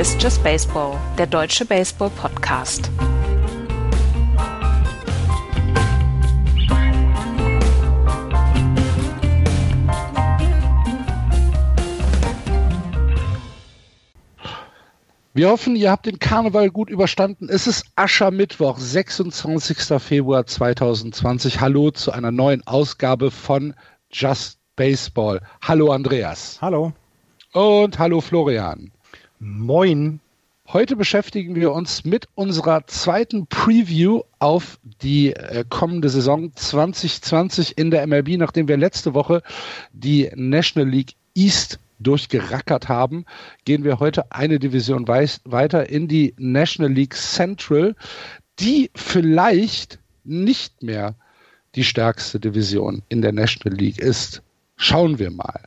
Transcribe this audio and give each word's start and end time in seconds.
Ist 0.00 0.22
Just 0.22 0.42
Baseball, 0.42 0.98
der 1.18 1.26
deutsche 1.26 1.66
Baseball-Podcast. 1.66 2.90
Wir 15.34 15.50
hoffen, 15.50 15.76
ihr 15.76 15.90
habt 15.90 16.06
den 16.06 16.18
Karneval 16.18 16.70
gut 16.70 16.88
überstanden. 16.88 17.50
Es 17.50 17.66
ist 17.66 17.84
Aschermittwoch, 17.94 18.78
26. 18.78 20.02
Februar 20.02 20.46
2020. 20.46 21.60
Hallo 21.60 21.90
zu 21.90 22.10
einer 22.12 22.30
neuen 22.30 22.66
Ausgabe 22.66 23.30
von 23.30 23.74
Just 24.10 24.60
Baseball. 24.76 25.42
Hallo 25.60 25.92
Andreas. 25.92 26.56
Hallo. 26.62 26.94
Und 27.52 27.98
hallo 27.98 28.22
Florian. 28.22 28.92
Moin. 29.42 30.20
Heute 30.68 30.96
beschäftigen 30.96 31.54
wir 31.54 31.72
uns 31.72 32.04
mit 32.04 32.28
unserer 32.34 32.86
zweiten 32.86 33.46
Preview 33.46 34.20
auf 34.38 34.78
die 35.00 35.32
äh, 35.32 35.64
kommende 35.66 36.10
Saison 36.10 36.54
2020 36.54 37.78
in 37.78 37.90
der 37.90 38.06
MLB, 38.06 38.36
nachdem 38.36 38.68
wir 38.68 38.76
letzte 38.76 39.14
Woche 39.14 39.42
die 39.94 40.30
National 40.34 40.90
League 40.90 41.14
East 41.34 41.78
durchgerackert 42.00 42.90
haben, 42.90 43.24
gehen 43.64 43.82
wir 43.82 43.98
heute 43.98 44.30
eine 44.30 44.58
Division 44.58 45.08
weiter 45.08 45.88
in 45.88 46.06
die 46.06 46.34
National 46.36 46.92
League 46.92 47.14
Central, 47.14 47.96
die 48.58 48.90
vielleicht 48.94 50.00
nicht 50.22 50.82
mehr 50.82 51.14
die 51.76 51.84
stärkste 51.84 52.40
Division 52.40 53.02
in 53.08 53.22
der 53.22 53.32
National 53.32 53.78
League 53.78 53.98
ist. 53.98 54.42
Schauen 54.76 55.18
wir 55.18 55.30
mal. 55.30 55.62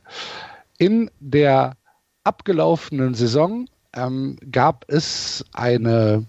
In 0.78 1.10
der 1.18 1.76
abgelaufenen 2.24 3.14
Saison 3.14 3.66
ähm, 3.94 4.36
gab 4.50 4.84
es 4.88 5.44
eine, 5.52 6.24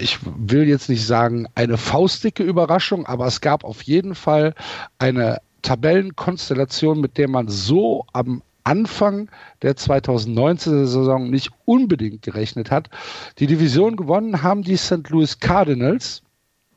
ich 0.00 0.18
will 0.24 0.66
jetzt 0.66 0.88
nicht 0.88 1.06
sagen 1.06 1.46
eine 1.54 1.76
faustdicke 1.76 2.42
Überraschung, 2.42 3.06
aber 3.06 3.26
es 3.26 3.40
gab 3.40 3.64
auf 3.64 3.82
jeden 3.82 4.14
Fall 4.14 4.54
eine 4.98 5.40
Tabellenkonstellation, 5.62 7.00
mit 7.00 7.18
der 7.18 7.28
man 7.28 7.48
so 7.48 8.06
am 8.12 8.42
Anfang 8.64 9.28
der 9.62 9.76
2019 9.76 10.86
Saison 10.86 11.30
nicht 11.30 11.50
unbedingt 11.64 12.22
gerechnet 12.22 12.70
hat. 12.70 12.90
Die 13.38 13.46
Division 13.46 13.96
gewonnen 13.96 14.42
haben 14.42 14.62
die 14.62 14.76
St. 14.76 15.08
Louis 15.10 15.40
Cardinals 15.40 16.22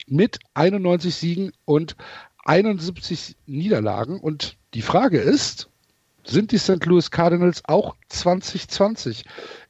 mit 0.07 0.39
91 0.55 1.13
Siegen 1.13 1.52
und 1.66 1.95
71 2.45 3.35
Niederlagen. 3.45 4.19
Und 4.19 4.57
die 4.73 4.81
Frage 4.81 5.19
ist, 5.19 5.69
sind 6.25 6.51
die 6.51 6.57
St. 6.57 6.85
Louis 6.85 7.11
Cardinals 7.11 7.63
auch 7.65 7.95
2020 8.09 9.25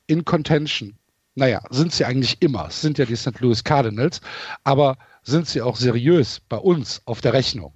in 0.07 0.25
Contention? 0.25 0.97
Naja, 1.35 1.61
sind 1.69 1.91
sie 1.91 2.05
eigentlich 2.05 2.41
immer. 2.41 2.67
Es 2.67 2.81
sind 2.81 2.97
ja 2.97 3.05
die 3.05 3.17
St. 3.17 3.39
Louis 3.41 3.63
Cardinals. 3.63 4.21
Aber 4.63 4.97
sind 5.21 5.47
sie 5.47 5.61
auch 5.61 5.75
seriös 5.75 6.39
bei 6.39 6.57
uns 6.57 7.01
auf 7.05 7.19
der 7.21 7.33
Rechnung? 7.33 7.73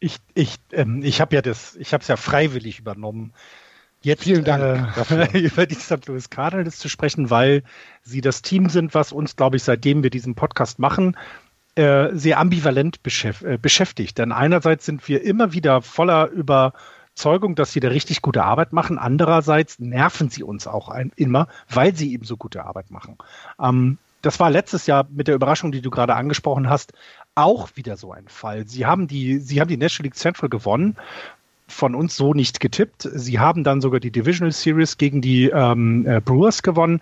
Ich, 0.00 0.16
ich, 0.34 0.56
ähm, 0.72 1.02
ich 1.02 1.20
habe 1.20 1.34
ja 1.34 1.42
das, 1.42 1.76
ich 1.76 1.92
habe 1.92 2.02
es 2.02 2.08
ja 2.08 2.16
freiwillig 2.16 2.78
übernommen. 2.78 3.32
Jetzt 4.02 4.24
Vielen 4.24 4.44
Dank 4.44 4.96
äh, 5.10 5.38
über 5.40 5.66
die 5.66 5.74
St. 5.74 6.06
Louis 6.06 6.30
Cardinals 6.30 6.78
zu 6.78 6.88
sprechen, 6.88 7.30
weil 7.30 7.64
sie 8.02 8.20
das 8.20 8.42
Team 8.42 8.68
sind, 8.68 8.94
was 8.94 9.12
uns, 9.12 9.34
glaube 9.34 9.56
ich, 9.56 9.64
seitdem 9.64 10.02
wir 10.02 10.10
diesen 10.10 10.36
Podcast 10.36 10.78
machen, 10.78 11.16
äh, 11.74 12.10
sehr 12.12 12.38
ambivalent 12.38 13.02
beschäf 13.02 13.42
äh, 13.42 13.58
beschäftigt. 13.58 14.18
Denn 14.18 14.30
einerseits 14.30 14.86
sind 14.86 15.08
wir 15.08 15.22
immer 15.22 15.52
wieder 15.52 15.82
voller 15.82 16.30
Überzeugung, 17.18 17.56
dass 17.56 17.72
sie 17.72 17.80
da 17.80 17.88
richtig 17.88 18.22
gute 18.22 18.44
Arbeit 18.44 18.72
machen. 18.72 18.96
Andererseits 18.96 19.80
nerven 19.80 20.30
sie 20.30 20.44
uns 20.44 20.68
auch 20.68 20.88
ein, 20.88 21.10
immer, 21.16 21.48
weil 21.68 21.92
sie 21.96 22.12
eben 22.12 22.24
so 22.24 22.36
gute 22.36 22.64
Arbeit 22.64 22.92
machen. 22.92 23.16
Ähm, 23.60 23.98
das 24.22 24.38
war 24.38 24.50
letztes 24.50 24.86
Jahr 24.86 25.04
mit 25.10 25.26
der 25.26 25.34
Überraschung, 25.34 25.72
die 25.72 25.80
du 25.80 25.90
gerade 25.90 26.14
angesprochen 26.14 26.70
hast, 26.70 26.92
auch 27.34 27.70
wieder 27.74 27.96
so 27.96 28.12
ein 28.12 28.28
Fall. 28.28 28.68
Sie 28.68 28.86
haben 28.86 29.08
die, 29.08 29.38
sie 29.38 29.60
haben 29.60 29.66
die 29.66 29.76
National 29.76 30.04
League 30.04 30.14
Central 30.14 30.48
gewonnen, 30.48 30.96
von 31.66 31.96
uns 31.96 32.14
so 32.14 32.34
nicht 32.34 32.60
getippt. 32.60 33.08
Sie 33.12 33.40
haben 33.40 33.64
dann 33.64 33.80
sogar 33.80 33.98
die 33.98 34.12
Divisional 34.12 34.52
Series 34.52 34.96
gegen 34.96 35.20
die 35.20 35.50
ähm, 35.50 36.06
äh, 36.06 36.20
Brewers 36.20 36.62
gewonnen. 36.62 37.00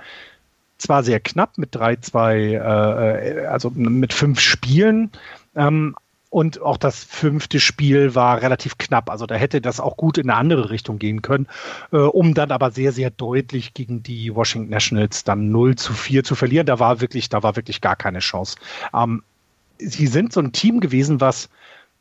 Zwar 0.78 1.02
sehr 1.02 1.20
knapp 1.20 1.58
mit 1.58 1.76
3-2, 1.76 2.32
äh, 2.32 3.42
äh, 3.42 3.46
also 3.46 3.68
mit 3.68 4.14
fünf 4.14 4.40
Spielen. 4.40 5.10
Ähm, 5.54 5.94
und 6.36 6.60
auch 6.60 6.76
das 6.76 7.02
fünfte 7.02 7.60
Spiel 7.60 8.14
war 8.14 8.42
relativ 8.42 8.76
knapp. 8.76 9.08
Also 9.08 9.24
da 9.24 9.36
hätte 9.36 9.62
das 9.62 9.80
auch 9.80 9.96
gut 9.96 10.18
in 10.18 10.28
eine 10.28 10.38
andere 10.38 10.68
Richtung 10.68 10.98
gehen 10.98 11.22
können, 11.22 11.46
äh, 11.92 11.96
um 11.96 12.34
dann 12.34 12.50
aber 12.50 12.72
sehr, 12.72 12.92
sehr 12.92 13.08
deutlich 13.08 13.72
gegen 13.72 14.02
die 14.02 14.34
Washington 14.34 14.68
Nationals 14.68 15.24
dann 15.24 15.50
0 15.50 15.76
zu 15.76 15.94
4 15.94 16.24
zu 16.24 16.34
verlieren. 16.34 16.66
Da 16.66 16.78
war 16.78 17.00
wirklich, 17.00 17.30
da 17.30 17.42
war 17.42 17.56
wirklich 17.56 17.80
gar 17.80 17.96
keine 17.96 18.18
Chance. 18.18 18.58
Ähm, 18.92 19.22
sie 19.78 20.06
sind 20.06 20.34
so 20.34 20.40
ein 20.40 20.52
Team 20.52 20.80
gewesen, 20.80 21.22
was 21.22 21.48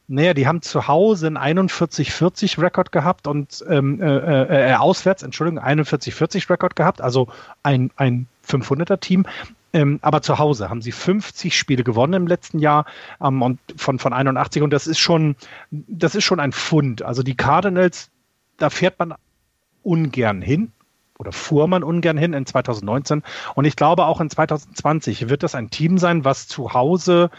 naja, 0.10 0.34
die 0.34 0.48
haben 0.48 0.62
zu 0.62 0.90
Hause 0.90 1.28
einen 1.28 1.38
41-40 1.38 2.62
Rekord 2.62 2.92
gehabt 2.92 3.28
und 3.28 3.64
ähm, 3.70 4.02
äh, 4.02 4.18
äh, 4.18 4.72
äh 4.72 4.76
auswärts, 4.76 5.24
Entschuldigung, 5.24 5.64
41-40 5.64 6.50
Rekord 6.50 6.76
gehabt, 6.76 7.00
also 7.00 7.30
ein, 7.64 7.90
ein 7.96 8.28
500er 8.46 9.00
Team. 9.00 9.26
Ähm, 9.76 10.00
aber 10.02 10.22
zu 10.22 10.40
Hause 10.40 10.70
haben 10.70 10.82
sie 10.82 10.94
50 10.94 11.58
Spiele 11.58 11.84
gewonnen 11.84 12.14
im 12.14 12.28
letzten 12.28 12.60
Jahr 12.60 12.86
ähm, 13.22 13.42
und 13.42 13.60
von, 13.76 14.00
von 14.00 14.14
81 14.14 14.62
und 14.62 14.72
das 14.72 14.88
ist 14.88 15.00
schon, 15.00 15.36
das 15.70 16.16
ist 16.16 16.24
schon 16.24 16.40
ein 16.40 16.54
Fund. 16.54 17.02
Also 17.02 17.24
die 17.24 17.36
Cardinals, 17.36 18.10
da 18.56 18.70
fährt 18.70 18.98
man 19.00 19.16
ungern 19.84 20.42
hin, 20.42 20.72
oder 21.18 21.34
fuhr 21.34 21.68
man 21.68 21.84
ungern 21.84 22.18
hin 22.18 22.32
in 22.32 22.46
2019. 22.46 23.22
Und 23.56 23.66
ich 23.66 23.76
glaube, 23.76 24.06
auch 24.06 24.22
in 24.22 24.30
2020 24.30 25.28
wird 25.28 25.44
das 25.44 25.56
ein 25.56 25.70
Team 25.70 25.98
sein, 25.98 26.24
was 26.24 26.48
zu 26.48 26.74
Hause 26.74 27.30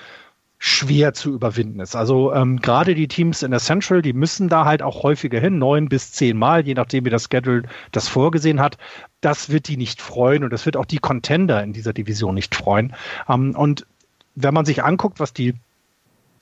schwer 0.59 1.13
zu 1.13 1.35
überwinden 1.35 1.81
ist. 1.81 1.97
Also 1.97 2.33
ähm, 2.33 2.61
gerade 2.61 2.95
die 2.95 3.09
Teams 3.09 3.43
in 3.43 3.51
der 3.51 3.61
Central, 3.61 4.01
die 4.01 4.13
müssen 4.13 4.49
da 4.49 4.65
halt 4.65 4.83
auch 4.83 5.03
häufiger 5.03 5.39
hin, 5.39 5.59
neun 5.59 5.89
bis 5.89 6.13
zehn 6.13 6.37
Mal, 6.37 6.67
je 6.67 6.75
nachdem 6.75 7.05
wie 7.05 7.11
das 7.11 7.29
Schedule 7.31 7.65
das 7.93 8.09
vorgesehen 8.09 8.61
hat. 8.61 8.79
Das 9.21 9.51
wird 9.51 9.69
die 9.69 9.77
nicht 9.77 10.01
freuen 10.01 10.45
und 10.45 10.53
das 10.53 10.65
wird 10.65 10.77
auch 10.77 10.87
die 10.87 10.99
Contender 10.99 11.63
in 11.63 11.73
dieser 11.73 11.93
Division 11.93 12.35
nicht 12.35 12.55
freuen. 12.55 12.95
Ähm, 13.29 13.55
und 13.55 13.87
wenn 14.35 14.55
man 14.55 14.65
sich 14.65 14.83
anguckt, 14.83 15.21
was 15.21 15.33
die 15.33 15.55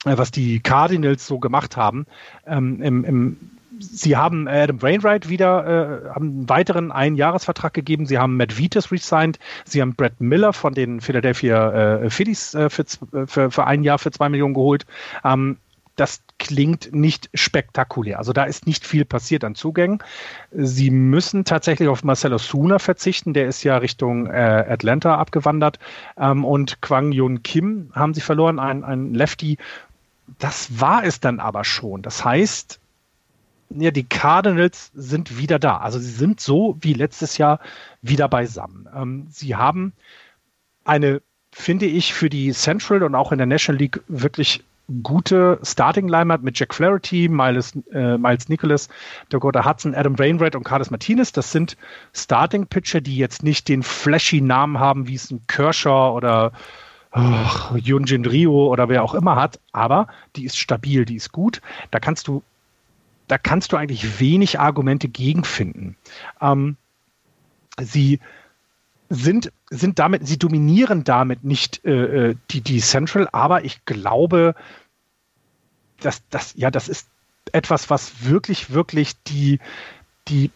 äh, 0.05 0.17
was 0.17 0.31
die 0.31 0.61
Cardinals 0.61 1.27
so 1.27 1.39
gemacht 1.39 1.75
haben 1.75 2.05
ähm, 2.47 2.81
im, 2.81 3.03
im 3.03 3.37
Sie 3.79 4.15
haben 4.15 4.47
Adam 4.47 4.81
Wainwright 4.81 5.29
wieder, 5.29 6.05
äh, 6.05 6.09
haben 6.09 6.29
einen 6.29 6.49
weiteren 6.49 6.91
Einjahresvertrag 6.91 7.73
gegeben. 7.73 8.05
Sie 8.05 8.17
haben 8.17 8.37
Matt 8.37 8.57
Vitas 8.57 8.91
resigned. 8.91 9.39
Sie 9.65 9.81
haben 9.81 9.95
Brett 9.95 10.19
Miller 10.19 10.53
von 10.53 10.73
den 10.73 11.01
Philadelphia 11.01 12.03
äh, 12.03 12.09
Phillies 12.09 12.53
äh, 12.53 12.69
für, 12.69 12.83
äh, 12.83 13.27
für, 13.27 13.51
für 13.51 13.65
ein 13.65 13.83
Jahr 13.83 13.99
für 13.99 14.11
zwei 14.11 14.29
Millionen 14.29 14.53
geholt. 14.53 14.85
Ähm, 15.23 15.57
das 15.95 16.21
klingt 16.39 16.93
nicht 16.93 17.29
spektakulär. 17.33 18.19
Also 18.19 18.33
da 18.33 18.43
ist 18.43 18.67
nicht 18.67 18.85
viel 18.85 19.05
passiert 19.05 19.43
an 19.43 19.55
Zugängen. 19.55 19.99
Sie 20.51 20.89
müssen 20.89 21.45
tatsächlich 21.45 21.87
auf 21.87 22.03
Marcelo 22.03 22.37
Suna 22.37 22.79
verzichten. 22.79 23.33
Der 23.33 23.47
ist 23.47 23.63
ja 23.63 23.77
Richtung 23.77 24.27
äh, 24.27 24.65
Atlanta 24.67 25.15
abgewandert. 25.15 25.79
Ähm, 26.17 26.43
und 26.43 26.81
Kwang 26.81 27.11
Yun 27.11 27.43
Kim 27.43 27.91
haben 27.93 28.13
sie 28.13 28.21
verloren, 28.21 28.59
ein, 28.59 28.83
ein 28.83 29.13
Lefty. 29.13 29.57
Das 30.39 30.81
war 30.81 31.05
es 31.05 31.19
dann 31.19 31.39
aber 31.39 31.63
schon. 31.63 32.01
Das 32.01 32.25
heißt, 32.25 32.79
ja, 33.69 33.91
die 33.91 34.03
Cardinals 34.03 34.91
sind 34.93 35.37
wieder 35.37 35.59
da. 35.59 35.77
Also 35.77 35.99
sie 35.99 36.11
sind 36.11 36.39
so 36.39 36.77
wie 36.81 36.93
letztes 36.93 37.37
Jahr 37.37 37.59
wieder 38.01 38.27
beisammen. 38.27 38.87
Ähm, 38.95 39.27
sie 39.29 39.55
haben 39.55 39.93
eine, 40.83 41.21
finde 41.51 41.85
ich, 41.85 42.13
für 42.13 42.29
die 42.29 42.51
Central 42.51 43.03
und 43.03 43.15
auch 43.15 43.31
in 43.31 43.37
der 43.37 43.47
National 43.47 43.79
League 43.79 44.01
wirklich 44.07 44.63
gute 45.01 45.59
Starting 45.63 46.07
Lineup 46.07 46.43
mit 46.43 46.59
Jack 46.59 46.75
Flaherty, 46.75 47.27
Miles, 47.27 47.73
äh, 47.91 48.17
Miles 48.19 48.49
Nicholas, 48.49 48.87
Dakota 49.29 49.65
Hudson, 49.65 49.95
Adam 49.95 50.19
Wainwright 50.19 50.55
und 50.55 50.63
Carlos 50.63 50.91
Martinez. 50.91 51.31
Das 51.31 51.51
sind 51.51 51.75
Starting 52.13 52.67
Pitcher, 52.67 53.01
die 53.01 53.17
jetzt 53.17 53.41
nicht 53.41 53.67
den 53.67 53.81
flashy 53.81 54.41
Namen 54.41 54.79
haben, 54.79 55.07
wie 55.07 55.15
es 55.15 55.31
ein 55.31 55.41
Kershaw 55.47 56.15
oder 56.15 56.51
Yunjin 57.75 58.25
Rio 58.25 58.67
oder 58.67 58.89
wer 58.89 59.03
auch 59.03 59.13
immer 59.15 59.37
hat, 59.37 59.59
aber 59.71 60.07
die 60.35 60.43
ist 60.43 60.57
stabil, 60.57 61.05
die 61.05 61.15
ist 61.15 61.31
gut. 61.31 61.61
Da 61.91 61.99
kannst 61.99 62.27
du 62.27 62.43
da 63.27 63.37
kannst 63.37 63.71
du 63.71 63.77
eigentlich 63.77 64.19
wenig 64.19 64.59
Argumente 64.59 65.07
gegenfinden. 65.07 65.97
Ähm, 66.41 66.77
sie 67.79 68.19
sind, 69.09 69.51
sind 69.69 69.99
damit, 69.99 70.27
sie 70.27 70.37
dominieren 70.37 71.03
damit 71.03 71.43
nicht 71.43 71.83
äh, 71.85 72.29
äh, 72.29 72.35
die, 72.51 72.61
die 72.61 72.79
Central, 72.79 73.27
aber 73.31 73.63
ich 73.63 73.85
glaube, 73.85 74.55
dass 75.99 76.23
das, 76.29 76.53
ja, 76.55 76.71
das 76.71 76.87
ist 76.87 77.07
etwas, 77.51 77.89
was 77.89 78.25
wirklich, 78.25 78.71
wirklich 78.71 79.21
die, 79.23 79.59
die, 80.27 80.51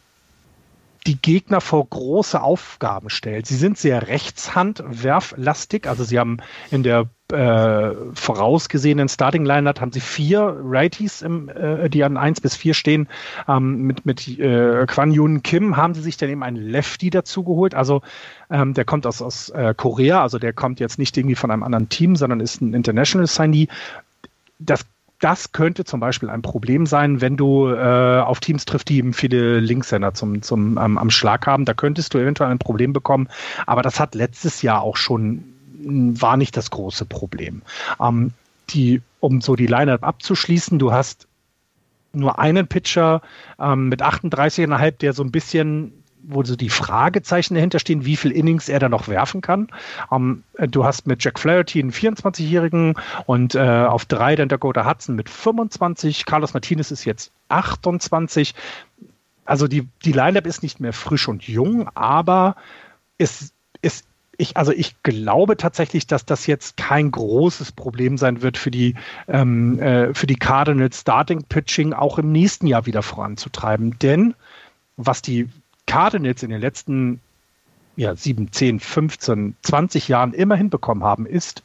die 1.05 1.21
Gegner 1.21 1.61
vor 1.61 1.87
große 1.87 2.41
Aufgaben 2.41 3.09
stellt. 3.09 3.45
Sie 3.45 3.55
sind 3.55 3.77
sehr 3.77 4.07
rechtshandwerflastig, 4.07 5.87
also 5.87 6.03
sie 6.03 6.19
haben 6.19 6.37
in 6.71 6.83
der 6.83 7.09
äh, 7.31 7.95
vorausgesehenen 8.13 9.09
Starting 9.09 9.45
Lineup 9.45 9.81
haben 9.81 9.91
sie 9.91 9.99
vier 9.99 10.55
Righties, 10.63 11.21
im, 11.21 11.49
äh, 11.49 11.89
die 11.89 12.03
an 12.03 12.17
eins 12.17 12.41
bis 12.41 12.55
vier 12.55 12.73
stehen. 12.73 13.07
Ähm, 13.47 13.83
mit 13.83 14.05
mit 14.05 14.27
äh, 14.39 14.85
Kwan 14.87 15.11
Yun 15.11 15.43
Kim 15.43 15.77
haben 15.77 15.93
sie 15.93 16.01
sich 16.01 16.17
dann 16.17 16.29
eben 16.29 16.43
einen 16.43 16.57
Lefty 16.57 17.09
dazu 17.09 17.43
geholt. 17.43 17.75
Also 17.75 18.01
ähm, 18.49 18.73
der 18.73 18.85
kommt 18.85 19.05
aus, 19.05 19.21
aus 19.21 19.49
äh, 19.49 19.73
Korea, 19.75 20.21
also 20.21 20.39
der 20.39 20.53
kommt 20.53 20.79
jetzt 20.79 20.97
nicht 20.97 21.17
irgendwie 21.17 21.35
von 21.35 21.51
einem 21.51 21.63
anderen 21.63 21.89
Team, 21.89 22.15
sondern 22.15 22.39
ist 22.39 22.61
ein 22.61 22.73
International 22.73 23.27
Signee. 23.27 23.67
Das 24.59 24.85
das 25.19 25.51
könnte 25.51 25.83
zum 25.83 25.99
Beispiel 25.99 26.29
ein 26.29 26.41
Problem 26.41 26.85
sein, 26.85 27.19
wenn 27.19 27.35
du 27.35 27.67
äh, 27.67 28.21
auf 28.21 28.39
Teams 28.39 28.65
triffst, 28.65 28.87
die 28.87 28.97
eben 28.97 29.13
viele 29.13 29.59
Linkshänder 29.59 30.13
zum, 30.13 30.41
zum, 30.41 30.77
ähm, 30.77 30.97
am 30.97 31.09
Schlag 31.09 31.45
haben. 31.45 31.65
Da 31.65 31.73
könntest 31.73 32.13
du 32.13 32.19
eventuell 32.19 32.49
ein 32.49 32.57
Problem 32.57 32.93
bekommen. 32.93 33.27
Aber 33.65 33.81
das 33.81 33.99
hat 33.99 34.15
letztes 34.15 34.61
Jahr 34.61 34.81
auch 34.81 34.95
schon 34.95 35.43
war 35.81 36.37
nicht 36.37 36.55
das 36.57 36.71
große 36.71 37.05
Problem. 37.05 37.61
Ähm, 37.99 38.31
die, 38.69 39.01
um 39.19 39.41
so 39.41 39.55
die 39.55 39.67
Lineup 39.67 40.03
abzuschließen, 40.03 40.79
du 40.79 40.91
hast 40.91 41.27
nur 42.13 42.39
einen 42.39 42.67
Pitcher 42.67 43.21
ähm, 43.59 43.89
mit 43.89 44.01
38,5, 44.01 44.91
der 44.97 45.13
so 45.13 45.23
ein 45.23 45.31
bisschen 45.31 45.93
wo 46.21 46.43
so 46.43 46.55
die 46.55 46.69
Fragezeichen 46.69 47.55
dahinter 47.55 47.79
stehen, 47.79 48.05
wie 48.05 48.15
viel 48.15 48.31
Innings 48.31 48.69
er 48.69 48.79
da 48.79 48.89
noch 48.89 49.07
werfen 49.07 49.41
kann. 49.41 49.69
Ähm, 50.11 50.43
du 50.57 50.83
hast 50.83 51.07
mit 51.07 51.23
Jack 51.23 51.39
Flaherty 51.39 51.79
einen 51.79 51.91
24-Jährigen 51.91 52.95
und 53.25 53.55
äh, 53.55 53.85
auf 53.85 54.05
drei 54.05 54.35
dann 54.35 54.49
Dakota 54.49 54.87
Hudson 54.87 55.15
mit 55.15 55.29
25. 55.29 56.25
Carlos 56.25 56.53
Martinez 56.53 56.91
ist 56.91 57.05
jetzt 57.05 57.31
28. 57.49 58.53
Also 59.45 59.67
die, 59.67 59.87
die 60.03 60.11
Lineup 60.11 60.45
ist 60.45 60.61
nicht 60.61 60.79
mehr 60.79 60.93
frisch 60.93 61.27
und 61.27 61.47
jung, 61.47 61.89
aber 61.95 62.55
es, 63.17 63.53
es 63.81 64.03
ich, 64.39 64.55
also 64.55 64.71
ich 64.71 64.95
glaube 65.03 65.57
tatsächlich, 65.57 66.07
dass 66.07 66.25
das 66.25 66.47
jetzt 66.47 66.77
kein 66.77 67.11
großes 67.11 67.73
Problem 67.73 68.17
sein 68.17 68.41
wird 68.41 68.57
für 68.57 68.71
die, 68.71 68.95
ähm, 69.27 69.77
äh, 69.79 70.13
für 70.13 70.27
die 70.27 70.37
Cardinals 70.37 71.01
Starting 71.01 71.43
Pitching 71.43 71.93
auch 71.93 72.17
im 72.17 72.31
nächsten 72.31 72.65
Jahr 72.65 72.85
wieder 72.85 73.03
voranzutreiben. 73.03 73.99
Denn 73.99 74.33
was 74.95 75.21
die 75.21 75.49
Cardinals 75.87 76.41
in 76.41 76.51
den 76.51 76.61
letzten 76.61 77.19
ja, 77.97 78.15
7, 78.15 78.51
10, 78.51 78.79
15, 78.79 79.57
20 79.61 80.07
Jahren 80.07 80.33
immer 80.33 80.55
hinbekommen 80.55 81.03
haben, 81.03 81.25
ist, 81.25 81.63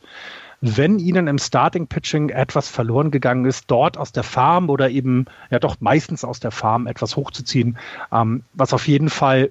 wenn 0.60 0.98
ihnen 0.98 1.28
im 1.28 1.38
Starting 1.38 1.86
Pitching 1.86 2.30
etwas 2.30 2.68
verloren 2.68 3.12
gegangen 3.12 3.44
ist, 3.44 3.70
dort 3.70 3.96
aus 3.96 4.10
der 4.10 4.24
Farm 4.24 4.68
oder 4.68 4.90
eben 4.90 5.26
ja 5.50 5.60
doch 5.60 5.76
meistens 5.78 6.24
aus 6.24 6.40
der 6.40 6.50
Farm 6.50 6.88
etwas 6.88 7.14
hochzuziehen, 7.14 7.78
ähm, 8.10 8.42
was 8.52 8.72
auf 8.72 8.88
jeden 8.88 9.10
Fall 9.10 9.50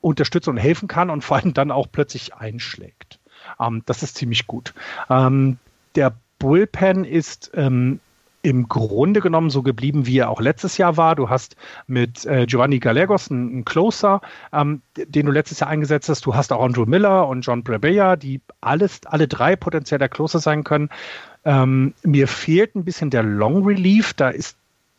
unterstützen 0.00 0.50
und 0.50 0.56
helfen 0.56 0.88
kann 0.88 1.10
und 1.10 1.22
vor 1.22 1.36
allem 1.36 1.54
dann 1.54 1.70
auch 1.70 1.88
plötzlich 1.90 2.34
einschlägt. 2.34 3.18
Ähm, 3.58 3.82
das 3.86 4.02
ist 4.02 4.16
ziemlich 4.16 4.46
gut. 4.46 4.74
Ähm, 5.08 5.58
der 5.94 6.14
Bullpen 6.38 7.04
ist 7.04 7.50
ähm, 7.54 8.00
im 8.42 8.68
Grunde 8.68 9.20
genommen 9.20 9.50
so 9.50 9.62
geblieben, 9.62 10.06
wie 10.06 10.18
er 10.18 10.30
auch 10.30 10.40
letztes 10.40 10.78
Jahr 10.78 10.96
war. 10.96 11.14
Du 11.14 11.28
hast 11.28 11.56
mit 11.86 12.24
äh, 12.24 12.46
Giovanni 12.46 12.78
Gallegos 12.78 13.30
einen, 13.30 13.50
einen 13.50 13.64
Closer, 13.64 14.22
ähm, 14.52 14.80
den 14.96 15.26
du 15.26 15.32
letztes 15.32 15.60
Jahr 15.60 15.68
eingesetzt 15.68 16.08
hast. 16.08 16.24
Du 16.24 16.34
hast 16.34 16.52
auch 16.52 16.64
Andrew 16.64 16.86
Miller 16.86 17.28
und 17.28 17.42
John 17.42 17.62
Brebeya, 17.62 18.16
die 18.16 18.40
alles, 18.60 19.00
alle 19.04 19.28
drei 19.28 19.56
potenziell 19.56 19.98
der 19.98 20.08
Closer 20.08 20.38
sein 20.38 20.64
können. 20.64 20.88
Ähm, 21.44 21.92
mir 22.02 22.28
fehlt 22.28 22.74
ein 22.74 22.84
bisschen 22.84 23.10
der 23.10 23.22
Long 23.22 23.66
Relief. 23.66 24.14
Da 24.14 24.30
ist 24.30 24.56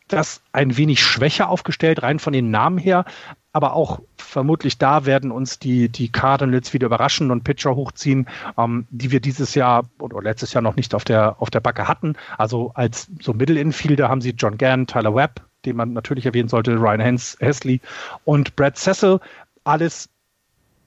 das 0.07 0.42
ein 0.51 0.77
wenig 0.77 1.01
schwächer 1.01 1.50
aufgestellt, 1.50 2.03
rein 2.03 2.19
von 2.19 2.33
den 2.33 2.51
Namen 2.51 2.77
her. 2.77 3.06
Aber 3.53 3.74
auch 3.74 4.00
vermutlich 4.18 4.77
da 4.77 5.06
werden 5.06 5.31
uns 5.31 5.59
die, 5.59 5.89
die 5.89 6.09
Cardinals 6.09 6.74
wieder 6.74 6.86
überraschen 6.86 7.31
und 7.31 7.44
Pitcher 7.44 7.75
hochziehen, 7.75 8.27
ähm, 8.57 8.88
die 8.89 9.12
wir 9.12 9.19
dieses 9.19 9.56
Jahr 9.56 9.83
oder 10.00 10.21
letztes 10.21 10.53
Jahr 10.53 10.62
noch 10.62 10.75
nicht 10.75 10.95
auf 10.95 11.03
der, 11.03 11.36
auf 11.42 11.50
der 11.50 11.59
Backe 11.59 11.88
hatten. 11.88 12.15
Also 12.38 12.71
als 12.75 13.09
so 13.19 13.33
Middle-Infielder 13.33 14.07
haben 14.07 14.21
sie 14.21 14.31
John 14.31 14.57
Gann, 14.57 14.88
Tyler 14.88 15.13
Webb, 15.13 15.42
den 15.65 15.75
man 15.75 15.94
natürlich 15.94 16.25
erwähnen 16.25 16.50
sollte, 16.50 16.75
Ryan 16.75 17.01
Hens, 17.01 17.38
Hesley 17.39 17.81
und 18.24 18.56
Brad 18.56 18.77
Cecil. 18.77 19.19
Alles 19.63 20.09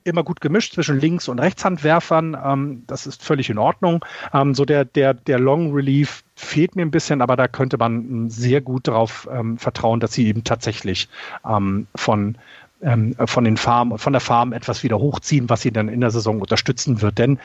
immer 0.04 0.22
gut 0.22 0.40
gemischt 0.40 0.74
zwischen 0.74 1.00
Links- 1.00 1.28
und 1.28 1.38
Rechtshandwerfern. 1.38 2.36
Ähm, 2.42 2.84
das 2.86 3.06
ist 3.06 3.22
völlig 3.22 3.50
in 3.50 3.58
Ordnung. 3.58 4.04
Ähm, 4.32 4.54
so 4.54 4.64
der, 4.64 4.84
der, 4.84 5.14
der 5.14 5.38
Long 5.38 5.72
Relief 5.72 6.23
fehlt 6.36 6.76
mir 6.76 6.82
ein 6.82 6.90
bisschen, 6.90 7.22
aber 7.22 7.36
da 7.36 7.48
könnte 7.48 7.78
man 7.78 8.28
sehr 8.28 8.60
gut 8.60 8.88
darauf 8.88 9.28
ähm, 9.30 9.58
vertrauen, 9.58 10.00
dass 10.00 10.12
sie 10.12 10.26
eben 10.26 10.44
tatsächlich 10.44 11.08
ähm, 11.48 11.86
von 11.94 12.36
ähm, 12.82 13.14
von 13.26 13.44
den 13.44 13.56
Farm, 13.56 13.98
von 13.98 14.12
der 14.12 14.20
Farm 14.20 14.52
etwas 14.52 14.82
wieder 14.82 14.98
hochziehen, 14.98 15.48
was 15.48 15.62
sie 15.62 15.70
dann 15.70 15.88
in 15.88 16.00
der 16.00 16.10
Saison 16.10 16.40
unterstützen 16.40 17.00
wird. 17.00 17.18
Denn 17.18 17.38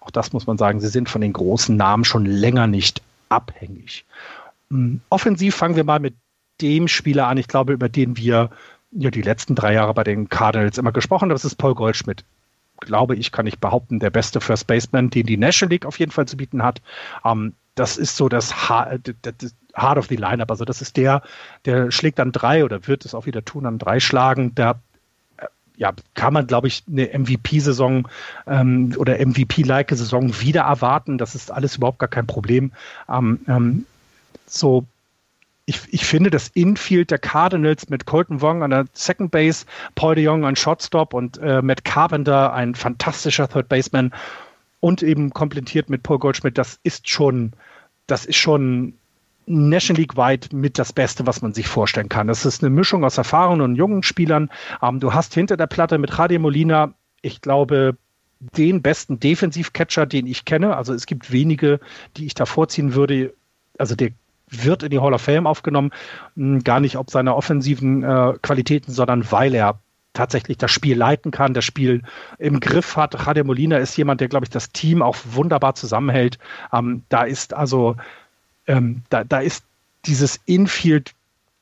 auch 0.00 0.10
das 0.10 0.32
muss 0.32 0.46
man 0.46 0.56
sagen, 0.56 0.80
sie 0.80 0.88
sind 0.88 1.08
von 1.08 1.20
den 1.20 1.32
großen 1.32 1.76
Namen 1.76 2.04
schon 2.04 2.24
länger 2.24 2.66
nicht 2.66 3.02
abhängig. 3.28 4.04
Ähm, 4.70 5.00
offensiv 5.10 5.54
fangen 5.54 5.76
wir 5.76 5.84
mal 5.84 6.00
mit 6.00 6.14
dem 6.60 6.88
Spieler 6.88 7.28
an, 7.28 7.38
ich 7.38 7.48
glaube, 7.48 7.72
über 7.72 7.88
den 7.88 8.16
wir 8.16 8.50
ja 8.90 9.10
die 9.10 9.22
letzten 9.22 9.54
drei 9.54 9.74
Jahre 9.74 9.94
bei 9.94 10.04
den 10.04 10.28
Cardinals 10.28 10.78
immer 10.78 10.92
gesprochen 10.92 11.22
haben. 11.22 11.30
Das 11.30 11.44
ist 11.44 11.56
Paul 11.56 11.74
Goldschmidt. 11.74 12.24
Glaube 12.80 13.16
ich, 13.16 13.32
kann 13.32 13.46
ich 13.46 13.58
behaupten, 13.58 13.98
der 13.98 14.10
beste 14.10 14.40
First 14.40 14.66
Baseman, 14.66 15.10
den 15.10 15.26
die 15.26 15.36
National 15.36 15.72
League 15.72 15.84
auf 15.86 15.98
jeden 15.98 16.12
Fall 16.12 16.26
zu 16.26 16.36
bieten 16.36 16.62
hat. 16.62 16.80
Ähm, 17.24 17.54
das 17.78 17.96
ist 17.96 18.16
so 18.16 18.28
das, 18.28 18.68
ha 18.68 18.98
das 19.22 19.54
Heart 19.76 19.98
of 19.98 20.06
the 20.06 20.16
Lineup. 20.16 20.50
Also 20.50 20.64
das 20.64 20.82
ist 20.82 20.96
der, 20.96 21.22
der 21.64 21.90
schlägt 21.90 22.18
dann 22.18 22.32
drei 22.32 22.64
oder 22.64 22.86
wird 22.86 23.04
es 23.04 23.14
auch 23.14 23.26
wieder 23.26 23.44
tun, 23.44 23.66
an 23.66 23.78
drei 23.78 24.00
schlagen. 24.00 24.54
Da 24.54 24.80
äh, 25.36 25.46
ja, 25.76 25.92
kann 26.14 26.32
man, 26.32 26.46
glaube 26.46 26.68
ich, 26.68 26.84
eine 26.88 27.06
MVP-Saison 27.16 28.08
ähm, 28.46 28.94
oder 28.98 29.24
MVP-like 29.24 29.90
Saison 29.90 30.40
wieder 30.40 30.62
erwarten. 30.62 31.18
Das 31.18 31.34
ist 31.34 31.50
alles 31.50 31.76
überhaupt 31.76 31.98
gar 31.98 32.08
kein 32.08 32.26
Problem. 32.26 32.72
Ähm, 33.08 33.40
ähm, 33.46 33.86
so 34.46 34.84
ich, 35.68 35.80
ich 35.90 36.06
finde 36.06 36.30
das 36.30 36.48
Infield 36.48 37.10
der 37.10 37.18
Cardinals 37.18 37.90
mit 37.90 38.06
Colton 38.06 38.40
Wong 38.40 38.62
an 38.62 38.70
der 38.70 38.86
Second 38.94 39.30
Base, 39.30 39.66
Paul 39.96 40.14
de 40.14 40.24
Jong 40.24 40.46
an 40.46 40.56
Shortstop 40.56 41.12
und 41.12 41.36
äh, 41.38 41.60
Matt 41.60 41.84
Carpenter, 41.84 42.54
ein 42.54 42.74
fantastischer 42.74 43.48
Third 43.48 43.68
Baseman 43.68 44.14
und 44.80 45.02
eben 45.02 45.30
komplettiert 45.30 45.90
mit 45.90 46.02
Paul 46.02 46.18
Goldschmidt, 46.18 46.58
das 46.58 46.78
ist 46.82 47.08
schon, 47.08 47.52
das 48.06 48.26
ist 48.26 48.36
schon 48.36 48.94
National 49.46 50.00
League 50.00 50.16
weit 50.16 50.52
mit 50.52 50.78
das 50.78 50.92
Beste, 50.92 51.26
was 51.26 51.42
man 51.42 51.54
sich 51.54 51.66
vorstellen 51.66 52.08
kann. 52.08 52.26
Das 52.26 52.44
ist 52.44 52.62
eine 52.62 52.70
Mischung 52.70 53.04
aus 53.04 53.18
erfahrenen 53.18 53.62
und 53.62 53.76
jungen 53.76 54.02
Spielern. 54.02 54.50
Ähm, 54.82 55.00
du 55.00 55.14
hast 55.14 55.34
hinter 55.34 55.56
der 55.56 55.66
Platte 55.66 55.98
mit 55.98 56.16
Javier 56.16 56.38
Molina, 56.38 56.94
ich 57.22 57.40
glaube, 57.40 57.96
den 58.40 58.82
besten 58.82 59.18
Defensivcatcher, 59.18 60.06
den 60.06 60.26
ich 60.26 60.44
kenne. 60.44 60.76
Also 60.76 60.94
es 60.94 61.06
gibt 61.06 61.32
wenige, 61.32 61.80
die 62.16 62.26
ich 62.26 62.34
da 62.34 62.46
vorziehen 62.46 62.94
würde. 62.94 63.34
Also 63.78 63.96
der 63.96 64.10
wird 64.50 64.82
in 64.82 64.90
die 64.90 65.00
Hall 65.00 65.14
of 65.14 65.22
Fame 65.22 65.46
aufgenommen, 65.46 65.90
hm, 66.36 66.62
gar 66.62 66.80
nicht 66.80 66.96
ob 66.96 67.10
seiner 67.10 67.36
offensiven 67.36 68.02
äh, 68.02 68.34
Qualitäten, 68.40 68.92
sondern 68.92 69.30
weil 69.30 69.54
er 69.54 69.80
tatsächlich 70.18 70.58
das 70.58 70.72
Spiel 70.72 70.96
leiten 70.96 71.30
kann, 71.30 71.54
das 71.54 71.64
Spiel 71.64 72.02
im 72.38 72.58
Griff 72.58 72.96
hat. 72.96 73.14
Javier 73.14 73.44
Molina 73.44 73.78
ist 73.78 73.96
jemand, 73.96 74.20
der, 74.20 74.28
glaube 74.28 74.44
ich, 74.44 74.50
das 74.50 74.72
Team 74.72 75.00
auch 75.00 75.16
wunderbar 75.24 75.76
zusammenhält. 75.76 76.38
Ähm, 76.72 77.04
da 77.08 77.22
ist 77.22 77.54
also, 77.54 77.96
ähm, 78.66 79.02
da, 79.10 79.22
da 79.22 79.38
ist 79.38 79.64
dieses 80.06 80.40
Infield 80.44 81.14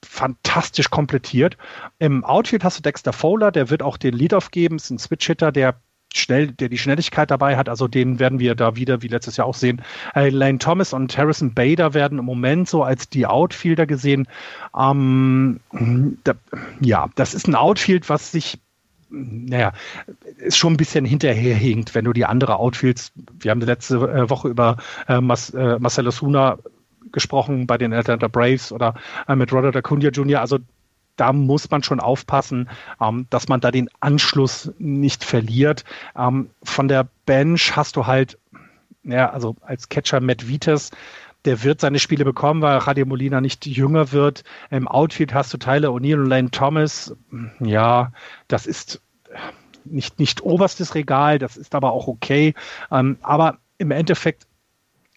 fantastisch 0.02 0.88
komplettiert. 0.88 1.58
Im 1.98 2.24
Outfield 2.24 2.64
hast 2.64 2.78
du 2.78 2.82
Dexter 2.82 3.12
Fowler, 3.12 3.52
der 3.52 3.68
wird 3.68 3.82
auch 3.82 3.98
den 3.98 4.14
Lead-Off 4.14 4.50
geben, 4.50 4.76
ist 4.76 4.90
ein 4.90 4.98
Switch-Hitter, 4.98 5.52
der 5.52 5.74
schnell, 6.18 6.48
der 6.48 6.68
die 6.68 6.78
Schnelligkeit 6.78 7.30
dabei 7.30 7.56
hat. 7.56 7.68
Also 7.68 7.88
den 7.88 8.18
werden 8.18 8.38
wir 8.38 8.54
da 8.54 8.76
wieder, 8.76 9.02
wie 9.02 9.08
letztes 9.08 9.36
Jahr 9.36 9.46
auch 9.46 9.54
sehen. 9.54 9.82
Äh, 10.14 10.30
Lane 10.30 10.58
Thomas 10.58 10.92
und 10.92 11.16
Harrison 11.16 11.54
Bader 11.54 11.94
werden 11.94 12.18
im 12.18 12.24
Moment 12.24 12.68
so 12.68 12.82
als 12.82 13.08
die 13.08 13.26
Outfielder 13.26 13.86
gesehen. 13.86 14.26
Ähm, 14.76 15.60
da, 16.24 16.34
ja, 16.80 17.08
das 17.14 17.34
ist 17.34 17.48
ein 17.48 17.54
Outfield, 17.54 18.08
was 18.08 18.32
sich 18.32 18.58
naja, 19.08 19.72
ist 20.38 20.58
schon 20.58 20.74
ein 20.74 20.76
bisschen 20.76 21.04
hinterherhinkt, 21.04 21.94
wenn 21.94 22.04
du 22.04 22.12
die 22.12 22.24
andere 22.24 22.58
Outfields, 22.58 23.12
wir 23.38 23.52
haben 23.52 23.60
letzte 23.60 23.96
äh, 23.96 24.28
Woche 24.28 24.48
über 24.48 24.78
äh, 25.06 25.20
Mas, 25.20 25.50
äh, 25.50 25.78
Marcelo 25.78 26.10
Suna 26.10 26.58
gesprochen 27.12 27.66
bei 27.66 27.78
den 27.78 27.92
Atlanta 27.92 28.28
Braves 28.28 28.72
oder 28.72 28.94
äh, 29.28 29.36
mit 29.36 29.52
Robert 29.52 29.76
Acuna 29.76 30.08
Jr., 30.08 30.40
also 30.40 30.58
da 31.16 31.32
muss 31.32 31.70
man 31.70 31.82
schon 31.82 32.00
aufpassen, 32.00 32.68
ähm, 33.00 33.26
dass 33.30 33.48
man 33.48 33.60
da 33.60 33.70
den 33.70 33.88
Anschluss 34.00 34.72
nicht 34.78 35.24
verliert. 35.24 35.84
Ähm, 36.16 36.50
von 36.62 36.88
der 36.88 37.08
Bench 37.24 37.76
hast 37.76 37.96
du 37.96 38.06
halt, 38.06 38.38
ja, 39.02 39.30
also 39.30 39.56
als 39.62 39.88
Catcher 39.88 40.20
Matt 40.20 40.48
Vitas, 40.48 40.90
der 41.44 41.62
wird 41.62 41.80
seine 41.80 41.98
Spiele 41.98 42.24
bekommen, 42.24 42.60
weil 42.60 42.78
Radio 42.78 43.06
Molina 43.06 43.40
nicht 43.40 43.66
jünger 43.66 44.12
wird. 44.12 44.42
Im 44.70 44.88
Outfield 44.88 45.32
hast 45.32 45.54
du 45.54 45.58
Tyler 45.58 45.90
O'Neill 45.90 46.20
und 46.20 46.26
Lane 46.26 46.50
Thomas. 46.50 47.14
Ja, 47.60 48.12
das 48.48 48.66
ist 48.66 49.00
nicht, 49.84 50.18
nicht 50.18 50.42
oberstes 50.42 50.96
Regal, 50.96 51.38
das 51.38 51.56
ist 51.56 51.74
aber 51.74 51.92
auch 51.92 52.08
okay. 52.08 52.54
Ähm, 52.90 53.18
aber 53.22 53.58
im 53.78 53.92
Endeffekt 53.92 54.46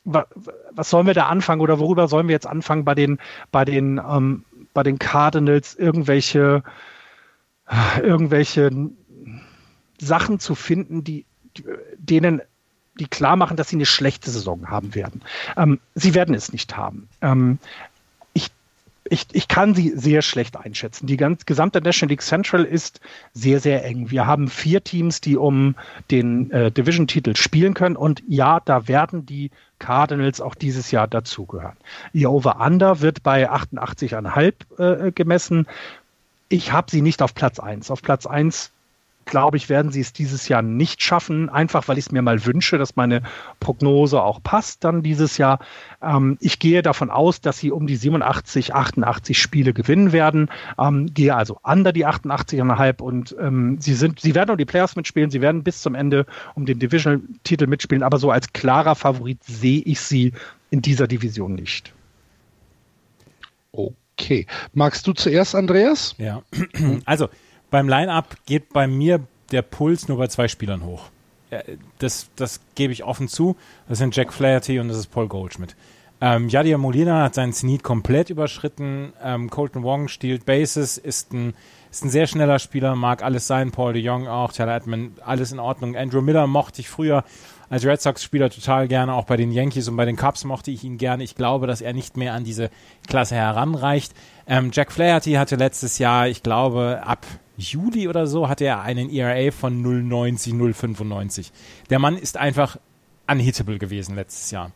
was 0.06 0.90
sollen 0.90 1.08
wir 1.08 1.14
da 1.14 1.28
anfangen 1.28 1.62
oder 1.62 1.80
worüber 1.80 2.08
sollen 2.08 2.28
wir 2.28 2.34
jetzt 2.34 2.48
anfangen 2.48 2.86
bei 2.86 2.96
den, 2.96 3.20
bei 3.52 3.66
den 3.66 4.00
ähm, 4.00 4.46
bei 4.80 4.84
den 4.84 4.98
Cardinals 4.98 5.76
irgendwelche, 5.76 6.64
irgendwelche 8.02 8.72
Sachen 10.00 10.40
zu 10.40 10.56
finden, 10.56 11.04
die, 11.04 11.26
denen 11.98 12.42
die 12.98 13.08
klar 13.08 13.36
machen, 13.36 13.58
dass 13.58 13.68
sie 13.68 13.76
eine 13.76 13.86
schlechte 13.86 14.32
Saison 14.32 14.70
haben 14.70 14.96
werden. 14.96 15.22
Ähm, 15.58 15.82
sie 15.96 16.14
werden 16.14 16.34
es 16.34 16.54
nicht 16.54 16.78
haben. 16.78 17.10
Ähm, 17.22 17.60
ich, 19.10 19.26
ich 19.34 19.48
kann 19.50 19.76
sie 19.76 19.92
sehr 19.96 20.22
schlecht 20.22 20.56
einschätzen. 20.56 21.08
Die 21.08 21.18
ganz, 21.18 21.46
gesamte 21.46 21.82
National 21.82 22.12
League 22.12 22.22
Central 22.22 22.64
ist 22.64 23.02
sehr, 23.34 23.60
sehr 23.60 23.84
eng. 23.84 24.12
Wir 24.12 24.26
haben 24.26 24.48
vier 24.48 24.84
Teams, 24.84 25.20
die 25.20 25.36
um 25.36 25.76
den 26.12 26.52
äh, 26.52 26.72
Division-Titel 26.72 27.36
spielen 27.36 27.74
können. 27.74 27.96
Und 27.96 28.24
ja, 28.28 28.62
da 28.62 28.88
werden 28.88 29.26
die 29.26 29.52
Cardinals 29.80 30.42
auch 30.42 30.56
dieses 30.56 30.92
Jahr 30.92 31.08
dazugehören. 31.08 31.78
Ihr 32.14 32.32
Over-Under 32.32 33.02
wird 33.02 33.24
bei 33.24 33.50
88,5 33.50 35.08
äh, 35.08 35.12
gemessen. 35.12 35.68
Ich 36.50 36.72
habe 36.72 36.92
sie 36.92 37.02
nicht 37.02 37.22
auf 37.22 37.34
Platz 37.34 37.60
1. 37.60 37.90
Auf 37.92 38.02
Platz 38.02 38.26
1 38.26 38.72
glaube 39.30 39.58
ich, 39.58 39.70
werden 39.70 39.92
sie 39.92 40.02
es 40.02 40.14
dieses 40.14 40.48
Jahr 40.48 40.62
nicht 40.62 41.02
schaffen, 41.02 41.50
einfach 41.50 41.88
weil 41.88 41.98
ich 41.98 42.08
es 42.08 42.12
mir 42.12 42.22
mal 42.22 42.46
wünsche, 42.46 42.78
dass 42.78 42.96
meine 42.96 43.22
Prognose 43.60 44.22
auch 44.22 44.44
passt 44.44 44.84
dann 44.84 45.04
dieses 45.04 45.38
Jahr. 45.38 45.60
Ähm, 46.02 46.38
ich 46.42 46.60
gehe 46.60 46.82
davon 46.82 47.10
aus, 47.10 47.42
dass 47.42 47.60
sie 47.60 47.72
um 47.72 47.88
die 47.88 47.96
87, 47.96 48.74
88 48.74 49.38
Spiele 49.38 49.74
gewinnen 49.74 50.12
werden, 50.12 50.50
ähm, 50.78 51.14
gehe 51.14 51.36
also 51.36 51.60
under 51.64 51.94
die 51.94 52.06
88,5 52.06 53.02
und 53.02 53.36
ähm, 53.40 53.78
sie 53.80 53.94
sind, 53.94 54.20
sie 54.20 54.36
werden 54.36 54.52
um 54.52 54.58
die 54.58 54.66
Playoffs 54.66 54.96
mitspielen, 54.96 55.30
sie 55.30 55.42
werden 55.42 55.64
bis 55.64 55.82
zum 55.82 55.96
Ende 55.96 56.26
um 56.56 56.66
den 56.66 56.80
Divisional-Titel 56.80 57.68
mitspielen, 57.68 58.04
aber 58.04 58.18
so 58.18 58.32
als 58.32 58.52
klarer 58.54 58.96
Favorit 58.96 59.44
sehe 59.44 59.82
ich 59.82 60.02
sie 60.02 60.34
in 60.72 60.82
dieser 60.82 61.08
Division 61.08 61.56
nicht. 61.56 61.94
Okay. 63.72 64.46
Magst 64.74 65.08
du 65.08 65.14
zuerst, 65.14 65.56
Andreas? 65.56 66.16
Ja. 66.18 66.44
Also, 67.06 67.30
beim 67.70 67.88
Line-Up 67.88 68.36
geht 68.46 68.74
bei 68.74 68.88
mir 68.88 69.22
der 69.52 69.62
Puls 69.62 70.08
nur 70.08 70.18
bei 70.18 70.28
zwei 70.28 70.48
Spielern 70.48 70.84
hoch. 70.86 71.10
Das, 71.98 72.30
das 72.36 72.60
gebe 72.76 72.94
ich 72.94 73.04
offen 73.04 73.28
zu. 73.28 73.56
Das 73.88 73.98
sind 73.98 74.16
Jack 74.16 74.32
Flaherty 74.32 74.80
und 74.80 74.88
das 74.88 74.98
ist 74.98 75.08
Paul 75.08 75.28
Goldschmidt. 75.28 75.76
Ähm, 76.22 76.50
Yadier 76.50 76.78
Molina 76.78 77.24
hat 77.24 77.36
seinen 77.36 77.54
Sneed 77.54 77.82
komplett 77.82 78.30
überschritten. 78.30 79.14
Ähm, 79.24 79.50
Colton 79.50 79.84
Wong 79.84 80.10
stiehlt 80.10 80.46
Bases, 80.46 80.98
ist 80.98 81.32
ein, 81.34 81.54
ist 81.90 82.04
ein 82.04 82.10
sehr 82.10 82.28
schneller 82.28 82.60
Spieler, 82.60 82.96
mag 82.96 83.24
alles 83.24 83.48
sein. 83.48 83.72
Paul 83.72 83.94
de 83.94 84.02
Jong 84.02 84.28
auch, 84.28 84.52
Tyler 84.52 84.76
Edmund, 84.76 85.22
alles 85.24 85.52
in 85.52 85.60
Ordnung. 85.60 85.96
Andrew 85.96 86.22
Miller 86.22 86.46
mochte 86.46 86.82
ich 86.82 86.90
früher 86.90 87.24
als 87.70 87.86
Red 87.86 88.02
Sox-Spieler 88.02 88.50
total 88.50 88.88
gerne. 88.88 89.14
Auch 89.14 89.26
bei 89.26 89.38
den 89.38 89.52
Yankees 89.52 89.88
und 89.88 89.96
bei 89.96 90.06
den 90.06 90.16
Cubs 90.16 90.44
mochte 90.44 90.72
ich 90.72 90.84
ihn 90.84 90.98
gerne. 90.98 91.24
Ich 91.24 91.36
glaube, 91.36 91.68
dass 91.68 91.82
er 91.82 91.94
nicht 91.94 92.18
mehr 92.18 92.34
an 92.34 92.44
diese 92.44 92.70
Klasse 93.08 93.36
heranreicht. 93.36 94.14
Ähm, 94.48 94.72
Jack 94.74 94.92
Flaherty 94.92 95.34
hatte 95.34 95.56
letztes 95.56 96.00
Jahr, 96.00 96.28
ich 96.28 96.44
glaube, 96.44 97.02
ab 97.04 97.26
Juli 97.58 98.08
oder 98.08 98.26
so 98.26 98.48
hatte 98.48 98.66
er 98.66 98.82
einen 98.82 99.10
ERA 99.10 99.52
von 99.52 99.84
0,90, 99.84 100.54
0,95. 100.56 101.52
Der 101.90 102.00
Mann 102.00 102.18
ist 102.18 102.38
einfach 102.38 102.78
unhittable 103.28 103.78
gewesen 103.78 104.16
letztes 104.16 104.52
Jahr. 104.52 104.72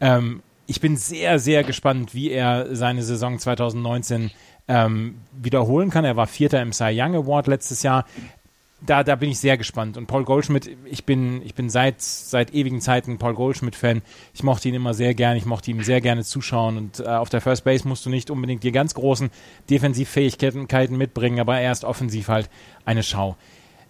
Ähm, 0.00 0.42
ich 0.66 0.80
bin 0.80 0.96
sehr, 0.96 1.38
sehr 1.38 1.62
gespannt, 1.62 2.14
wie 2.14 2.30
er 2.30 2.74
seine 2.74 3.02
Saison 3.02 3.38
2019 3.38 4.30
ähm, 4.66 5.16
wiederholen 5.32 5.90
kann. 5.90 6.04
Er 6.04 6.16
war 6.16 6.26
Vierter 6.26 6.60
im 6.62 6.72
Cy 6.72 6.98
Young 6.98 7.14
Award 7.14 7.46
letztes 7.46 7.82
Jahr 7.82 8.06
da, 8.86 9.04
da 9.04 9.16
bin 9.16 9.30
ich 9.30 9.38
sehr 9.38 9.56
gespannt. 9.56 9.96
Und 9.96 10.06
Paul 10.06 10.24
Goldschmidt, 10.24 10.70
ich 10.84 11.04
bin, 11.04 11.42
ich 11.42 11.54
bin 11.54 11.70
seit, 11.70 12.00
seit 12.00 12.54
ewigen 12.54 12.80
Zeiten 12.80 13.18
Paul 13.18 13.34
Goldschmidt-Fan. 13.34 14.02
Ich 14.32 14.42
mochte 14.42 14.68
ihn 14.68 14.74
immer 14.74 14.94
sehr 14.94 15.14
gerne, 15.14 15.38
ich 15.38 15.46
mochte 15.46 15.70
ihm 15.70 15.82
sehr 15.82 16.00
gerne 16.00 16.24
zuschauen. 16.24 16.76
Und 16.76 17.00
äh, 17.00 17.04
auf 17.04 17.28
der 17.28 17.40
First 17.40 17.64
Base 17.64 17.86
musst 17.88 18.04
du 18.06 18.10
nicht 18.10 18.30
unbedingt 18.30 18.62
die 18.62 18.72
ganz 18.72 18.94
großen 18.94 19.30
Defensivfähigkeiten 19.70 20.96
mitbringen, 20.96 21.40
aber 21.40 21.58
er 21.58 21.72
ist 21.72 21.84
offensiv 21.84 22.28
halt 22.28 22.50
eine 22.84 23.02
Schau. 23.02 23.36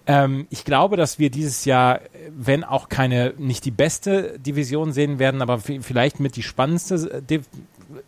Ähm, 0.07 0.47
ich 0.51 0.65
glaube, 0.65 0.97
dass 0.97 1.19
wir 1.19 1.31
dieses 1.31 1.65
Jahr, 1.65 2.01
wenn 2.31 2.63
auch 2.63 2.89
keine, 2.89 3.35
nicht 3.39 3.65
die 3.65 3.71
beste 3.71 4.39
Division 4.39 4.93
sehen 4.93 5.19
werden, 5.19 5.43
aber 5.43 5.59
vielleicht 5.59 6.21
mit 6.21 6.37
die 6.37 6.43
spannendste 6.43 7.23
Div 7.23 7.49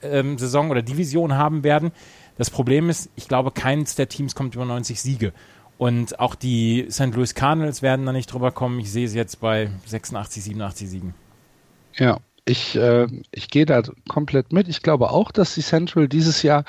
ähm, 0.02 0.38
Saison 0.38 0.70
oder 0.70 0.82
Division 0.82 1.34
haben 1.34 1.64
werden. 1.64 1.92
Das 2.38 2.50
Problem 2.50 2.90
ist, 2.90 3.10
ich 3.16 3.28
glaube, 3.28 3.50
keins 3.50 3.94
der 3.94 4.08
Teams 4.08 4.34
kommt 4.34 4.54
über 4.54 4.64
90 4.64 5.00
Siege. 5.00 5.32
Und 5.78 6.18
auch 6.20 6.34
die 6.34 6.86
St. 6.90 7.14
Louis 7.14 7.34
Cardinals 7.34 7.82
werden 7.82 8.06
da 8.06 8.12
nicht 8.12 8.32
drüber 8.32 8.50
kommen. 8.50 8.80
Ich 8.80 8.90
sehe 8.90 9.08
sie 9.08 9.18
jetzt 9.18 9.40
bei 9.40 9.70
86, 9.86 10.44
87 10.44 10.88
Siegen. 10.88 11.14
Ja, 11.96 12.18
ich, 12.46 12.76
äh, 12.76 13.06
ich 13.30 13.50
gehe 13.50 13.66
da 13.66 13.82
komplett 14.08 14.52
mit. 14.52 14.68
Ich 14.68 14.82
glaube 14.82 15.10
auch, 15.10 15.32
dass 15.32 15.54
die 15.54 15.62
Central 15.62 16.08
dieses 16.08 16.42
Jahr 16.42 16.64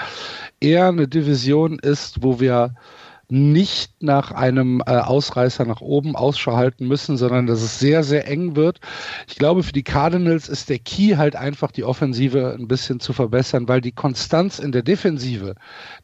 eher 0.60 0.88
eine 0.88 1.08
Division 1.08 1.80
ist, 1.80 2.24
wo 2.24 2.40
wir 2.40 2.76
nicht 3.30 4.02
nach 4.02 4.32
einem 4.32 4.82
äh, 4.86 4.92
Ausreißer 4.92 5.66
nach 5.66 5.82
oben 5.82 6.16
Ausschau 6.16 6.56
halten 6.56 6.88
müssen, 6.88 7.18
sondern 7.18 7.46
dass 7.46 7.62
es 7.62 7.78
sehr, 7.78 8.04
sehr 8.04 8.26
eng 8.28 8.56
wird. 8.56 8.80
Ich 9.28 9.36
glaube, 9.36 9.64
für 9.64 9.74
die 9.74 9.84
Cardinals 9.84 10.48
ist 10.48 10.70
der 10.70 10.80
Key 10.80 11.16
halt 11.18 11.36
einfach 11.36 11.72
die 11.72 11.84
Offensive 11.84 12.56
ein 12.58 12.70
bisschen 12.70 13.02
zu 13.02 13.12
verbessern, 13.12 13.68
weil 13.68 13.82
die 13.82 13.92
Konstanz 13.92 14.60
in 14.60 14.72
der 14.72 14.82
Defensive, 14.82 15.56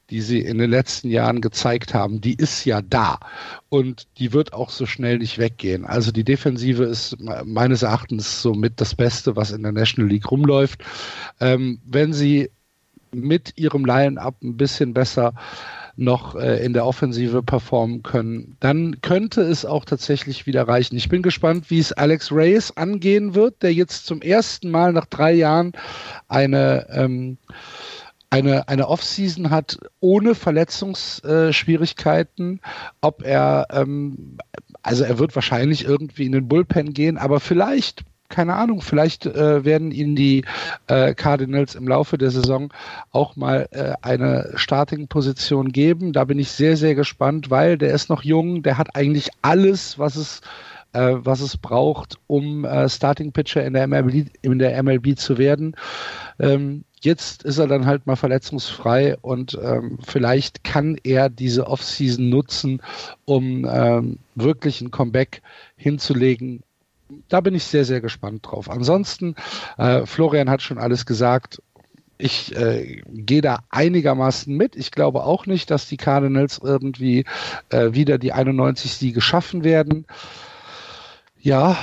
die 0.09 0.19
sie 0.19 0.39
in 0.39 0.57
den 0.57 0.69
letzten 0.69 1.09
Jahren 1.09 1.39
gezeigt 1.39 1.93
haben, 1.93 2.19
die 2.19 2.33
ist 2.33 2.65
ja 2.65 2.81
da 2.81 3.19
und 3.69 4.07
die 4.17 4.33
wird 4.33 4.51
auch 4.51 4.69
so 4.69 4.85
schnell 4.85 5.19
nicht 5.19 5.37
weggehen. 5.37 5.85
Also 5.85 6.11
die 6.11 6.25
Defensive 6.25 6.83
ist 6.83 7.17
meines 7.45 7.83
Erachtens 7.83 8.41
somit 8.41 8.81
das 8.81 8.95
Beste, 8.95 9.37
was 9.37 9.51
in 9.51 9.63
der 9.63 9.71
National 9.71 10.11
League 10.11 10.29
rumläuft. 10.29 10.83
Ähm, 11.39 11.79
wenn 11.85 12.11
sie 12.11 12.49
mit 13.13 13.57
ihrem 13.57 13.85
Line-Up 13.85 14.41
ein 14.43 14.57
bisschen 14.57 14.93
besser 14.93 15.33
noch 15.95 16.35
äh, 16.35 16.63
in 16.65 16.73
der 16.73 16.85
Offensive 16.85 17.43
performen 17.43 18.03
können, 18.03 18.55
dann 18.59 19.01
könnte 19.01 19.41
es 19.41 19.65
auch 19.65 19.85
tatsächlich 19.85 20.47
wieder 20.47 20.67
reichen. 20.67 20.95
Ich 20.95 21.09
bin 21.09 21.21
gespannt, 21.21 21.69
wie 21.69 21.79
es 21.79 21.93
Alex 21.93 22.31
Reyes 22.31 22.75
angehen 22.75 23.35
wird, 23.35 23.61
der 23.61 23.73
jetzt 23.73 24.05
zum 24.05 24.21
ersten 24.21 24.71
Mal 24.71 24.93
nach 24.93 25.05
drei 25.05 25.33
Jahren 25.33 25.73
eine 26.27 26.87
ähm, 26.89 27.37
eine, 28.33 28.67
eine 28.67 28.87
Offseason 28.87 29.51
hat 29.51 29.77
ohne 29.99 30.33
Verletzungsschwierigkeiten, 30.33 32.61
ob 32.99 33.23
er, 33.23 33.67
ähm, 33.69 34.39
also 34.81 35.03
er 35.03 35.19
wird 35.19 35.35
wahrscheinlich 35.35 35.85
irgendwie 35.85 36.25
in 36.25 36.31
den 36.31 36.47
Bullpen 36.47 36.95
gehen, 36.95 37.19
aber 37.19 37.39
vielleicht 37.39 38.03
keine 38.33 38.55
Ahnung, 38.55 38.81
vielleicht 38.81 39.27
äh, 39.27 39.63
werden 39.63 39.91
ihnen 39.91 40.15
die 40.15 40.43
äh, 40.87 41.13
Cardinals 41.13 41.75
im 41.75 41.87
Laufe 41.87 42.17
der 42.17 42.31
Saison 42.31 42.73
auch 43.11 43.35
mal 43.35 43.67
äh, 43.69 43.93
eine 44.01 44.53
Starting-Position 44.55 45.71
geben. 45.71 46.13
Da 46.13 46.23
bin 46.23 46.39
ich 46.39 46.49
sehr, 46.49 46.75
sehr 46.75 46.95
gespannt, 46.95 47.51
weil 47.51 47.77
der 47.77 47.93
ist 47.93 48.09
noch 48.09 48.23
jung, 48.23 48.63
der 48.63 48.79
hat 48.79 48.95
eigentlich 48.95 49.29
alles, 49.43 49.99
was 49.99 50.15
es 50.15 50.41
äh, 50.93 51.13
was 51.17 51.41
es 51.41 51.57
braucht, 51.57 52.17
um 52.25 52.65
äh, 52.65 52.89
Starting 52.89 53.31
Pitcher 53.31 53.63
in 53.63 53.73
der 53.73 53.87
MLB, 53.87 54.29
in 54.41 54.57
der 54.57 54.81
MLB 54.81 55.15
zu 55.15 55.37
werden. 55.37 55.75
Ähm, 56.39 56.85
jetzt 57.01 57.43
ist 57.43 57.59
er 57.59 57.67
dann 57.67 57.85
halt 57.85 58.07
mal 58.07 58.15
verletzungsfrei 58.15 59.15
und 59.21 59.59
ähm, 59.61 59.99
vielleicht 60.03 60.63
kann 60.63 60.97
er 61.03 61.29
diese 61.29 61.67
Offseason 61.67 62.29
nutzen, 62.29 62.81
um 63.25 63.67
ähm, 63.69 64.17
wirklich 64.33 64.81
ein 64.81 64.89
Comeback 64.89 65.43
hinzulegen 65.75 66.63
da 67.29 67.41
bin 67.41 67.55
ich 67.55 67.63
sehr, 67.63 67.85
sehr 67.85 68.01
gespannt 68.01 68.45
drauf. 68.45 68.69
Ansonsten, 68.69 69.35
äh, 69.77 70.05
Florian 70.05 70.49
hat 70.49 70.61
schon 70.61 70.77
alles 70.77 71.05
gesagt. 71.05 71.61
Ich 72.17 72.55
äh, 72.55 73.01
gehe 73.07 73.41
da 73.41 73.59
einigermaßen 73.69 74.55
mit. 74.55 74.75
Ich 74.75 74.91
glaube 74.91 75.23
auch 75.23 75.45
nicht, 75.45 75.71
dass 75.71 75.87
die 75.87 75.97
Cardinals 75.97 76.59
irgendwie 76.63 77.25
äh, 77.69 77.93
wieder 77.93 78.17
die 78.17 78.33
91 78.33 78.93
Siege 78.93 79.19
schaffen 79.19 79.63
werden. 79.63 80.05
Ja, 81.39 81.77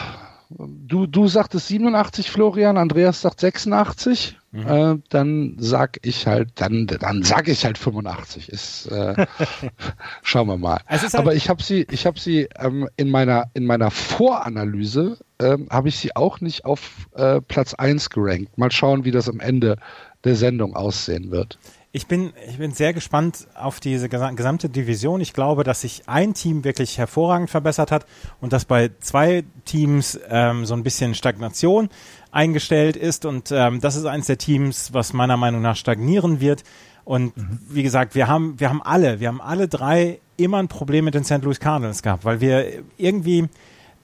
du, 0.58 1.06
du 1.06 1.28
sagtest 1.28 1.68
87, 1.68 2.30
Florian, 2.30 2.76
Andreas 2.76 3.20
sagt 3.20 3.40
86. 3.40 4.36
Mhm. 4.52 4.66
Äh, 4.66 4.98
dann 5.10 5.56
sag 5.58 5.98
ich 6.02 6.26
halt, 6.26 6.50
dann, 6.56 6.86
dann 6.86 7.22
sag 7.22 7.46
ich 7.48 7.64
halt 7.64 7.78
85. 7.78 8.48
Ist, 8.48 8.86
äh, 8.86 9.26
schauen 10.22 10.48
wir 10.48 10.56
mal. 10.56 10.80
Halt 10.86 11.14
Aber 11.14 11.34
ich 11.34 11.48
habe 11.48 11.62
sie, 11.62 11.86
ich 11.90 12.04
habe 12.04 12.18
sie 12.18 12.48
ähm, 12.58 12.88
in 12.96 13.10
meiner 13.10 13.44
in 13.54 13.64
meiner 13.64 13.90
Voranalyse 13.90 15.18
ähm, 15.38 15.68
habe 15.70 15.88
ich 15.88 15.98
sie 15.98 16.16
auch 16.16 16.40
nicht 16.40 16.64
auf 16.64 17.08
äh, 17.14 17.40
Platz 17.40 17.74
1 17.74 18.10
gerankt. 18.10 18.58
Mal 18.58 18.72
schauen, 18.72 19.04
wie 19.04 19.12
das 19.12 19.28
am 19.28 19.38
Ende 19.38 19.76
der 20.24 20.34
Sendung 20.34 20.74
aussehen 20.74 21.30
wird. 21.30 21.58
Ich 21.92 22.06
bin, 22.06 22.32
ich 22.48 22.58
bin 22.58 22.70
sehr 22.70 22.92
gespannt 22.92 23.48
auf 23.52 23.80
diese 23.80 24.08
gesamte 24.08 24.68
Division. 24.68 25.20
Ich 25.20 25.32
glaube, 25.32 25.64
dass 25.64 25.80
sich 25.80 26.04
ein 26.06 26.34
Team 26.34 26.62
wirklich 26.62 26.98
hervorragend 26.98 27.50
verbessert 27.50 27.90
hat 27.90 28.06
und 28.40 28.52
dass 28.52 28.64
bei 28.64 28.92
zwei 29.00 29.42
Teams 29.64 30.18
ähm, 30.28 30.66
so 30.66 30.74
ein 30.74 30.84
bisschen 30.84 31.16
Stagnation 31.16 31.88
eingestellt 32.30 32.96
ist. 32.96 33.24
Und 33.24 33.50
ähm, 33.50 33.80
das 33.80 33.96
ist 33.96 34.04
eines 34.04 34.26
der 34.26 34.38
Teams, 34.38 34.94
was 34.94 35.12
meiner 35.12 35.36
Meinung 35.36 35.62
nach 35.62 35.74
stagnieren 35.74 36.38
wird. 36.38 36.62
Und 37.04 37.36
mhm. 37.36 37.58
wie 37.68 37.82
gesagt, 37.82 38.14
wir 38.14 38.28
haben, 38.28 38.60
wir 38.60 38.68
haben 38.68 38.82
alle, 38.82 39.18
wir 39.18 39.26
haben 39.26 39.40
alle 39.40 39.66
drei 39.66 40.20
immer 40.36 40.58
ein 40.58 40.68
Problem 40.68 41.06
mit 41.06 41.14
den 41.14 41.24
St. 41.24 41.42
Louis 41.42 41.58
Cardinals 41.58 42.04
gehabt, 42.04 42.24
weil 42.24 42.40
wir 42.40 42.84
irgendwie, 42.98 43.48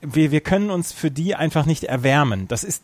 wir, 0.01 0.33
wir 0.33 0.41
können 0.41 0.71
uns 0.71 0.93
für 0.93 1.13
die 1.13 1.37
einfach 1.37 1.67
nicht 1.67 1.85
erwärmen. 1.85 2.49
Das 2.49 2.65
ist 2.65 2.83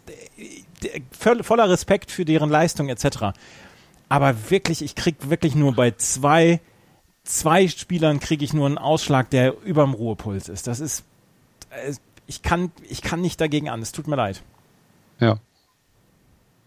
äh, 0.86 1.00
voller 1.10 1.68
Respekt 1.68 2.12
für 2.12 2.24
deren 2.24 2.50
Leistung 2.50 2.88
etc 2.88 3.32
aber 4.12 4.50
wirklich, 4.50 4.82
ich 4.82 4.94
krieg 4.94 5.30
wirklich 5.30 5.54
nur 5.54 5.74
bei 5.74 5.92
zwei, 5.92 6.60
zwei 7.24 7.66
Spielern 7.66 8.20
kriege 8.20 8.44
ich 8.44 8.52
nur 8.52 8.66
einen 8.66 8.76
Ausschlag, 8.76 9.30
der 9.30 9.58
überm 9.62 9.94
Ruhepuls 9.94 10.50
ist. 10.50 10.66
Das 10.66 10.80
ist, 10.80 11.04
äh, 11.70 11.94
ich 12.26 12.42
kann, 12.42 12.70
ich 12.90 13.00
kann 13.00 13.22
nicht 13.22 13.40
dagegen 13.40 13.70
an. 13.70 13.80
Es 13.80 13.90
tut 13.90 14.08
mir 14.08 14.16
leid. 14.16 14.42
Ja. 15.18 15.38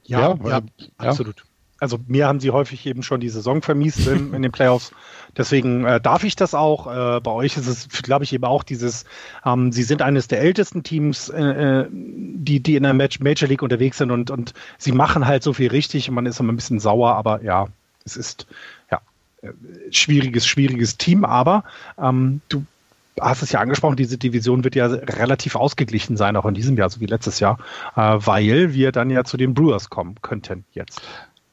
Ja, 0.05 0.35
ja, 0.43 0.47
ja, 0.47 0.61
absolut. 0.97 1.45
Also 1.79 1.99
mir 2.07 2.27
haben 2.27 2.39
sie 2.39 2.51
häufig 2.51 2.85
eben 2.85 3.03
schon 3.03 3.19
die 3.19 3.29
Saison 3.29 3.61
vermiest 3.61 4.07
in, 4.07 4.33
in 4.33 4.41
den 4.41 4.51
Playoffs. 4.51 4.91
Deswegen 5.35 5.85
äh, 5.85 5.99
darf 5.99 6.23
ich 6.23 6.35
das 6.37 6.53
auch. 6.53 6.87
Äh, 6.87 7.19
bei 7.19 7.31
euch 7.31 7.57
ist 7.57 7.67
es, 7.67 7.89
glaube 8.01 8.23
ich, 8.23 8.31
eben 8.31 8.45
auch 8.45 8.63
dieses, 8.63 9.03
ähm, 9.45 9.71
sie 9.73 9.83
sind 9.83 10.01
eines 10.01 10.27
der 10.27 10.39
ältesten 10.39 10.83
Teams, 10.83 11.29
äh, 11.29 11.41
äh 11.41 11.87
die, 11.91 12.61
die 12.61 12.75
in 12.75 12.83
der 12.83 12.93
Major 12.93 13.49
League 13.49 13.61
unterwegs 13.61 13.97
sind 13.97 14.11
und, 14.11 14.31
und 14.31 14.53
sie 14.77 14.91
machen 14.91 15.25
halt 15.25 15.43
so 15.43 15.51
viel 15.51 15.69
richtig 15.69 16.07
und 16.07 16.15
man 16.15 16.25
ist 16.25 16.39
immer 16.39 16.53
ein 16.53 16.55
bisschen 16.55 16.79
sauer, 16.79 17.15
aber 17.15 17.43
ja, 17.43 17.67
es 18.05 18.15
ist 18.15 18.47
ja 18.91 19.01
äh, 19.41 19.51
schwieriges, 19.91 20.45
schwieriges 20.45 20.97
Team, 20.97 21.25
aber 21.25 21.63
ähm, 21.97 22.41
du 22.49 22.65
hast 23.19 23.41
es 23.41 23.51
ja 23.51 23.59
angesprochen, 23.59 23.95
diese 23.95 24.17
Division 24.17 24.63
wird 24.63 24.75
ja 24.75 24.87
relativ 24.87 25.55
ausgeglichen 25.55 26.17
sein, 26.17 26.35
auch 26.35 26.45
in 26.45 26.53
diesem 26.53 26.77
Jahr, 26.77 26.89
so 26.89 26.99
wie 26.99 27.05
letztes 27.05 27.39
Jahr, 27.39 27.59
äh, 27.95 28.01
weil 28.01 28.73
wir 28.73 28.91
dann 28.91 29.09
ja 29.09 29.23
zu 29.23 29.37
den 29.37 29.53
Brewers 29.53 29.89
kommen 29.89 30.15
könnten 30.21 30.65
jetzt. 30.73 31.01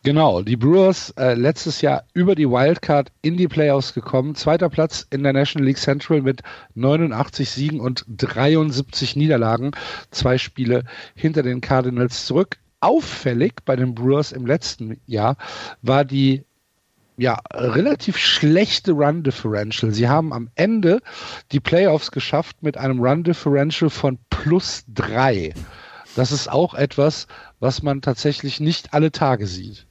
Genau, 0.04 0.42
die 0.42 0.56
Brewers 0.56 1.10
äh, 1.10 1.34
letztes 1.34 1.80
Jahr 1.80 2.02
über 2.12 2.34
die 2.34 2.50
Wildcard 2.50 3.12
in 3.22 3.36
die 3.36 3.46
Playoffs 3.46 3.94
gekommen. 3.94 4.34
Zweiter 4.34 4.68
Platz 4.68 5.06
in 5.10 5.22
der 5.22 5.32
National 5.32 5.68
League 5.68 5.78
Central 5.78 6.22
mit 6.22 6.42
89 6.74 7.48
Siegen 7.48 7.78
und 7.78 8.04
73 8.08 9.14
Niederlagen. 9.14 9.70
Zwei 10.10 10.38
Spiele 10.38 10.82
hinter 11.14 11.44
den 11.44 11.60
Cardinals 11.60 12.26
zurück. 12.26 12.58
Auffällig 12.80 13.64
bei 13.64 13.76
den 13.76 13.94
Brewers 13.94 14.32
im 14.32 14.44
letzten 14.44 15.00
Jahr 15.06 15.36
war 15.82 16.04
die 16.04 16.42
ja, 17.16 17.38
relativ 17.54 18.16
schlechte 18.16 18.90
Run 18.90 19.22
Differential. 19.22 19.92
Sie 19.92 20.08
haben 20.08 20.32
am 20.32 20.50
Ende 20.56 20.98
die 21.52 21.60
Playoffs 21.60 22.10
geschafft 22.10 22.60
mit 22.60 22.76
einem 22.76 22.98
Run 22.98 23.22
Differential 23.22 23.88
von 23.88 24.18
plus 24.30 24.82
drei. 24.88 25.54
Das 26.16 26.32
ist 26.32 26.50
auch 26.50 26.74
etwas, 26.74 27.28
was 27.60 27.84
man 27.84 28.02
tatsächlich 28.02 28.58
nicht 28.58 28.94
alle 28.94 29.12
Tage 29.12 29.46
sieht. 29.46 29.86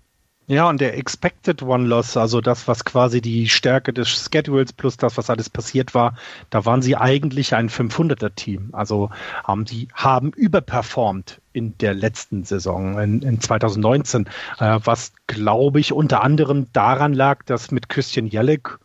Ja, 0.51 0.67
und 0.67 0.81
der 0.81 0.97
Expected 0.97 1.63
One 1.63 1.87
Loss, 1.87 2.17
also 2.17 2.41
das, 2.41 2.67
was 2.67 2.83
quasi 2.83 3.21
die 3.21 3.47
Stärke 3.47 3.93
des 3.93 4.09
Schedules 4.09 4.73
plus 4.73 4.97
das, 4.97 5.15
was 5.15 5.29
alles 5.29 5.49
passiert 5.49 5.95
war, 5.95 6.17
da 6.49 6.65
waren 6.65 6.81
sie 6.81 6.97
eigentlich 6.97 7.55
ein 7.55 7.69
500er-Team. 7.69 8.67
Also 8.73 9.11
ähm, 9.47 9.63
die 9.63 9.87
haben 9.93 10.33
überperformt 10.33 11.39
in 11.53 11.77
der 11.77 11.93
letzten 11.93 12.43
Saison, 12.43 12.99
in, 12.99 13.21
in 13.21 13.39
2019, 13.39 14.25
äh, 14.59 14.77
was, 14.83 15.13
glaube 15.25 15.79
ich, 15.79 15.93
unter 15.93 16.21
anderem 16.21 16.67
daran 16.73 17.13
lag, 17.13 17.43
dass 17.45 17.71
mit 17.71 17.87
Christian 17.87 18.27
Jellick 18.27 18.77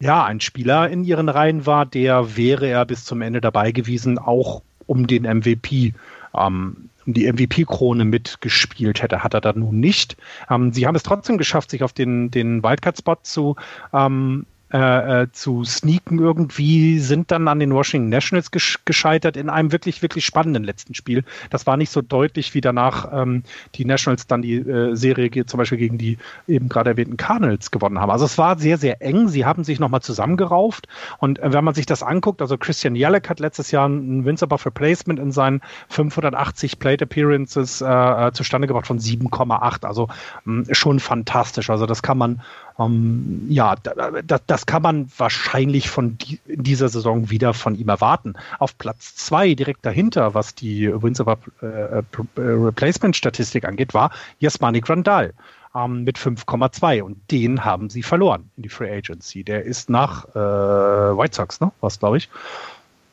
ja, 0.00 0.24
ein 0.24 0.40
Spieler 0.40 0.90
in 0.90 1.04
ihren 1.04 1.28
Reihen 1.28 1.66
war, 1.66 1.86
der 1.86 2.36
wäre 2.36 2.66
er 2.66 2.84
bis 2.84 3.04
zum 3.04 3.22
Ende 3.22 3.40
dabei 3.40 3.70
gewesen, 3.70 4.18
auch 4.18 4.60
um 4.86 5.06
den 5.06 5.22
MVP 5.22 5.94
ähm, 6.36 6.90
die 7.12 7.30
MVP-Krone 7.30 8.04
mitgespielt 8.04 9.02
hätte, 9.02 9.22
hat 9.22 9.34
er 9.34 9.40
dann 9.40 9.60
nun 9.60 9.80
nicht. 9.80 10.16
Ähm, 10.50 10.72
sie 10.72 10.86
haben 10.86 10.94
es 10.94 11.02
trotzdem 11.02 11.38
geschafft, 11.38 11.70
sich 11.70 11.82
auf 11.82 11.92
den, 11.92 12.30
den 12.30 12.62
Wildcard-Spot 12.62 13.16
zu 13.22 13.56
ähm, 13.92 14.46
äh, 14.74 15.22
äh, 15.22 15.30
zu 15.30 15.62
sneaken 15.62 16.18
irgendwie, 16.18 16.98
sind 16.98 17.30
dann 17.30 17.46
an 17.46 17.60
den 17.60 17.72
Washington 17.72 18.08
Nationals 18.08 18.50
gescheitert 18.84 19.36
in 19.36 19.48
einem 19.48 19.70
wirklich, 19.70 20.02
wirklich 20.02 20.24
spannenden 20.26 20.64
letzten 20.64 20.94
Spiel. 20.94 21.22
Das 21.48 21.64
war 21.68 21.76
nicht 21.76 21.90
so 21.90 22.02
deutlich, 22.02 22.54
wie 22.54 22.60
danach 22.60 23.08
ähm, 23.12 23.44
die 23.76 23.84
Nationals 23.84 24.26
dann 24.26 24.42
die 24.42 24.56
äh, 24.56 24.96
Serie 24.96 25.46
zum 25.46 25.58
Beispiel 25.58 25.78
gegen 25.78 25.96
die 25.96 26.18
eben 26.48 26.68
gerade 26.68 26.90
erwähnten 26.90 27.16
Cardinals 27.16 27.70
gewonnen 27.70 28.00
haben. 28.00 28.10
Also 28.10 28.24
es 28.24 28.36
war 28.36 28.58
sehr, 28.58 28.76
sehr 28.76 29.00
eng. 29.00 29.28
Sie 29.28 29.44
haben 29.44 29.62
sich 29.62 29.78
nochmal 29.78 30.02
zusammengerauft 30.02 30.88
und 31.18 31.38
äh, 31.38 31.52
wenn 31.52 31.62
man 31.62 31.74
sich 31.74 31.86
das 31.86 32.02
anguckt, 32.02 32.42
also 32.42 32.58
Christian 32.58 32.96
Jelek 32.96 33.30
hat 33.30 33.38
letztes 33.38 33.70
Jahr 33.70 33.88
ein 33.88 34.24
Wins 34.24 34.42
above 34.42 34.66
Replacement 34.66 35.20
in 35.20 35.30
seinen 35.30 35.60
580 35.90 36.80
Plate 36.80 37.04
Appearances 37.04 37.80
äh, 37.80 37.86
äh, 37.86 38.32
zustande 38.32 38.66
gebracht 38.66 38.88
von 38.88 38.98
7,8. 38.98 39.86
Also 39.86 40.08
mh, 40.46 40.74
schon 40.74 40.98
fantastisch. 40.98 41.70
Also 41.70 41.86
das 41.86 42.02
kann 42.02 42.18
man 42.18 42.42
ähm, 42.78 43.46
ja, 43.48 43.76
das, 43.76 44.42
das 44.46 44.66
kann 44.66 44.82
man 44.82 45.10
wahrscheinlich 45.16 45.88
von 45.88 46.18
die, 46.18 46.40
dieser 46.46 46.88
Saison 46.88 47.30
wieder 47.30 47.54
von 47.54 47.74
ihm 47.76 47.88
erwarten. 47.88 48.34
Auf 48.58 48.76
Platz 48.78 49.14
zwei 49.14 49.54
direkt 49.54 49.84
dahinter, 49.86 50.34
was 50.34 50.54
die 50.54 50.90
Wins 50.90 51.20
äh, 51.20 51.24
äh, 51.62 52.02
Replacement 52.36 53.16
Statistik 53.16 53.64
angeht, 53.64 53.94
war 53.94 54.10
Jasmani 54.40 54.80
Grandal 54.80 55.34
ähm, 55.74 56.04
mit 56.04 56.18
5,2 56.18 57.02
und 57.02 57.30
den 57.30 57.64
haben 57.64 57.90
sie 57.90 58.02
verloren 58.02 58.50
in 58.56 58.64
die 58.64 58.68
Free 58.68 58.90
Agency. 58.90 59.44
Der 59.44 59.64
ist 59.64 59.88
nach 59.90 60.24
äh, 60.34 60.38
White 60.38 61.34
Sox, 61.36 61.60
ne? 61.60 61.72
Was 61.80 61.98
glaube 61.98 62.18
ich 62.18 62.28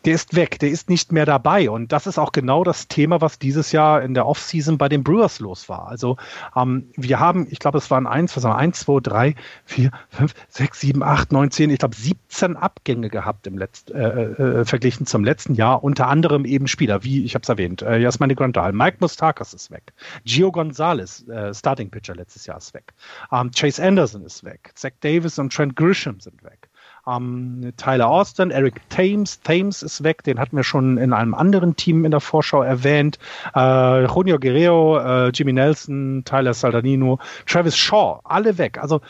der 0.05 0.15
ist 0.15 0.35
weg, 0.35 0.59
der 0.59 0.69
ist 0.69 0.89
nicht 0.89 1.11
mehr 1.11 1.25
dabei. 1.25 1.69
Und 1.69 1.91
das 1.91 2.07
ist 2.07 2.17
auch 2.17 2.31
genau 2.31 2.63
das 2.63 2.87
Thema, 2.87 3.21
was 3.21 3.39
dieses 3.39 3.71
Jahr 3.71 4.01
in 4.01 4.13
der 4.13 4.25
Offseason 4.25 4.77
bei 4.77 4.89
den 4.89 5.03
Brewers 5.03 5.39
los 5.39 5.69
war. 5.69 5.87
Also 5.87 6.17
ähm, 6.55 6.89
wir 6.95 7.19
haben, 7.19 7.47
ich 7.49 7.59
glaube, 7.59 7.77
es 7.77 7.91
waren 7.91 8.07
eins, 8.07 8.35
was 8.35 8.43
haben 8.43 8.53
wir, 8.53 8.57
eins, 8.57 8.79
zwei, 8.79 8.99
drei, 9.01 9.35
vier, 9.65 9.91
fünf, 10.09 10.33
sechs, 10.49 10.79
sieben, 10.79 11.03
acht, 11.03 11.31
neun, 11.31 11.51
zehn, 11.51 11.69
ich 11.69 11.79
glaube 11.79 11.95
17 11.95 12.57
Abgänge 12.57 13.09
gehabt 13.09 13.45
im 13.47 13.57
letzten, 13.57 13.93
äh, 13.93 14.23
äh, 14.23 14.65
verglichen 14.65 15.05
zum 15.05 15.23
letzten 15.23 15.53
Jahr. 15.53 15.83
Unter 15.83 16.07
anderem 16.07 16.45
eben 16.45 16.67
Spieler, 16.67 17.03
wie 17.03 17.23
ich 17.23 17.35
habe 17.35 17.43
es 17.43 17.49
erwähnt, 17.49 17.81
äh, 17.81 17.97
Jasmine 17.97 18.35
Grandal, 18.35 18.73
Mike 18.73 18.97
Mustakas 18.99 19.53
ist 19.53 19.71
weg, 19.71 19.93
Gio 20.25 20.51
Gonzalez, 20.51 21.27
äh, 21.27 21.53
Starting 21.53 21.89
Pitcher 21.91 22.15
letztes 22.15 22.45
Jahr 22.45 22.57
ist 22.57 22.73
weg, 22.73 22.93
ähm, 23.31 23.51
Chase 23.51 23.83
Anderson 23.83 24.23
ist 24.23 24.43
weg, 24.43 24.71
Zach 24.75 24.91
Davis 25.01 25.37
und 25.37 25.53
Trent 25.53 25.75
Grisham 25.75 26.19
sind 26.19 26.43
weg. 26.43 26.70
Ähm, 27.07 27.73
Tyler 27.77 28.07
Austin, 28.07 28.51
Eric 28.51 28.89
Thames, 28.89 29.41
Thames 29.41 29.81
ist 29.83 30.03
weg, 30.03 30.23
den 30.23 30.39
hatten 30.39 30.55
wir 30.55 30.63
schon 30.63 30.97
in 30.97 31.13
einem 31.13 31.33
anderen 31.33 31.75
Team 31.75 32.05
in 32.05 32.11
der 32.11 32.19
Vorschau 32.19 32.61
erwähnt. 32.61 33.17
Äh, 33.55 34.05
Junio 34.05 34.39
Guerrero, 34.39 34.99
äh, 34.99 35.29
Jimmy 35.29 35.53
Nelson, 35.53 36.23
Tyler 36.25 36.53
Saldanino, 36.53 37.19
Travis 37.45 37.77
Shaw, 37.77 38.19
alle 38.23 38.57
weg. 38.57 38.77
Also 38.81 39.01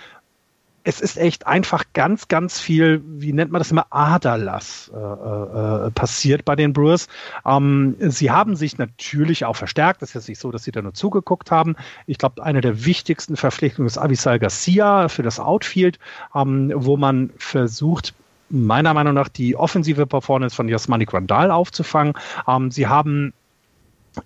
es 0.84 1.00
ist 1.00 1.17
echt 1.17 1.46
einfach 1.46 1.84
ganz, 1.94 2.28
ganz 2.28 2.60
viel, 2.60 3.02
wie 3.06 3.34
nennt 3.34 3.52
man 3.52 3.60
das 3.60 3.72
immer, 3.72 3.86
Aderlass 3.91 4.91
äh, 4.94 4.98
äh, 4.98 5.91
passiert 5.91 6.44
bei 6.44 6.56
den 6.56 6.74
Brewers. 6.74 7.08
Ähm, 7.46 7.96
sie 8.00 8.32
haben 8.32 8.56
sich 8.56 8.78
natürlich 8.78 9.46
auch 9.46 9.56
verstärkt. 9.56 10.02
Es 10.02 10.10
ist 10.10 10.15
jetzt 10.15 10.30
nicht 10.30 10.39
so, 10.39 10.52
dass 10.52 10.63
sie 10.63 10.72
da 10.72 10.82
nur 10.82 10.94
zugeguckt 10.94 11.52
haben. 11.52 11.76
Ich 12.08 12.17
glaube, 12.17 12.44
eine 12.44 12.62
der 12.62 12.86
wichtigsten 12.86 13.38
Verpflichtungen 13.38 13.88
ist 13.88 13.98
Avisal 13.98 14.39
Garcia 14.39 15.08
für 15.08 15.24
das 15.24 15.39
Outfield, 15.39 16.00
ähm, 16.36 16.72
wo 16.76 16.98
man 16.98 17.32
versucht, 17.38 18.13
meiner 18.50 18.94
Meinung 18.94 19.13
nach 19.13 19.30
die 19.30 19.56
offensive 19.56 20.08
Performance 20.08 20.56
von 20.56 20.67
Jasmani 20.67 21.06
Grandal 21.06 21.52
aufzufangen. 21.52 22.13
Ähm, 22.48 22.72
sie 22.72 22.88
haben 22.88 23.34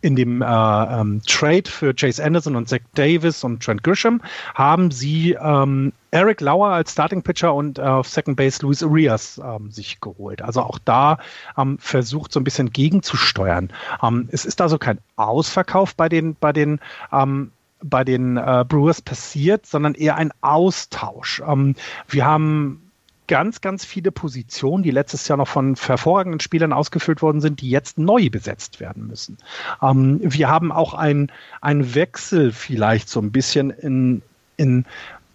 in 0.01 0.15
dem 0.15 0.41
äh, 0.41 0.45
ähm, 0.45 1.21
Trade 1.27 1.69
für 1.69 1.93
Chase 1.93 2.23
Anderson 2.23 2.55
und 2.55 2.67
Zach 2.67 2.79
Davis 2.95 3.43
und 3.43 3.63
Trent 3.63 3.83
Grisham 3.83 4.21
haben 4.55 4.89
sie 4.91 5.37
ähm, 5.39 5.93
Eric 6.15 6.39
Lauer 6.39 6.69
als 6.69 6.93
Starting 6.93 7.23
Pitcher 7.23 7.53
und 7.53 7.77
äh, 7.77 7.81
auf 7.81 8.07
Second 8.07 8.37
Base 8.37 8.61
Luis 8.61 8.81
Arias 8.81 9.37
ähm, 9.43 9.69
sich 9.69 9.99
geholt. 9.99 10.41
Also 10.41 10.61
auch 10.61 10.79
da 10.79 11.17
ähm, 11.57 11.77
versucht 11.77 12.31
so 12.31 12.39
ein 12.39 12.45
bisschen 12.45 12.71
gegenzusteuern. 12.71 13.69
Ähm, 14.01 14.29
es 14.31 14.45
ist 14.45 14.61
also 14.61 14.77
kein 14.77 14.99
Ausverkauf 15.17 15.93
bei 15.93 16.07
den 16.07 16.37
bei 16.39 16.53
den 16.53 16.79
ähm, 17.11 17.51
bei 17.83 18.05
den 18.05 18.37
äh, 18.37 18.63
Brewers 18.65 19.01
passiert, 19.01 19.65
sondern 19.65 19.93
eher 19.93 20.15
ein 20.15 20.31
Austausch. 20.39 21.43
Ähm, 21.45 21.75
wir 22.07 22.25
haben 22.25 22.89
ganz, 23.27 23.59
ganz 23.59 23.83
viele 23.83 24.13
Positionen, 24.13 24.83
die 24.83 24.91
letztes 24.91 25.27
Jahr 25.27 25.37
noch 25.37 25.49
von 25.49 25.75
hervorragenden 25.75 26.39
Spielern 26.39 26.71
ausgefüllt 26.71 27.21
worden 27.21 27.41
sind, 27.41 27.59
die 27.59 27.69
jetzt 27.69 27.97
neu 27.97 28.29
besetzt 28.29 28.79
werden 28.79 29.07
müssen. 29.07 29.37
Ähm, 29.81 30.21
wir 30.21 30.47
haben 30.47 30.71
auch 30.71 30.93
ein, 30.93 31.29
ein 31.59 31.93
Wechsel 31.93 32.53
vielleicht 32.53 33.09
so 33.09 33.19
ein 33.19 33.33
bisschen 33.33 33.69
in, 33.69 34.21
in 34.55 34.85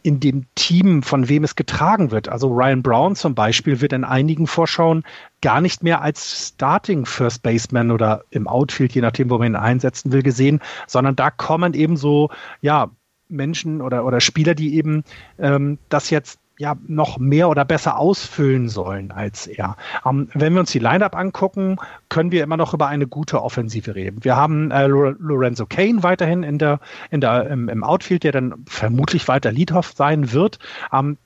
in 0.02 0.20
dem 0.20 0.46
Team, 0.54 1.02
von 1.02 1.28
wem 1.28 1.44
es 1.44 1.56
getragen 1.56 2.10
wird. 2.10 2.28
Also 2.28 2.48
Ryan 2.48 2.82
Brown 2.82 3.16
zum 3.16 3.34
Beispiel 3.34 3.80
wird 3.80 3.92
in 3.92 4.04
einigen 4.04 4.46
Vorschauen 4.46 5.04
gar 5.42 5.60
nicht 5.60 5.82
mehr 5.82 6.02
als 6.02 6.48
Starting 6.48 7.06
First 7.06 7.42
Baseman 7.42 7.90
oder 7.90 8.24
im 8.30 8.46
Outfield, 8.46 8.92
je 8.92 9.00
nachdem, 9.00 9.30
wo 9.30 9.38
man 9.38 9.48
ihn 9.48 9.56
einsetzen 9.56 10.12
will, 10.12 10.22
gesehen, 10.22 10.60
sondern 10.86 11.16
da 11.16 11.30
kommen 11.30 11.74
eben 11.74 11.96
so, 11.96 12.30
ja, 12.60 12.90
Menschen 13.28 13.80
oder, 13.80 14.04
oder 14.04 14.20
Spieler, 14.20 14.54
die 14.54 14.74
eben 14.74 15.04
ähm, 15.38 15.78
das 15.88 16.10
jetzt 16.10 16.39
ja 16.60 16.76
noch 16.86 17.18
mehr 17.18 17.48
oder 17.48 17.64
besser 17.64 17.98
ausfüllen 17.98 18.68
sollen 18.68 19.10
als 19.10 19.46
er. 19.46 19.76
Ähm, 20.06 20.28
wenn 20.34 20.52
wir 20.52 20.60
uns 20.60 20.70
die 20.70 20.78
Lineup 20.78 21.16
angucken, 21.16 21.78
können 22.10 22.30
wir 22.30 22.44
immer 22.44 22.58
noch 22.58 22.74
über 22.74 22.86
eine 22.86 23.06
gute 23.06 23.42
Offensive 23.42 23.94
reden. 23.94 24.22
Wir 24.22 24.36
haben 24.36 24.70
äh, 24.70 24.86
Lorenzo 24.86 25.64
Kane 25.66 26.02
weiterhin 26.02 26.42
in 26.42 26.58
der, 26.58 26.78
in 27.10 27.22
der, 27.22 27.48
im, 27.48 27.68
im 27.68 27.82
Outfield, 27.82 28.24
der 28.24 28.32
dann 28.32 28.54
vermutlich 28.66 29.26
weiter 29.26 29.50
Leadhoff 29.50 29.92
sein 29.96 30.32
wird. 30.32 30.58
Ähm, 30.92 31.16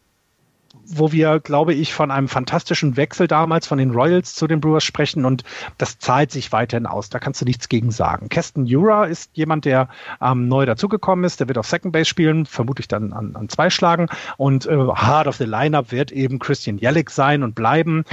wo 0.87 1.13
wir, 1.13 1.41
glaube 1.41 1.75
ich, 1.75 1.95
von 1.95 2.11
einem 2.11 2.29
fantastischen 2.29 2.97
Wechsel 2.97 3.27
damals 3.27 3.67
von 3.67 3.79
den 3.79 3.91
Royals 3.91 4.35
zu 4.35 4.47
den 4.47 4.61
Brewers 4.61 4.85
sprechen 4.85 5.25
und 5.25 5.45
das 5.79 5.99
zahlt 5.99 6.31
sich 6.31 6.53
weiterhin 6.53 6.87
aus. 6.87 7.11
Da 7.11 7.19
kannst 7.19 7.41
du 7.41 7.45
nichts 7.45 7.69
gegen 7.69 7.91
sagen. 7.91 8.29
Keston 8.29 8.67
Jura 8.67 9.05
ist 9.05 9.31
jemand, 9.35 9.65
der 9.65 9.89
ähm, 10.21 10.49
neu 10.49 10.67
dazugekommen 10.67 11.25
ist. 11.25 11.41
Der 11.41 11.49
wird 11.49 11.59
auf 11.59 11.67
Second 11.67 11.93
Base 11.93 12.07
spielen, 12.07 12.47
vermutlich 12.47 12.89
dann 12.89 13.13
an, 13.13 13.37
an 13.37 13.49
zwei 13.49 13.71
schlagen. 13.71 14.09
Und 14.37 14.67
äh, 14.67 14.77
Hard 14.77 15.27
of 15.27 15.37
the 15.37 15.45
Lineup 15.45 15.93
wird 15.93 16.13
eben 16.13 16.39
Christian 16.39 16.79
Jellick 16.79 17.11
sein 17.11 17.43
und 17.43 17.55
bleiben. 17.55 18.05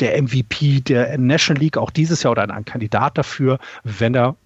der 0.00 0.22
MVP 0.22 0.80
der 0.80 1.18
National 1.18 1.60
League 1.60 1.76
auch 1.76 1.90
dieses 1.90 2.22
Jahr 2.22 2.32
oder 2.32 2.48
ein, 2.48 2.64
Kandidat 2.64 3.18
dafür, 3.18 3.58
wenn 3.82 4.14
er 4.14 4.36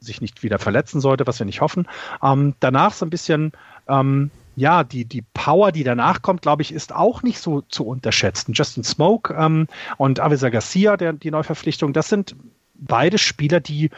sich 0.00 0.20
nicht 0.20 0.42
wieder 0.42 0.58
verletzen 0.58 1.00
sollte, 1.00 1.26
was 1.26 1.38
wir 1.38 1.46
nicht 1.46 1.60
hoffen. 1.60 1.86
Ähm, 2.22 2.54
danach 2.60 2.92
so 2.92 3.06
ein 3.06 3.10
bisschen, 3.10 3.52
ähm, 3.88 4.30
ja, 4.56 4.84
die, 4.84 5.04
die 5.04 5.22
Power, 5.34 5.70
die 5.70 5.84
danach 5.84 6.22
kommt, 6.22 6.42
glaube 6.42 6.62
ich, 6.62 6.72
ist 6.72 6.94
auch 6.94 7.22
nicht 7.22 7.38
so 7.38 7.60
zu 7.60 7.86
unterschätzen. 7.86 8.54
Justin 8.54 8.84
Smoke 8.84 9.34
ähm, 9.34 9.68
und 9.98 10.18
Avisa 10.18 10.48
Garcia, 10.48 10.96
der, 10.96 11.12
die 11.12 11.30
Neuverpflichtung, 11.30 11.92
das 11.92 12.08
sind 12.08 12.34
beide 12.74 13.18
Spieler, 13.18 13.60
die 13.60 13.90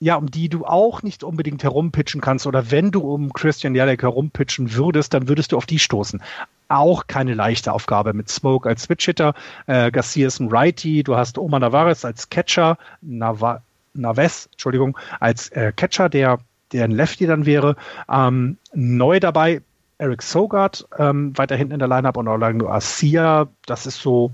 ja, 0.00 0.16
um 0.16 0.30
die 0.30 0.50
du 0.50 0.66
auch 0.66 1.02
nicht 1.02 1.24
unbedingt 1.24 1.62
herumpitchen 1.62 2.20
kannst 2.20 2.46
oder 2.46 2.70
wenn 2.70 2.90
du 2.90 3.00
um 3.00 3.32
Christian 3.32 3.74
Jelek 3.74 4.02
herumpitchen 4.02 4.74
würdest, 4.74 5.14
dann 5.14 5.28
würdest 5.28 5.52
du 5.52 5.56
auf 5.56 5.64
die 5.64 5.78
stoßen. 5.78 6.20
Auch 6.68 7.06
keine 7.06 7.32
leichte 7.32 7.72
Aufgabe 7.72 8.12
mit 8.12 8.28
Smoke 8.28 8.68
als 8.68 8.82
Switch-Hitter, 8.82 9.34
äh, 9.66 9.90
Garcia 9.90 10.26
ist 10.26 10.40
ein 10.40 10.48
Righty, 10.48 11.04
du 11.04 11.16
hast 11.16 11.38
Omar 11.38 11.60
Navarez 11.60 12.04
als 12.04 12.28
Catcher, 12.28 12.76
Nava 13.00 13.62
Naves, 13.94 14.48
Entschuldigung, 14.52 14.98
als 15.20 15.48
äh, 15.50 15.72
Catcher, 15.74 16.10
der, 16.10 16.38
der 16.72 16.84
ein 16.84 16.90
Lefty 16.90 17.26
dann 17.26 17.46
wäre. 17.46 17.76
Ähm, 18.10 18.58
neu 18.74 19.20
dabei 19.20 19.62
Eric 20.04 20.22
Sogard, 20.22 20.86
ähm, 20.98 21.36
weiter 21.36 21.56
hinten 21.56 21.72
in 21.72 21.78
der 21.78 21.88
Lineup 21.88 22.18
und 22.18 22.28
Orlando 22.28 22.68
Arcia, 22.68 23.48
das 23.64 23.86
ist 23.86 24.00
so, 24.00 24.32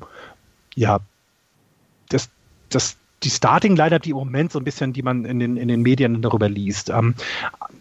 ja, 0.75 0.99
das, 2.09 2.29
das 2.71 2.97
die 3.23 3.31
Starting-Lineup, 3.31 4.03
die 4.03 4.11
im 4.11 4.17
Moment 4.17 4.51
so 4.51 4.59
ein 4.59 4.65
bisschen, 4.65 4.93
die 4.93 5.03
man 5.03 5.25
in 5.25 5.39
den, 5.39 5.57
in 5.57 5.69
den 5.69 5.83
Medien 5.83 6.23
darüber 6.23 6.49
liest. 6.49 6.91
Ähm, 6.91 7.15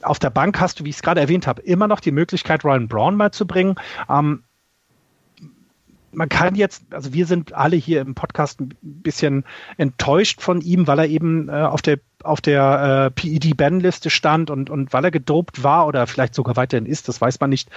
auf 0.02 0.20
der 0.20 0.30
Bank 0.30 0.60
hast 0.60 0.80
du, 0.80 0.86
wie 0.86 0.90
ich 0.90 0.98
es 0.98 1.02
gerade 1.02 1.22
erwähnt 1.22 1.48
habe, 1.48 1.62
immer 1.62 1.88
noch 1.88 2.00
die 2.00 2.12
Möglichkeit, 2.12 2.64
Ryan 2.64 2.88
Brown 2.88 3.16
mal 3.16 3.32
zu 3.32 3.48
bringen. 3.48 3.76
Ähm, 4.10 4.44
man 6.12 6.30
kann 6.30 6.56
jetzt, 6.56 6.84
also 6.92 7.14
wir 7.14 7.26
sind 7.26 7.54
alle 7.54 7.76
hier 7.76 8.02
im 8.02 8.16
Podcast 8.16 8.60
ein 8.62 8.76
bisschen 8.82 9.46
enttäuscht 9.78 10.42
von 10.42 10.62
ihm, 10.62 10.88
weil 10.88 11.00
er 11.00 11.08
eben 11.08 11.50
äh, 11.50 11.54
auf 11.54 11.82
der 11.82 12.00
auf 12.24 12.42
der 12.42 13.06
äh, 13.06 13.12
PED-Ban-Liste 13.12 14.10
stand 14.10 14.50
und, 14.50 14.70
und 14.70 14.92
weil 14.92 15.06
er 15.06 15.12
gedopt 15.12 15.64
war 15.64 15.88
oder 15.88 16.06
vielleicht 16.06 16.36
sogar 16.36 16.58
weiterhin 16.58 16.86
ist, 16.86 17.08
das 17.08 17.22
weiß 17.22 17.40
man 17.40 17.50
nicht. 17.50 17.70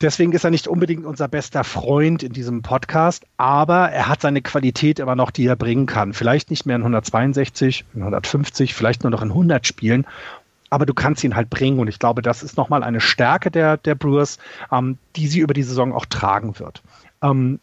Deswegen 0.00 0.32
ist 0.32 0.44
er 0.44 0.50
nicht 0.50 0.68
unbedingt 0.68 1.04
unser 1.04 1.26
bester 1.26 1.64
Freund 1.64 2.22
in 2.22 2.32
diesem 2.32 2.62
Podcast, 2.62 3.24
aber 3.36 3.90
er 3.90 4.06
hat 4.06 4.20
seine 4.20 4.42
Qualität 4.42 5.00
immer 5.00 5.16
noch, 5.16 5.32
die 5.32 5.46
er 5.46 5.56
bringen 5.56 5.86
kann. 5.86 6.12
Vielleicht 6.12 6.50
nicht 6.50 6.66
mehr 6.66 6.76
in 6.76 6.82
162, 6.82 7.84
in 7.94 8.02
150, 8.02 8.74
vielleicht 8.74 9.02
nur 9.02 9.10
noch 9.10 9.22
in 9.22 9.30
100 9.30 9.66
Spielen. 9.66 10.06
Aber 10.70 10.86
du 10.86 10.94
kannst 10.94 11.24
ihn 11.24 11.34
halt 11.34 11.50
bringen 11.50 11.80
und 11.80 11.88
ich 11.88 11.98
glaube, 11.98 12.22
das 12.22 12.44
ist 12.44 12.56
nochmal 12.56 12.84
eine 12.84 13.00
Stärke 13.00 13.50
der, 13.50 13.76
der 13.76 13.96
Brewers, 13.96 14.38
ähm, 14.70 14.98
die 15.16 15.26
sie 15.26 15.40
über 15.40 15.54
die 15.54 15.62
Saison 15.64 15.92
auch 15.92 16.06
tragen 16.06 16.60
wird. 16.60 16.82
Ähm, 17.22 17.60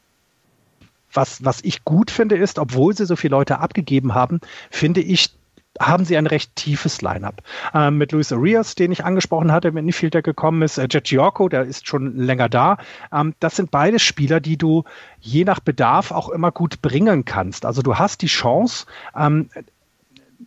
was, 1.11 1.43
was 1.43 1.61
ich 1.63 1.85
gut 1.85 2.11
finde, 2.11 2.35
ist, 2.35 2.59
obwohl 2.59 2.95
sie 2.95 3.05
so 3.05 3.15
viele 3.15 3.31
Leute 3.31 3.59
abgegeben 3.59 4.13
haben, 4.13 4.41
finde 4.69 5.01
ich, 5.01 5.33
haben 5.79 6.05
sie 6.05 6.17
ein 6.17 6.27
recht 6.27 6.55
tiefes 6.55 7.01
Line-up. 7.01 7.41
Ähm, 7.73 7.97
mit 7.97 8.11
Luis 8.11 8.31
Arias, 8.31 8.75
den 8.75 8.91
ich 8.91 9.03
angesprochen 9.03 9.51
hatte, 9.51 9.71
mit 9.71 9.85
Infield, 9.85 10.13
der 10.13 10.21
gekommen 10.21 10.61
ist, 10.61 10.77
äh, 10.77 10.87
Jet 10.89 11.05
Giorco, 11.05 11.49
der 11.49 11.63
ist 11.63 11.87
schon 11.87 12.15
länger 12.17 12.49
da. 12.49 12.77
Ähm, 13.11 13.33
das 13.39 13.55
sind 13.55 13.71
beide 13.71 13.99
Spieler, 13.99 14.39
die 14.39 14.57
du 14.57 14.83
je 15.19 15.43
nach 15.43 15.59
Bedarf 15.59 16.11
auch 16.11 16.29
immer 16.29 16.51
gut 16.51 16.81
bringen 16.81 17.25
kannst. 17.25 17.65
Also 17.65 17.81
du 17.81 17.95
hast 17.95 18.21
die 18.21 18.27
Chance, 18.27 18.85
ähm, 19.15 19.49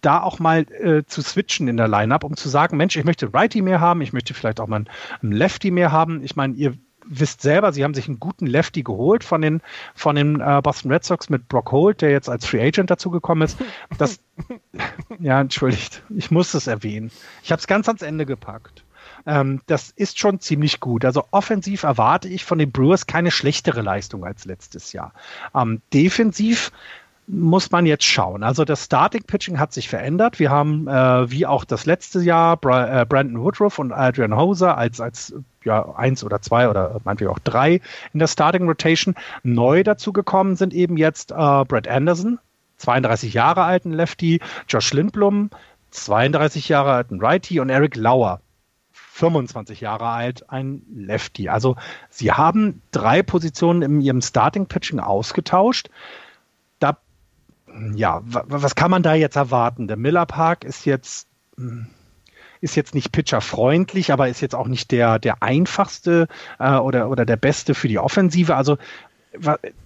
da 0.00 0.22
auch 0.22 0.38
mal 0.38 0.60
äh, 0.60 1.04
zu 1.06 1.22
switchen 1.22 1.66
in 1.66 1.76
der 1.76 1.88
Lineup, 1.88 2.24
um 2.24 2.36
zu 2.36 2.48
sagen, 2.48 2.76
Mensch, 2.76 2.96
ich 2.96 3.04
möchte 3.04 3.32
Righty 3.34 3.62
mehr 3.62 3.80
haben, 3.80 4.00
ich 4.00 4.12
möchte 4.12 4.32
vielleicht 4.32 4.60
auch 4.60 4.68
mal 4.68 4.84
einen 5.22 5.32
Lefty 5.32 5.70
mehr 5.70 5.92
haben. 5.92 6.22
Ich 6.22 6.36
meine, 6.36 6.54
ihr 6.54 6.74
wisst 7.08 7.42
selber, 7.42 7.72
sie 7.72 7.84
haben 7.84 7.94
sich 7.94 8.08
einen 8.08 8.20
guten 8.20 8.46
Lefty 8.46 8.82
geholt 8.82 9.24
von 9.24 9.40
den, 9.40 9.60
von 9.94 10.16
den 10.16 10.40
äh, 10.40 10.60
Boston 10.62 10.92
Red 10.92 11.04
Sox 11.04 11.28
mit 11.28 11.48
Brock 11.48 11.72
Holt, 11.72 12.02
der 12.02 12.10
jetzt 12.10 12.28
als 12.28 12.46
Free 12.46 12.66
Agent 12.66 12.90
dazugekommen 12.90 13.44
ist. 13.44 13.58
Das, 13.96 14.20
ja, 15.18 15.40
entschuldigt, 15.40 16.02
ich 16.10 16.30
muss 16.30 16.54
es 16.54 16.66
erwähnen. 16.66 17.10
Ich 17.42 17.50
habe 17.50 17.60
es 17.60 17.66
ganz 17.66 17.88
ans 17.88 18.02
Ende 18.02 18.26
gepackt. 18.26 18.84
Ähm, 19.26 19.60
das 19.66 19.90
ist 19.90 20.18
schon 20.18 20.40
ziemlich 20.40 20.80
gut. 20.80 21.04
Also 21.04 21.24
offensiv 21.30 21.82
erwarte 21.82 22.28
ich 22.28 22.44
von 22.44 22.58
den 22.58 22.72
Brewers 22.72 23.06
keine 23.06 23.30
schlechtere 23.30 23.82
Leistung 23.82 24.24
als 24.24 24.44
letztes 24.44 24.92
Jahr. 24.92 25.12
Ähm, 25.54 25.82
defensiv 25.92 26.72
muss 27.28 27.70
man 27.70 27.84
jetzt 27.84 28.04
schauen. 28.04 28.42
Also 28.42 28.64
das 28.64 28.84
Starting 28.84 29.22
Pitching 29.22 29.58
hat 29.58 29.72
sich 29.72 29.88
verändert. 29.88 30.38
Wir 30.38 30.50
haben 30.50 30.88
äh, 30.88 31.30
wie 31.30 31.46
auch 31.46 31.64
das 31.64 31.84
letzte 31.84 32.20
Jahr 32.20 32.56
Bra 32.56 33.02
äh, 33.02 33.06
Brandon 33.06 33.42
Woodruff 33.42 33.78
und 33.78 33.92
Adrian 33.92 34.34
Hoser 34.34 34.78
als 34.78 35.00
als 35.00 35.34
ja 35.62 35.94
eins 35.94 36.24
oder 36.24 36.40
zwei 36.40 36.68
oder 36.70 37.00
meinetwegen 37.04 37.30
auch 37.30 37.38
drei 37.38 37.80
in 38.12 38.18
der 38.18 38.28
Starting 38.28 38.66
Rotation. 38.66 39.14
Neu 39.42 39.82
dazu 39.82 40.12
gekommen 40.12 40.56
sind 40.56 40.72
eben 40.72 40.96
jetzt 40.96 41.30
äh, 41.30 41.34
Brad 41.34 41.86
Anderson, 41.86 42.38
32 42.78 43.34
Jahre 43.34 43.62
alten 43.62 43.92
Lefty, 43.92 44.40
Josh 44.66 44.92
Lindblom, 44.94 45.50
32 45.90 46.68
Jahre 46.68 46.92
alten 46.92 47.20
Righty 47.20 47.60
und 47.60 47.68
Eric 47.68 47.96
Lauer, 47.96 48.40
25 48.92 49.82
Jahre 49.82 50.06
alt, 50.06 50.48
ein 50.48 50.82
Lefty. 50.94 51.50
Also 51.50 51.76
sie 52.08 52.32
haben 52.32 52.80
drei 52.90 53.22
Positionen 53.22 53.82
in 53.82 54.00
ihrem 54.00 54.22
Starting 54.22 54.66
Pitching 54.66 55.00
ausgetauscht 55.00 55.90
ja, 57.94 58.22
was 58.24 58.74
kann 58.74 58.90
man 58.90 59.02
da 59.02 59.14
jetzt 59.14 59.37
erwarten? 59.37 59.88
Der 59.88 59.96
Miller 59.96 60.26
Park 60.26 60.64
ist 60.64 60.85
jetzt, 60.85 61.28
hm, 61.57 61.87
ist 62.61 62.76
jetzt 62.76 62.94
nicht 62.94 63.12
pitcherfreundlich, 63.12 64.12
aber 64.12 64.28
ist 64.28 64.40
jetzt 64.40 64.54
auch 64.54 64.68
nicht 64.68 64.90
der, 64.90 65.18
der 65.18 65.42
einfachste 65.42 66.28
äh, 66.59 66.74
oder, 66.74 67.09
oder 67.11 67.24
der 67.24 67.37
beste 67.37 67.74
für 67.74 67.88
die 67.88 67.98
Offensive. 67.98 68.57
Also 68.57 68.78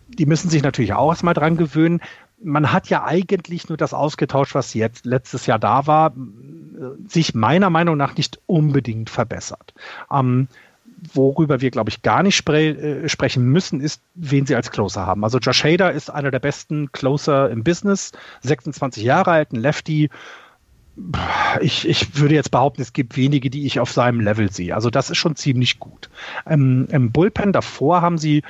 die 0.08 0.26
müssen 0.26 0.48
sich 0.48 0.62
natürlich 0.62 0.94
auch 0.94 1.10
erstmal 1.10 1.34
dran 1.34 1.56
gewöhnen. 1.56 2.00
Man 2.42 2.72
hat 2.72 2.88
ja 2.88 3.04
eigentlich 3.04 3.68
nur 3.68 3.76
das 3.76 3.94
ausgetauscht, 3.94 4.54
was 4.54 4.74
jetzt 4.74 5.04
letztes 5.04 5.46
Jahr 5.46 5.58
da 5.58 5.86
war, 5.86 6.14
sich 7.06 7.34
meiner 7.34 7.70
Meinung 7.70 7.96
nach 7.96 8.16
nicht 8.16 8.40
unbedingt 8.46 9.10
verbessert. 9.10 9.74
Ähm, 10.10 10.48
worüber 11.14 11.60
wir, 11.60 11.70
glaube 11.70 11.90
ich, 11.90 12.02
gar 12.02 12.22
nicht 12.22 12.36
spre 12.36 12.68
äh, 12.68 13.08
sprechen 13.08 13.44
müssen, 13.44 13.80
ist, 13.80 14.02
wen 14.14 14.46
sie 14.46 14.54
als 14.54 14.70
Closer 14.70 15.06
haben. 15.06 15.24
Also 15.24 15.38
Josh 15.38 15.64
Hader 15.64 15.92
ist 15.92 16.10
einer 16.10 16.30
der 16.30 16.38
besten 16.38 16.92
Closer 16.92 17.50
im 17.50 17.64
Business, 17.64 18.12
26 18.42 19.02
Jahre 19.02 19.32
alt, 19.32 19.52
ein 19.52 19.56
Lefty. 19.56 20.10
Ich, 21.60 21.88
ich 21.88 22.18
würde 22.18 22.34
jetzt 22.34 22.50
behaupten, 22.50 22.82
es 22.82 22.92
gibt 22.92 23.16
wenige, 23.16 23.48
die 23.48 23.66
ich 23.66 23.80
auf 23.80 23.90
seinem 23.90 24.20
Level 24.20 24.52
sehe. 24.52 24.74
Also 24.74 24.90
das 24.90 25.10
ist 25.10 25.16
schon 25.16 25.36
ziemlich 25.36 25.78
gut. 25.78 26.10
Ähm, 26.46 26.86
Im 26.90 27.12
Bullpen 27.12 27.52
davor 27.52 28.02
haben 28.02 28.18
sie 28.18 28.42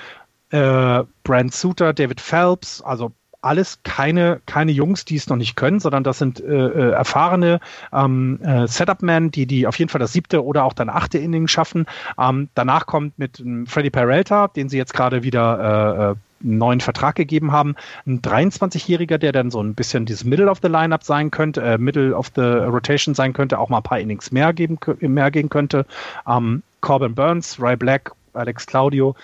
äh, 0.50 1.04
Brand 1.22 1.54
Suter, 1.54 1.92
David 1.92 2.20
Phelps, 2.20 2.82
also 2.82 3.12
alles 3.42 3.80
keine, 3.82 4.40
keine 4.46 4.72
Jungs, 4.72 5.04
die 5.04 5.16
es 5.16 5.28
noch 5.28 5.36
nicht 5.36 5.56
können, 5.56 5.80
sondern 5.80 6.04
das 6.04 6.18
sind 6.18 6.40
äh, 6.40 6.44
äh, 6.44 6.90
erfahrene 6.92 7.60
ähm, 7.92 8.40
äh, 8.42 8.66
Setup-Men, 8.66 9.30
die, 9.30 9.46
die 9.46 9.66
auf 9.66 9.78
jeden 9.78 9.90
Fall 9.90 9.98
das 9.98 10.12
siebte 10.12 10.44
oder 10.44 10.64
auch 10.64 10.72
dann 10.72 10.88
achte 10.88 11.18
Inning 11.18 11.48
schaffen. 11.48 11.86
Ähm, 12.18 12.48
danach 12.54 12.86
kommt 12.86 13.18
mit 13.18 13.40
ähm, 13.40 13.66
Freddy 13.66 13.90
Peralta, 13.90 14.48
den 14.48 14.68
sie 14.68 14.78
jetzt 14.78 14.94
gerade 14.94 15.22
wieder 15.22 16.08
äh, 16.08 16.12
äh 16.12 16.14
einen 16.44 16.58
neuen 16.58 16.80
Vertrag 16.80 17.14
gegeben 17.14 17.52
haben. 17.52 17.76
Ein 18.04 18.20
23-Jähriger, 18.20 19.16
der 19.16 19.30
dann 19.30 19.52
so 19.52 19.62
ein 19.62 19.74
bisschen 19.74 20.06
dieses 20.06 20.24
Middle 20.24 20.50
of 20.50 20.58
the 20.60 20.66
Lineup 20.66 21.04
sein 21.04 21.30
könnte, 21.30 21.62
äh, 21.62 21.78
Middle 21.78 22.16
of 22.16 22.32
the 22.34 22.40
Rotation 22.40 23.14
sein 23.14 23.32
könnte, 23.32 23.60
auch 23.60 23.68
mal 23.68 23.76
ein 23.76 23.84
paar 23.84 24.00
Innings 24.00 24.32
mehr 24.32 24.52
geben 24.52 24.76
mehr 25.00 25.30
gehen 25.30 25.50
könnte. 25.50 25.86
Ähm, 26.26 26.64
Corbin 26.80 27.14
Burns, 27.14 27.60
Ray 27.60 27.76
Black, 27.76 28.10
Alex 28.34 28.66
Claudio 28.66 29.14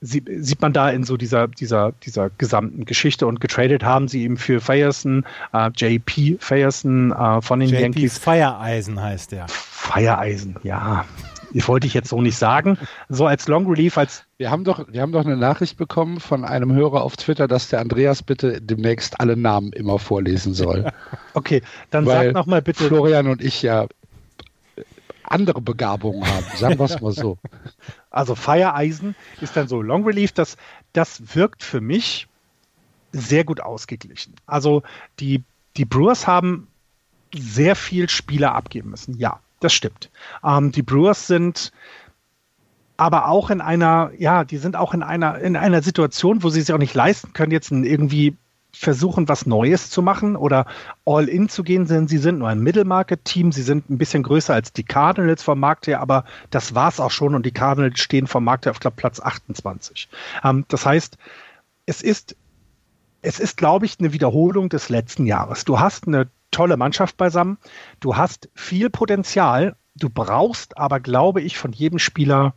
sie, 0.00 0.22
sieht 0.38 0.60
man 0.60 0.72
da 0.72 0.90
in 0.90 1.04
so 1.04 1.16
dieser, 1.16 1.48
dieser, 1.48 1.92
dieser 2.04 2.30
gesamten 2.30 2.84
Geschichte 2.84 3.26
und 3.26 3.40
getradet 3.40 3.84
haben 3.84 4.08
sie 4.08 4.22
eben 4.22 4.36
für 4.36 4.60
Fayerson, 4.60 5.24
äh, 5.52 5.70
JP 5.74 6.38
Fayerson 6.40 7.12
äh, 7.12 7.42
von 7.42 7.60
den 7.60 7.68
JP 7.68 7.80
Yankees. 7.80 8.18
Feiereisen 8.18 9.00
heißt 9.00 9.32
der. 9.32 9.46
Feiereisen, 9.48 10.56
ja. 10.62 11.04
Das 11.52 11.66
wollte 11.66 11.86
ich 11.86 11.94
jetzt 11.94 12.10
so 12.10 12.22
nicht 12.22 12.36
sagen. 12.36 12.78
So 13.08 13.26
als 13.26 13.48
Long 13.48 13.66
Relief, 13.66 13.98
als. 13.98 14.24
Wir 14.38 14.50
haben 14.50 14.62
doch, 14.62 14.86
wir 14.88 15.02
haben 15.02 15.10
doch 15.12 15.24
eine 15.24 15.36
Nachricht 15.36 15.76
bekommen 15.76 16.20
von 16.20 16.44
einem 16.44 16.72
Hörer 16.72 17.02
auf 17.02 17.16
Twitter, 17.16 17.48
dass 17.48 17.68
der 17.68 17.80
Andreas 17.80 18.22
bitte 18.22 18.60
demnächst 18.62 19.20
alle 19.20 19.36
Namen 19.36 19.72
immer 19.72 19.98
vorlesen 19.98 20.54
soll. 20.54 20.92
okay, 21.34 21.62
dann 21.90 22.06
Weil 22.06 22.26
sag 22.26 22.34
nochmal 22.34 22.62
bitte. 22.62 22.84
Florian 22.84 23.26
und 23.26 23.42
ich 23.42 23.62
ja 23.62 23.86
andere 25.30 25.60
Begabungen 25.60 26.26
haben, 26.26 26.44
sagen 26.56 26.78
wir 26.78 26.84
es 26.84 27.00
mal 27.00 27.12
so. 27.12 27.38
Also 28.10 28.34
Feiereisen 28.34 29.14
ist 29.40 29.56
dann 29.56 29.68
so 29.68 29.80
Long 29.80 30.04
Relief, 30.04 30.32
das, 30.32 30.56
das 30.92 31.36
wirkt 31.36 31.62
für 31.62 31.80
mich 31.80 32.26
sehr 33.12 33.44
gut 33.44 33.60
ausgeglichen. 33.60 34.34
Also 34.46 34.82
die, 35.20 35.44
die 35.76 35.84
Brewers 35.84 36.26
haben 36.26 36.66
sehr 37.32 37.76
viel 37.76 38.08
Spieler 38.08 38.54
abgeben 38.54 38.90
müssen. 38.90 39.16
Ja, 39.16 39.38
das 39.60 39.72
stimmt. 39.72 40.10
Ähm, 40.44 40.72
die 40.72 40.82
Brewers 40.82 41.28
sind 41.28 41.72
aber 42.96 43.28
auch 43.28 43.50
in 43.50 43.60
einer, 43.60 44.10
ja, 44.18 44.44
die 44.44 44.58
sind 44.58 44.76
auch 44.76 44.92
in 44.92 45.02
einer, 45.02 45.38
in 45.38 45.56
einer 45.56 45.82
Situation, 45.82 46.42
wo 46.42 46.50
sie 46.50 46.60
sich 46.60 46.74
auch 46.74 46.78
nicht 46.78 46.94
leisten 46.94 47.32
können, 47.32 47.52
jetzt 47.52 47.70
irgendwie 47.70 48.36
versuchen, 48.72 49.28
was 49.28 49.46
Neues 49.46 49.90
zu 49.90 50.02
machen 50.02 50.36
oder 50.36 50.66
all 51.04 51.28
in 51.28 51.48
zu 51.48 51.62
gehen, 51.62 51.86
denn 51.86 52.08
sie 52.08 52.18
sind 52.18 52.38
nur 52.38 52.48
ein 52.48 52.60
Mittelmarket-Team. 52.60 53.52
Sie 53.52 53.62
sind 53.62 53.90
ein 53.90 53.98
bisschen 53.98 54.22
größer 54.22 54.54
als 54.54 54.72
die 54.72 54.84
Cardinals 54.84 55.42
vom 55.42 55.60
Markt 55.60 55.86
her, 55.86 56.00
aber 56.00 56.24
das 56.50 56.74
war 56.74 56.88
es 56.88 57.00
auch 57.00 57.10
schon 57.10 57.34
und 57.34 57.46
die 57.46 57.52
Cardinals 57.52 58.00
stehen 58.00 58.26
vom 58.26 58.44
Markt 58.44 58.66
her 58.66 58.72
auf 58.72 58.80
glaub, 58.80 58.96
Platz 58.96 59.20
28. 59.20 60.08
Ähm, 60.44 60.64
das 60.68 60.86
heißt, 60.86 61.16
es 61.86 62.02
ist 62.02 62.36
es 63.22 63.38
ist, 63.38 63.56
glaube 63.56 63.86
ich, 63.86 63.98
eine 63.98 64.12
Wiederholung 64.12 64.68
des 64.68 64.88
letzten 64.88 65.26
Jahres. 65.26 65.64
Du 65.64 65.78
hast 65.78 66.06
eine 66.06 66.30
tolle 66.50 66.76
Mannschaft 66.76 67.16
beisammen, 67.16 67.58
du 68.00 68.16
hast 68.16 68.48
viel 68.54 68.90
Potenzial, 68.90 69.76
du 69.94 70.08
brauchst 70.08 70.78
aber, 70.78 71.00
glaube 71.00 71.42
ich, 71.42 71.58
von 71.58 71.72
jedem 71.72 71.98
Spieler 71.98 72.54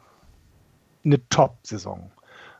eine 1.03 1.27
Top-Saison. 1.29 2.11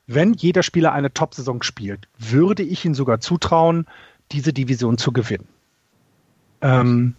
Wenn 0.07 0.33
jeder 0.33 0.63
Spieler 0.63 0.91
eine 0.91 1.13
Top-Saison 1.13 1.63
spielt, 1.63 2.07
würde 2.17 2.63
ich 2.63 2.83
ihm 2.85 2.93
sogar 2.93 3.19
zutrauen, 3.19 3.85
diese 4.31 4.53
Division 4.53 4.97
zu 4.97 5.11
gewinnen. 5.11 5.47
Ähm, 6.61 7.15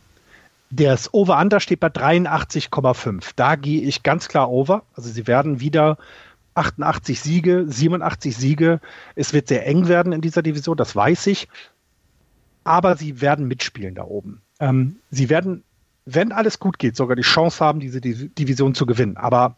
das 0.71 1.13
Over-Under 1.15 1.61
steht 1.61 1.81
bei 1.81 1.89
83,5. 1.89 3.33
Da 3.37 3.57
gehe 3.57 3.83
ich 3.83 4.03
ganz 4.03 4.29
klar 4.29 4.51
over. 4.51 4.83
Also 4.95 5.09
sie 5.09 5.27
werden 5.27 5.61
wieder 5.61 5.99
88 6.55 7.21
Siege, 7.21 7.65
87 7.67 8.37
Siege. 8.37 8.81
Es 9.15 9.33
wird 9.33 9.49
sehr 9.49 9.67
eng 9.67 9.89
werden 9.89 10.13
in 10.13 10.21
dieser 10.21 10.43
Division, 10.43 10.77
das 10.77 10.95
weiß 10.97 11.27
ich. 11.29 11.49
Aber 12.65 12.97
sie 12.97 13.21
werden 13.21 13.47
mitspielen 13.47 13.95
da 13.95 14.05
oben. 14.05 14.41
Ähm, 14.59 14.97
sie 15.11 15.29
werden, 15.29 15.63
wenn 16.07 16.33
alles 16.33 16.59
gut 16.59 16.79
geht, 16.79 16.97
sogar 16.97 17.17
die 17.17 17.23
Chance 17.23 17.65
haben, 17.65 17.81
diese 17.81 18.01
Division 18.01 18.75
zu 18.75 18.87
gewinnen. 18.87 19.17
Aber 19.17 19.57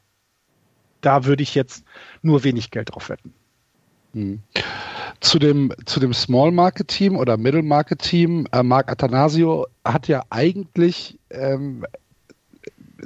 da 1.06 1.24
würde 1.24 1.42
ich 1.42 1.54
jetzt 1.54 1.84
nur 2.22 2.42
wenig 2.42 2.72
Geld 2.72 2.90
drauf 2.92 3.08
wetten. 3.08 3.32
Hm. 4.12 4.40
Zu 5.20 5.38
dem, 5.38 5.72
zu 5.84 6.00
dem 6.00 6.12
Small 6.12 6.50
Market 6.50 6.88
Team 6.88 7.16
oder 7.16 7.36
Middle 7.36 7.62
Market 7.62 8.00
Team, 8.00 8.46
äh, 8.52 8.62
Mark 8.62 8.90
Atanasio 8.90 9.66
hat 9.84 10.08
ja 10.08 10.22
eigentlich 10.30 11.18
ähm, 11.30 11.86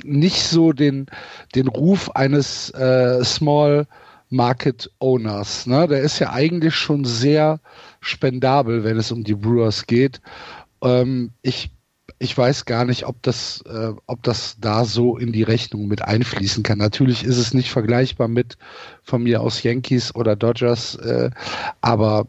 nicht 0.03 0.43
so 0.43 0.73
den, 0.73 1.07
den 1.55 1.69
Ruf 1.69 2.11
eines 2.13 2.71
äh, 2.71 3.23
Small 3.23 3.87
Market 4.31 4.91
Owners. 5.01 5.67
Ne? 5.67 5.87
Der 5.87 6.01
ist 6.01 6.21
ja 6.21 6.33
eigentlich 6.33 6.75
schon 6.75 7.05
sehr 7.05 7.61
spendabel, 8.01 8.83
wenn 8.83 8.97
es 8.97 9.13
um 9.13 9.25
die 9.25 9.35
Brewers 9.35 9.87
geht. 9.87 10.21
Ähm, 10.83 11.33
ich 11.43 11.71
ich 12.23 12.37
weiß 12.37 12.67
gar 12.67 12.85
nicht, 12.85 13.07
ob 13.07 13.23
das, 13.23 13.63
äh, 13.63 13.95
ob 14.05 14.23
das 14.23 14.59
da 14.61 14.85
so 14.85 15.17
in 15.17 15.33
die 15.33 15.43
Rechnung 15.43 15.89
mit 15.89 16.03
einfließen 16.03 16.63
kann. 16.63 16.77
Natürlich 16.77 17.25
ist 17.25 17.39
es 17.39 17.55
nicht 17.55 17.71
vergleichbar 17.71 18.29
mit 18.29 18.59
von 19.03 19.23
mir 19.23 19.41
aus 19.41 19.63
Yankees 19.63 20.15
oder 20.15 20.37
Dodgers, 20.37 20.97
äh, 20.97 21.31
aber 21.81 22.27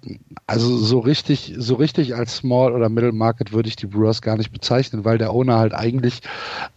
also 0.48 0.78
so 0.78 1.00
richtig, 1.00 1.56
so 1.58 1.76
richtig 1.76 2.16
als 2.16 2.38
Small 2.38 2.72
oder 2.72 2.88
Middle 2.88 3.12
Market 3.12 3.52
würde 3.52 3.68
ich 3.68 3.76
die 3.76 3.86
Brewers 3.86 4.22
gar 4.22 4.38
nicht 4.38 4.54
bezeichnen, 4.54 5.04
weil 5.04 5.18
der 5.18 5.34
Owner 5.34 5.58
halt 5.58 5.74
eigentlich 5.74 6.22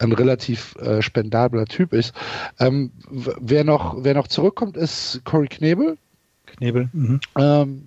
ein 0.01 0.11
relativ 0.11 0.75
äh, 0.81 1.01
spendabler 1.01 1.67
Typ 1.67 1.93
ist. 1.93 2.15
Ähm, 2.59 2.91
wer 3.09 3.63
noch, 3.63 3.95
wer 4.03 4.15
noch 4.15 4.27
zurückkommt, 4.27 4.77
ist 4.77 5.21
Corey 5.25 5.47
Knebel. 5.47 5.99
Knebel. 6.47 6.89
Mhm. 6.93 7.21
Ähm, 7.39 7.87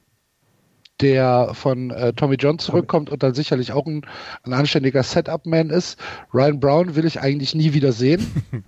der 1.02 1.52
von 1.54 1.92
äh, 1.92 2.14
Tommy 2.14 2.36
John 2.36 2.60
zurückkommt 2.60 3.10
und 3.10 3.24
dann 3.24 3.34
sicherlich 3.34 3.72
auch 3.72 3.86
ein, 3.86 4.06
ein 4.44 4.54
anständiger 4.54 5.04
Setup-Man 5.04 5.70
ist. 5.70 6.00
Ryan 6.34 6.60
Brown 6.60 6.96
will 6.96 7.06
ich 7.06 7.22
eigentlich 7.22 7.56
nie 7.56 7.74
wieder 7.74 7.92
sehen. 7.92 8.26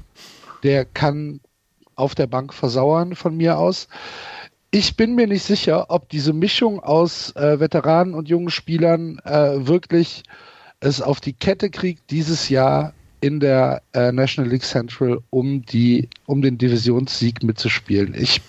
der 0.64 0.86
kann 0.86 1.40
auf 1.96 2.16
der 2.16 2.28
Bank 2.28 2.54
versauern 2.54 3.16
von 3.16 3.36
mir 3.36 3.58
aus. 3.58 3.88
Ich 4.72 4.96
bin 4.96 5.16
mir 5.16 5.28
nicht 5.28 5.44
sicher, 5.44 5.88
ob 5.90 6.10
diese 6.10 6.32
Mischung 6.32 6.80
aus 6.80 7.36
äh, 7.36 7.60
Veteranen 7.60 8.14
und 8.14 8.30
jungen 8.30 8.52
Spielern 8.52 9.20
äh, 9.26 9.68
wirklich 9.68 10.24
es 10.80 11.02
auf 11.02 11.20
die 11.20 11.34
Kette 11.34 11.70
kriegt, 11.70 12.12
dieses 12.12 12.50
Jahr 12.50 12.94
in 13.22 13.40
der 13.40 13.82
äh, 13.94 14.12
National 14.12 14.50
League 14.50 14.64
Central 14.64 15.20
um 15.30 15.66
die 15.66 16.08
um 16.26 16.42
den 16.42 16.58
Divisionssieg 16.58 17.44
mitzuspielen. 17.44 18.14
Ich 18.14 18.42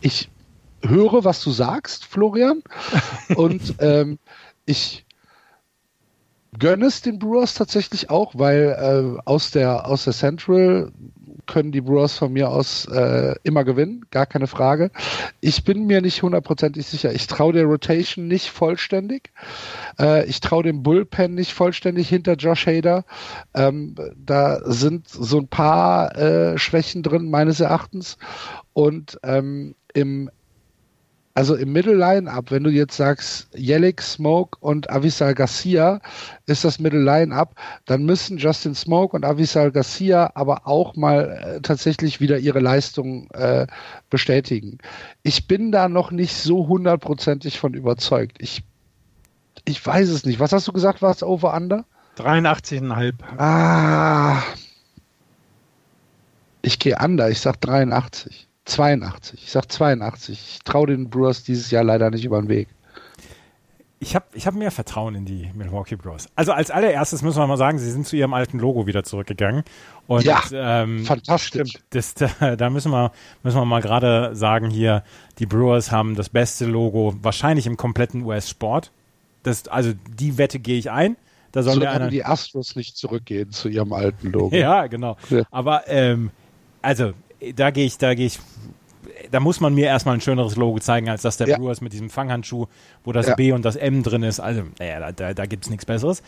ich 0.00 0.28
höre, 0.88 1.24
was 1.24 1.42
du 1.42 1.50
sagst, 1.50 2.04
Florian. 2.04 2.62
Und 3.36 3.74
ähm, 3.80 4.18
ich 4.66 5.04
gönne 6.58 6.86
es 6.86 7.02
den 7.02 7.18
Brewers 7.18 7.54
tatsächlich 7.54 8.10
auch, 8.10 8.34
weil 8.36 9.16
äh, 9.18 9.20
aus 9.24 9.50
der 9.50 9.86
aus 9.86 10.04
der 10.04 10.12
Central 10.12 10.92
können 11.46 11.72
die 11.72 11.80
Brewers 11.80 12.16
von 12.16 12.32
mir 12.32 12.50
aus 12.50 12.86
äh, 12.86 13.34
immer 13.42 13.64
gewinnen, 13.64 14.06
gar 14.10 14.26
keine 14.26 14.46
Frage. 14.46 14.90
Ich 15.40 15.64
bin 15.64 15.86
mir 15.86 16.00
nicht 16.00 16.22
hundertprozentig 16.22 16.86
sicher. 16.86 17.12
Ich 17.12 17.26
traue 17.26 17.52
der 17.52 17.64
Rotation 17.64 18.28
nicht 18.28 18.48
vollständig. 18.48 19.30
Äh, 19.98 20.26
ich 20.26 20.40
traue 20.40 20.62
dem 20.62 20.82
Bullpen 20.82 21.34
nicht 21.34 21.52
vollständig 21.52 22.08
hinter 22.08 22.34
Josh 22.34 22.66
Hader. 22.66 23.04
Ähm, 23.52 23.94
da 24.16 24.60
sind 24.64 25.08
so 25.08 25.38
ein 25.38 25.48
paar 25.48 26.16
äh, 26.16 26.58
Schwächen 26.58 27.02
drin, 27.02 27.30
meines 27.30 27.60
Erachtens. 27.60 28.16
Und 28.72 29.18
ähm, 29.22 29.74
im 29.92 30.30
also 31.34 31.56
im 31.56 31.72
Middle 31.72 31.96
Line-Up, 31.96 32.52
wenn 32.52 32.62
du 32.62 32.70
jetzt 32.70 32.96
sagst, 32.96 33.48
Yelik, 33.56 34.00
Smoke 34.00 34.56
und 34.60 34.88
Avisal 34.88 35.34
Garcia 35.34 36.00
ist 36.46 36.64
das 36.64 36.78
Middle 36.78 37.02
Line-Up, 37.02 37.56
dann 37.86 38.04
müssen 38.04 38.38
Justin 38.38 38.76
Smoke 38.76 39.16
und 39.16 39.24
Avisal 39.24 39.72
Garcia 39.72 40.30
aber 40.36 40.68
auch 40.68 40.94
mal 40.94 41.56
äh, 41.56 41.60
tatsächlich 41.60 42.20
wieder 42.20 42.38
ihre 42.38 42.60
Leistung 42.60 43.28
äh, 43.32 43.66
bestätigen. 44.10 44.78
Ich 45.24 45.48
bin 45.48 45.72
da 45.72 45.88
noch 45.88 46.12
nicht 46.12 46.36
so 46.36 46.68
hundertprozentig 46.68 47.58
von 47.58 47.74
überzeugt. 47.74 48.36
Ich, 48.38 48.62
ich 49.64 49.84
weiß 49.84 50.10
es 50.10 50.24
nicht. 50.24 50.38
Was 50.38 50.52
hast 50.52 50.68
du 50.68 50.72
gesagt, 50.72 51.02
war 51.02 51.10
es 51.10 51.24
Over-Under? 51.24 51.84
83,5. 52.16 53.14
Ah. 53.38 54.40
Ich 56.62 56.78
gehe 56.78 56.96
under, 57.02 57.28
ich 57.28 57.40
sag 57.40 57.60
83. 57.60 58.48
82. 58.64 59.42
Ich 59.42 59.50
sag 59.50 59.70
82. 59.70 60.38
Ich 60.38 60.58
traue 60.64 60.86
den 60.86 61.10
Brewers 61.10 61.42
dieses 61.42 61.70
Jahr 61.70 61.84
leider 61.84 62.10
nicht 62.10 62.24
über 62.24 62.40
den 62.40 62.48
Weg. 62.48 62.68
Ich 64.00 64.14
habe 64.14 64.26
ich 64.34 64.46
hab 64.46 64.54
mehr 64.54 64.70
Vertrauen 64.70 65.14
in 65.14 65.24
die 65.24 65.50
Milwaukee 65.54 65.96
Brewers. 65.96 66.28
Also 66.34 66.52
als 66.52 66.70
allererstes 66.70 67.22
müssen 67.22 67.38
wir 67.38 67.46
mal 67.46 67.56
sagen, 67.56 67.78
sie 67.78 67.90
sind 67.90 68.06
zu 68.06 68.16
ihrem 68.16 68.34
alten 68.34 68.58
Logo 68.58 68.86
wieder 68.86 69.02
zurückgegangen. 69.02 69.64
Und, 70.06 70.24
ja, 70.24 70.42
ähm, 70.52 71.06
fantastisch. 71.06 71.72
Das, 71.88 72.14
da 72.58 72.70
müssen 72.70 72.90
wir, 72.92 73.12
müssen 73.42 73.56
wir 73.56 73.64
mal 73.64 73.80
gerade 73.80 74.36
sagen 74.36 74.68
hier, 74.68 75.04
die 75.38 75.46
Brewers 75.46 75.90
haben 75.90 76.16
das 76.16 76.28
beste 76.28 76.66
Logo 76.66 77.14
wahrscheinlich 77.22 77.66
im 77.66 77.78
kompletten 77.78 78.22
US-Sport. 78.22 78.92
also 79.70 79.92
die 80.18 80.36
Wette 80.36 80.58
gehe 80.58 80.78
ich 80.78 80.90
ein. 80.90 81.16
Da 81.52 81.62
sollen 81.62 81.80
so 81.80 81.86
einer, 81.86 82.08
die 82.08 82.24
Astros 82.24 82.74
nicht 82.74 82.96
zurückgehen 82.96 83.52
zu 83.52 83.68
ihrem 83.68 83.92
alten 83.92 84.32
Logo. 84.32 84.54
ja, 84.56 84.86
genau. 84.88 85.16
Ja. 85.30 85.44
Aber 85.50 85.88
ähm, 85.88 86.30
also 86.82 87.12
da 87.52 87.70
gehe 87.70 87.86
ich, 87.86 87.98
da 87.98 88.14
gehe 88.14 88.26
ich, 88.26 88.38
da 89.30 89.40
muss 89.40 89.60
man 89.60 89.74
mir 89.74 89.86
erstmal 89.86 90.16
ein 90.16 90.20
schöneres 90.20 90.56
Logo 90.56 90.78
zeigen, 90.78 91.08
als 91.08 91.22
das 91.22 91.36
der 91.36 91.48
ja. 91.48 91.58
Brewers 91.58 91.80
mit 91.80 91.92
diesem 91.92 92.10
Fanghandschuh, 92.10 92.66
wo 93.04 93.12
das 93.12 93.26
ja. 93.26 93.34
B 93.34 93.50
und 93.52 93.64
das 93.64 93.76
M 93.76 94.02
drin 94.02 94.22
ist. 94.22 94.40
Also, 94.40 94.62
naja, 94.78 95.00
da, 95.00 95.12
da, 95.12 95.34
da 95.34 95.46
gibt 95.46 95.64
es 95.64 95.70
nichts 95.70 95.86
Besseres. 95.86 96.22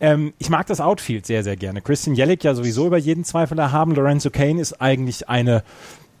Ähm, 0.00 0.32
ich 0.38 0.50
mag 0.50 0.66
das 0.66 0.80
Outfield 0.80 1.26
sehr, 1.26 1.44
sehr 1.44 1.56
gerne. 1.56 1.82
Christian 1.82 2.16
Jellick 2.16 2.44
ja 2.44 2.54
sowieso 2.54 2.86
über 2.86 2.98
jeden 2.98 3.24
Zweifel 3.24 3.58
erhaben. 3.58 3.94
Lorenzo 3.94 4.30
Kane 4.30 4.60
ist 4.60 4.80
eigentlich 4.80 5.28
eine, 5.28 5.64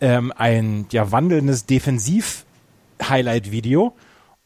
ähm, 0.00 0.32
ein 0.36 0.86
ja, 0.90 1.12
wandelndes 1.12 1.66
Defensiv-Highlight-Video. 1.66 3.94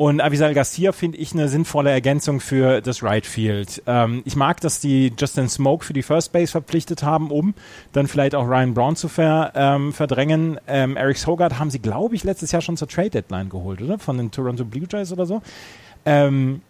Und 0.00 0.22
Avisal 0.22 0.54
Garcia 0.54 0.92
finde 0.92 1.18
ich 1.18 1.34
eine 1.34 1.46
sinnvolle 1.50 1.90
Ergänzung 1.90 2.40
für 2.40 2.80
das 2.80 3.02
Right 3.02 3.26
Field. 3.26 3.82
Ähm, 3.86 4.22
ich 4.24 4.34
mag, 4.34 4.58
dass 4.62 4.80
die 4.80 5.12
Justin 5.14 5.50
Smoke 5.50 5.84
für 5.84 5.92
die 5.92 6.02
First 6.02 6.32
Base 6.32 6.50
verpflichtet 6.50 7.02
haben, 7.02 7.30
um 7.30 7.52
dann 7.92 8.06
vielleicht 8.06 8.34
auch 8.34 8.48
Ryan 8.48 8.72
Brown 8.72 8.96
zu 8.96 9.08
ver, 9.08 9.52
ähm, 9.54 9.92
verdrängen. 9.92 10.58
Ähm, 10.66 10.96
Eric 10.96 11.18
Sogard 11.18 11.58
haben 11.58 11.68
sie, 11.68 11.80
glaube 11.80 12.14
ich, 12.14 12.24
letztes 12.24 12.50
Jahr 12.50 12.62
schon 12.62 12.78
zur 12.78 12.88
Trade 12.88 13.10
Deadline 13.10 13.50
geholt, 13.50 13.82
oder? 13.82 13.98
Von 13.98 14.16
den 14.16 14.30
Toronto 14.30 14.64
Blue 14.64 14.86
Jays 14.90 15.12
oder 15.12 15.26
so. 15.26 15.42
Ähm, 16.06 16.62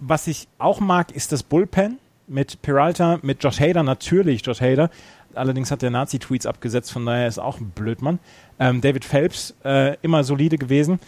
was 0.00 0.26
ich 0.26 0.48
auch 0.58 0.80
mag, 0.80 1.14
ist 1.14 1.32
das 1.32 1.42
Bullpen 1.42 1.98
mit 2.26 2.62
Peralta, 2.62 3.18
mit 3.20 3.44
Josh 3.44 3.60
Hader, 3.60 3.82
natürlich 3.82 4.46
Josh 4.46 4.62
Hader. 4.62 4.88
Allerdings 5.34 5.70
hat 5.70 5.82
der 5.82 5.90
Nazi-Tweets 5.90 6.46
abgesetzt, 6.46 6.90
von 6.90 7.04
daher 7.04 7.28
ist 7.28 7.38
auch 7.38 7.60
ein 7.60 7.68
Blödmann. 7.74 8.18
Ähm, 8.58 8.80
David 8.80 9.04
Phelps, 9.04 9.54
äh, 9.62 9.98
immer 10.00 10.24
solide 10.24 10.56
gewesen 10.56 11.00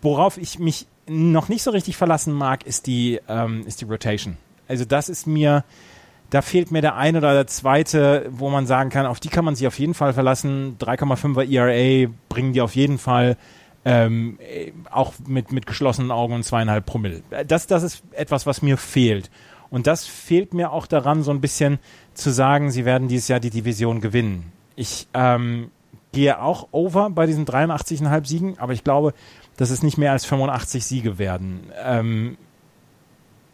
worauf 0.00 0.38
ich 0.38 0.58
mich 0.58 0.86
noch 1.06 1.48
nicht 1.48 1.62
so 1.62 1.70
richtig 1.70 1.96
verlassen 1.96 2.32
mag, 2.32 2.64
ist 2.66 2.86
die, 2.86 3.20
ähm, 3.28 3.64
ist 3.66 3.80
die 3.80 3.84
Rotation. 3.84 4.36
Also 4.68 4.84
das 4.84 5.08
ist 5.08 5.26
mir, 5.26 5.64
da 6.30 6.42
fehlt 6.42 6.70
mir 6.70 6.80
der 6.80 6.96
eine 6.96 7.18
oder 7.18 7.34
der 7.34 7.46
zweite, 7.46 8.26
wo 8.30 8.48
man 8.50 8.66
sagen 8.66 8.90
kann, 8.90 9.06
auf 9.06 9.20
die 9.20 9.28
kann 9.28 9.44
man 9.44 9.54
sich 9.54 9.66
auf 9.66 9.78
jeden 9.78 9.94
Fall 9.94 10.12
verlassen. 10.12 10.76
3,5er 10.78 11.50
ERA 11.50 12.10
bringen 12.28 12.52
die 12.52 12.60
auf 12.60 12.74
jeden 12.74 12.98
Fall 12.98 13.36
ähm, 13.84 14.38
auch 14.90 15.14
mit, 15.26 15.50
mit 15.52 15.66
geschlossenen 15.66 16.10
Augen 16.10 16.34
und 16.34 16.44
zweieinhalb 16.44 16.86
Promille. 16.86 17.22
Das, 17.46 17.66
das 17.66 17.82
ist 17.82 18.02
etwas, 18.12 18.46
was 18.46 18.62
mir 18.62 18.76
fehlt. 18.76 19.30
Und 19.70 19.86
das 19.86 20.06
fehlt 20.06 20.54
mir 20.54 20.70
auch 20.70 20.86
daran, 20.86 21.22
so 21.22 21.30
ein 21.30 21.40
bisschen 21.40 21.78
zu 22.14 22.30
sagen, 22.30 22.70
sie 22.70 22.84
werden 22.84 23.08
dieses 23.08 23.28
Jahr 23.28 23.40
die 23.40 23.50
Division 23.50 24.00
gewinnen. 24.00 24.52
Ich 24.76 25.08
ähm, 25.14 25.70
gehe 26.12 26.40
auch 26.40 26.68
over 26.72 27.10
bei 27.10 27.26
diesen 27.26 27.46
83,5 27.46 28.26
Siegen, 28.26 28.58
aber 28.58 28.74
ich 28.74 28.84
glaube, 28.84 29.14
dass 29.56 29.70
es 29.70 29.82
nicht 29.82 29.98
mehr 29.98 30.12
als 30.12 30.24
85 30.24 30.84
Siege 30.84 31.18
werden. 31.18 31.70
Ähm, 31.84 32.36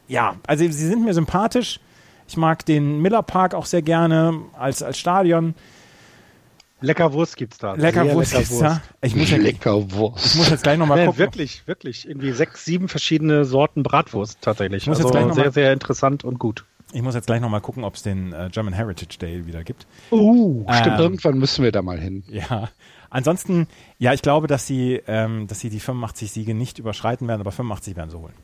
ja, 0.06 0.37
also 0.46 0.64
sie 0.64 0.70
sind 0.87 1.04
mir 1.04 1.14
sympathisch. 1.14 1.80
Ich 2.26 2.37
mag 2.37 2.64
den 2.66 3.00
Miller 3.00 3.22
Park 3.22 3.54
auch 3.54 3.66
sehr 3.66 3.82
gerne 3.82 4.40
als, 4.58 4.82
als 4.82 4.98
Stadion. 4.98 5.54
Lecker 6.80 7.12
Wurst 7.12 7.37
gibt's 7.37 7.58
da. 7.58 7.74
Lecker 7.74 8.04
Sehr 8.04 8.14
Wurst 8.14 8.32
lecker 8.32 8.44
gibt's 8.44 8.58
da. 8.61 8.80
Ich 9.02 9.16
muss, 9.16 9.30
ja, 9.30 9.37
Lecker 9.38 9.90
Wurst. 9.92 10.26
ich 10.26 10.34
muss 10.37 10.48
jetzt 10.50 10.62
gleich 10.62 10.78
nochmal 10.78 10.98
Nee, 11.00 11.06
gucken. 11.06 11.18
wirklich, 11.18 11.66
wirklich. 11.66 12.08
Irgendwie 12.08 12.30
sechs, 12.32 12.64
sieben 12.64 12.88
verschiedene 12.88 13.44
Sorten 13.44 13.82
Bratwurst 13.82 14.38
tatsächlich. 14.40 14.87
muss 14.87 14.98
jetzt 14.98 15.06
also 15.06 15.12
gleich 15.18 15.26
noch 15.26 15.34
sehr, 15.34 15.44
mal- 15.46 15.52
sehr 15.52 15.72
interessant 15.72 16.22
und 16.22 16.38
gut. 16.38 16.64
Ich 16.92 17.02
muss 17.02 17.14
jetzt 17.14 17.26
gleich 17.26 17.40
nochmal 17.40 17.61
gucken, 17.61 17.82
ob 17.84 17.96
es 17.96 18.02
den 18.02 18.32
äh, 18.32 18.48
German 18.50 18.72
Heritage 18.72 19.18
Day 19.18 19.44
wieder 19.46 19.62
gibt. 19.64 19.87
Uh, 20.11 20.64
stimmt, 20.72 20.96
Ähm, 20.96 21.00
irgendwann 21.02 21.38
müssen 21.38 21.62
wir 21.64 21.72
da 21.72 21.82
mal 21.82 21.98
hin. 22.00 22.22
Ja. 22.28 22.68
Ansonsten, 23.11 23.66
ja, 23.99 24.12
ich 24.12 24.23
glaube, 24.23 24.47
dass 24.47 24.66
sie, 24.66 25.01
ähm, 25.07 25.47
dass 25.47 25.61
sie 25.61 25.71
die 25.71 25.81
85 25.81 26.31
Siege 26.31 26.55
nicht 26.55 26.79
überschreiten 26.79 27.27
werden, 27.29 27.40
aber 27.40 27.53
85 27.53 27.97
werden 27.97 28.11
sie 28.11 28.18
holen. 28.18 28.35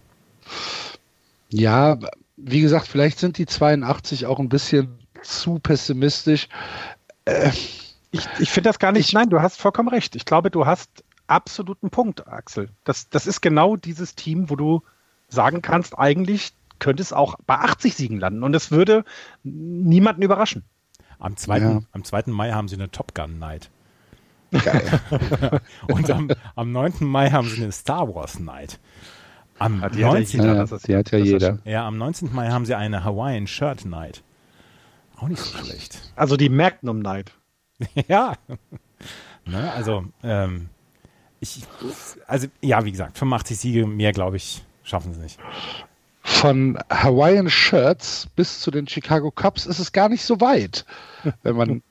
Ja, 1.51 1.99
wie 2.37 2.61
gesagt, 2.61 2.89
vielleicht 2.89 3.19
sind 3.19 3.39
die 3.39 3.47
82 3.47 4.27
auch 4.27 4.39
ein 4.39 4.49
bisschen 4.49 4.99
zu 5.23 5.59
pessimistisch. 5.59 6.49
Ich, 8.11 8.27
ich 8.39 8.51
finde 8.51 8.71
das 8.71 8.79
gar 8.79 8.93
nicht. 8.93 9.13
nein, 9.13 9.31
du 9.31 9.41
hast 9.41 9.61
vollkommen 9.61 9.89
recht. 9.89 10.17
Ich 10.17 10.25
glaube, 10.25 10.51
du 10.51 10.67
hast 10.67 11.05
absoluten 11.27 11.91
Punkt, 11.91 12.27
Axel. 12.29 12.71
Das, 12.85 13.09
das 13.09 13.27
ist 13.27 13.41
genau 13.41 13.77
dieses 13.77 14.15
Team, 14.15 14.51
wo 14.51 14.57
du 14.57 14.83
sagen 15.29 15.63
kannst, 15.63 15.99
eigentlich 15.99 16.53
könnte 16.79 17.03
es 17.03 17.13
auch 17.13 17.37
bei 17.47 17.57
80 17.57 17.95
Siegen 17.95 18.19
landen 18.19 18.43
und 18.43 18.55
es 18.55 18.71
würde 18.71 19.05
niemanden 19.43 20.23
überraschen. 20.23 20.65
Am 21.19 21.37
2. 21.37 21.59
Ja. 21.59 21.81
Am 21.93 22.05
2. 22.05 22.25
Mai 22.27 22.53
haben 22.53 22.69
sie 22.69 22.75
eine 22.75 22.91
Top 22.91 23.15
Gun 23.15 23.39
Night. 23.39 23.71
Geil. 24.63 25.01
Und 25.89 26.11
am, 26.11 26.31
am 26.55 26.73
9. 26.73 26.95
Mai 27.01 27.31
haben 27.31 27.49
sie 27.49 27.63
eine 27.63 27.73
Star 27.73 28.15
Wars 28.15 28.39
Night. 28.39 28.79
Am 29.59 29.81
Ja, 29.83 29.89
die 29.89 30.05
hat 30.05 30.13
ja 30.13 30.13
19. 30.13 30.41
jeder. 30.41 30.55
ja, 30.55 30.61
das 30.61 30.73
ist- 30.73 30.89
die 30.89 30.97
hat 30.97 31.11
ja 31.11 31.19
das 31.19 31.27
ist 31.27 31.33
jeder. 31.33 31.59
Ja, 31.65 31.87
am 31.87 31.97
19. 31.99 32.33
Mai 32.35 32.49
haben 32.49 32.65
sie 32.67 32.75
eine 32.75 33.05
Hawaiian 33.05 33.47
Shirt 33.47 33.85
Night. 33.85 34.23
Auch 35.17 35.29
nicht 35.29 35.41
so 35.43 35.57
schlecht. 35.59 35.99
Also 36.17 36.37
die 36.37 36.49
Magnum 36.49 36.99
Night. 37.01 37.33
ja. 38.09 38.35
Ne, 39.47 39.73
also, 39.73 40.05
ähm, 40.23 40.69
ich, 41.41 41.63
also, 42.27 42.47
ja, 42.63 42.85
wie 42.85 42.91
gesagt, 42.91 43.19
85 43.19 43.59
Siege, 43.59 43.87
mehr, 43.87 44.13
glaube 44.13 44.37
ich, 44.39 44.65
schaffen 44.83 45.13
sie 45.13 45.21
nicht. 45.21 45.39
Von 46.45 46.77
Hawaiian 46.91 47.49
Shirts 47.49 48.29
bis 48.37 48.61
zu 48.61 48.71
den 48.71 48.87
Chicago 48.87 49.31
Cubs 49.31 49.65
ist 49.65 49.79
es 49.79 49.93
gar 49.93 50.11
nicht 50.11 50.23
so 50.23 50.43
weit, 50.43 50.85
wenn 51.43 51.57
man 51.57 51.83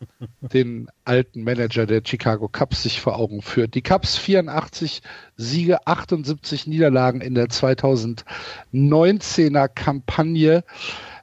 den 0.42 0.92
alten 1.06 1.44
Manager 1.44 1.88
der 1.88 2.04
Chicago 2.06 2.48
Cubs 2.50 2.84
sich 2.84 3.02
vor 3.02 3.18
Augen 3.18 3.42
führt. 3.42 3.74
Die 3.74 3.82
Cubs 3.82 4.16
84 4.16 5.02
Siege, 5.38 5.88
78 5.88 6.68
Niederlagen 6.68 7.20
in 7.20 7.34
der 7.34 7.48
2019er 7.48 9.70
Kampagne. 9.70 10.63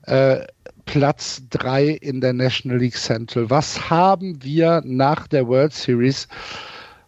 Äh, 0.06 0.40
Platz 0.84 1.42
3 1.50 1.86
in 1.86 2.20
der 2.20 2.32
National 2.32 2.78
League 2.78 2.96
Central. 2.96 3.48
Was 3.48 3.90
haben 3.90 4.42
wir 4.42 4.82
nach 4.84 5.28
der 5.28 5.46
World 5.46 5.72
Series 5.72 6.26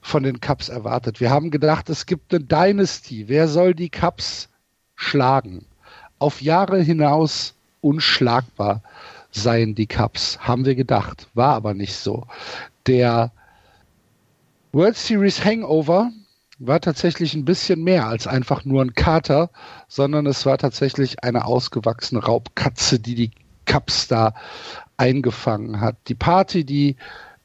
von 0.01 0.23
den 0.23 0.41
Cubs 0.41 0.69
erwartet? 0.69 1.19
Wir 1.19 1.31
haben 1.31 1.51
gedacht, 1.51 1.91
es 1.91 2.07
gibt 2.07 2.33
eine 2.33 2.45
Dynasty. 2.45 3.27
Wer 3.27 3.49
soll 3.49 3.75
die 3.75 3.91
Cubs 3.91 4.49
schlagen? 4.95 5.67
Auf 6.23 6.41
Jahre 6.41 6.81
hinaus 6.81 7.57
unschlagbar 7.81 8.81
seien 9.33 9.75
die 9.75 9.89
Cubs, 9.89 10.39
haben 10.39 10.65
wir 10.65 10.77
gedacht. 10.77 11.27
War 11.35 11.57
aber 11.57 11.75
nicht 11.75 11.97
so. 11.97 12.29
Der 12.87 13.33
World 14.71 14.97
Series 14.97 15.45
Hangover 15.45 16.13
war 16.61 16.81
tatsächlich 16.81 17.35
ein 17.35 17.45
bisschen 17.45 17.83
mehr 17.83 18.07
als 18.07 18.29
einfach 18.29 18.65
nur 18.65 18.83
ein 18.85 18.95
Kater, 18.95 19.51
sondern 19.89 20.27
es 20.27 20.47
war 20.47 20.59
tatsächlich 20.59 21.25
eine 21.25 21.45
ausgewachsene 21.45 22.23
Raubkatze, 22.23 23.01
die 23.01 23.17
die 23.17 23.31
Cubs 23.67 24.07
da 24.07 24.33
eingefangen 24.99 25.81
hat. 25.81 25.97
Die 26.07 26.15
Party, 26.15 26.65
die 26.65 26.95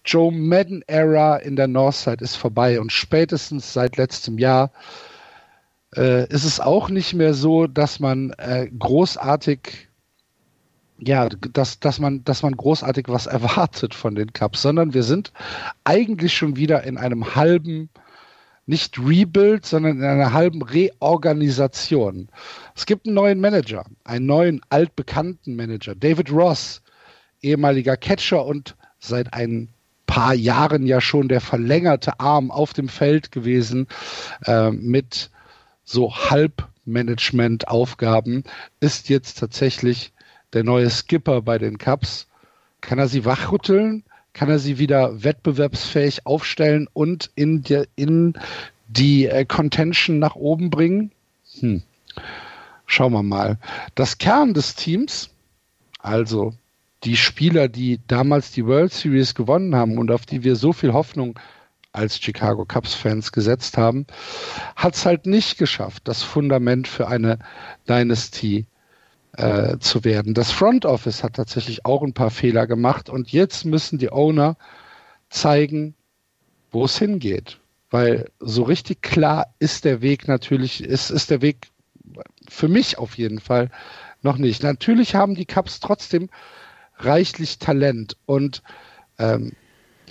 Joe 0.06 0.32
Madden 0.32 0.84
Era 0.86 1.38
in 1.38 1.56
der 1.56 1.68
Northside 1.68 2.24
ist 2.24 2.36
vorbei 2.36 2.80
und 2.80 2.92
spätestens 2.92 3.74
seit 3.74 3.98
letztem 3.98 4.38
Jahr 4.38 4.70
äh, 5.96 6.28
ist 6.28 6.44
es 6.44 6.60
auch 6.60 6.90
nicht 6.90 7.14
mehr 7.14 7.34
so, 7.34 7.68
dass 7.68 8.00
man 8.00 8.32
äh, 8.38 8.70
großartig 8.78 9.88
ja, 11.00 11.30
dass, 11.30 11.80
dass 11.80 12.00
man, 12.00 12.24
dass 12.24 12.42
man 12.44 12.56
großartig 12.56 13.06
was 13.08 13.28
erwartet 13.28 13.94
von 13.94 14.16
den 14.16 14.34
Cups, 14.34 14.62
sondern 14.62 14.94
wir 14.94 15.04
sind 15.04 15.32
eigentlich 15.84 16.36
schon 16.36 16.56
wieder 16.56 16.84
in 16.84 16.98
einem 16.98 17.36
halben, 17.36 17.90
nicht 18.66 19.00
Rebuild, 19.00 19.66
sondern 19.66 19.98
in 19.98 20.04
einer 20.04 20.34
halben 20.34 20.62
Reorganisation. 20.62 22.30
Es 22.76 22.86
gibt 22.86 23.06
einen 23.06 23.16
neuen 23.16 23.40
Manager, 23.40 23.86
einen 24.04 24.26
neuen 24.26 24.62
altbekannten 24.70 25.56
Manager, 25.56 25.96
David 25.96 26.32
Ross, 26.32 26.82
ehemaliger 27.42 27.96
Catcher 27.96 28.46
und 28.46 28.76
seit 29.00 29.34
ein 29.34 29.70
paar 30.08 30.34
Jahren 30.34 30.88
ja 30.88 31.00
schon 31.00 31.28
der 31.28 31.42
verlängerte 31.42 32.20
Arm 32.20 32.50
auf 32.50 32.74
dem 32.74 32.90
Feld 32.90 33.32
gewesen 33.32 33.88
äh, 34.46 34.72
mit 34.72 35.30
so 35.88 36.14
Halbmanagement-Aufgaben, 36.14 38.44
ist 38.80 39.10
jetzt 39.10 39.40
tatsächlich 39.40 40.14
der 40.54 40.64
neue 40.64 40.90
Skipper 40.90 41.42
bei 41.42 41.58
den 41.58 41.78
Cups. 41.78 42.28
Kann 42.82 43.00
er 43.00 43.08
sie 43.08 43.26
wachrütteln? 43.26 44.04
Kann 44.34 44.50
er 44.50 44.60
sie 44.60 44.78
wieder 44.78 45.24
wettbewerbsfähig 45.24 46.28
aufstellen 46.28 46.88
und 46.94 47.32
in 47.36 47.64
die, 47.64 47.86
in 47.96 48.34
die 48.88 49.26
äh, 49.26 49.46
Contention 49.46 50.20
nach 50.20 50.36
oben 50.36 50.70
bringen? 50.70 51.12
Hm. 51.60 51.82
Schauen 52.86 53.14
wir 53.14 53.24
mal. 53.24 53.58
Das 53.96 54.18
Kern 54.18 54.54
des 54.54 54.76
Teams, 54.76 55.30
also 56.00 56.54
die 57.04 57.18
Spieler, 57.18 57.70
die 57.70 58.00
damals 58.08 58.52
die 58.52 58.66
World 58.66 58.94
Series 58.94 59.36
gewonnen 59.36 59.76
haben 59.76 59.98
und 59.98 60.12
auf 60.12 60.26
die 60.26 60.44
wir 60.44 60.56
so 60.56 60.74
viel 60.74 60.94
Hoffnung 60.94 61.38
als 61.98 62.20
Chicago 62.20 62.66
Cubs-Fans 62.66 63.32
gesetzt 63.32 63.78
haben, 63.78 64.06
hat 64.76 64.96
es 64.96 65.06
halt 65.06 65.26
nicht 65.26 65.58
geschafft, 65.58 66.08
das 66.08 66.24
Fundament 66.24 66.88
für 66.88 67.08
eine 67.08 67.40
Dynasty 67.90 68.68
äh, 69.34 69.78
zu 69.80 70.04
werden. 70.04 70.34
Das 70.34 70.52
Front 70.52 70.86
Office 70.86 71.24
hat 71.24 71.34
tatsächlich 71.34 71.86
auch 71.86 72.04
ein 72.04 72.14
paar 72.14 72.32
Fehler 72.32 72.68
gemacht 72.68 73.10
und 73.10 73.32
jetzt 73.32 73.66
müssen 73.66 73.98
die 73.98 74.12
Owner 74.12 74.58
zeigen, 75.30 75.96
wo 76.72 76.86
es 76.86 76.98
hingeht. 76.98 77.60
Weil 77.90 78.30
so 78.40 78.64
richtig 78.64 79.02
klar 79.02 79.54
ist 79.60 79.86
der 79.86 80.02
Weg 80.02 80.28
natürlich, 80.28 80.84
ist, 80.84 81.10
ist 81.10 81.30
der 81.30 81.42
Weg 81.42 81.70
für 82.50 82.68
mich 82.68 82.98
auf 82.98 83.18
jeden 83.18 83.40
Fall 83.40 83.70
noch 84.22 84.38
nicht. 84.38 84.64
Natürlich 84.64 85.16
haben 85.16 85.36
die 85.36 85.46
Cubs 85.46 85.80
trotzdem 85.80 86.30
reichlich 86.98 87.60
Talent 87.60 88.18
und 88.26 88.64
ähm, 89.20 89.54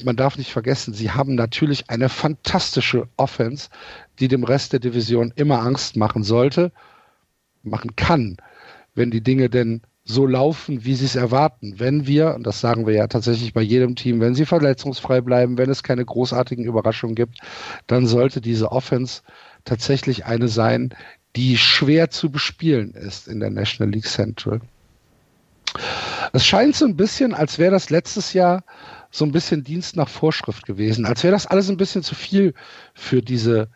man 0.05 0.17
darf 0.17 0.39
nicht 0.39 0.53
vergessen, 0.53 0.95
sie 0.95 1.11
haben 1.11 1.35
natürlich 1.35 1.89
eine 1.89 2.09
fantastische 2.09 3.09
Offense, 3.17 3.69
die 4.19 4.29
dem 4.29 4.45
Rest 4.45 4.73
der 4.73 4.81
Division 4.81 5.33
immer 5.37 5.61
Angst 5.61 5.97
machen 5.97 6.23
sollte, 6.23 6.73
machen 7.63 7.97
kann, 7.97 8.37
wenn 8.95 9.11
die 9.11 9.23
Dinge 9.23 9.49
denn 9.49 9.83
so 10.05 10.25
laufen, 10.25 10.85
wie 10.85 10.95
sie 10.95 11.05
es 11.05 11.17
erwarten. 11.17 11.81
Wenn 11.81 12.07
wir, 12.07 12.35
und 12.37 12.47
das 12.47 12.61
sagen 12.61 12.87
wir 12.87 12.95
ja 12.95 13.09
tatsächlich 13.09 13.53
bei 13.53 13.63
jedem 13.63 13.97
Team, 13.97 14.21
wenn 14.21 14.37
sie 14.37 14.47
verletzungsfrei 14.47 15.21
bleiben, 15.21 15.59
wenn 15.59 15.69
es 15.69 15.83
keine 15.83 16.05
großartigen 16.05 16.65
Überraschungen 16.65 17.17
gibt, 17.17 17.41
dann 17.89 18.07
sollte 18.07 18.41
diese 18.41 18.71
Offense 18.71 19.23
tatsächlich 19.65 20.25
eine 20.25 20.47
sein, 20.47 20.95
die 21.35 21.59
schwer 21.59 22.09
zu 22.09 22.31
bespielen 22.31 22.93
ist 22.93 23.27
in 23.27 23.41
der 23.41 23.51
National 23.51 23.93
League 23.93 24.07
Central. 24.07 24.61
Es 26.33 26.47
scheint 26.47 26.77
so 26.77 26.85
ein 26.87 26.97
bisschen, 26.97 27.35
als 27.35 27.59
wäre 27.59 27.73
das 27.73 27.91
letztes 27.91 28.33
Jahr 28.33 28.65
so 29.11 29.25
ein 29.25 29.33
bisschen 29.33 29.65
Dienst 29.65 29.97
nach 29.97 30.09
Vorschrift 30.09 30.67
gewesen, 30.67 31.07
als 31.07 31.23
wäre 31.23 31.33
das 31.33 31.47
alles 31.47 31.69
ein 31.69 31.77
bisschen 31.77 32.03
zu 32.03 32.15
viel 32.15 32.55
für 32.95 33.23
diese 33.23 33.69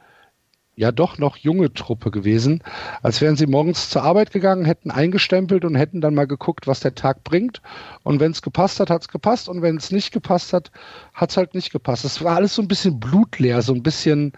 ja 0.80 0.92
doch 0.92 1.18
noch 1.18 1.36
junge 1.36 1.74
Truppe 1.74 2.10
gewesen, 2.10 2.62
als 3.02 3.20
wären 3.20 3.36
sie 3.36 3.46
morgens 3.46 3.90
zur 3.90 4.02
Arbeit 4.02 4.30
gegangen, 4.30 4.64
hätten 4.64 4.90
eingestempelt 4.90 5.66
und 5.66 5.74
hätten 5.74 6.00
dann 6.00 6.14
mal 6.14 6.26
geguckt, 6.26 6.66
was 6.66 6.80
der 6.80 6.94
Tag 6.94 7.22
bringt. 7.22 7.60
Und 8.02 8.18
wenn 8.18 8.32
es 8.32 8.40
gepasst 8.40 8.80
hat, 8.80 8.88
hat 8.88 9.02
es 9.02 9.08
gepasst. 9.08 9.50
Und 9.50 9.60
wenn 9.60 9.76
es 9.76 9.90
nicht 9.90 10.10
gepasst 10.10 10.54
hat, 10.54 10.70
hat 11.12 11.30
es 11.30 11.36
halt 11.36 11.54
nicht 11.54 11.70
gepasst. 11.70 12.06
Es 12.06 12.24
war 12.24 12.36
alles 12.36 12.54
so 12.54 12.62
ein 12.62 12.68
bisschen 12.68 12.98
blutleer, 12.98 13.60
so 13.60 13.74
ein 13.74 13.82
bisschen, 13.82 14.32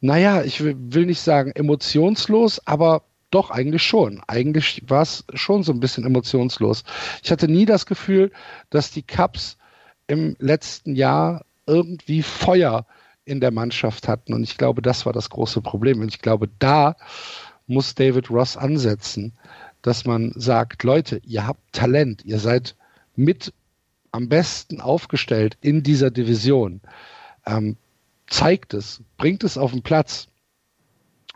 naja, 0.00 0.42
ich 0.42 0.62
will, 0.62 1.06
nicht 1.06 1.22
sagen 1.22 1.52
emotionslos, 1.52 2.60
aber 2.66 3.04
doch 3.30 3.50
eigentlich 3.50 3.82
schon. 3.82 4.20
Eigentlich 4.26 4.82
war 4.88 5.02
es 5.02 5.24
schon 5.32 5.62
so 5.62 5.72
ein 5.72 5.80
bisschen 5.80 6.04
emotionslos. 6.04 6.84
Ich 7.22 7.30
hatte 7.30 7.48
nie 7.48 7.64
das 7.64 7.86
Gefühl, 7.86 8.30
dass 8.68 8.90
die 8.90 9.02
Cups 9.02 9.56
im 10.06 10.36
letzten 10.38 10.94
Jahr 10.94 11.44
irgendwie 11.66 12.22
Feuer 12.22 12.86
in 13.24 13.40
der 13.40 13.50
Mannschaft 13.50 14.08
hatten. 14.08 14.32
Und 14.32 14.44
ich 14.44 14.56
glaube, 14.56 14.82
das 14.82 15.04
war 15.04 15.12
das 15.12 15.30
große 15.30 15.60
Problem. 15.60 16.00
Und 16.00 16.08
ich 16.08 16.20
glaube, 16.20 16.48
da 16.58 16.96
muss 17.66 17.94
David 17.94 18.30
Ross 18.30 18.56
ansetzen, 18.56 19.32
dass 19.82 20.04
man 20.04 20.32
sagt, 20.36 20.84
Leute, 20.84 21.20
ihr 21.24 21.46
habt 21.46 21.60
Talent, 21.72 22.24
ihr 22.24 22.38
seid 22.38 22.76
mit 23.16 23.52
am 24.12 24.28
besten 24.28 24.80
aufgestellt 24.80 25.58
in 25.60 25.82
dieser 25.82 26.10
Division. 26.10 26.80
Ähm, 27.44 27.76
zeigt 28.28 28.74
es, 28.74 29.02
bringt 29.18 29.44
es 29.44 29.58
auf 29.58 29.72
den 29.72 29.82
Platz. 29.82 30.28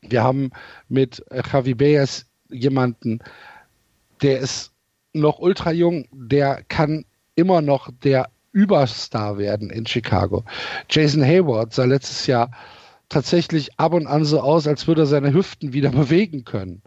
Wir 0.03 0.23
haben 0.23 0.51
mit 0.89 1.25
Javi 1.31 1.75
Baez 1.75 2.27
jemanden, 2.49 3.21
der 4.23 4.41
ist 4.41 4.73
noch 5.13 5.39
ultra 5.41 5.73
jung, 5.73 6.09
der 6.13 6.63
kann 6.65 7.05
immer 7.35 7.63
noch 7.63 7.91
der 8.03 8.31
Überstar 8.53 9.39
werden 9.39 9.71
in 9.71 9.87
Chicago. 9.87 10.45
Jason 10.89 11.23
Hayward 11.23 11.73
sah 11.73 11.85
letztes 11.85 12.27
Jahr 12.27 12.51
tatsächlich 13.09 13.79
ab 13.79 13.93
und 13.93 14.07
an 14.07 14.25
so 14.25 14.41
aus, 14.41 14.67
als 14.67 14.87
würde 14.87 15.03
er 15.03 15.07
seine 15.07 15.33
Hüften 15.33 15.73
wieder 15.73 15.91
bewegen 15.91 16.45
können. 16.45 16.83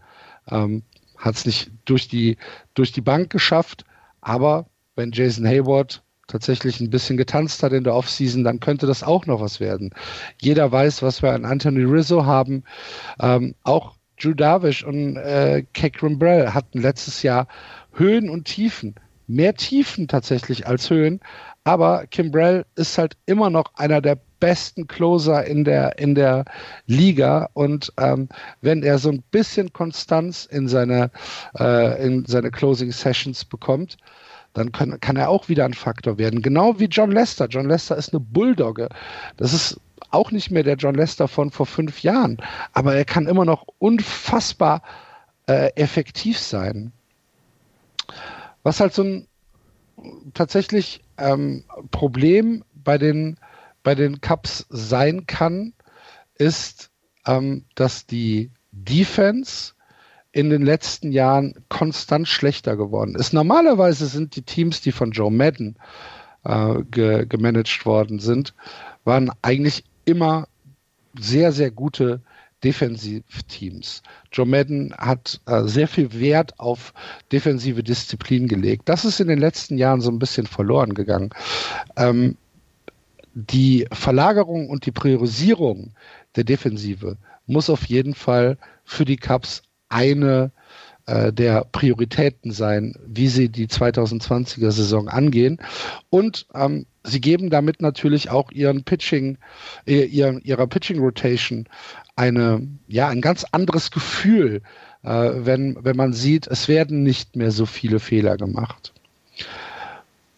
Ähm, 0.49 0.83
Hat 1.17 1.35
es 1.35 1.45
nicht 1.45 1.71
durch 1.85 2.07
die, 2.07 2.37
durch 2.73 2.91
die 2.91 3.01
Bank 3.01 3.29
geschafft, 3.29 3.85
aber 4.21 4.67
wenn 4.95 5.11
Jason 5.11 5.45
Hayward 5.45 6.03
tatsächlich 6.27 6.79
ein 6.79 6.89
bisschen 6.89 7.17
getanzt 7.17 7.61
hat 7.63 7.73
in 7.73 7.83
der 7.83 7.95
Offseason, 7.95 8.43
dann 8.43 8.59
könnte 8.59 8.87
das 8.87 9.03
auch 9.03 9.25
noch 9.25 9.41
was 9.41 9.59
werden. 9.59 9.91
Jeder 10.41 10.71
weiß, 10.71 11.01
was 11.01 11.21
wir 11.21 11.31
an 11.33 11.45
Anthony 11.45 11.83
Rizzo 11.83 12.25
haben. 12.25 12.63
Ähm, 13.19 13.55
auch 13.63 13.95
Drew 14.19 14.33
Darvish 14.33 14.83
und 14.83 15.17
äh, 15.17 15.63
Keck 15.73 15.99
Brell 15.99 16.49
hatten 16.49 16.81
letztes 16.81 17.23
Jahr 17.23 17.47
Höhen 17.93 18.29
und 18.29 18.45
Tiefen. 18.45 18.95
Mehr 19.27 19.55
Tiefen 19.55 20.07
tatsächlich 20.07 20.67
als 20.67 20.89
Höhen. 20.89 21.19
Aber 21.63 22.07
Kimbrell 22.07 22.65
ist 22.75 22.97
halt 22.97 23.15
immer 23.25 23.49
noch 23.49 23.73
einer 23.75 24.01
der 24.01 24.17
besten 24.39 24.87
Closer 24.87 25.45
in 25.45 25.63
der, 25.63 25.97
in 25.97 26.15
der 26.15 26.43
Liga. 26.85 27.49
Und 27.53 27.93
ähm, 27.97 28.27
wenn 28.61 28.83
er 28.83 28.97
so 28.97 29.09
ein 29.09 29.23
bisschen 29.31 29.71
Konstanz 29.71 30.45
in 30.45 30.67
seine, 30.67 31.11
äh, 31.57 32.05
in 32.05 32.25
seine 32.25 32.51
Closing 32.51 32.91
Sessions 32.91 33.45
bekommt, 33.45 33.97
dann 34.53 34.71
kann, 34.71 34.99
kann 34.99 35.15
er 35.15 35.29
auch 35.29 35.49
wieder 35.49 35.65
ein 35.65 35.73
Faktor 35.73 36.17
werden. 36.17 36.41
Genau 36.41 36.79
wie 36.79 36.85
John 36.85 37.11
Lester. 37.11 37.47
John 37.47 37.69
Lester 37.69 37.95
ist 37.95 38.13
eine 38.13 38.19
Bulldogge. 38.19 38.89
Das 39.37 39.53
ist 39.53 39.79
auch 40.11 40.31
nicht 40.31 40.51
mehr 40.51 40.63
der 40.63 40.75
John 40.75 40.95
Lester 40.95 41.27
von 41.27 41.49
vor 41.49 41.65
fünf 41.65 42.03
Jahren, 42.03 42.37
aber 42.73 42.95
er 42.95 43.05
kann 43.05 43.25
immer 43.25 43.45
noch 43.45 43.65
unfassbar 43.79 44.83
äh, 45.47 45.69
effektiv 45.75 46.37
sein. 46.37 46.91
Was 48.61 48.79
halt 48.79 48.93
so 48.93 49.03
ein 49.03 49.27
tatsächlich 50.33 51.02
ähm, 51.17 51.63
Problem 51.91 52.63
bei 52.73 52.97
den, 52.97 53.37
bei 53.83 53.95
den 53.95 54.21
Cups 54.21 54.65
sein 54.69 55.25
kann, 55.25 55.73
ist, 56.35 56.91
ähm, 57.25 57.65
dass 57.75 58.05
die 58.05 58.51
Defense 58.71 59.73
in 60.31 60.49
den 60.49 60.63
letzten 60.63 61.11
Jahren 61.11 61.53
konstant 61.69 62.27
schlechter 62.27 62.75
geworden 62.75 63.15
ist. 63.15 63.33
Normalerweise 63.33 64.07
sind 64.07 64.35
die 64.35 64.41
Teams, 64.41 64.81
die 64.81 64.91
von 64.91 65.11
Joe 65.11 65.31
Madden 65.31 65.77
äh, 66.43 66.81
ge 66.89 67.25
gemanagt 67.27 67.85
worden 67.85 68.19
sind, 68.19 68.53
waren 69.03 69.31
eigentlich 69.41 69.83
immer 70.05 70.47
sehr, 71.17 71.51
sehr 71.51 71.69
gute 71.69 72.21
Defensivteams. 72.63 74.01
Joe 74.31 74.45
Madden 74.45 74.93
hat 74.97 75.41
äh, 75.45 75.63
sehr 75.63 75.87
viel 75.87 76.13
Wert 76.19 76.59
auf 76.59 76.93
defensive 77.31 77.83
Disziplin 77.83 78.47
gelegt. 78.47 78.87
Das 78.89 79.05
ist 79.05 79.19
in 79.19 79.27
den 79.27 79.39
letzten 79.39 79.77
Jahren 79.77 80.01
so 80.01 80.09
ein 80.09 80.19
bisschen 80.19 80.47
verloren 80.47 80.93
gegangen. 80.93 81.31
Ähm, 81.97 82.37
die 83.33 83.87
Verlagerung 83.91 84.69
und 84.69 84.85
die 84.85 84.91
Priorisierung 84.91 85.91
der 86.35 86.43
Defensive 86.43 87.17
muss 87.47 87.69
auf 87.69 87.85
jeden 87.85 88.13
Fall 88.13 88.57
für 88.85 89.05
die 89.05 89.17
Cups 89.17 89.63
eine 89.89 90.51
der 91.05 91.65
Prioritäten 91.71 92.51
sein, 92.51 92.95
wie 93.05 93.27
sie 93.27 93.49
die 93.49 93.67
2020er 93.67 94.71
Saison 94.71 95.09
angehen. 95.09 95.59
Und 96.09 96.47
ähm, 96.53 96.85
sie 97.03 97.21
geben 97.21 97.49
damit 97.49 97.81
natürlich 97.81 98.29
auch 98.29 98.51
ihren 98.51 98.83
Pitching, 98.83 99.37
äh, 99.85 100.03
ihren, 100.05 100.41
ihrer 100.41 100.67
Pitching 100.67 100.99
Rotation 100.99 101.67
eine, 102.15 102.67
ja, 102.87 103.07
ein 103.09 103.21
ganz 103.21 103.45
anderes 103.51 103.91
Gefühl, 103.91 104.61
äh, 105.03 105.09
wenn, 105.09 105.83
wenn 105.83 105.95
man 105.97 106.13
sieht, 106.13 106.47
es 106.47 106.67
werden 106.67 107.03
nicht 107.03 107.35
mehr 107.35 107.51
so 107.51 107.65
viele 107.65 107.99
Fehler 107.99 108.37
gemacht. 108.37 108.93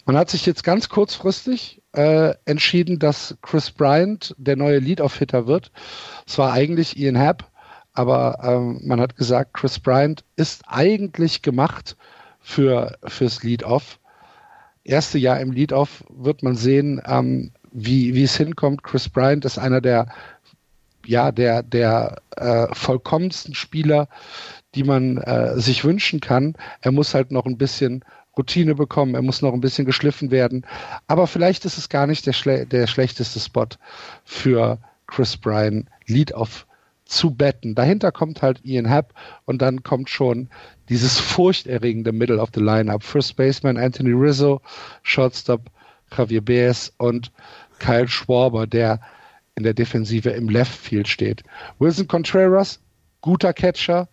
Man 0.05 0.17
hat 0.17 0.29
sich 0.29 0.45
jetzt 0.45 0.63
ganz 0.63 0.89
kurzfristig 0.89 1.81
äh, 1.93 2.33
entschieden, 2.45 2.99
dass 2.99 3.35
Chris 3.41 3.71
Bryant 3.71 4.35
der 4.37 4.55
neue 4.55 4.79
Lead-Off-Hitter 4.79 5.47
wird. 5.47 5.71
Es 6.27 6.37
war 6.37 6.53
eigentlich 6.53 6.97
Ian 6.97 7.17
Happ, 7.17 7.49
aber 7.95 8.39
ähm, 8.43 8.81
man 8.83 8.99
hat 8.99 9.15
gesagt, 9.15 9.53
Chris 9.53 9.79
Bryant 9.79 10.23
ist 10.35 10.63
eigentlich 10.67 11.41
gemacht 11.41 11.95
für 12.41 12.97
fürs 13.05 13.41
Lead-Off. 13.41 13.99
Erste 14.83 15.17
Jahr 15.17 15.39
im 15.39 15.51
Lead-Off 15.51 16.03
wird 16.09 16.43
man 16.43 16.55
sehen, 16.55 17.01
ähm, 17.05 17.51
wie, 17.71 18.13
wie 18.13 18.23
es 18.23 18.37
hinkommt. 18.37 18.83
Chris 18.83 19.09
Bryant 19.09 19.45
ist 19.45 19.57
einer 19.57 19.81
der 19.81 20.07
ja 21.05 21.31
der 21.31 21.63
der 21.63 22.21
äh, 22.35 22.67
vollkommensten 22.73 23.55
Spieler, 23.55 24.09
die 24.75 24.83
man 24.83 25.17
äh, 25.17 25.57
sich 25.59 25.85
wünschen 25.85 26.19
kann. 26.19 26.55
Er 26.81 26.91
muss 26.91 27.13
halt 27.13 27.31
noch 27.31 27.45
ein 27.45 27.57
bisschen 27.57 28.03
Routine 28.37 28.75
bekommen, 28.75 29.15
er 29.15 29.21
muss 29.21 29.41
noch 29.41 29.53
ein 29.53 29.61
bisschen 29.61 29.85
geschliffen 29.85 30.31
werden. 30.31 30.65
Aber 31.07 31.27
vielleicht 31.27 31.63
ist 31.63 31.77
es 31.77 31.87
gar 31.87 32.07
nicht 32.07 32.25
der, 32.25 32.33
schle 32.33 32.65
der 32.65 32.87
schlechteste 32.87 33.39
Spot 33.39 33.67
für 34.25 34.79
Chris 35.07 35.37
Bryan, 35.37 35.89
Lead-Off 36.07 36.67
zu 37.05 37.33
betten. 37.33 37.75
Dahinter 37.75 38.11
kommt 38.11 38.41
halt 38.41 38.63
Ian 38.63 38.89
Happ 38.89 39.13
und 39.45 39.61
dann 39.61 39.83
kommt 39.83 40.09
schon 40.09 40.49
dieses 40.89 41.19
furchterregende 41.19 42.11
Middle 42.11 42.39
of 42.39 42.49
the 42.53 42.61
Lineup. 42.61 43.03
First 43.03 43.35
Baseman 43.35 43.77
Anthony 43.77 44.11
Rizzo, 44.11 44.61
Shortstop 45.03 45.69
Javier 46.15 46.41
Baez 46.41 46.91
und 46.97 47.31
Kyle 47.79 48.07
Schwarber, 48.07 48.67
der 48.67 48.99
in 49.55 49.63
der 49.63 49.73
Defensive 49.73 50.29
im 50.29 50.49
Left 50.49 50.73
Field 50.73 51.07
steht. 51.07 51.43
Wilson 51.79 52.07
Contreras, 52.07 52.79
guter 53.21 53.53
Catcher. 53.53 54.07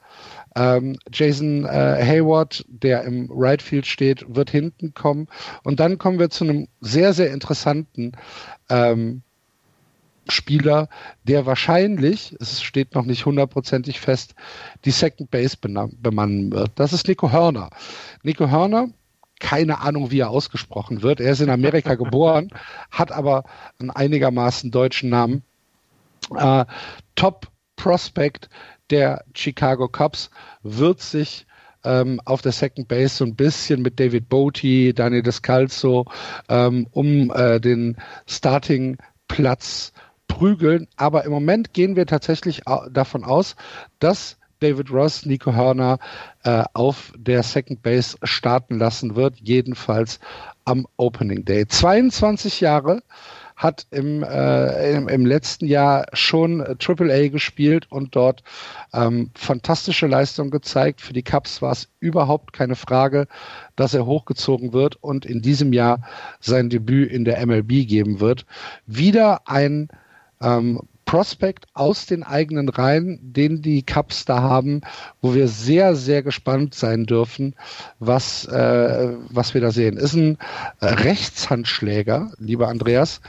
Ähm, 0.54 0.98
Jason 1.10 1.64
äh, 1.64 2.04
Hayward, 2.04 2.64
der 2.68 3.04
im 3.04 3.28
Right 3.30 3.62
Field 3.62 3.86
steht, 3.86 4.24
wird 4.28 4.50
hinten 4.50 4.92
kommen. 4.92 5.28
Und 5.62 5.80
dann 5.80 5.98
kommen 5.98 6.18
wir 6.18 6.30
zu 6.30 6.44
einem 6.44 6.68
sehr, 6.80 7.12
sehr 7.14 7.32
interessanten 7.32 8.12
ähm, 8.68 9.22
Spieler, 10.28 10.88
der 11.24 11.46
wahrscheinlich, 11.46 12.36
es 12.40 12.62
steht 12.62 12.94
noch 12.94 13.04
nicht 13.04 13.26
hundertprozentig 13.26 14.00
fest, 14.00 14.34
die 14.84 14.90
Second 14.90 15.30
Base 15.30 15.56
bemannen 15.56 16.52
wird. 16.52 16.72
Das 16.76 16.92
ist 16.92 17.08
Nico 17.08 17.32
Hörner. 17.32 17.70
Nico 18.22 18.48
Hörner, 18.48 18.88
keine 19.40 19.80
Ahnung, 19.80 20.10
wie 20.10 20.20
er 20.20 20.30
ausgesprochen 20.30 21.02
wird. 21.02 21.20
Er 21.20 21.32
ist 21.32 21.40
in 21.40 21.50
Amerika 21.50 21.94
geboren, 21.96 22.50
hat 22.90 23.10
aber 23.10 23.44
einen 23.80 23.90
einigermaßen 23.90 24.70
deutschen 24.70 25.10
Namen. 25.10 25.42
Äh, 26.36 26.64
Top 27.16 27.48
Prospect 27.76 28.48
der 28.90 29.24
Chicago 29.34 29.88
Cubs 29.88 30.30
wird 30.62 31.00
sich 31.00 31.46
ähm, 31.84 32.20
auf 32.24 32.42
der 32.42 32.52
Second 32.52 32.86
Base 32.86 33.16
so 33.16 33.24
ein 33.24 33.34
bisschen 33.34 33.82
mit 33.82 33.98
David 33.98 34.28
Boaty, 34.28 34.94
Daniel 34.94 35.22
Descalzo 35.22 36.06
ähm, 36.48 36.86
um 36.92 37.32
äh, 37.32 37.60
den 37.60 37.96
Starting 38.26 38.98
Platz 39.26 39.92
prügeln. 40.34 40.88
Aber 40.96 41.24
im 41.24 41.32
Moment 41.32 41.72
gehen 41.72 41.96
wir 41.96 42.06
tatsächlich 42.06 42.62
davon 42.90 43.24
aus, 43.24 43.56
dass 43.98 44.36
David 44.60 44.92
Ross, 44.92 45.26
Nico 45.26 45.52
Hörner 45.52 45.98
äh, 46.44 46.62
auf 46.72 47.12
der 47.16 47.42
Second 47.42 47.82
Base 47.82 48.16
starten 48.22 48.78
lassen 48.78 49.16
wird, 49.16 49.34
jedenfalls 49.40 50.20
am 50.64 50.86
Opening 50.96 51.44
Day. 51.44 51.66
22 51.66 52.60
Jahre 52.60 53.02
hat 53.56 53.86
im, 53.90 54.22
äh, 54.22 54.96
im, 54.96 55.08
im, 55.08 55.26
letzten 55.26 55.66
Jahr 55.66 56.06
schon 56.12 56.60
AAA 56.60 57.28
gespielt 57.28 57.86
und 57.90 58.16
dort 58.16 58.42
ähm, 58.92 59.30
fantastische 59.34 60.06
Leistung 60.06 60.50
gezeigt. 60.50 61.00
Für 61.00 61.12
die 61.12 61.22
Cubs 61.22 61.60
war 61.60 61.72
es 61.72 61.88
überhaupt 62.00 62.52
keine 62.52 62.76
Frage, 62.76 63.26
dass 63.76 63.94
er 63.94 64.06
hochgezogen 64.06 64.72
wird 64.72 64.96
und 65.02 65.26
in 65.26 65.42
diesem 65.42 65.72
Jahr 65.72 66.02
sein 66.40 66.70
Debüt 66.70 67.10
in 67.10 67.24
der 67.24 67.44
MLB 67.44 67.86
geben 67.86 68.20
wird. 68.20 68.46
Wieder 68.86 69.48
ein 69.48 69.88
ähm, 70.42 70.80
Prospect 71.04 71.66
aus 71.74 72.06
den 72.06 72.22
eigenen 72.22 72.68
Reihen, 72.68 73.18
den 73.22 73.60
die 73.60 73.82
Cups 73.82 74.24
da 74.24 74.40
haben, 74.40 74.80
wo 75.20 75.34
wir 75.34 75.48
sehr, 75.48 75.94
sehr 75.94 76.22
gespannt 76.22 76.74
sein 76.74 77.04
dürfen, 77.06 77.54
was, 77.98 78.46
äh, 78.46 79.12
was 79.28 79.52
wir 79.52 79.60
da 79.60 79.72
sehen. 79.72 79.96
Ist 79.96 80.14
ein 80.14 80.38
äh, 80.80 80.86
Rechtshandschläger, 80.86 82.32
lieber 82.38 82.68
Andreas, 82.68 83.20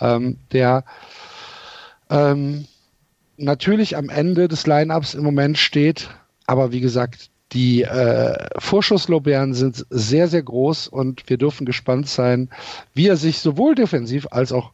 ähm, 0.00 0.38
der 0.52 0.84
ähm, 2.10 2.66
natürlich 3.36 3.96
am 3.96 4.10
Ende 4.10 4.48
des 4.48 4.66
Lineups 4.66 5.14
im 5.14 5.24
Moment 5.24 5.56
steht, 5.56 6.10
aber 6.46 6.72
wie 6.72 6.80
gesagt, 6.80 7.30
die 7.52 7.82
äh, 7.82 8.48
Vorschusslorbeeren 8.58 9.54
sind 9.54 9.86
sehr, 9.90 10.28
sehr 10.28 10.42
groß 10.42 10.88
und 10.88 11.28
wir 11.28 11.36
dürfen 11.36 11.64
gespannt 11.64 12.08
sein, 12.08 12.48
wie 12.94 13.08
er 13.08 13.16
sich 13.16 13.40
sowohl 13.40 13.74
defensiv 13.74 14.28
als 14.30 14.52
auch 14.52 14.72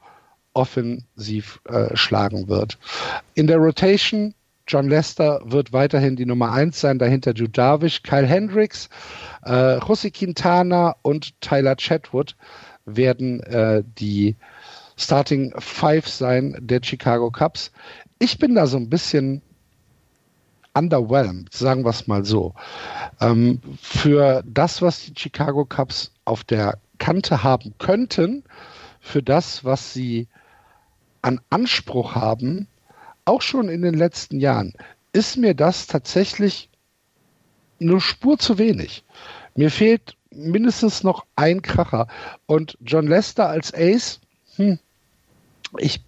offensiv 0.56 1.60
äh, 1.64 1.94
schlagen 1.94 2.48
wird. 2.48 2.78
In 3.34 3.46
der 3.46 3.58
Rotation 3.58 4.34
John 4.68 4.88
Lester 4.88 5.40
wird 5.44 5.72
weiterhin 5.72 6.16
die 6.16 6.26
Nummer 6.26 6.52
1 6.52 6.80
sein, 6.80 6.98
dahinter 6.98 7.34
Drew 7.34 7.46
Darvish, 7.46 8.02
Kyle 8.02 8.26
Hendricks, 8.26 8.88
äh, 9.44 9.78
José 9.78 10.10
Quintana 10.10 10.96
und 11.02 11.40
Tyler 11.40 11.76
Chatwood 11.76 12.34
werden 12.84 13.40
äh, 13.44 13.84
die 13.98 14.34
Starting 14.96 15.52
Five 15.58 16.08
sein 16.08 16.56
der 16.58 16.80
Chicago 16.82 17.30
Cubs. 17.30 17.70
Ich 18.18 18.38
bin 18.38 18.54
da 18.54 18.66
so 18.66 18.78
ein 18.78 18.88
bisschen 18.88 19.42
underwhelmed, 20.74 21.52
sagen 21.52 21.84
wir 21.84 21.90
es 21.90 22.06
mal 22.06 22.24
so. 22.24 22.54
Ähm, 23.20 23.60
für 23.80 24.42
das, 24.46 24.82
was 24.82 25.04
die 25.04 25.14
Chicago 25.16 25.64
Cubs 25.64 26.12
auf 26.24 26.42
der 26.44 26.78
Kante 26.98 27.42
haben 27.44 27.74
könnten 27.78 28.42
für 29.00 29.22
das, 29.22 29.64
was 29.64 29.92
sie 29.92 30.28
an 31.22 31.40
Anspruch 31.50 32.14
haben, 32.14 32.68
auch 33.24 33.42
schon 33.42 33.68
in 33.68 33.82
den 33.82 33.94
letzten 33.94 34.40
Jahren, 34.40 34.72
ist 35.12 35.36
mir 35.36 35.54
das 35.54 35.86
tatsächlich 35.86 36.68
eine 37.80 38.00
Spur 38.00 38.38
zu 38.38 38.58
wenig. 38.58 39.04
Mir 39.54 39.70
fehlt 39.70 40.16
mindestens 40.30 41.02
noch 41.02 41.24
ein 41.36 41.62
Kracher. 41.62 42.06
Und 42.46 42.76
John 42.80 43.06
Lester 43.06 43.48
als 43.48 43.72
Ace, 43.74 44.20
hm, 44.56 44.78
ich, 45.78 46.02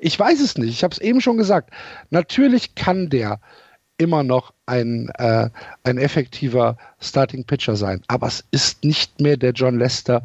ich 0.00 0.18
weiß 0.18 0.40
es 0.40 0.56
nicht. 0.58 0.70
Ich 0.70 0.84
habe 0.84 0.92
es 0.92 1.00
eben 1.00 1.20
schon 1.20 1.36
gesagt. 1.36 1.70
Natürlich 2.10 2.74
kann 2.74 3.10
der 3.10 3.40
immer 3.96 4.22
noch 4.22 4.52
ein, 4.66 5.08
äh, 5.18 5.50
ein 5.84 5.98
effektiver 5.98 6.76
Starting 7.00 7.44
Pitcher 7.44 7.76
sein. 7.76 8.02
Aber 8.08 8.26
es 8.26 8.44
ist 8.50 8.84
nicht 8.84 9.20
mehr 9.20 9.36
der 9.36 9.52
John 9.52 9.78
Lester 9.78 10.24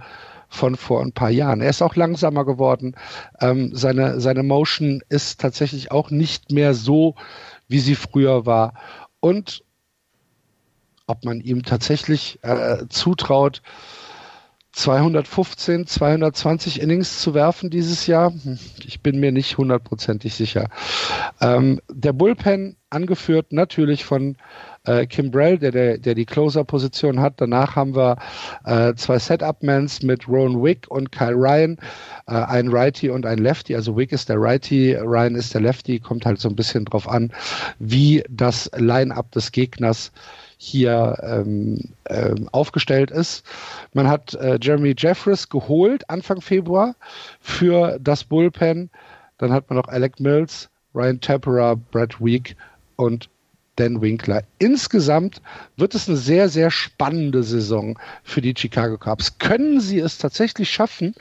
von 0.49 0.75
vor 0.75 1.01
ein 1.01 1.13
paar 1.13 1.29
Jahren. 1.29 1.61
Er 1.61 1.69
ist 1.69 1.81
auch 1.81 1.95
langsamer 1.95 2.43
geworden. 2.43 2.95
Ähm, 3.39 3.71
seine, 3.73 4.19
seine 4.19 4.43
Motion 4.43 5.01
ist 5.07 5.39
tatsächlich 5.39 5.91
auch 5.91 6.09
nicht 6.09 6.51
mehr 6.51 6.73
so, 6.73 7.15
wie 7.67 7.79
sie 7.79 7.95
früher 7.95 8.45
war. 8.45 8.73
Und 9.19 9.63
ob 11.07 11.23
man 11.25 11.39
ihm 11.39 11.63
tatsächlich 11.63 12.39
äh, 12.43 12.85
zutraut, 12.89 13.61
215, 14.71 15.87
220 15.87 16.81
Innings 16.81 17.19
zu 17.21 17.33
werfen 17.33 17.69
dieses 17.69 18.07
Jahr? 18.07 18.31
Hm, 18.31 18.59
ich 18.85 19.01
bin 19.01 19.19
mir 19.19 19.31
nicht 19.31 19.57
hundertprozentig 19.57 20.33
sicher. 20.35 20.69
Ähm, 21.41 21.81
der 21.89 22.13
Bullpen, 22.13 22.77
angeführt 22.89 23.51
natürlich 23.51 24.03
von 24.03 24.35
äh, 24.85 25.05
Kim 25.05 25.31
Brell, 25.31 25.57
der, 25.57 25.71
der, 25.71 25.97
der 25.97 26.15
die 26.15 26.25
Closer-Position 26.25 27.19
hat. 27.19 27.35
Danach 27.37 27.75
haben 27.75 27.95
wir 27.95 28.17
äh, 28.65 28.93
zwei 28.95 29.19
Setup-Mans 29.19 30.01
mit 30.01 30.27
Rowan 30.27 30.61
Wick 30.61 30.87
und 30.89 31.11
Kyle 31.11 31.35
Ryan, 31.35 31.77
äh, 32.27 32.33
ein 32.33 32.69
Righty 32.69 33.09
und 33.09 33.25
ein 33.25 33.37
Lefty. 33.37 33.75
Also 33.75 33.95
Wick 33.95 34.11
ist 34.11 34.29
der 34.29 34.37
Righty, 34.39 34.95
Ryan 34.95 35.35
ist 35.35 35.53
der 35.53 35.61
Lefty. 35.61 35.99
Kommt 35.99 36.25
halt 36.25 36.39
so 36.39 36.49
ein 36.49 36.55
bisschen 36.55 36.85
drauf 36.85 37.07
an, 37.07 37.31
wie 37.77 38.23
das 38.29 38.69
Line-Up 38.75 39.31
des 39.31 39.51
Gegners 39.51 40.11
hier 40.61 41.17
ähm, 41.23 41.79
ähm, 42.09 42.49
aufgestellt 42.51 43.11
ist. 43.11 43.45
Man 43.93 44.09
hat 44.09 44.33
äh, 44.33 44.59
Jeremy 44.61 44.93
Jeffries 44.95 45.47
geholt 45.47 46.09
Anfang 46.09 46.41
Februar 46.41 46.95
für 47.39 47.97
das 47.99 48.25
Bullpen. 48.25 48.89
Dann 49.37 49.53
hat 49.53 49.69
man 49.69 49.77
noch 49.77 49.87
Alec 49.87 50.19
Mills, 50.19 50.69
Ryan 50.93 51.21
Tapera, 51.21 51.75
Brad 51.75 52.19
Week 52.19 52.57
und 52.97 53.29
Dan 53.77 54.01
Winkler. 54.01 54.43
Insgesamt 54.57 55.41
wird 55.77 55.95
es 55.95 56.09
eine 56.09 56.17
sehr, 56.17 56.49
sehr 56.49 56.71
spannende 56.71 57.41
Saison 57.41 57.97
für 58.23 58.41
die 58.41 58.53
Chicago 58.55 58.97
Cubs. 58.97 59.37
Können 59.37 59.79
sie 59.79 59.99
es 59.99 60.17
tatsächlich 60.17 60.69
schaffen, 60.69 61.15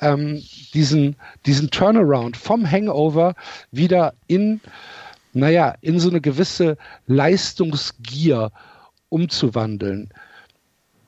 ähm, 0.00 0.42
diesen, 0.72 1.16
diesen 1.44 1.70
Turnaround 1.70 2.38
vom 2.38 2.68
Hangover 2.68 3.34
wieder 3.72 4.14
in, 4.26 4.62
naja, 5.34 5.74
in 5.82 6.00
so 6.00 6.08
eine 6.08 6.22
gewisse 6.22 6.78
Leistungsgier 7.06 8.50
umzuwandeln? 9.10 10.14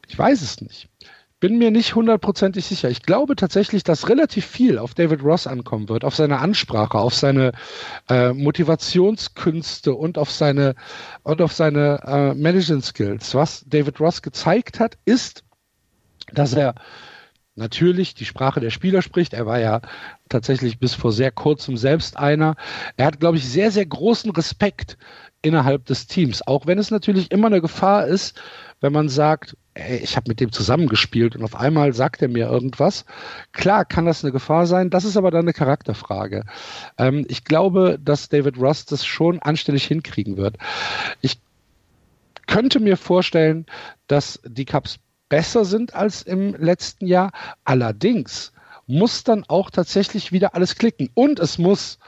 Ich 0.06 0.18
weiß 0.18 0.42
es 0.42 0.60
nicht 0.60 0.90
bin 1.42 1.58
mir 1.58 1.72
nicht 1.72 1.96
hundertprozentig 1.96 2.64
sicher. 2.64 2.88
Ich 2.88 3.02
glaube 3.02 3.34
tatsächlich, 3.34 3.82
dass 3.82 4.08
relativ 4.08 4.46
viel 4.46 4.78
auf 4.78 4.94
David 4.94 5.24
Ross 5.24 5.48
ankommen 5.48 5.88
wird, 5.88 6.04
auf 6.04 6.14
seine 6.14 6.38
Ansprache, 6.38 6.96
auf 6.96 7.16
seine 7.16 7.50
äh, 8.08 8.32
Motivationskünste 8.32 9.92
und 9.92 10.18
auf 10.18 10.30
seine 10.30 10.76
und 11.24 11.42
auf 11.42 11.52
seine 11.52 11.98
äh, 12.06 12.34
Management 12.34 12.84
Skills. 12.84 13.34
Was 13.34 13.64
David 13.66 13.98
Ross 13.98 14.22
gezeigt 14.22 14.78
hat, 14.78 14.98
ist, 15.04 15.42
dass 16.32 16.54
er 16.54 16.76
natürlich 17.56 18.14
die 18.14 18.24
Sprache 18.24 18.60
der 18.60 18.70
Spieler 18.70 19.02
spricht. 19.02 19.34
Er 19.34 19.44
war 19.44 19.58
ja 19.58 19.80
tatsächlich 20.28 20.78
bis 20.78 20.94
vor 20.94 21.10
sehr 21.10 21.32
kurzem 21.32 21.76
selbst 21.76 22.16
einer. 22.16 22.54
Er 22.96 23.06
hat, 23.06 23.18
glaube 23.18 23.38
ich, 23.38 23.48
sehr, 23.48 23.72
sehr 23.72 23.86
großen 23.86 24.30
Respekt 24.30 24.96
innerhalb 25.42 25.86
des 25.86 26.06
Teams, 26.06 26.46
auch 26.46 26.66
wenn 26.66 26.78
es 26.78 26.90
natürlich 26.90 27.30
immer 27.30 27.48
eine 27.48 27.60
Gefahr 27.60 28.06
ist, 28.06 28.40
wenn 28.80 28.92
man 28.92 29.08
sagt, 29.08 29.56
ey, 29.74 29.98
ich 29.98 30.16
habe 30.16 30.28
mit 30.28 30.40
dem 30.40 30.52
zusammengespielt 30.52 31.36
und 31.36 31.44
auf 31.44 31.54
einmal 31.54 31.92
sagt 31.92 32.22
er 32.22 32.28
mir 32.28 32.48
irgendwas. 32.48 33.04
Klar 33.52 33.84
kann 33.84 34.06
das 34.06 34.24
eine 34.24 34.32
Gefahr 34.32 34.66
sein, 34.66 34.90
das 34.90 35.04
ist 35.04 35.16
aber 35.16 35.30
dann 35.30 35.42
eine 35.42 35.52
Charakterfrage. 35.52 36.44
Ähm, 36.98 37.24
ich 37.28 37.44
glaube, 37.44 37.98
dass 38.02 38.28
David 38.28 38.58
Ross 38.58 38.84
das 38.84 39.04
schon 39.04 39.40
anständig 39.40 39.84
hinkriegen 39.84 40.36
wird. 40.36 40.56
Ich 41.20 41.40
könnte 42.46 42.80
mir 42.80 42.96
vorstellen, 42.96 43.66
dass 44.08 44.40
die 44.44 44.64
Cups 44.64 44.98
besser 45.28 45.64
sind 45.64 45.94
als 45.94 46.22
im 46.22 46.54
letzten 46.54 47.06
Jahr. 47.06 47.32
Allerdings 47.64 48.52
muss 48.86 49.24
dann 49.24 49.44
auch 49.48 49.70
tatsächlich 49.70 50.32
wieder 50.32 50.54
alles 50.54 50.74
klicken 50.74 51.08
und 51.14 51.38
es 51.38 51.56
muss 51.56 51.98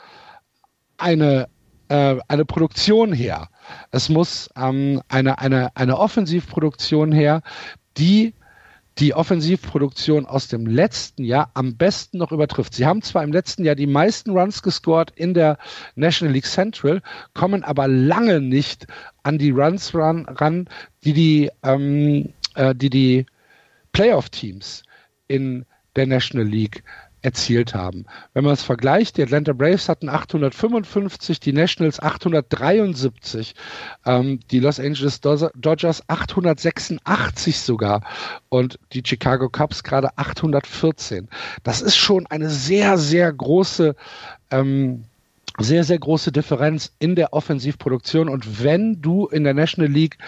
eine, 0.98 1.48
äh, 1.88 2.16
eine 2.28 2.44
Produktion 2.44 3.12
her. 3.12 3.48
Es 3.90 4.08
muss 4.08 4.50
ähm, 4.56 5.02
eine, 5.08 5.38
eine, 5.38 5.74
eine 5.76 5.98
Offensivproduktion 5.98 7.12
her, 7.12 7.42
die 7.96 8.34
die 8.98 9.14
Offensivproduktion 9.14 10.24
aus 10.26 10.46
dem 10.48 10.66
letzten 10.66 11.24
Jahr 11.24 11.50
am 11.54 11.76
besten 11.76 12.18
noch 12.18 12.30
übertrifft. 12.30 12.74
Sie 12.74 12.86
haben 12.86 13.02
zwar 13.02 13.24
im 13.24 13.32
letzten 13.32 13.64
Jahr 13.64 13.74
die 13.74 13.88
meisten 13.88 14.30
Runs 14.30 14.62
gescored 14.62 15.10
in 15.16 15.34
der 15.34 15.58
National 15.96 16.32
League 16.32 16.46
Central, 16.46 17.02
kommen 17.34 17.64
aber 17.64 17.88
lange 17.88 18.40
nicht 18.40 18.86
an 19.24 19.38
die 19.38 19.50
Runs 19.50 19.94
ran, 19.94 20.26
ran 20.26 20.68
die 21.02 21.12
die, 21.12 21.50
ähm, 21.64 22.32
äh, 22.54 22.74
die, 22.74 22.90
die 22.90 23.26
Playoff-Teams 23.92 24.84
in 25.26 25.64
der 25.96 26.06
National 26.06 26.46
League 26.46 26.84
erzielt 27.24 27.74
haben. 27.74 28.04
Wenn 28.34 28.44
man 28.44 28.52
es 28.52 28.62
vergleicht, 28.62 29.16
die 29.16 29.22
Atlanta 29.22 29.54
Braves 29.54 29.88
hatten 29.88 30.10
855, 30.10 31.40
die 31.40 31.54
Nationals 31.54 31.98
873, 31.98 33.54
ähm, 34.04 34.40
die 34.50 34.60
Los 34.60 34.78
Angeles 34.78 35.20
Dodgers 35.22 36.02
886 36.08 37.58
sogar 37.58 38.02
und 38.50 38.78
die 38.92 39.02
Chicago 39.04 39.48
Cubs 39.48 39.82
gerade 39.82 40.10
814. 40.16 41.28
Das 41.62 41.80
ist 41.80 41.96
schon 41.96 42.26
eine 42.26 42.50
sehr, 42.50 42.98
sehr 42.98 43.32
große 43.32 43.96
ähm, 44.50 45.04
sehr, 45.60 45.84
sehr 45.84 46.00
große 46.00 46.32
Differenz 46.32 46.92
in 46.98 47.14
der 47.14 47.32
Offensivproduktion. 47.32 48.28
Und 48.28 48.64
wenn 48.64 49.00
du 49.00 49.28
in 49.28 49.44
der 49.44 49.54
National 49.54 49.90
League 49.90 50.18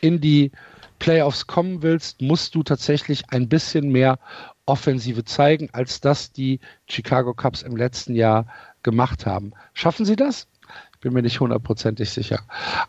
in 0.00 0.20
die 0.20 0.52
Playoffs 1.00 1.48
kommen 1.48 1.82
willst, 1.82 2.22
musst 2.22 2.54
du 2.54 2.62
tatsächlich 2.62 3.24
ein 3.30 3.48
bisschen 3.48 3.90
mehr 3.90 4.20
Offensive 4.66 5.24
zeigen, 5.24 5.70
als 5.72 6.00
das 6.00 6.32
die 6.32 6.60
Chicago 6.88 7.34
Cubs 7.34 7.62
im 7.62 7.76
letzten 7.76 8.14
Jahr 8.14 8.46
gemacht 8.82 9.26
haben. 9.26 9.52
Schaffen 9.72 10.04
sie 10.04 10.16
das? 10.16 10.48
Ich 10.92 11.00
bin 11.00 11.12
mir 11.12 11.22
nicht 11.22 11.40
hundertprozentig 11.40 12.10
sicher. 12.10 12.40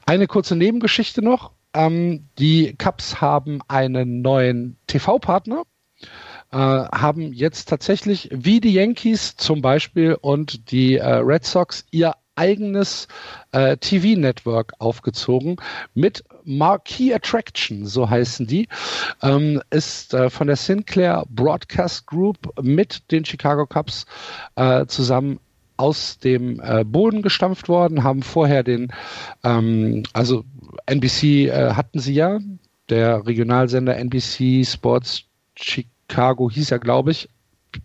Eine 0.06 0.28
kurze 0.28 0.56
Nebengeschichte 0.56 1.22
noch. 1.22 1.52
Ähm, 1.74 2.28
die 2.40 2.76
Cubs 2.78 3.22
haben 3.22 3.62
einen 3.68 4.22
neuen 4.22 4.78
TV-Partner. 4.88 5.64
Äh, 6.52 6.58
haben 6.58 7.34
jetzt 7.34 7.68
tatsächlich 7.68 8.30
wie 8.32 8.62
die 8.62 8.74
Yankees 8.74 9.36
zum 9.36 9.62
Beispiel 9.62 10.18
und 10.20 10.72
die 10.72 10.96
äh, 10.96 11.06
Red 11.06 11.46
Sox 11.46 11.86
ihr 11.92 12.16
eigenes 12.36 13.08
äh, 13.52 13.78
TV-Network 13.78 14.74
aufgezogen 14.80 15.58
mit 15.94 16.24
Marquee 16.48 17.14
Attraction, 17.14 17.86
so 17.86 18.10
heißen 18.10 18.48
die, 18.48 18.68
ähm, 19.22 19.62
ist 19.70 20.14
äh, 20.14 20.30
von 20.30 20.48
der 20.48 20.56
Sinclair 20.56 21.26
Broadcast 21.30 22.08
Group 22.08 22.38
mit 22.62 23.12
den 23.12 23.26
Chicago 23.26 23.66
Cubs 23.68 24.06
äh, 24.56 24.86
zusammen 24.86 25.40
aus 25.76 26.18
dem 26.18 26.60
äh, 26.60 26.84
Boden 26.84 27.22
gestampft 27.22 27.70
worden, 27.70 28.04
haben 28.04 28.24
vorher 28.24 28.64
den, 28.64 28.92
ähm, 29.44 30.04
also 30.14 30.44
NBC 30.88 31.48
äh, 31.48 31.74
hatten 31.74 32.00
sie 32.00 32.14
ja, 32.14 32.40
der 32.90 33.28
Regionalsender 33.28 33.98
NBC 33.98 34.66
Sports 34.66 35.24
Chicago 35.56 36.50
hieß 36.50 36.72
er, 36.72 36.80
glaube 36.80 37.12
ich, 37.12 37.30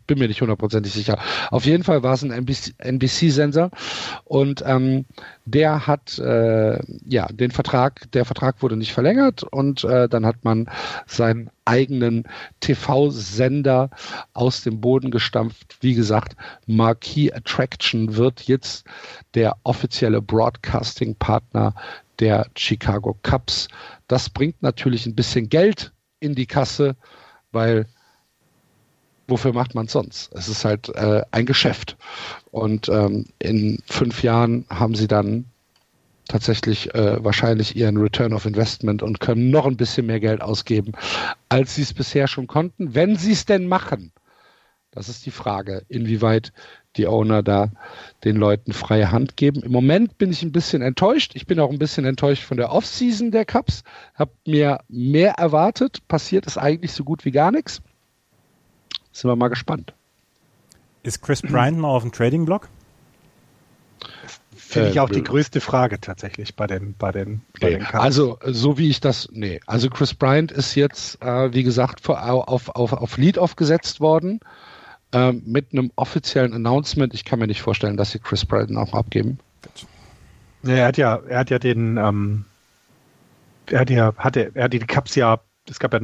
bin 0.06 0.18
mir 0.18 0.28
nicht 0.28 0.40
hundertprozentig 0.40 0.92
sicher. 0.92 1.18
Auf 1.50 1.64
jeden 1.64 1.84
Fall 1.84 2.02
war 2.02 2.14
es 2.14 2.22
ein 2.22 2.30
NBC-Sensor 2.30 3.70
und 4.24 4.62
ähm, 4.66 5.04
der 5.44 5.86
hat 5.86 6.18
äh, 6.18 6.78
ja 7.04 7.26
den 7.28 7.50
Vertrag, 7.50 8.10
der 8.12 8.24
Vertrag 8.24 8.62
wurde 8.62 8.76
nicht 8.76 8.92
verlängert 8.92 9.42
und 9.42 9.84
äh, 9.84 10.08
dann 10.08 10.26
hat 10.26 10.44
man 10.44 10.68
seinen 11.06 11.50
eigenen 11.64 12.24
TV-Sender 12.60 13.90
aus 14.32 14.62
dem 14.62 14.80
Boden 14.80 15.10
gestampft. 15.10 15.76
Wie 15.80 15.94
gesagt, 15.94 16.36
Marquee 16.66 17.32
Attraction 17.32 18.16
wird 18.16 18.42
jetzt 18.42 18.86
der 19.34 19.56
offizielle 19.64 20.20
Broadcasting-Partner 20.20 21.74
der 22.18 22.46
Chicago 22.56 23.18
Cubs. 23.22 23.68
Das 24.06 24.30
bringt 24.30 24.62
natürlich 24.62 25.06
ein 25.06 25.14
bisschen 25.14 25.48
Geld 25.48 25.92
in 26.20 26.34
die 26.34 26.46
Kasse, 26.46 26.96
weil 27.50 27.86
wofür 29.28 29.52
macht 29.52 29.74
man 29.74 29.86
es 29.86 29.92
sonst? 29.92 30.32
Es 30.34 30.48
ist 30.48 30.64
halt 30.64 30.88
äh, 30.90 31.22
ein 31.30 31.46
Geschäft. 31.46 31.96
Und 32.50 32.88
ähm, 32.88 33.26
in 33.38 33.78
fünf 33.86 34.22
Jahren 34.22 34.64
haben 34.68 34.94
sie 34.94 35.08
dann 35.08 35.46
tatsächlich 36.28 36.94
äh, 36.94 37.22
wahrscheinlich 37.22 37.76
ihren 37.76 37.96
Return 37.96 38.32
of 38.32 38.46
Investment 38.46 39.02
und 39.02 39.20
können 39.20 39.50
noch 39.50 39.66
ein 39.66 39.76
bisschen 39.76 40.06
mehr 40.06 40.20
Geld 40.20 40.40
ausgeben, 40.40 40.92
als 41.48 41.74
sie 41.74 41.82
es 41.82 41.92
bisher 41.92 42.28
schon 42.28 42.46
konnten, 42.46 42.94
wenn 42.94 43.16
sie 43.16 43.32
es 43.32 43.44
denn 43.44 43.66
machen. 43.66 44.12
Das 44.92 45.08
ist 45.08 45.24
die 45.24 45.30
Frage, 45.30 45.84
inwieweit 45.88 46.52
die 46.96 47.06
Owner 47.06 47.42
da 47.42 47.70
den 48.24 48.36
Leuten 48.36 48.74
freie 48.74 49.10
Hand 49.10 49.38
geben. 49.38 49.62
Im 49.62 49.72
Moment 49.72 50.18
bin 50.18 50.30
ich 50.30 50.42
ein 50.42 50.52
bisschen 50.52 50.82
enttäuscht. 50.82 51.32
Ich 51.34 51.46
bin 51.46 51.58
auch 51.60 51.70
ein 51.70 51.78
bisschen 51.78 52.04
enttäuscht 52.04 52.42
von 52.42 52.58
der 52.58 52.70
Offseason 52.70 53.30
der 53.30 53.46
Cups. 53.46 53.84
Hab 54.14 54.30
mir 54.46 54.80
mehr 54.88 55.32
erwartet. 55.32 56.06
Passiert 56.08 56.44
ist 56.44 56.58
eigentlich 56.58 56.92
so 56.92 57.04
gut 57.04 57.24
wie 57.24 57.30
gar 57.30 57.50
nichts. 57.50 57.80
Sind 59.12 59.30
wir 59.30 59.36
mal 59.36 59.48
gespannt. 59.48 59.94
Ist 61.02 61.22
Chris 61.22 61.42
Bryant 61.42 61.78
noch 61.78 61.94
auf 61.94 62.02
dem 62.02 62.12
Trading-Block? 62.12 62.68
Finde 64.72 64.88
ich 64.88 65.00
auch 65.00 65.10
die 65.10 65.22
größte 65.22 65.60
Frage 65.60 66.00
tatsächlich 66.00 66.56
bei 66.56 66.66
den, 66.66 66.94
bei 66.98 67.12
den, 67.12 67.42
bei 67.60 67.68
nee, 67.68 67.76
den 67.76 67.84
Cups. 67.84 68.02
Also, 68.02 68.38
so 68.46 68.78
wie 68.78 68.88
ich 68.88 69.00
das, 69.00 69.28
nee. 69.32 69.60
Also 69.66 69.90
Chris 69.90 70.14
Bryant 70.14 70.50
ist 70.50 70.74
jetzt, 70.76 71.20
äh, 71.22 71.52
wie 71.52 71.62
gesagt, 71.62 72.08
auf, 72.08 72.68
auf, 72.70 72.92
auf 72.92 73.16
Lead-Off 73.18 73.56
gesetzt 73.56 74.00
worden 74.00 74.40
äh, 75.12 75.32
mit 75.32 75.72
einem 75.72 75.90
offiziellen 75.96 76.54
Announcement. 76.54 77.12
Ich 77.12 77.26
kann 77.26 77.38
mir 77.38 77.48
nicht 77.48 77.60
vorstellen, 77.60 77.98
dass 77.98 78.12
sie 78.12 78.18
Chris 78.18 78.46
Bryant 78.46 78.76
auch 78.76 78.94
abgeben. 78.94 79.38
Ja, 80.62 80.74
er 80.74 80.86
hat 80.86 80.96
ja, 80.96 81.16
er 81.28 81.40
hat 81.40 81.50
ja 81.50 81.58
den, 81.58 81.98
ähm, 81.98 82.44
er 83.66 83.80
hat 83.80 83.90
ja, 83.90 84.14
hatte, 84.16 84.52
er 84.54 84.64
hat 84.64 84.72
die 84.72 84.78
Cups 84.78 85.14
ja, 85.16 85.40
es 85.68 85.78
gab 85.78 85.92
ja 85.92 86.00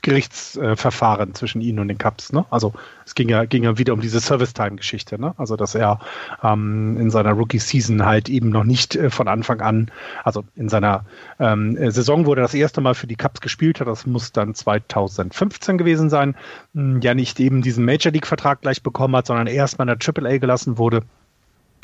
Gerichtsverfahren 0.00 1.34
zwischen 1.34 1.60
ihnen 1.60 1.78
und 1.78 1.88
den 1.88 1.98
Cups, 1.98 2.32
ne? 2.32 2.44
Also 2.50 2.72
es 3.04 3.14
ging 3.14 3.28
ja, 3.28 3.44
ging 3.44 3.64
ja 3.64 3.78
wieder 3.78 3.92
um 3.92 4.00
diese 4.00 4.20
Service-Time-Geschichte, 4.20 5.20
ne? 5.20 5.34
Also 5.36 5.56
dass 5.56 5.74
er 5.74 6.00
ähm, 6.42 6.96
in 6.98 7.10
seiner 7.10 7.32
Rookie-Season 7.32 8.04
halt 8.04 8.28
eben 8.28 8.50
noch 8.50 8.64
nicht 8.64 8.96
äh, 8.96 9.10
von 9.10 9.28
Anfang 9.28 9.60
an, 9.60 9.90
also 10.24 10.44
in 10.56 10.68
seiner 10.68 11.04
ähm, 11.38 11.76
Saison, 11.90 12.26
wo 12.26 12.34
er 12.34 12.42
das 12.42 12.54
erste 12.54 12.80
Mal 12.80 12.94
für 12.94 13.06
die 13.06 13.16
Cups 13.16 13.40
gespielt 13.40 13.80
hat, 13.80 13.86
das 13.86 14.06
muss 14.06 14.32
dann 14.32 14.54
2015 14.54 15.78
gewesen 15.78 16.10
sein, 16.10 16.36
mh, 16.72 17.00
ja 17.02 17.14
nicht 17.14 17.40
eben 17.40 17.62
diesen 17.62 17.84
Major 17.84 18.12
League-Vertrag 18.12 18.62
gleich 18.62 18.82
bekommen 18.82 19.16
hat, 19.16 19.26
sondern 19.26 19.46
erstmal 19.46 19.88
in 19.88 19.98
der 19.98 20.24
AAA 20.24 20.38
gelassen 20.38 20.78
wurde 20.78 21.02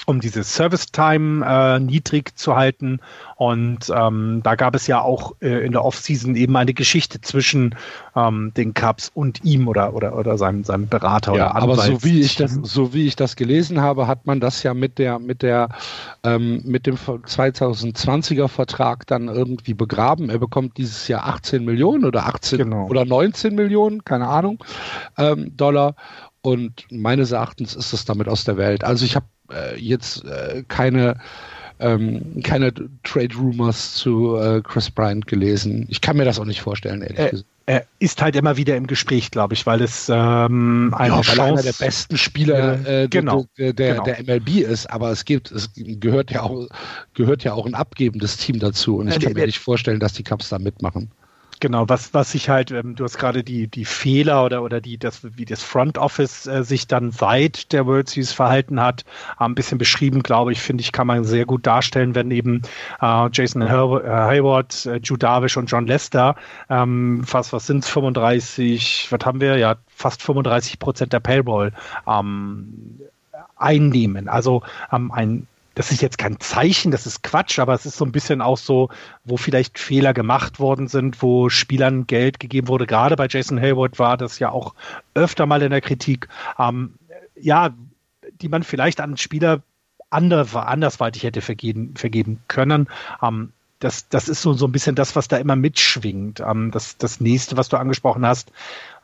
um 0.09 0.21
diese 0.21 0.43
Service-Time 0.43 1.45
äh, 1.45 1.81
niedrig 1.81 2.35
zu 2.35 2.57
halten. 2.57 3.01
Und 3.37 3.93
ähm, 3.95 4.41
da 4.43 4.55
gab 4.55 4.75
es 4.75 4.87
ja 4.87 5.03
auch 5.03 5.35
äh, 5.43 5.67
in 5.67 5.73
der 5.73 5.85
Offseason 5.85 6.35
eben 6.35 6.57
eine 6.57 6.73
Geschichte 6.73 7.21
zwischen 7.21 7.75
ähm, 8.17 8.53
den 8.57 8.73
Cubs 8.73 9.11
und 9.13 9.45
ihm 9.45 9.69
oder, 9.69 9.93
oder, 9.93 10.17
oder 10.17 10.39
seinem, 10.39 10.65
seinem 10.65 10.89
Berater 10.89 11.35
ja, 11.35 11.51
oder 11.51 11.63
Aber 11.63 11.77
so 11.77 12.03
wie, 12.05 12.21
ich 12.21 12.37
das, 12.37 12.59
so 12.63 12.95
wie 12.95 13.07
ich 13.07 13.17
das 13.17 13.37
gelesen 13.37 13.83
habe, 13.83 14.07
hat 14.07 14.27
man 14.27 14.41
das 14.41 14.63
ja 14.63 14.73
mit 14.73 14.99
der, 14.99 15.19
mit 15.19 15.43
der, 15.43 15.69
ähm, 16.25 16.63
mit 16.65 16.87
dem 16.87 16.97
2020er 16.97 18.49
Vertrag 18.49 19.07
dann 19.09 19.29
irgendwie 19.29 19.75
begraben. 19.75 20.31
Er 20.31 20.39
bekommt 20.39 20.79
dieses 20.79 21.07
Jahr 21.09 21.27
18 21.27 21.67
Millionen 21.67 22.07
oder 22.07 22.25
18 22.27 22.57
genau. 22.57 22.87
oder 22.87 23.05
19 23.05 23.55
Millionen, 23.55 24.03
keine 24.07 24.29
Ahnung, 24.29 24.65
ähm, 25.19 25.55
Dollar. 25.55 25.97
Und 26.41 26.87
meines 26.91 27.33
Erachtens 27.33 27.75
ist 27.75 27.93
es 27.93 28.07
damit 28.07 28.27
aus 28.27 28.45
der 28.45 28.57
Welt. 28.57 28.85
Also 28.85 29.05
ich 29.05 29.15
habe 29.15 29.27
äh, 29.53 29.77
jetzt 29.79 30.25
äh, 30.25 30.65
keine 30.69 31.17
ähm, 31.81 32.43
keine 32.43 32.73
Trade 33.05 33.35
Rumors 33.37 33.95
zu 33.95 34.37
äh, 34.37 34.61
Chris 34.63 34.91
Bryant 34.91 35.27
gelesen. 35.27 35.87
Ich 35.89 36.01
kann 36.01 36.17
mir 36.17 36.25
das 36.25 36.39
auch 36.39 36.45
nicht 36.45 36.61
vorstellen, 36.61 37.03
ehrlich 37.03 37.31
gesagt. 37.31 37.49
Er 37.67 37.85
ist 37.99 38.23
halt 38.23 38.35
immer 38.35 38.57
wieder 38.57 38.77
im 38.77 38.87
Gespräch, 38.87 39.31
glaube 39.31 39.53
ich, 39.53 39.67
weil 39.67 39.83
es 39.83 40.09
ähm, 40.09 40.95
eine 40.97 41.17
ja, 41.17 41.21
Chance, 41.21 41.43
einer 41.43 41.63
der 41.63 41.75
besten 41.75 42.17
Spieler 42.17 42.87
äh, 42.89 43.09
genau, 43.09 43.45
der, 43.59 43.75
der, 43.75 43.93
genau. 43.93 44.05
der, 44.05 44.25
MLB 44.25 44.49
ist, 44.61 44.87
aber 44.87 45.11
es 45.11 45.27
gibt, 45.27 45.51
es 45.51 45.71
gehört 45.77 46.31
ja 46.31 46.45
auch, 46.45 46.67
gehört 47.13 47.45
ja 47.45 47.53
auch 47.53 47.67
ein 47.67 47.75
abgebendes 47.75 48.39
Team 48.39 48.59
dazu 48.59 48.97
und 48.97 49.09
ich 49.09 49.21
kann 49.21 49.35
mir 49.35 49.45
nicht 49.45 49.59
vorstellen, 49.59 50.01
dass 50.01 50.15
die 50.15 50.25
Cubs 50.25 50.49
da 50.49 50.59
mitmachen. 50.59 51.11
Genau, 51.61 51.89
was, 51.89 52.15
was 52.15 52.33
sich 52.33 52.49
halt, 52.49 52.71
ähm, 52.71 52.95
du 52.95 53.05
hast 53.05 53.19
gerade 53.19 53.43
die, 53.43 53.67
die 53.67 53.85
Fehler 53.85 54.45
oder, 54.45 54.63
oder 54.63 54.81
die, 54.81 54.99
das, 54.99 55.21
wie 55.37 55.45
das 55.45 55.63
Front 55.63 55.99
Office 55.99 56.47
äh, 56.47 56.63
sich 56.65 56.87
dann 56.87 57.11
seit 57.11 57.73
der 57.73 57.87
World 57.87 58.09
Series 58.09 58.33
verhalten 58.33 58.81
hat, 58.81 59.05
ein 59.37 59.55
bisschen 59.55 59.79
beschrieben, 59.79 60.23
glaube 60.23 60.53
ich, 60.53 60.61
finde 60.61 60.83
ich, 60.83 60.93
kann 60.93 61.07
man 61.07 61.25
sehr 61.25 61.47
gut 61.47 61.67
darstellen, 61.67 62.15
wenn 62.15 62.31
eben 62.31 62.63
äh, 63.01 63.29
Jason 63.33 63.63
äh, 63.63 63.69
Hayward, 63.69 64.87
äh, 64.87 65.01
Drew 65.01 65.17
Darvish 65.17 65.57
und 65.57 65.67
John 65.67 65.87
Lester 65.87 66.37
ähm, 66.71 67.23
fast, 67.25 67.53
was 67.53 67.67
sind 67.67 67.85
35, 67.85 69.09
was 69.11 69.25
haben 69.25 69.41
wir? 69.41 69.57
Ja, 69.57 69.77
fast 69.89 70.23
35 70.23 70.79
Prozent 70.79 71.13
der 71.13 71.21
Payroll 71.21 71.73
ähm, 72.07 73.01
einnehmen. 73.57 74.29
Also 74.29 74.63
ähm, 74.93 75.11
ein 75.11 75.47
das 75.79 75.93
ist 75.93 76.03
jetzt 76.03 76.19
kein 76.19 76.41
Zeichen, 76.41 76.91
das 76.91 77.07
ist 77.07 77.23
Quatsch, 77.23 77.61
aber 77.61 77.73
es 77.73 77.87
ist 77.87 77.97
so 77.97 78.05
ein 78.05 78.11
bisschen 78.11 78.43
auch 78.43 78.59
so, 78.59 78.89
wo 79.23 79.37
vielleicht 79.37 79.79
Fehler 79.79 80.13
gemacht 80.13 80.59
worden 80.59 80.89
sind, 80.89 81.23
wo 81.23 81.51
Spielern 81.51 82.09
Geld 82.09 82.41
gegeben 82.41 82.67
wurde. 82.67 82.85
Gerade 82.85 83.15
bei 83.15 83.29
Jason 83.31 83.61
Hayward 83.61 84.01
war 84.01 84.17
das 84.17 84.41
ja 84.41 84.51
auch 84.51 84.75
öfter 85.15 85.47
mal 85.47 85.63
in 85.63 85.71
der 85.71 85.81
Kritik. 85.81 86.27
Ähm, 86.59 86.95
ja, 87.41 87.71
die 88.43 88.49
man 88.49 88.65
vielleicht 88.65 89.01
an 89.01 89.17
Spieler 89.17 89.63
anders, 90.11 90.57
andersweitig 90.57 91.23
hätte 91.23 91.43
vergeben, 91.43 91.95
vergeben 91.95 92.41
können. 92.49 92.89
Ähm, 93.23 93.53
das, 93.79 94.09
das 94.09 94.29
ist 94.29 94.43
so, 94.43 94.55
so 94.55 94.67
ein 94.67 94.73
bisschen 94.73 94.97
das, 94.97 95.15
was 95.15 95.29
da 95.29 95.37
immer 95.37 95.55
mitschwingt. 95.55 96.41
Ähm, 96.41 96.73
das, 96.73 96.99
das 96.99 97.21
nächste, 97.21 97.57
was 97.57 97.69
du 97.69 97.77
angesprochen 97.77 98.27
hast, 98.27 98.51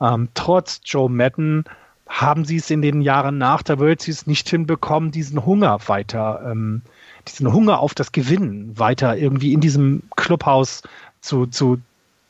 ähm, 0.00 0.28
trotz 0.34 0.80
Joe 0.84 1.08
Madden 1.08 1.66
haben 2.08 2.44
sie 2.44 2.56
es 2.56 2.70
in 2.70 2.82
den 2.82 3.00
Jahren 3.00 3.38
nach 3.38 3.62
der 3.62 3.78
World 3.78 4.02
Series 4.02 4.26
nicht 4.26 4.48
hinbekommen, 4.48 5.10
diesen 5.10 5.44
Hunger 5.44 5.78
weiter, 5.86 6.42
ähm, 6.50 6.82
diesen 7.28 7.52
Hunger 7.52 7.80
auf 7.80 7.94
das 7.94 8.12
Gewinnen 8.12 8.78
weiter 8.78 9.16
irgendwie 9.16 9.52
in 9.52 9.60
diesem 9.60 10.02
Clubhaus 10.16 10.82
zu, 11.20 11.46
zu, 11.46 11.78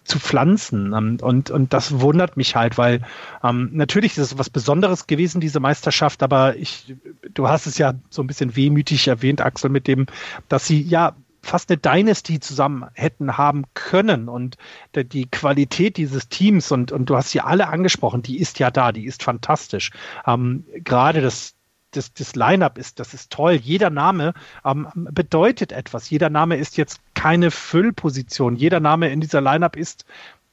zu 0.04 0.20
pflanzen. 0.20 0.92
Ähm, 0.92 1.18
und, 1.20 1.50
und 1.50 1.72
das 1.72 2.00
wundert 2.00 2.36
mich 2.36 2.54
halt, 2.54 2.78
weil 2.78 3.00
ähm, 3.42 3.70
natürlich 3.72 4.12
ist 4.12 4.32
es 4.32 4.38
was 4.38 4.50
Besonderes 4.50 5.06
gewesen, 5.06 5.40
diese 5.40 5.60
Meisterschaft, 5.60 6.22
aber 6.22 6.56
ich, 6.56 6.94
du 7.32 7.48
hast 7.48 7.66
es 7.66 7.76
ja 7.76 7.94
so 8.10 8.22
ein 8.22 8.26
bisschen 8.28 8.54
wehmütig 8.54 9.08
erwähnt, 9.08 9.40
Axel, 9.40 9.70
mit 9.70 9.88
dem, 9.88 10.06
dass 10.48 10.66
sie 10.66 10.80
ja 10.80 11.14
fast 11.44 11.70
eine 11.70 11.78
Dynasty 11.78 12.40
zusammen 12.40 12.86
hätten 12.94 13.36
haben 13.36 13.64
können. 13.74 14.28
Und 14.28 14.56
die 14.94 15.26
Qualität 15.26 15.96
dieses 15.96 16.28
Teams, 16.28 16.72
und, 16.72 16.92
und 16.92 17.10
du 17.10 17.16
hast 17.16 17.30
sie 17.30 17.40
alle 17.40 17.68
angesprochen, 17.68 18.22
die 18.22 18.38
ist 18.38 18.58
ja 18.58 18.70
da, 18.70 18.92
die 18.92 19.06
ist 19.06 19.22
fantastisch. 19.22 19.90
Ähm, 20.26 20.64
gerade 20.76 21.20
das, 21.20 21.54
das, 21.92 22.12
das 22.12 22.34
Line-up 22.34 22.78
ist, 22.78 22.98
das 23.00 23.14
ist 23.14 23.30
toll. 23.30 23.54
Jeder 23.54 23.90
Name 23.90 24.34
ähm, 24.64 24.88
bedeutet 24.94 25.72
etwas. 25.72 26.10
Jeder 26.10 26.30
Name 26.30 26.56
ist 26.56 26.76
jetzt 26.76 27.00
keine 27.14 27.50
Füllposition. 27.50 28.56
Jeder 28.56 28.80
Name 28.80 29.10
in 29.10 29.20
dieser 29.20 29.40
Line-up 29.40 29.76
ist, 29.76 30.04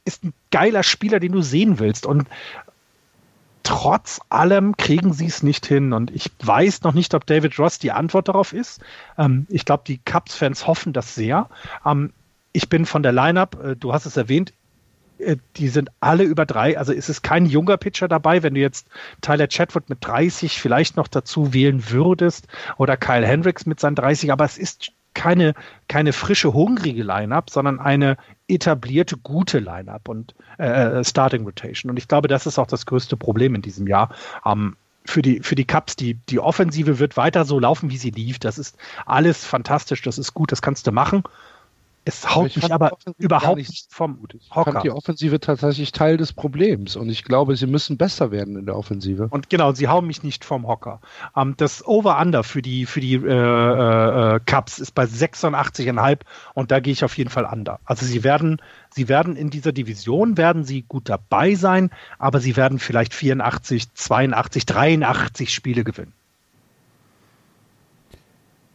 ist 0.05 0.23
ein 0.23 0.33
geiler 0.49 0.83
Spieler, 0.83 1.19
den 1.19 1.31
du 1.31 1.41
sehen 1.41 1.79
willst. 1.79 2.05
Und 2.05 2.27
trotz 3.63 4.19
allem 4.29 4.77
kriegen 4.77 5.13
sie 5.13 5.27
es 5.27 5.43
nicht 5.43 5.65
hin. 5.65 5.93
Und 5.93 6.11
ich 6.11 6.31
weiß 6.43 6.83
noch 6.83 6.93
nicht, 6.93 7.13
ob 7.13 7.25
David 7.25 7.57
Ross 7.59 7.79
die 7.79 7.91
Antwort 7.91 8.27
darauf 8.27 8.53
ist. 8.53 8.81
Ähm, 9.17 9.45
ich 9.49 9.65
glaube, 9.65 9.83
die 9.85 9.99
Cubs-Fans 9.99 10.67
hoffen 10.67 10.93
das 10.93 11.15
sehr. 11.15 11.49
Ähm, 11.85 12.13
ich 12.53 12.69
bin 12.69 12.85
von 12.85 13.03
der 13.03 13.11
Lineup, 13.11 13.63
äh, 13.63 13.75
du 13.75 13.93
hast 13.93 14.05
es 14.05 14.17
erwähnt, 14.17 14.53
äh, 15.19 15.37
die 15.57 15.67
sind 15.67 15.89
alle 15.99 16.23
über 16.23 16.45
drei. 16.45 16.77
Also 16.77 16.93
ist 16.93 17.09
es 17.09 17.21
kein 17.21 17.45
junger 17.45 17.77
Pitcher 17.77 18.07
dabei, 18.07 18.43
wenn 18.43 18.53
du 18.55 18.61
jetzt 18.61 18.87
Tyler 19.21 19.47
Chatwood 19.47 19.89
mit 19.89 19.99
30 20.01 20.59
vielleicht 20.59 20.97
noch 20.97 21.07
dazu 21.07 21.53
wählen 21.53 21.89
würdest 21.89 22.47
oder 22.77 22.97
Kyle 22.97 23.25
Hendricks 23.25 23.65
mit 23.65 23.79
seinen 23.79 23.95
30, 23.95 24.31
aber 24.31 24.45
es 24.45 24.57
ist 24.57 24.91
keine, 25.13 25.53
keine 25.87 26.13
frische, 26.13 26.53
hungrige 26.53 27.03
Line-Up, 27.03 27.49
sondern 27.49 27.79
eine 27.79 28.17
etablierte, 28.47 29.17
gute 29.17 29.59
Line-Up 29.59 30.07
und 30.07 30.35
äh, 30.57 30.99
äh, 30.99 31.03
Starting 31.03 31.43
Rotation. 31.43 31.89
Und 31.89 31.97
ich 31.97 32.07
glaube, 32.07 32.27
das 32.27 32.45
ist 32.45 32.57
auch 32.57 32.67
das 32.67 32.85
größte 32.85 33.17
Problem 33.17 33.55
in 33.55 33.61
diesem 33.61 33.87
Jahr. 33.87 34.13
Ähm, 34.45 34.75
für 35.05 35.21
die, 35.21 35.39
für 35.39 35.55
die 35.55 35.65
Cups, 35.65 35.95
die, 35.95 36.15
die 36.29 36.39
Offensive 36.39 36.99
wird 36.99 37.17
weiter 37.17 37.43
so 37.45 37.59
laufen, 37.59 37.89
wie 37.89 37.97
sie 37.97 38.11
lief. 38.11 38.39
Das 38.39 38.57
ist 38.57 38.77
alles 39.05 39.43
fantastisch, 39.43 40.01
das 40.03 40.17
ist 40.17 40.33
gut, 40.33 40.51
das 40.51 40.61
kannst 40.61 40.85
du 40.85 40.91
machen. 40.91 41.23
Es 42.03 42.33
haut 42.33 42.55
mich 42.55 42.73
aber 42.73 42.97
überhaupt 43.19 43.57
nicht 43.57 43.85
vom 43.93 44.17
Hocker. 44.49 44.69
Ich 44.69 44.73
fand 44.73 44.83
die 44.83 44.89
Offensive 44.89 45.39
tatsächlich 45.39 45.91
Teil 45.91 46.17
des 46.17 46.33
Problems 46.33 46.95
und 46.95 47.09
ich 47.09 47.23
glaube, 47.23 47.55
sie 47.55 47.67
müssen 47.67 47.97
besser 47.97 48.31
werden 48.31 48.55
in 48.55 48.65
der 48.65 48.75
Offensive. 48.75 49.27
Und 49.29 49.51
genau, 49.51 49.73
sie 49.73 49.87
hauen 49.87 50.07
mich 50.07 50.23
nicht 50.23 50.43
vom 50.43 50.67
Hocker. 50.67 50.99
Ähm, 51.35 51.53
das 51.57 51.85
Over-Under 51.85 52.43
für 52.43 52.63
die, 52.63 52.87
für 52.87 53.01
die 53.01 53.13
äh, 53.13 54.35
äh, 54.35 54.39
Cups 54.43 54.79
ist 54.79 54.95
bei 54.95 55.03
86,5 55.03 56.21
und 56.55 56.71
da 56.71 56.79
gehe 56.79 56.91
ich 56.91 57.03
auf 57.03 57.15
jeden 57.17 57.29
Fall 57.29 57.45
under. 57.45 57.79
Also 57.85 58.07
sie 58.07 58.23
werden, 58.23 58.59
sie 58.89 59.07
werden 59.07 59.35
in 59.35 59.51
dieser 59.51 59.71
Division, 59.71 60.37
werden 60.37 60.63
sie 60.63 60.81
gut 60.81 61.07
dabei 61.07 61.53
sein, 61.53 61.91
aber 62.17 62.39
sie 62.39 62.55
werden 62.55 62.79
vielleicht 62.79 63.13
84, 63.13 63.93
82, 63.93 64.65
83 64.65 65.53
Spiele 65.53 65.83
gewinnen. 65.83 66.13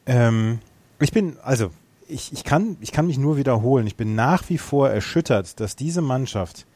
Ähm, 0.06 0.60
ich 1.00 1.10
bin, 1.10 1.36
also 1.42 1.72
ich, 2.08 2.32
ich, 2.32 2.44
kann, 2.44 2.76
ich 2.80 2.92
kann 2.92 3.06
mich 3.06 3.18
nur 3.18 3.36
wiederholen. 3.36 3.86
Ich 3.86 3.96
bin 3.96 4.14
nach 4.14 4.48
wie 4.48 4.58
vor 4.58 4.88
erschüttert, 4.90 5.60
dass 5.60 5.76
diese 5.76 6.00
Mannschaft 6.00 6.66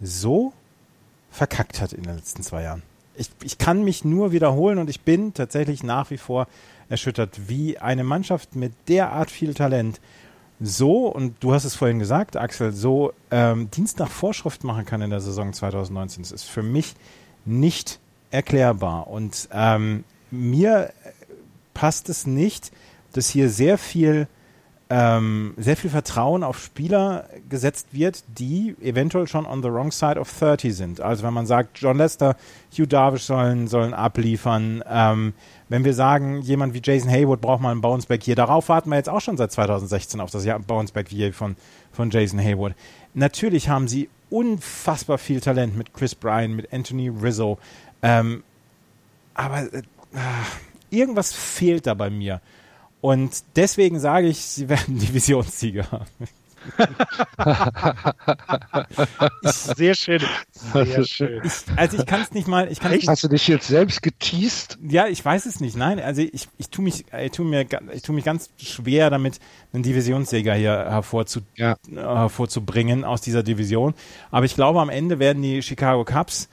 so 0.00 0.52
verkackt 1.30 1.80
hat 1.80 1.92
in 1.92 2.02
den 2.02 2.16
letzten 2.16 2.42
zwei 2.42 2.62
Jahren. 2.62 2.82
ich, 3.14 3.30
ich 3.42 3.58
kann 3.58 3.84
mich 3.84 4.04
nur 4.04 4.32
wiederholen 4.32 4.78
und 4.78 4.90
ich 4.90 5.02
bin 5.02 5.34
tatsächlich 5.34 5.82
nach 5.82 6.10
wie 6.10 6.18
vor 6.18 6.46
erschüttert, 6.88 7.48
wie 7.48 7.78
eine 7.78 8.02
Mannschaft 8.02 8.56
mit 8.56 8.72
derart 8.88 9.30
viel 9.30 9.54
Talent 9.54 10.00
so, 10.62 11.06
und 11.06 11.36
du 11.40 11.54
hast 11.54 11.64
es 11.64 11.74
vorhin 11.74 11.98
gesagt, 11.98 12.36
Axel, 12.36 12.72
so 12.72 13.14
ähm, 13.30 13.70
Dienst 13.70 13.98
nach 13.98 14.10
Vorschrift 14.10 14.62
machen 14.62 14.84
kann 14.84 15.00
in 15.00 15.08
der 15.08 15.22
Saison 15.22 15.54
2019. 15.54 16.22
Das 16.22 16.32
ist 16.32 16.44
für 16.44 16.62
mich 16.62 16.94
nicht 17.46 17.98
erklärbar. 18.30 19.06
Und 19.06 19.48
ähm, 19.52 20.04
mir 20.30 20.92
passt 21.72 22.10
es 22.10 22.26
nicht, 22.26 22.72
dass 23.14 23.30
hier 23.30 23.48
sehr 23.48 23.78
viel 23.78 24.28
ähm, 24.92 25.54
sehr 25.56 25.76
viel 25.76 25.88
Vertrauen 25.88 26.42
auf 26.42 26.58
Spieler 26.58 27.26
gesetzt 27.48 27.86
wird, 27.92 28.24
die 28.38 28.74
eventuell 28.82 29.28
schon 29.28 29.46
on 29.46 29.62
the 29.62 29.70
wrong 29.70 29.92
side 29.92 30.18
of 30.18 30.28
30 30.36 30.74
sind. 30.74 31.00
Also 31.00 31.22
wenn 31.22 31.32
man 31.32 31.46
sagt, 31.46 31.78
John 31.78 31.96
Lester, 31.96 32.36
Hugh 32.72 32.88
Darvish 32.88 33.22
sollen, 33.22 33.68
sollen 33.68 33.94
abliefern, 33.94 34.82
ähm, 34.90 35.32
wenn 35.68 35.84
wir 35.84 35.94
sagen, 35.94 36.42
jemand 36.42 36.74
wie 36.74 36.82
Jason 36.82 37.08
Haywood 37.08 37.40
braucht 37.40 37.62
mal 37.62 37.70
einen 37.70 37.80
Bounceback 37.80 38.24
hier, 38.24 38.34
darauf 38.34 38.68
warten 38.68 38.90
wir 38.90 38.96
jetzt 38.96 39.08
auch 39.08 39.20
schon 39.20 39.36
seit 39.36 39.52
2016 39.52 40.20
auf 40.20 40.32
das 40.32 40.44
Bounceback 40.66 41.08
hier 41.08 41.32
von, 41.32 41.54
von 41.92 42.10
Jason 42.10 42.40
Haywood. 42.40 42.74
Natürlich 43.14 43.68
haben 43.68 43.86
sie 43.86 44.08
unfassbar 44.28 45.18
viel 45.18 45.40
Talent 45.40 45.76
mit 45.76 45.94
Chris 45.94 46.16
Bryan, 46.16 46.52
mit 46.52 46.72
Anthony 46.72 47.10
Rizzo, 47.10 47.58
ähm, 48.02 48.42
aber 49.34 49.72
äh, 49.72 49.82
irgendwas 50.90 51.32
fehlt 51.32 51.86
da 51.86 51.94
bei 51.94 52.10
mir. 52.10 52.40
Und 53.00 53.30
deswegen 53.56 53.98
sage 54.00 54.28
ich, 54.28 54.38
sie 54.38 54.68
werden 54.68 54.98
Divisionssieger 54.98 55.90
haben. 55.90 56.06
Sehr 59.42 59.94
schön. 59.94 60.20
Sehr 60.52 61.04
schön. 61.04 61.42
Ich, 61.44 61.52
also 61.76 61.98
ich 61.98 62.06
kann 62.06 62.20
es 62.20 62.32
nicht 62.32 62.48
mal. 62.48 62.70
Ich 62.70 62.80
kann's 62.80 62.96
nicht, 62.96 63.08
Hast 63.08 63.24
du 63.24 63.28
dich 63.28 63.48
jetzt 63.48 63.66
selbst 63.66 64.02
geteased? 64.02 64.78
ja, 64.86 65.06
ich 65.06 65.24
weiß 65.24 65.46
es 65.46 65.60
nicht. 65.60 65.76
Nein, 65.76 66.00
also 66.00 66.20
ich, 66.22 66.48
ich 66.58 66.68
tue 66.68 66.84
mich, 66.84 67.04
ich 67.18 67.32
tue 67.32 67.46
mir, 67.46 67.66
ich 67.94 68.02
tue 68.02 68.14
mich 68.14 68.24
ganz 68.24 68.50
schwer 68.58 69.10
damit, 69.10 69.40
einen 69.72 69.82
Divisionssieger 69.82 70.54
hier 70.54 70.72
hervorzu, 70.72 71.40
Ja. 71.56 71.76
äh, 71.90 71.96
hervorzubringen 71.96 73.04
aus 73.04 73.20
dieser 73.22 73.42
Division. 73.42 73.94
Aber 74.30 74.44
ich 74.44 74.54
glaube, 74.54 74.80
am 74.80 74.90
Ende 74.90 75.18
werden 75.18 75.42
die 75.42 75.62
Chicago 75.62 76.04
Cubs 76.04 76.48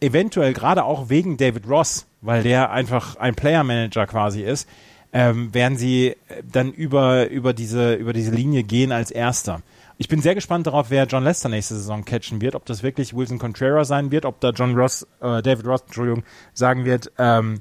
eventuell 0.00 0.52
gerade 0.52 0.84
auch 0.84 1.08
wegen 1.10 1.36
David 1.36 1.68
Ross, 1.68 2.06
weil 2.20 2.42
der 2.42 2.70
einfach 2.70 3.16
ein 3.16 3.34
Player 3.34 3.64
Manager 3.64 4.06
quasi 4.06 4.42
ist, 4.42 4.68
ähm, 5.12 5.52
werden 5.54 5.76
sie 5.76 6.08
äh, 6.08 6.16
dann 6.50 6.72
über, 6.72 7.28
über, 7.28 7.52
diese, 7.52 7.94
über 7.94 8.12
diese 8.12 8.30
Linie 8.30 8.62
gehen 8.62 8.92
als 8.92 9.10
Erster. 9.10 9.62
Ich 9.96 10.08
bin 10.08 10.20
sehr 10.20 10.34
gespannt 10.34 10.66
darauf, 10.66 10.90
wer 10.90 11.06
John 11.06 11.24
Lester 11.24 11.48
nächste 11.48 11.74
Saison 11.74 12.04
catchen 12.04 12.40
wird, 12.40 12.54
ob 12.54 12.64
das 12.66 12.82
wirklich 12.82 13.14
Wilson 13.14 13.38
Contreras 13.38 13.88
sein 13.88 14.10
wird, 14.10 14.24
ob 14.24 14.40
da 14.40 14.50
John 14.50 14.76
Ross, 14.76 15.02
äh, 15.20 15.42
David 15.42 15.66
Ross, 15.66 15.82
Entschuldigung, 15.82 16.22
sagen 16.54 16.84
wird, 16.84 17.10
ähm, 17.18 17.60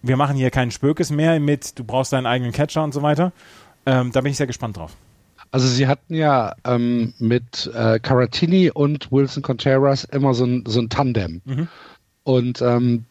wir 0.00 0.16
machen 0.16 0.36
hier 0.36 0.50
keinen 0.50 0.70
Spökes 0.70 1.10
mehr 1.10 1.38
mit, 1.38 1.78
du 1.78 1.84
brauchst 1.84 2.12
deinen 2.12 2.26
eigenen 2.26 2.52
Catcher 2.52 2.82
und 2.82 2.92
so 2.92 3.02
weiter. 3.02 3.32
Ähm, 3.86 4.12
da 4.12 4.20
bin 4.20 4.32
ich 4.32 4.36
sehr 4.36 4.46
gespannt 4.46 4.76
drauf. 4.76 4.96
Also 5.50 5.68
sie 5.68 5.86
hatten 5.86 6.14
ja 6.14 6.54
ähm, 6.64 7.12
mit 7.18 7.70
äh, 7.74 8.00
Caratini 8.00 8.70
und 8.70 9.12
Wilson 9.12 9.42
Contreras 9.42 10.04
immer 10.04 10.32
so 10.32 10.44
ein, 10.44 10.64
so 10.66 10.80
ein 10.80 10.88
Tandem. 10.88 11.42
Mhm. 11.44 11.68
Und 12.24 12.62
ähm, 12.62 13.04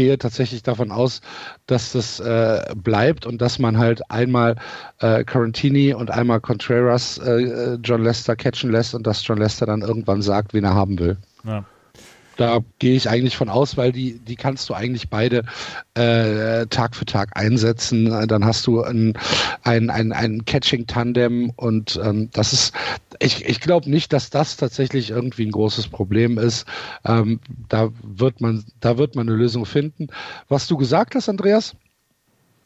gehe 0.00 0.16
tatsächlich 0.16 0.62
davon 0.62 0.92
aus, 0.92 1.20
dass 1.66 1.92
das 1.92 2.20
äh, 2.20 2.74
bleibt 2.74 3.26
und 3.26 3.42
dass 3.42 3.58
man 3.58 3.76
halt 3.76 4.00
einmal 4.10 4.56
äh, 5.00 5.24
Carantini 5.24 5.92
und 5.92 6.10
einmal 6.10 6.40
Contreras 6.40 7.18
äh, 7.18 7.74
John 7.82 8.02
Lester 8.02 8.34
catchen 8.34 8.70
lässt 8.70 8.94
und 8.94 9.06
dass 9.06 9.26
John 9.26 9.36
Lester 9.36 9.66
dann 9.66 9.82
irgendwann 9.82 10.22
sagt, 10.22 10.54
wen 10.54 10.64
er 10.64 10.74
haben 10.74 10.98
will. 10.98 11.18
Ja. 11.44 11.66
Da 12.38 12.60
gehe 12.78 12.96
ich 12.96 13.10
eigentlich 13.10 13.36
von 13.36 13.50
aus, 13.50 13.76
weil 13.76 13.92
die, 13.92 14.18
die 14.20 14.36
kannst 14.36 14.70
du 14.70 14.74
eigentlich 14.74 15.10
beide 15.10 15.42
äh, 15.92 16.64
Tag 16.68 16.96
für 16.96 17.04
Tag 17.04 17.36
einsetzen. 17.36 18.26
Dann 18.26 18.46
hast 18.46 18.66
du 18.66 18.82
ein, 18.82 19.12
ein, 19.64 19.90
ein, 19.90 20.12
ein 20.12 20.46
Catching-Tandem 20.46 21.50
und 21.56 22.00
ähm, 22.02 22.30
das 22.32 22.54
ist, 22.54 22.72
ich, 23.22 23.44
ich 23.44 23.60
glaube 23.60 23.90
nicht, 23.90 24.12
dass 24.12 24.30
das 24.30 24.56
tatsächlich 24.56 25.10
irgendwie 25.10 25.46
ein 25.46 25.52
großes 25.52 25.88
Problem 25.88 26.38
ist. 26.38 26.66
Ähm, 27.04 27.40
da 27.68 27.90
wird 28.02 28.40
man, 28.40 28.64
da 28.80 28.98
wird 28.98 29.14
man 29.14 29.28
eine 29.28 29.36
Lösung 29.36 29.66
finden. 29.66 30.08
Was 30.48 30.66
du 30.66 30.76
gesagt 30.76 31.14
hast, 31.14 31.28
Andreas, 31.28 31.76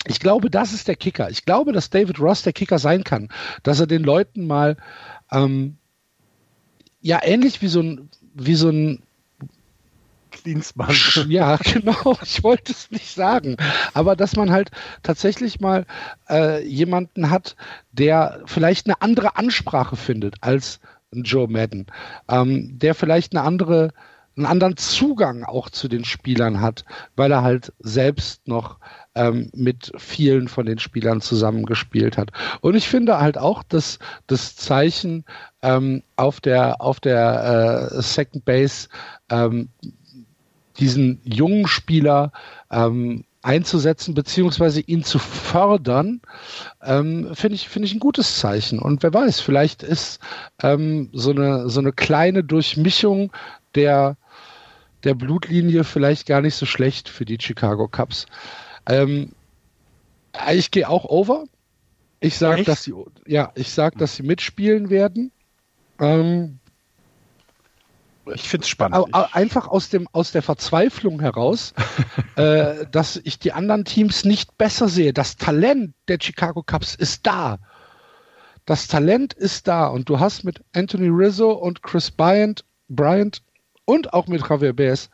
ich 0.07 0.21
glaube, 0.21 0.51
das 0.51 0.73
ist 0.73 0.87
der 0.87 0.97
Kicker. 0.97 1.29
Ich 1.31 1.45
glaube, 1.45 1.73
dass 1.73 1.91
David 1.91 2.21
Ross 2.21 2.43
der 2.43 2.53
Kicker 2.53 2.79
sein 2.79 3.03
kann, 3.05 3.29
dass 3.63 3.81
er 3.81 3.87
den 3.87 4.05
Leuten 4.05 4.47
mal 4.47 4.77
ähm, 5.33 5.77
ja 7.01 7.21
ähnlich 7.23 7.61
wie 7.61 7.69
so 7.69 7.81
ein 7.81 8.09
wie 8.35 8.55
so 8.55 8.69
ein 8.69 9.03
Klinsmann. 10.45 10.95
ja, 11.29 11.57
genau, 11.63 12.17
ich 12.23 12.45
wollte 12.45 12.73
es 12.73 12.91
nicht 12.91 13.15
sagen. 13.15 13.57
Aber 13.95 14.15
dass 14.15 14.37
man 14.37 14.51
halt 14.51 14.71
tatsächlich 15.03 15.59
mal 15.59 15.87
äh, 16.29 16.65
jemanden 16.65 17.31
hat, 17.31 17.57
der 17.93 18.43
vielleicht 18.45 18.87
eine 18.87 19.01
andere 19.01 19.37
Ansprache 19.37 19.97
findet 19.97 20.37
als 20.43 20.81
Joe 21.13 21.49
Madden, 21.49 21.87
ähm, 22.29 22.79
der 22.79 22.95
vielleicht 22.95 23.35
eine 23.35 23.43
andere, 23.43 23.93
einen 24.37 24.47
anderen 24.47 24.77
Zugang 24.77 25.45
auch 25.45 25.71
zu 25.71 25.89
den 25.89 26.05
Spielern 26.05 26.61
hat, 26.61 26.85
weil 27.17 27.33
er 27.33 27.43
halt 27.43 27.73
selbst 27.79 28.47
noch 28.47 28.79
ähm, 29.15 29.51
mit 29.55 29.93
vielen 29.97 30.49
von 30.49 30.67
den 30.67 30.79
Spielern 30.79 31.21
zusammengespielt 31.21 32.19
hat. 32.19 32.33
Und 32.61 32.75
ich 32.75 32.89
finde 32.89 33.21
halt 33.21 33.39
auch, 33.39 33.63
dass 33.63 33.99
das 34.27 34.57
Zeichen 34.57 35.25
ähm, 35.63 36.03
auf 36.17 36.41
der 36.41 36.81
auf 36.81 37.01
der 37.01 37.91
äh, 37.93 38.03
Second 38.03 38.45
Base 38.45 38.89
ähm, 39.31 39.69
diesen 40.79 41.21
jungen 41.25 41.67
Spieler 41.67 42.33
ähm, 42.71 43.25
einzusetzen 43.43 44.15
beziehungsweise 44.15 44.81
ihn 44.81 45.05
zu 45.05 45.19
fördern, 45.19 46.23
ähm, 46.83 47.35
finde 47.35 47.57
ich 47.57 47.69
finde 47.69 47.87
ich 47.87 47.95
ein 47.95 48.01
gutes 48.01 48.39
Zeichen. 48.39 48.79
Und 48.79 49.03
wer 49.03 49.13
weiß, 49.13 49.41
vielleicht 49.41 49.83
ist 49.83 50.19
ähm, 50.63 51.11
so 51.13 51.31
eine 51.31 51.69
so 51.69 51.81
eine 51.81 51.93
kleine 51.93 52.43
Durchmischung 52.43 53.33
der 53.75 54.17
der 55.05 55.15
Blutlinie 55.15 55.85
vielleicht 55.85 56.27
gar 56.27 56.41
nicht 56.41 56.55
so 56.55 56.65
schlecht 56.65 57.11
für 57.11 57.27
die 57.27 57.39
Chicago 57.39 57.87
Cubs. 57.87 58.27
Ähm, 58.87 59.33
ich 60.53 60.71
gehe 60.71 60.89
auch 60.89 61.05
over. 61.05 61.45
Ich 62.21 62.39
sage, 62.39 62.65
dass 62.65 62.83
sie 62.83 62.95
ja, 63.27 63.53
ich 63.55 63.71
sage, 63.71 63.99
dass 63.99 64.17
sie 64.17 64.23
mitspielen 64.23 64.89
werden. 64.89 65.31
Ähm, 66.01 66.59
Ich 68.33 68.49
finde 68.49 68.65
es 68.65 68.69
spannend. 68.69 69.15
Einfach 69.33 69.69
aus 69.69 69.89
dem 69.91 70.09
aus 70.13 70.33
der 70.33 70.43
Verzweiflung 70.43 71.21
heraus, 71.21 71.75
äh, 72.37 72.87
dass 72.91 73.21
ich 73.25 73.39
die 73.39 73.53
anderen 73.53 73.85
Teams 73.85 74.25
nicht 74.25 74.57
besser 74.57 74.89
sehe. 74.89 75.13
Das 75.13 75.37
Talent 75.37 75.95
der 76.09 76.19
Chicago 76.21 76.63
Cubs 76.63 76.95
ist 76.95 77.27
da. 77.27 77.59
Das 78.67 78.89
Talent 78.89 79.35
ist 79.35 79.69
da 79.69 79.87
und 79.87 80.09
du 80.09 80.21
hast 80.21 80.45
mit 80.45 80.63
Anthony 80.73 81.09
Rizzo 81.09 81.53
und 81.53 81.83
Chris 81.83 82.11
Bryant, 82.11 82.65
Bryant 82.89 83.43
und 83.85 84.15
auch 84.15 84.27
mit 84.27 84.49
Javier 84.49 84.73
Baez 84.73 85.11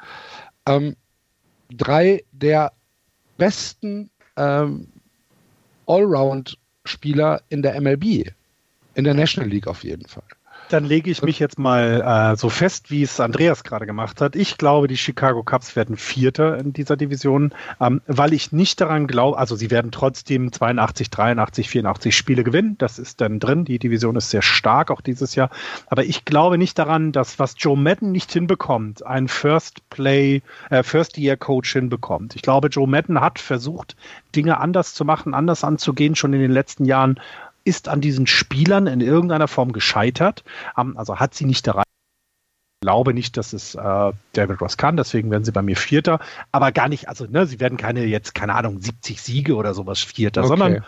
ähm, 0.67 0.97
drei 1.71 2.25
der 2.33 2.73
besten 3.37 4.11
ähm, 4.37 4.89
Allround-Spieler 5.87 7.43
in 7.49 7.63
der 7.63 7.81
MLB, 7.81 8.33
in 8.95 9.05
der 9.05 9.15
National 9.15 9.51
League 9.51 9.67
auf 9.67 9.83
jeden 9.83 10.07
Fall. 10.07 10.23
Dann 10.71 10.85
lege 10.85 11.11
ich 11.11 11.23
mich 11.23 11.41
jetzt 11.41 11.59
mal 11.59 12.33
äh, 12.33 12.37
so 12.37 12.49
fest, 12.49 12.93
wie 12.93 13.03
es 13.03 13.19
Andreas 13.19 13.65
gerade 13.65 13.87
gemacht 13.87 14.21
hat. 14.21 14.37
Ich 14.37 14.57
glaube, 14.57 14.87
die 14.87 14.97
Chicago 14.97 15.43
Cubs 15.43 15.75
werden 15.75 15.97
Vierter 15.97 16.59
in 16.59 16.73
dieser 16.73 16.97
Division, 16.97 17.53
ähm, 17.81 18.01
weil 18.07 18.33
ich 18.33 18.53
nicht 18.53 18.81
daran 18.81 19.09
glaube, 19.09 19.37
also 19.37 19.57
sie 19.57 19.73
werden 19.73 19.91
trotzdem 19.91 20.53
82, 20.53 21.11
83, 21.11 21.69
84 21.69 22.17
Spiele 22.17 22.45
gewinnen. 22.45 22.77
Das 22.79 23.01
ist 23.01 23.21
dann 23.21 23.41
drin. 23.41 23.65
Die 23.65 23.81
Division 23.81 24.15
ist 24.15 24.31
sehr 24.31 24.43
stark 24.43 24.93
auch 24.93 25.01
dieses 25.01 25.35
Jahr. 25.35 25.51
Aber 25.89 26.05
ich 26.05 26.25
glaube 26.25 26.57
nicht 26.57 26.79
daran, 26.79 27.11
dass 27.11 27.41
was 27.41 27.57
Joe 27.59 27.77
Madden 27.77 28.13
nicht 28.13 28.33
hinbekommt, 28.33 29.05
ein 29.05 29.27
First 29.27 29.91
Play, 29.91 30.43
äh, 30.71 30.85
First 30.85 31.19
Year 31.19 31.37
Coach 31.37 31.73
hinbekommt. 31.73 32.37
Ich 32.37 32.43
glaube, 32.43 32.69
Joe 32.69 32.87
Madden 32.87 33.21
hat 33.21 33.41
versucht, 33.41 33.97
Dinge 34.37 34.61
anders 34.61 34.95
zu 34.95 35.05
machen, 35.05 35.35
anders 35.35 35.65
anzugehen, 35.65 36.15
schon 36.15 36.33
in 36.33 36.41
den 36.41 36.53
letzten 36.53 36.85
Jahren 36.85 37.19
ist 37.65 37.89
an 37.89 38.01
diesen 38.01 38.27
Spielern 38.27 38.87
in 38.87 39.01
irgendeiner 39.01 39.49
Form 39.49 39.73
gescheitert. 39.73 40.45
Also 40.75 41.17
hat 41.17 41.35
sie 41.35 41.45
nicht 41.45 41.67
erreicht. 41.67 41.87
Ich 42.83 42.87
glaube 42.87 43.13
nicht, 43.13 43.37
dass 43.37 43.53
es 43.53 43.75
äh, 43.75 44.13
David 44.33 44.61
Ross 44.63 44.79
kann, 44.79 44.97
deswegen 44.97 45.31
werden 45.31 45.45
sie 45.45 45.53
bei 45.53 45.61
mir 45.61 45.77
Vierter. 45.77 46.19
Aber 46.51 46.73
gar 46.73 46.89
nicht, 46.89 47.09
also 47.11 47.27
ne, 47.27 47.47
sie 47.47 47.61
werden 47.61 47.77
keine 47.77 48.05
jetzt, 48.07 48.35
keine 48.35 48.55
Ahnung, 48.55 48.81
70 48.81 49.21
Siege 49.21 49.55
oder 49.55 49.75
sowas 49.75 50.01
Vierter, 50.01 50.41
Okay. 50.41 50.49
sondern 50.49 50.85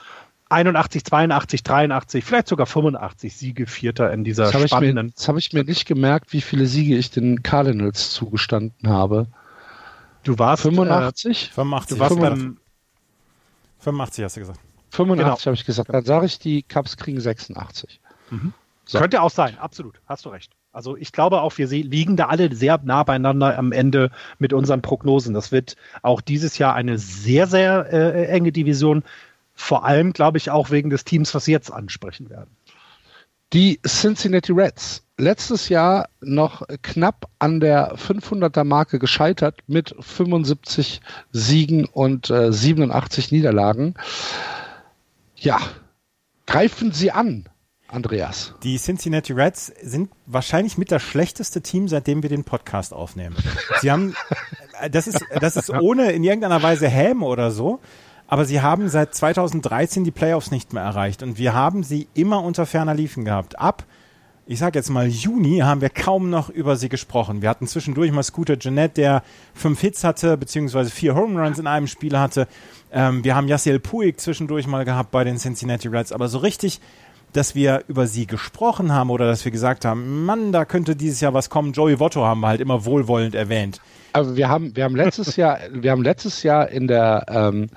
81, 0.48 1.04
82, 1.04 1.62
83, 1.62 2.24
vielleicht 2.24 2.48
sogar 2.48 2.64
85 2.66 3.36
Siege 3.36 3.66
Vierter 3.66 4.10
in 4.12 4.24
dieser 4.24 4.44
Jetzt 4.46 4.54
habe 4.54 4.64
ich, 4.64 4.70
mir, 4.72 4.76
spannenden. 4.78 5.08
jetzt 5.08 5.28
hab 5.28 5.36
ich 5.36 5.52
mir 5.52 5.64
nicht 5.64 5.86
gemerkt, 5.86 6.32
wie 6.32 6.40
viele 6.40 6.64
Siege 6.66 6.96
ich 6.96 7.10
den 7.10 7.42
Cardinals 7.42 8.10
zugestanden 8.10 8.88
habe. 8.88 9.26
Du 10.24 10.38
warst 10.38 10.62
85? 10.62 11.50
85, 11.52 11.90
Äh, 11.90 11.94
du 11.94 12.00
warst 12.00 12.14
85, 12.14 12.44
beim 12.46 12.58
85 13.80 14.24
hast 14.24 14.36
du 14.36 14.40
gesagt. 14.40 14.60
85 14.93 15.47
habe 15.47 15.55
ich 15.55 15.64
gesagt. 15.64 15.93
Dann 15.93 16.05
sage 16.05 16.26
ich, 16.26 16.38
die 16.38 16.62
Cubs 16.62 16.97
kriegen 16.97 17.20
86. 17.20 18.01
Mhm. 18.30 18.53
So. 18.84 18.99
Könnte 18.99 19.22
auch 19.22 19.30
sein, 19.30 19.59
absolut. 19.59 20.01
Hast 20.07 20.24
du 20.24 20.28
recht. 20.28 20.53
Also 20.72 20.97
ich 20.97 21.12
glaube 21.12 21.40
auch, 21.40 21.57
wir 21.59 21.66
liegen 21.66 22.16
da 22.16 22.26
alle 22.26 22.55
sehr 22.55 22.80
nah 22.82 23.03
beieinander 23.03 23.59
am 23.59 23.72
Ende 23.72 24.11
mit 24.38 24.53
unseren 24.53 24.82
Prognosen. 24.82 25.34
Das 25.34 25.53
wird 25.53 25.76
auch 26.03 26.20
dieses 26.20 26.59
Jahr 26.59 26.74
eine 26.74 26.99
sehr, 26.99 27.47
sehr 27.47 27.93
äh, 27.93 28.26
enge 28.26 28.53
Division. 28.53 29.03
Vor 29.55 29.84
allem, 29.84 30.12
glaube 30.12 30.38
ich, 30.38 30.51
auch 30.51 30.70
wegen 30.70 30.90
des 30.90 31.05
Teams, 31.05 31.34
was 31.34 31.45
Sie 31.45 31.53
jetzt 31.53 31.70
ansprechen 31.70 32.30
werden. 32.30 32.57
Die 33.53 33.80
Cincinnati 33.86 34.53
Reds, 34.53 35.05
letztes 35.18 35.68
Jahr 35.68 36.09
noch 36.22 36.62
knapp 36.80 37.28
an 37.38 37.61
der 37.61 37.97
500er 37.97 38.64
Marke 38.64 38.99
gescheitert 38.99 39.61
mit 39.66 39.95
75 40.01 41.03
Siegen 41.32 41.84
und 41.84 42.30
äh, 42.30 42.51
87 42.51 43.30
Niederlagen. 43.30 43.95
Ja, 45.43 45.59
greifen 46.47 46.93
Sie 46.93 47.11
an, 47.11 47.49
Andreas. 47.88 48.55
Die 48.62 48.78
Cincinnati 48.78 49.32
Reds 49.32 49.72
sind 49.82 50.09
wahrscheinlich 50.26 50.78
mit 50.78 50.93
das 50.93 51.03
schlechteste 51.03 51.62
Team, 51.62 51.88
seitdem 51.88 52.22
wir 52.22 52.30
den 52.30 52.45
Podcast 52.45 52.95
aufnehmen. 52.95 53.34
Sie 53.80 53.90
haben, 53.90 54.14
das 54.93 55.09
ist, 55.09 55.20
das 55.40 55.57
ist 55.57 55.70
ohne 55.70 56.12
in 56.12 56.22
irgendeiner 56.22 56.62
Weise 56.62 56.86
Häme 56.86 57.26
oder 57.26 57.51
so, 57.51 57.80
aber 58.28 58.45
sie 58.45 58.61
haben 58.61 58.88
seit 58.88 59.16
2013 59.16 60.05
die 60.05 60.12
Playoffs 60.12 60.53
nicht 60.53 60.72
mehr 60.72 60.84
erreicht 60.84 61.24
und 61.24 61.38
wir 61.38 61.55
haben 61.55 61.82
sie 61.82 62.07
immer 62.14 62.45
unter 62.45 62.64
ferner 62.64 62.95
Liefen 62.95 63.24
gehabt. 63.24 63.59
Ab, 63.59 63.82
ich 64.47 64.59
sag 64.59 64.74
jetzt 64.74 64.90
mal 64.90 65.07
Juni, 65.07 65.59
haben 65.59 65.80
wir 65.80 65.90
kaum 65.90 66.28
noch 66.30 66.49
über 66.49 66.76
sie 66.76 66.88
gesprochen. 66.88 67.43
Wir 67.43 67.49
hatten 67.49 67.66
zwischendurch 67.66 68.11
mal 68.12 68.22
Scooter 68.22 68.59
Jeanette, 68.59 68.95
der 68.95 69.22
fünf 69.55 69.80
Hits 69.80 70.05
hatte, 70.05 70.36
beziehungsweise 70.36 70.90
vier 70.90 71.14
Home 71.14 71.40
Runs 71.40 71.59
in 71.59 71.66
einem 71.66 71.86
Spiel 71.86 72.18
hatte. 72.18 72.49
Ähm, 72.93 73.24
wir 73.24 73.36
haben 73.36 73.49
Yassiel 73.49 73.78
Puig 73.78 74.20
zwischendurch 74.20 74.66
mal 74.66 74.84
gehabt 74.84 75.11
bei 75.11 75.24
den 75.24 75.38
Cincinnati 75.38 75.88
Reds, 75.88 76.12
aber 76.12 76.28
so 76.28 76.38
richtig 76.38 76.80
dass 77.32 77.55
wir 77.55 77.84
über 77.88 78.07
sie 78.07 78.26
gesprochen 78.26 78.93
haben 78.93 79.11
oder 79.11 79.26
dass 79.26 79.45
wir 79.45 79.53
gesagt 79.53 79.84
haben, 79.84 80.24
Mann, 80.24 80.53
da 80.53 80.64
könnte 80.64 80.95
dieses 80.97 81.20
Jahr 81.20 81.34
was 81.34 81.49
kommen. 81.49 81.72
Joey 81.72 81.99
Votto 81.99 82.24
haben 82.24 82.40
wir 82.40 82.49
halt 82.49 82.61
immer 82.61 82.84
wohlwollend 82.84 83.34
erwähnt. 83.34 83.80
Aber 84.12 84.36
wir 84.36 84.49
haben, 84.49 84.76
wir 84.76 84.84
haben 84.84 84.97
letztes 84.97 85.36
Jahr, 85.36 85.59
wir 85.72 85.90
haben 85.90 86.03
letztes 86.03 86.43
Jahr 86.43 86.68
in 86.68 86.86
der 86.86 87.24
ähm, 87.28 87.68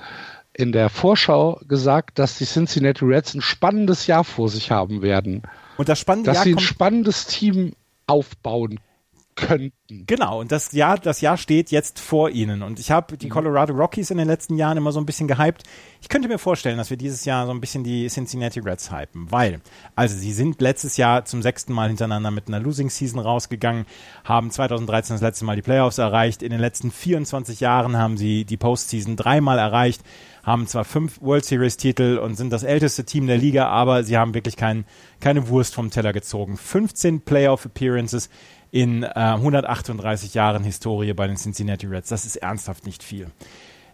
in 0.52 0.72
der 0.72 0.90
Vorschau 0.90 1.60
gesagt, 1.68 2.18
dass 2.18 2.38
die 2.38 2.46
Cincinnati 2.46 3.04
Reds 3.04 3.34
ein 3.34 3.42
spannendes 3.42 4.08
Jahr 4.08 4.24
vor 4.24 4.50
sich 4.50 4.72
haben 4.72 5.02
werden. 5.02 5.44
Und 5.78 5.90
das 5.90 6.00
spannende 6.00 6.30
dass 6.30 6.38
Jahr 6.38 6.44
sie 6.46 6.54
ein 6.54 6.60
spannendes 6.60 7.28
Team 7.28 7.74
aufbauen 8.08 8.80
könnten. 9.36 10.06
Genau, 10.08 10.40
und 10.40 10.52
das 10.52 10.72
Jahr, 10.72 10.98
das 10.98 11.22
Jahr 11.22 11.38
steht 11.38 11.70
jetzt 11.70 12.00
vor 12.00 12.30
ihnen. 12.30 12.64
Und 12.64 12.80
ich 12.80 12.92
habe 12.92 13.18
die 13.18 13.28
mhm. 13.28 13.32
Colorado 13.32 13.74
Rockies 13.74 14.10
in 14.10 14.18
den 14.18 14.28
letzten 14.28 14.58
Jahren 14.58 14.78
immer 14.78 14.92
so 14.92 15.00
ein 15.00 15.06
bisschen 15.06 15.28
gehypt. 15.28 15.64
Ich 16.02 16.10
könnte 16.10 16.28
mir 16.28 16.40
vorstellen, 16.40 16.78
dass 16.78 16.90
wir 16.90 16.98
dieses 16.98 17.26
Jahr 17.26 17.46
so 17.46 17.52
ein 17.52 17.60
bisschen 17.60 17.84
die 17.84 18.08
Cincinnati 18.08 18.60
Reds 18.60 18.92
hypen, 18.92 19.32
weil, 19.32 19.60
also 19.96 20.16
sie 20.16 20.32
sind 20.32 20.62
letztes 20.62 20.98
Jahr 20.98 21.26
zum 21.26 21.42
sechsten 21.42 21.74
Mal 21.74 21.90
hintereinander 21.90 22.32
mit 22.32 22.48
einer 22.48 22.60
Losing 22.60 22.90
Season 22.90 23.20
rausgegangen, 23.20 23.86
haben 24.24 24.52
2013 24.52 25.16
das 25.16 25.22
letzte 25.22 25.46
Mal 25.46 25.56
die 25.56 25.62
Playoffs 25.62 25.98
erreicht. 25.98 26.42
In 26.42 26.52
den 26.52 26.62
letzten 26.62 26.92
24 26.92 27.60
Jahren 27.60 27.98
haben 27.98 28.18
sie 28.18 28.46
die 28.46 28.58
Postseason 28.58 29.16
dreimal 29.18 29.60
erreicht, 29.60 30.02
haben 30.46 30.68
zwar 30.68 30.86
fünf 30.86 31.20
World 31.22 31.44
Series 31.44 31.76
Titel 31.76 32.20
und 32.22 32.36
sind 32.36 32.52
das 32.52 32.64
älteste 32.64 33.04
Team 33.04 33.26
der 33.26 33.38
Liga, 33.38 33.68
aber 33.68 34.04
sie 34.04 34.16
haben 34.16 34.36
wirklich 34.36 34.56
kein, 34.56 34.86
keine 35.20 35.48
Wurst 35.50 35.74
vom 35.74 35.90
Teller 35.90 36.14
gezogen. 36.14 36.56
15 36.56 37.22
Playoff 37.22 37.66
Appearances 37.66 38.30
in 38.72 39.04
äh, 39.04 39.08
138 39.16 40.36
Jahren 40.36 40.64
Historie 40.64 41.14
bei 41.14 41.28
den 41.28 41.38
Cincinnati 41.38 41.88
Reds. 41.88 42.10
Das 42.10 42.26
ist 42.26 42.36
ernsthaft 42.36 42.86
nicht 42.86 43.02
viel. 43.02 43.28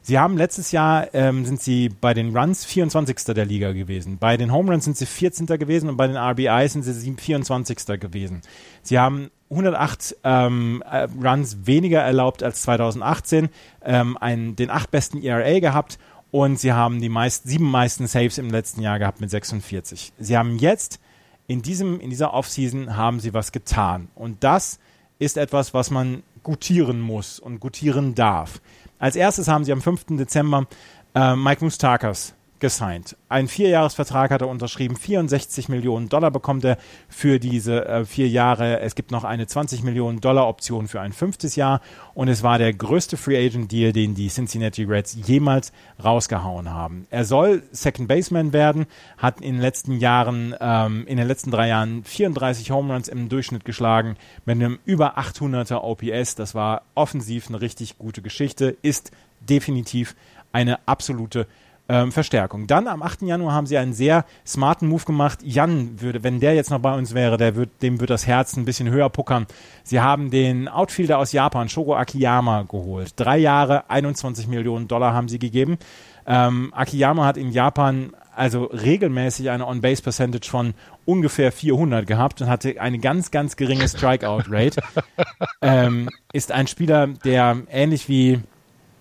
Sie 0.03 0.17
haben 0.17 0.35
letztes 0.35 0.71
Jahr 0.71 1.13
ähm, 1.13 1.45
sind 1.45 1.61
sie 1.61 1.89
bei 1.89 2.15
den 2.15 2.35
Runs 2.35 2.65
24. 2.65 3.17
der 3.35 3.45
Liga 3.45 3.71
gewesen. 3.71 4.17
Bei 4.17 4.35
den 4.35 4.51
Home 4.51 4.71
Runs 4.71 4.85
sind 4.85 4.97
sie 4.97 5.05
14. 5.05 5.45
gewesen 5.45 5.89
und 5.89 5.97
bei 5.97 6.07
den 6.07 6.17
RBIs 6.17 6.73
sind 6.73 6.83
sie 6.83 7.13
24. 7.13 7.85
gewesen. 7.99 8.41
Sie 8.81 8.97
haben 8.97 9.29
108 9.51 10.17
ähm, 10.23 10.83
äh, 10.89 11.07
Runs 11.23 11.67
weniger 11.67 11.99
erlaubt 11.99 12.41
als 12.41 12.63
2018, 12.63 13.49
ähm, 13.85 14.17
einen, 14.17 14.55
den 14.55 14.71
acht 14.71 14.89
besten 14.89 15.21
ERA 15.21 15.59
gehabt 15.59 15.99
und 16.31 16.59
sie 16.59 16.73
haben 16.73 17.01
die 17.01 17.09
meist, 17.09 17.47
sieben 17.47 17.69
meisten 17.69 18.07
Saves 18.07 18.37
im 18.37 18.49
letzten 18.49 18.81
Jahr 18.81 18.99
gehabt 18.99 19.21
mit 19.21 19.29
46. 19.29 20.13
Sie 20.17 20.37
haben 20.37 20.57
jetzt 20.57 20.99
in, 21.47 21.61
diesem, 21.61 21.99
in 21.99 22.09
dieser 22.09 22.33
Offseason 22.33 22.95
haben 22.95 23.19
sie 23.19 23.33
was 23.33 23.51
getan. 23.51 24.07
Und 24.15 24.43
das 24.43 24.79
ist 25.19 25.37
etwas, 25.37 25.73
was 25.73 25.91
man 25.91 26.23
gutieren 26.43 27.01
muss 27.01 27.39
und 27.39 27.59
gutieren 27.59 28.15
darf. 28.15 28.61
Als 28.97 29.15
erstes 29.15 29.47
haben 29.47 29.65
sie 29.65 29.73
am 29.73 29.81
5. 29.81 30.05
Dezember 30.11 30.67
äh, 31.13 31.35
Mike 31.35 31.63
Mustakas 31.63 32.33
gesigned. 32.61 33.17
Ein 33.27 33.49
Vierjahresvertrag 33.49 34.31
hat 34.31 34.41
er 34.41 34.47
unterschrieben, 34.47 34.95
64 34.95 35.67
Millionen 35.67 36.07
Dollar 36.07 36.31
bekommt 36.31 36.63
er 36.63 36.77
für 37.09 37.39
diese 37.39 37.85
äh, 37.85 38.05
vier 38.05 38.29
Jahre. 38.29 38.79
Es 38.79 38.95
gibt 38.95 39.11
noch 39.11 39.25
eine 39.25 39.47
20 39.47 39.83
Millionen 39.83 40.21
Dollar 40.21 40.47
Option 40.47 40.87
für 40.87 41.01
ein 41.01 41.11
fünftes 41.11 41.57
Jahr 41.57 41.81
und 42.13 42.29
es 42.29 42.43
war 42.43 42.57
der 42.57 42.73
größte 42.73 43.17
Free 43.17 43.45
Agent 43.45 43.71
Deal, 43.71 43.91
den 43.91 44.15
die 44.15 44.29
Cincinnati 44.29 44.83
Reds 44.83 45.17
jemals 45.25 45.73
rausgehauen 46.01 46.71
haben. 46.71 47.07
Er 47.09 47.25
soll 47.25 47.63
Second 47.71 48.07
Baseman 48.07 48.53
werden, 48.53 48.85
hat 49.17 49.41
in 49.41 49.55
den 49.55 49.61
letzten 49.61 49.99
Jahren, 49.99 50.55
ähm, 50.61 51.05
in 51.07 51.17
den 51.17 51.27
letzten 51.27 51.51
drei 51.51 51.67
Jahren 51.67 52.03
34 52.05 52.71
Home 52.71 52.93
Runs 52.93 53.09
im 53.09 53.27
Durchschnitt 53.27 53.65
geschlagen 53.65 54.15
mit 54.45 54.55
einem 54.55 54.79
über 54.85 55.17
800er 55.17 55.81
OPS. 55.81 56.35
Das 56.35 56.55
war 56.55 56.83
offensiv 56.95 57.49
eine 57.49 57.59
richtig 57.59 57.97
gute 57.97 58.21
Geschichte, 58.21 58.77
ist 58.81 59.11
definitiv 59.41 60.15
eine 60.51 60.87
absolute 60.87 61.47
ähm, 61.91 62.13
Verstärkung. 62.13 62.67
Dann 62.67 62.87
am 62.87 63.03
8. 63.03 63.23
Januar 63.23 63.53
haben 63.53 63.67
sie 63.67 63.77
einen 63.77 63.91
sehr 63.91 64.23
smarten 64.47 64.87
Move 64.87 65.03
gemacht. 65.03 65.39
Jan 65.43 65.99
würde, 65.99 66.23
wenn 66.23 66.39
der 66.39 66.55
jetzt 66.55 66.71
noch 66.71 66.79
bei 66.79 66.97
uns 66.97 67.13
wäre, 67.13 67.35
der 67.35 67.57
wird, 67.57 67.81
dem 67.81 67.99
wird 67.99 68.09
das 68.09 68.25
Herz 68.25 68.55
ein 68.55 68.63
bisschen 68.63 68.89
höher 68.89 69.09
puckern. 69.09 69.45
Sie 69.83 69.99
haben 69.99 70.31
den 70.31 70.69
Outfielder 70.69 71.17
aus 71.17 71.33
Japan, 71.33 71.67
Shogo 71.67 71.93
Akiyama, 71.95 72.61
geholt. 72.63 73.11
Drei 73.17 73.37
Jahre, 73.37 73.89
21 73.89 74.47
Millionen 74.47 74.87
Dollar 74.87 75.13
haben 75.13 75.27
sie 75.27 75.37
gegeben. 75.37 75.77
Ähm, 76.25 76.73
Akiyama 76.73 77.25
hat 77.25 77.35
in 77.35 77.51
Japan 77.51 78.13
also 78.33 78.63
regelmäßig 78.63 79.49
eine 79.49 79.67
On-Base-Percentage 79.67 80.49
von 80.49 80.73
ungefähr 81.03 81.51
400 81.51 82.07
gehabt 82.07 82.41
und 82.41 82.47
hatte 82.47 82.79
eine 82.79 82.99
ganz, 82.99 83.31
ganz 83.31 83.57
geringe 83.57 83.89
Strikeout-Rate. 83.89 84.81
ähm, 85.61 86.09
ist 86.31 86.53
ein 86.53 86.67
Spieler, 86.67 87.07
der 87.07 87.57
ähnlich 87.69 88.07
wie 88.07 88.39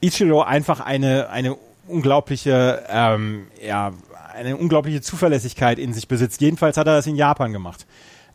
Ichiro 0.01 0.43
einfach 0.43 0.81
eine, 0.81 1.31
eine 1.31 1.57
unglaubliche, 1.91 2.85
ähm, 2.89 3.47
ja, 3.65 3.93
eine 4.35 4.57
unglaubliche 4.57 5.01
Zuverlässigkeit 5.01 5.79
in 5.79 5.93
sich 5.93 6.09
besitzt. 6.09 6.41
Jedenfalls 6.41 6.77
hat 6.77 6.87
er 6.87 6.95
das 6.95 7.07
in 7.07 7.17
Japan 7.17 7.53
gemacht. 7.53 7.87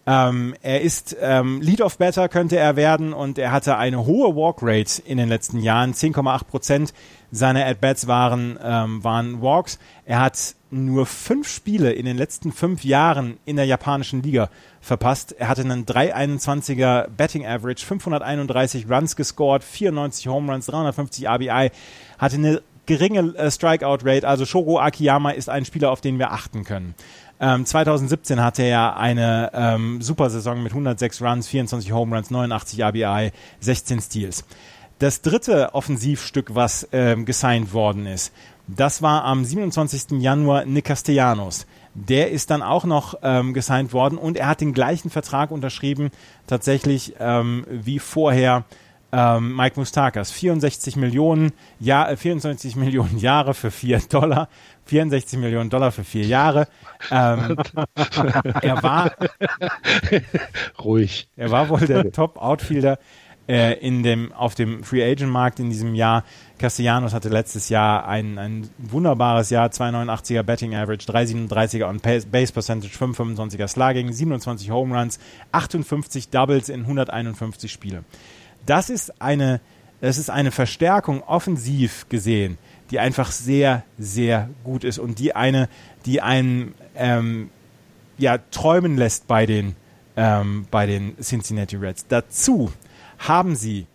Ähm, 0.07 0.53
er 0.61 0.81
ist 0.81 1.15
ähm, 1.19 1.61
Lead 1.61 1.81
of 1.81 1.97
Better 1.97 2.29
könnte 2.29 2.57
er 2.57 2.75
werden 2.75 3.11
und 3.11 3.39
er 3.39 3.51
hatte 3.51 3.77
eine 3.77 4.05
hohe 4.05 4.35
Walk 4.35 4.57
Rate 4.61 5.01
in 5.01 5.17
den 5.17 5.29
letzten 5.29 5.59
Jahren. 5.59 5.93
10,8 5.93 6.43
Prozent 6.45 6.93
seiner 7.31 7.65
At-Bats 7.65 8.05
waren, 8.05 8.59
ähm, 8.61 9.03
waren 9.03 9.41
Walks. 9.41 9.79
Er 10.05 10.19
hat 10.19 10.55
nur 10.69 11.07
fünf 11.07 11.47
Spiele 11.47 11.91
in 11.91 12.05
den 12.05 12.17
letzten 12.17 12.51
fünf 12.51 12.83
Jahren 12.83 13.37
in 13.45 13.55
der 13.55 13.65
japanischen 13.65 14.21
Liga 14.21 14.49
verpasst. 14.79 15.31
Er 15.39 15.47
hatte 15.47 15.61
einen 15.61 15.85
321er 15.85 17.07
Betting 17.09 17.45
Average, 17.45 17.83
531 17.85 18.89
Runs 18.89 19.15
gescored, 19.15 19.63
94 19.63 20.27
Home 20.27 20.51
Runs, 20.51 20.67
350 20.67 21.27
RBI, 21.27 21.71
hatte 22.19 22.35
eine 22.35 22.61
geringe 22.85 23.35
äh, 23.35 23.51
Strikeout-Rate. 23.51 24.27
Also 24.27 24.45
Shogo 24.45 24.79
Akiyama 24.79 25.31
ist 25.31 25.49
ein 25.49 25.65
Spieler, 25.65 25.91
auf 25.91 26.01
den 26.01 26.19
wir 26.19 26.31
achten 26.31 26.63
können. 26.63 26.95
Ähm, 27.39 27.65
2017 27.65 28.41
hatte 28.41 28.63
er 28.63 28.97
eine 28.97 29.51
ähm, 29.53 30.01
super 30.01 30.29
Saison 30.29 30.63
mit 30.63 30.71
106 30.71 31.21
Runs, 31.21 31.47
24 31.47 31.91
Home 31.91 32.15
Runs, 32.15 32.31
89 32.31 32.81
RBI, 32.81 33.31
16 33.59 34.01
Steals. 34.01 34.45
Das 34.99 35.21
dritte 35.21 35.73
Offensivstück, 35.73 36.55
was 36.55 36.87
ähm, 36.93 37.25
gesigned 37.25 37.73
worden 37.73 38.05
ist, 38.05 38.31
das 38.67 39.01
war 39.01 39.25
am 39.25 39.43
27. 39.45 40.21
Januar 40.21 40.65
Nick 40.65 40.85
Castellanos. 40.85 41.67
Der 41.93 42.31
ist 42.31 42.49
dann 42.49 42.61
auch 42.61 42.85
noch 42.85 43.15
ähm, 43.21 43.53
gesigned 43.53 43.93
worden 43.93 44.17
und 44.17 44.37
er 44.37 44.47
hat 44.47 44.61
den 44.61 44.73
gleichen 44.73 45.09
Vertrag 45.09 45.51
unterschrieben, 45.51 46.11
tatsächlich 46.47 47.15
ähm, 47.19 47.65
wie 47.69 47.99
vorher 47.99 48.63
ähm, 49.15 49.55
Mike 49.55 49.79
Mustakas, 49.79 50.31
64 50.31 50.97
Millionen, 50.97 51.53
ja, 51.79 52.13
64 52.15 52.75
Millionen 52.75 53.17
Jahre 53.17 53.53
für 53.53 53.71
4 53.71 53.99
Dollar. 54.09 54.49
64 54.85 55.39
Millionen 55.39 55.69
Dollar 55.69 55.91
für 55.91 56.03
vier 56.03 56.25
Jahre. 56.25 56.67
Ähm, 57.09 57.57
er 58.61 58.83
war 58.83 59.11
ruhig. 60.83 61.27
Er 61.35 61.49
war 61.49 61.69
wohl 61.69 61.79
der 61.79 62.11
Top-Outfielder 62.11 62.99
äh, 63.47 63.79
in 63.79 64.03
dem, 64.03 64.31
auf 64.33 64.55
dem 64.55 64.83
Free 64.83 65.03
Agent 65.03 65.31
Markt 65.31 65.59
in 65.59 65.69
diesem 65.69 65.95
Jahr. 65.95 66.23
Castellanos 66.57 67.13
hatte 67.13 67.29
letztes 67.29 67.69
Jahr 67.69 68.07
ein, 68.07 68.37
ein 68.37 68.69
wunderbares 68.77 69.49
Jahr, 69.49 69.69
289er 69.69 70.43
Betting 70.43 70.75
Average, 70.75 71.11
337er 71.11 71.87
on 71.87 71.99
Base 71.99 72.53
Percentage, 72.53 72.95
525er 72.95 73.67
Slugging, 73.67 74.11
27 74.11 74.69
Home 74.71 74.97
Runs, 74.97 75.19
58 75.51 76.29
Doubles 76.29 76.69
in 76.69 76.81
151 76.81 77.71
Spiele 77.71 78.03
das 78.65 78.89
ist 78.89 79.21
eine, 79.21 79.61
das 80.01 80.17
ist 80.17 80.29
eine 80.29 80.51
Verstärkung 80.51 81.23
offensiv 81.23 82.07
gesehen, 82.09 82.57
die 82.91 82.99
einfach 82.99 83.31
sehr, 83.31 83.83
sehr 83.97 84.49
gut 84.63 84.83
ist 84.83 84.99
und 84.99 85.19
die 85.19 85.35
eine, 85.35 85.69
die 86.05 86.21
einen 86.21 86.75
ähm, 86.95 87.49
ja 88.17 88.37
träumen 88.51 88.97
lässt 88.97 89.27
bei 89.27 89.45
den 89.45 89.75
ähm, 90.17 90.67
bei 90.71 90.85
den 90.85 91.15
Cincinnati 91.21 91.75
Reds. 91.75 92.05
Dazu 92.07 92.71
haben 93.19 93.55
sie 93.55 93.87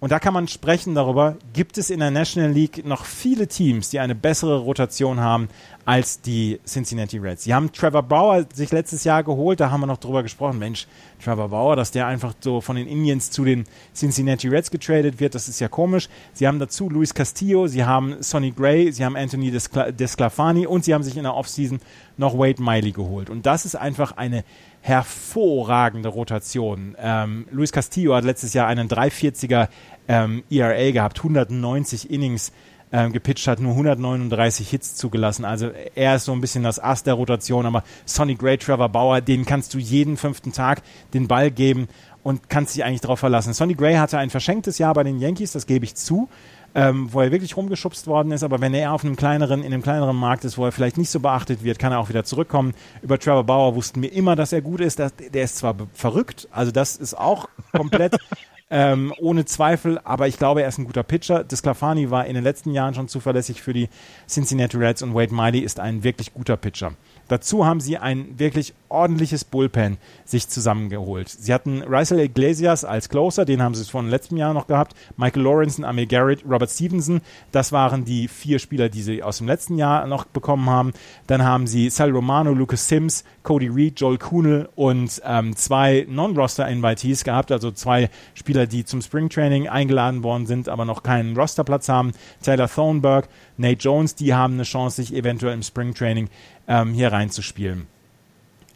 und 0.00 0.10
da 0.10 0.18
kann 0.18 0.32
man 0.32 0.48
sprechen 0.48 0.94
darüber, 0.94 1.36
gibt 1.52 1.76
es 1.76 1.90
in 1.90 2.00
der 2.00 2.10
National 2.10 2.50
League 2.50 2.86
noch 2.86 3.04
viele 3.04 3.46
Teams, 3.46 3.90
die 3.90 4.00
eine 4.00 4.14
bessere 4.14 4.58
Rotation 4.58 5.20
haben 5.20 5.48
als 5.84 6.22
die 6.22 6.58
Cincinnati 6.66 7.18
Reds. 7.18 7.44
Sie 7.44 7.52
haben 7.52 7.70
Trevor 7.70 8.02
Bauer 8.02 8.46
sich 8.52 8.72
letztes 8.72 9.04
Jahr 9.04 9.22
geholt, 9.22 9.60
da 9.60 9.70
haben 9.70 9.80
wir 9.80 9.86
noch 9.86 9.98
drüber 9.98 10.22
gesprochen. 10.22 10.58
Mensch, 10.58 10.86
Trevor 11.22 11.50
Bauer, 11.50 11.76
dass 11.76 11.90
der 11.90 12.06
einfach 12.06 12.32
so 12.40 12.62
von 12.62 12.76
den 12.76 12.86
Indians 12.86 13.30
zu 13.30 13.44
den 13.44 13.66
Cincinnati 13.94 14.48
Reds 14.48 14.70
getradet 14.70 15.20
wird, 15.20 15.34
das 15.34 15.48
ist 15.48 15.60
ja 15.60 15.68
komisch. 15.68 16.08
Sie 16.32 16.46
haben 16.46 16.58
dazu 16.58 16.88
Luis 16.88 17.12
Castillo, 17.12 17.66
sie 17.66 17.84
haben 17.84 18.22
Sonny 18.22 18.52
Gray, 18.52 18.92
sie 18.92 19.04
haben 19.04 19.16
Anthony 19.16 19.50
Desclafani 19.50 20.66
und 20.66 20.84
sie 20.84 20.94
haben 20.94 21.02
sich 21.02 21.18
in 21.18 21.24
der 21.24 21.34
Offseason 21.34 21.78
noch 22.16 22.38
Wade 22.38 22.62
Miley 22.62 22.92
geholt. 22.92 23.28
Und 23.28 23.44
das 23.44 23.66
ist 23.66 23.74
einfach 23.74 24.16
eine 24.16 24.44
hervorragende 24.80 26.08
Rotation. 26.08 26.96
Ähm, 26.98 27.46
Luis 27.50 27.72
Castillo 27.72 28.14
hat 28.14 28.24
letztes 28.24 28.54
Jahr 28.54 28.66
einen 28.66 28.88
340er 28.88 29.68
ähm, 30.08 30.42
ERA 30.50 30.90
gehabt, 30.90 31.18
190 31.18 32.10
Innings 32.10 32.52
ähm, 32.92 33.12
gepitcht 33.12 33.46
hat, 33.46 33.60
nur 33.60 33.72
139 33.72 34.68
Hits 34.68 34.96
zugelassen. 34.96 35.44
Also 35.44 35.70
er 35.94 36.16
ist 36.16 36.24
so 36.24 36.32
ein 36.32 36.40
bisschen 36.40 36.64
das 36.64 36.78
Ass 36.78 37.02
der 37.02 37.14
Rotation, 37.14 37.66
aber 37.66 37.84
Sonny 38.04 38.34
Gray, 38.34 38.58
Trevor 38.58 38.88
Bauer, 38.88 39.20
den 39.20 39.44
kannst 39.44 39.74
du 39.74 39.78
jeden 39.78 40.16
fünften 40.16 40.52
Tag 40.52 40.82
den 41.14 41.28
Ball 41.28 41.50
geben 41.50 41.88
und 42.22 42.48
kannst 42.50 42.74
dich 42.74 42.84
eigentlich 42.84 43.00
darauf 43.00 43.20
verlassen. 43.20 43.52
Sonny 43.52 43.74
Gray 43.74 43.94
hatte 43.94 44.18
ein 44.18 44.30
verschenktes 44.30 44.78
Jahr 44.78 44.94
bei 44.94 45.04
den 45.04 45.18
Yankees, 45.20 45.52
das 45.52 45.66
gebe 45.66 45.84
ich 45.84 45.94
zu 45.94 46.28
ähm, 46.74 47.12
wo 47.12 47.20
er 47.20 47.32
wirklich 47.32 47.56
rumgeschubst 47.56 48.06
worden 48.06 48.32
ist. 48.32 48.42
Aber 48.42 48.60
wenn 48.60 48.74
er 48.74 48.92
auf 48.92 49.04
einem 49.04 49.16
kleineren, 49.16 49.60
in 49.60 49.72
einem 49.72 49.82
kleineren 49.82 50.16
Markt 50.16 50.44
ist, 50.44 50.58
wo 50.58 50.64
er 50.64 50.72
vielleicht 50.72 50.98
nicht 50.98 51.10
so 51.10 51.20
beachtet 51.20 51.64
wird, 51.64 51.78
kann 51.78 51.92
er 51.92 51.98
auch 51.98 52.08
wieder 52.08 52.24
zurückkommen. 52.24 52.74
Über 53.02 53.18
Trevor 53.18 53.44
Bauer 53.44 53.74
wussten 53.74 54.02
wir 54.02 54.12
immer, 54.12 54.36
dass 54.36 54.52
er 54.52 54.62
gut 54.62 54.80
ist. 54.80 54.98
Der, 54.98 55.10
der 55.10 55.44
ist 55.44 55.58
zwar 55.58 55.74
verrückt, 55.94 56.48
also 56.50 56.72
das 56.72 56.96
ist 56.96 57.14
auch 57.14 57.48
komplett 57.72 58.16
ähm, 58.70 59.12
ohne 59.18 59.44
Zweifel, 59.44 59.98
aber 60.04 60.28
ich 60.28 60.38
glaube, 60.38 60.62
er 60.62 60.68
ist 60.68 60.78
ein 60.78 60.84
guter 60.84 61.02
Pitcher. 61.02 61.42
Desclafani 61.42 62.10
war 62.10 62.26
in 62.26 62.34
den 62.34 62.44
letzten 62.44 62.72
Jahren 62.72 62.94
schon 62.94 63.08
zuverlässig 63.08 63.62
für 63.62 63.72
die 63.72 63.88
Cincinnati 64.28 64.76
Reds 64.76 65.02
und 65.02 65.14
Wade 65.14 65.34
Miley 65.34 65.60
ist 65.60 65.80
ein 65.80 66.04
wirklich 66.04 66.32
guter 66.32 66.56
Pitcher. 66.56 66.92
Dazu 67.30 67.64
haben 67.64 67.78
sie 67.78 67.96
ein 67.96 68.40
wirklich 68.40 68.74
ordentliches 68.88 69.44
Bullpen 69.44 69.98
sich 70.24 70.48
zusammengeholt. 70.48 71.28
Sie 71.28 71.54
hatten 71.54 71.82
Rysel 71.82 72.18
Iglesias 72.18 72.84
als 72.84 73.08
Closer, 73.08 73.44
den 73.44 73.62
haben 73.62 73.76
sie 73.76 73.84
von 73.84 74.08
letztem 74.08 74.36
Jahr 74.36 74.52
noch 74.52 74.66
gehabt, 74.66 74.96
Michael 75.16 75.44
Lawrence, 75.44 75.86
Amir 75.86 76.06
Garrett, 76.06 76.44
Robert 76.44 76.70
Stevenson. 76.70 77.20
Das 77.52 77.70
waren 77.70 78.04
die 78.04 78.26
vier 78.26 78.58
Spieler, 78.58 78.88
die 78.88 79.02
sie 79.02 79.22
aus 79.22 79.38
dem 79.38 79.46
letzten 79.46 79.78
Jahr 79.78 80.08
noch 80.08 80.24
bekommen 80.24 80.68
haben. 80.68 80.92
Dann 81.28 81.44
haben 81.44 81.68
sie 81.68 81.88
Sal 81.88 82.10
Romano, 82.10 82.52
Lucas 82.52 82.88
Sims, 82.88 83.22
Cody 83.44 83.68
Reed, 83.68 84.00
Joel 84.00 84.18
Kuhnel 84.18 84.68
und 84.74 85.22
ähm, 85.24 85.54
zwei 85.54 86.06
Non-Roster-Invitees 86.08 87.22
gehabt, 87.22 87.52
also 87.52 87.70
zwei 87.70 88.10
Spieler, 88.34 88.66
die 88.66 88.84
zum 88.84 89.02
Springtraining 89.02 89.68
eingeladen 89.68 90.24
worden 90.24 90.46
sind, 90.46 90.68
aber 90.68 90.84
noch 90.84 91.04
keinen 91.04 91.36
Rosterplatz 91.36 91.88
haben. 91.88 92.10
Taylor 92.42 92.68
Thornburg, 92.68 93.28
Nate 93.56 93.80
Jones, 93.80 94.14
die 94.14 94.34
haben 94.34 94.54
eine 94.54 94.62
Chance, 94.64 94.96
sich 94.96 95.14
eventuell 95.14 95.54
im 95.54 95.62
Springtraining 95.62 96.28
ähm, 96.68 96.92
hier 96.92 97.12
reinzuspielen. 97.12 97.86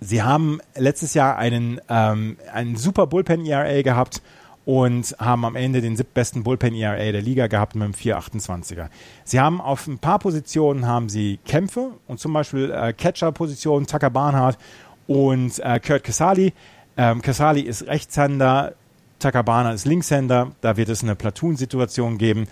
Sie 0.01 0.23
haben 0.23 0.61
letztes 0.77 1.15
Jahr 1.15 1.39
einen, 1.39 1.81
ähm, 1.89 2.37
einen 2.53 2.77
super 2.77 3.07
Bullpen-ERA 3.07 3.83
gehabt 3.83 4.21
und 4.65 5.15
haben 5.19 5.45
am 5.45 5.57
Ende 5.57 5.81
den 5.81 5.97
siebtbesten 5.97 6.43
Bullpen-ERA 6.43 7.13
der 7.13 7.23
Liga 7.23 7.47
gehabt 7.47 7.75
mit 7.75 7.85
einem 7.85 7.95
4,28er. 7.95 8.89
Sie 9.25 9.41
haben 9.41 9.61
auf 9.61 9.87
ein 9.87 9.99
paar 9.99 10.19
Positionen 10.19 10.87
haben 10.87 11.09
sie 11.09 11.39
Kämpfe 11.45 11.93
und 12.07 12.19
zum 12.19 12.33
Beispiel 12.33 12.71
äh, 12.71 12.93
Catcher-Positionen, 12.93 13.87
Tucker 13.87 14.11
Barnhart 14.11 14.59
und 15.07 15.59
äh, 15.59 15.81
Kurt 15.81 16.05
Casali. 16.05 16.53
Ähm, 16.97 17.21
Casali 17.23 17.61
ist 17.61 17.87
Rechtshänder, 17.87 18.75
Tucker 19.19 19.43
Barnhart 19.43 19.75
ist 19.75 19.87
Linkshänder. 19.87 20.53
Da 20.61 20.77
wird 20.77 20.89
es 20.89 21.03
eine 21.03 21.15
Platoon-Situation 21.15 22.19
geben. 22.19 22.47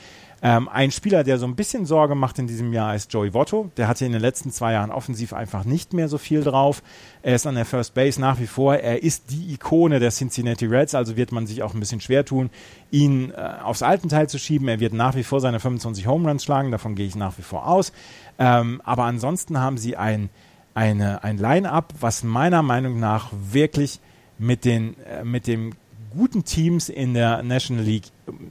Ähm, 0.45 0.69
ein 0.69 0.91
Spieler, 0.91 1.23
der 1.23 1.39
so 1.39 1.47
ein 1.47 1.55
bisschen 1.55 1.87
Sorge 1.87 2.17
macht 2.17 2.41
in 2.41 2.49
diesem 2.49 2.73
Jahr, 2.73 2.97
ist 2.97 3.13
Joey 3.13 3.33
Votto. 3.33 3.71
Der 3.77 3.87
hatte 3.87 4.05
in 4.05 4.11
den 4.11 4.21
letzten 4.21 4.51
zwei 4.51 4.73
Jahren 4.73 4.91
offensiv 4.91 5.33
einfach 5.33 5.65
nicht 5.65 5.93
mehr 5.93 6.09
so 6.09 6.19
viel 6.19 6.43
drauf. 6.43 6.83
Er 7.23 7.37
ist 7.37 7.47
an 7.47 7.55
der 7.55 7.65
First 7.65 7.95
Base 7.95 8.21
nach 8.21 8.41
wie 8.41 8.49
vor. 8.49 8.75
Er 8.75 9.05
ist 9.05 9.31
die 9.31 9.55
Ikone 9.55 10.01
der 10.01 10.11
Cincinnati 10.11 10.67
Reds, 10.67 10.97
also 10.97 11.17
wird 11.17 11.31
man 11.31 11.47
sich 11.47 11.63
auch 11.63 11.75
ein 11.75 11.81
bisschen 11.81 12.01
schwer 12.01 12.25
tun, 12.25 12.51
ihn 12.91 13.31
äh, 13.31 13.63
aufs 13.63 13.85
alten 13.85 14.09
Teil 14.09 14.29
zu 14.29 14.39
schieben. 14.39 14.67
Er 14.67 14.81
wird 14.81 14.95
nach 14.95 15.15
wie 15.15 15.23
vor 15.23 15.41
seine 15.41 15.61
25 15.61 16.09
Home 16.09 16.29
Runs 16.29 16.43
schlagen, 16.43 16.73
davon 16.73 16.97
gehe 16.97 17.07
ich 17.07 17.15
nach 17.15 17.39
wie 17.39 17.43
vor 17.43 17.69
aus. 17.69 17.93
Ähm, 18.41 18.83
aber 18.85 19.05
ansonsten 19.05 19.61
haben 19.61 19.79
sie 19.79 19.97
ein, 19.97 20.29
eine, 20.75 21.23
ein 21.23 21.39
Line-Up, 21.39 21.95
was 22.01 22.25
meiner 22.25 22.63
Meinung 22.63 22.99
nach 22.99 23.31
wirklich 23.53 24.01
mit, 24.39 24.65
den, 24.65 24.97
äh, 25.05 25.23
mit 25.23 25.47
dem 25.47 25.75
guten 26.11 26.45
Teams 26.45 26.89
in 26.89 27.15
der 27.15 27.45
National 27.45 27.85
League 27.85 28.07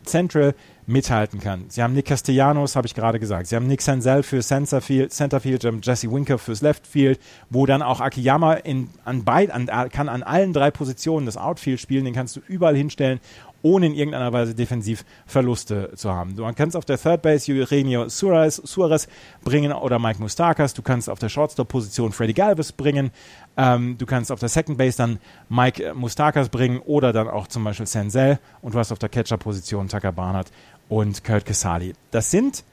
Central 0.06 0.56
mithalten 0.88 1.40
kann. 1.40 1.66
Sie 1.70 1.82
haben 1.82 1.94
Nick 1.94 2.08
Castellanos, 2.08 2.76
habe 2.76 2.88
ich 2.88 2.96
gerade 2.96 3.20
gesagt. 3.20 3.48
Sie 3.48 3.56
haben 3.56 3.68
Nick 3.68 3.82
Senzel 3.82 4.24
für 4.24 4.42
Centerfield, 4.42 5.14
Centerfield 5.14 5.64
Jesse 5.84 6.12
Winker 6.12 6.38
fürs 6.38 6.62
Leftfield, 6.62 7.20
wo 7.50 7.66
dann 7.66 7.82
auch 7.82 8.02
Akiyama 8.02 8.54
in, 8.54 8.90
an 9.06 9.24
beid, 9.24 9.52
an, 9.52 9.68
kann 9.90 10.10
an 10.10 10.24
allen 10.24 10.54
drei 10.54 10.72
Positionen 10.72 11.26
das 11.26 11.38
Outfield 11.38 11.80
spielen. 11.80 12.06
Den 12.06 12.14
kannst 12.14 12.36
du 12.36 12.42
überall 12.48 12.76
hinstellen 12.76 13.20
ohne 13.62 13.88
in 13.88 13.94
irgendeiner 13.94 14.34
Weise 14.34 14.56
defensiv 14.56 15.06
Verluste 15.26 15.92
zu 15.96 16.12
haben. 16.12 16.36
Du 16.36 16.52
kannst 16.54 16.76
auf 16.76 16.86
der 16.86 16.98
Third 16.98 17.22
Base 17.22 17.52
Eugenio 17.52 18.10
Suarez, 18.10 18.56
Suarez 18.56 19.08
bringen 19.44 19.72
oder 19.72 20.00
Mike 20.00 20.22
Mustakas. 20.22 20.74
Du 20.74 20.82
kannst 20.82 21.10
auf 21.10 21.20
der 21.20 21.30
Shortstop-Position 21.30 22.12
Freddy 22.12 22.34
Galvis 22.34 22.72
bringen. 22.72 23.12
Ähm, 23.58 23.98
du 23.98 24.06
kannst 24.06 24.32
auf 24.32 24.40
der 24.40 24.50
Second 24.50 24.78
Base 24.78 24.98
dann 24.98 25.20
Mike 25.50 25.94
Mustakas 25.94 26.50
bringen 26.50 26.80
oder 26.80 27.14
dann 27.14 27.28
auch 27.28 27.48
zum 27.48 27.64
Beispiel 27.64 27.88
Senzel. 27.88 28.40
Und 28.62 28.74
du 28.74 28.80
hast 28.80 28.92
auf 28.92 29.00
der 29.00 29.10
Catcher-Position 29.10 29.88
Tucker 29.88 30.12
Barnard 30.12 30.52
und 30.90 31.24
Kurt 31.24 31.46
Kesali. 31.46 31.94
Das 32.12 32.32
sind 32.32 32.64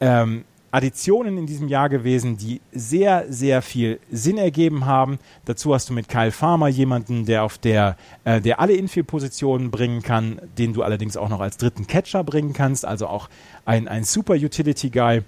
ähm, 0.00 0.44
Additionen 0.70 1.38
in 1.38 1.46
diesem 1.46 1.68
Jahr 1.68 1.88
gewesen, 1.88 2.36
die 2.36 2.60
sehr, 2.72 3.24
sehr 3.28 3.62
viel 3.62 4.00
Sinn 4.10 4.36
ergeben 4.36 4.86
haben. 4.86 5.18
Dazu 5.44 5.72
hast 5.72 5.88
du 5.88 5.94
mit 5.94 6.08
Kyle 6.08 6.30
Farmer 6.30 6.68
jemanden, 6.68 7.24
der 7.24 7.44
auf 7.44 7.58
der, 7.58 7.96
äh, 8.24 8.40
der 8.40 8.60
alle 8.60 8.74
Infield-Positionen 8.74 9.70
bringen 9.70 10.02
kann, 10.02 10.40
den 10.58 10.74
du 10.74 10.82
allerdings 10.82 11.16
auch 11.16 11.30
noch 11.30 11.40
als 11.40 11.56
dritten 11.56 11.86
Catcher 11.86 12.22
bringen 12.22 12.52
kannst, 12.52 12.84
also 12.84 13.06
auch 13.06 13.28
ein, 13.64 13.88
ein 13.88 14.04
super 14.04 14.34
Utility-Guy. 14.34 15.22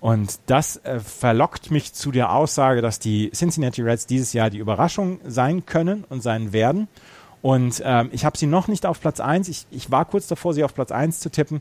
Und 0.00 0.38
das 0.46 0.76
äh, 0.84 1.00
verlockt 1.00 1.70
mich 1.70 1.92
zu 1.92 2.12
der 2.12 2.32
Aussage, 2.32 2.80
dass 2.80 2.98
die 2.98 3.30
Cincinnati 3.30 3.82
Reds 3.82 4.06
dieses 4.06 4.32
Jahr 4.32 4.48
die 4.48 4.58
Überraschung 4.58 5.20
sein 5.26 5.66
können 5.66 6.04
und 6.08 6.22
sein 6.22 6.52
werden. 6.52 6.88
Und 7.42 7.82
ähm, 7.84 8.08
ich 8.12 8.24
habe 8.24 8.36
sie 8.36 8.46
noch 8.46 8.68
nicht 8.68 8.86
auf 8.86 9.00
Platz 9.00 9.20
1. 9.20 9.48
Ich, 9.48 9.66
ich 9.70 9.90
war 9.90 10.04
kurz 10.04 10.26
davor, 10.26 10.54
sie 10.54 10.64
auf 10.64 10.74
Platz 10.74 10.90
1 10.92 11.20
zu 11.20 11.30
tippen. 11.30 11.60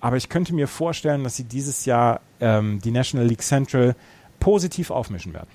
Aber 0.00 0.16
ich 0.16 0.28
könnte 0.28 0.54
mir 0.54 0.68
vorstellen, 0.68 1.24
dass 1.24 1.36
sie 1.36 1.44
dieses 1.44 1.84
Jahr 1.84 2.20
ähm, 2.40 2.80
die 2.80 2.90
National 2.90 3.26
League 3.26 3.42
Central 3.42 3.96
positiv 4.38 4.90
aufmischen 4.90 5.34
werden. 5.34 5.50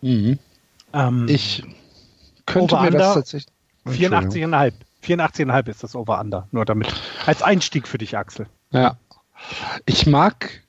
Mhm. 0.00 0.38
Ähm, 0.92 1.26
ich 1.28 1.62
könnte 2.46 2.80
mir 2.80 2.90
das 2.90 3.14
tatsächlich. 3.14 3.52
84,5. 3.86 4.72
84,5 5.04 5.68
ist 5.68 5.82
das 5.82 5.94
Over-Under. 5.94 6.48
Nur 6.50 6.64
damit. 6.64 6.92
Als 7.26 7.42
Einstieg 7.42 7.86
für 7.86 7.98
dich, 7.98 8.16
Axel. 8.16 8.46
Ja. 8.70 8.96
Ich 9.84 10.06
mag, 10.06 10.62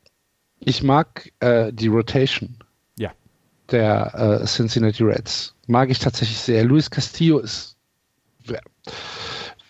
ich 0.59 0.83
mag 0.83 1.31
äh, 1.39 1.71
die 1.71 1.87
Rotation. 1.87 2.57
Ja. 2.97 3.11
Der 3.71 4.41
äh, 4.41 4.45
Cincinnati 4.45 5.03
Reds. 5.03 5.55
Mag 5.65 5.89
ich 5.89 5.99
tatsächlich 5.99 6.37
sehr. 6.37 6.63
Luis 6.65 6.89
Castillo 6.89 7.39
ist. 7.39 7.77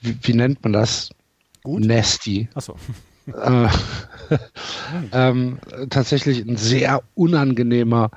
Wie, 0.02 0.18
wie 0.22 0.34
nennt 0.34 0.64
man 0.64 0.74
das? 0.74 1.10
Gut. 1.64 1.86
Nasty. 1.86 2.50
Achso 2.54 2.76
äh, 3.28 3.68
ähm, 5.12 5.60
tatsächlich 5.90 6.46
ein 6.46 6.58
sehr 6.58 7.02
unangenehmer 7.16 8.12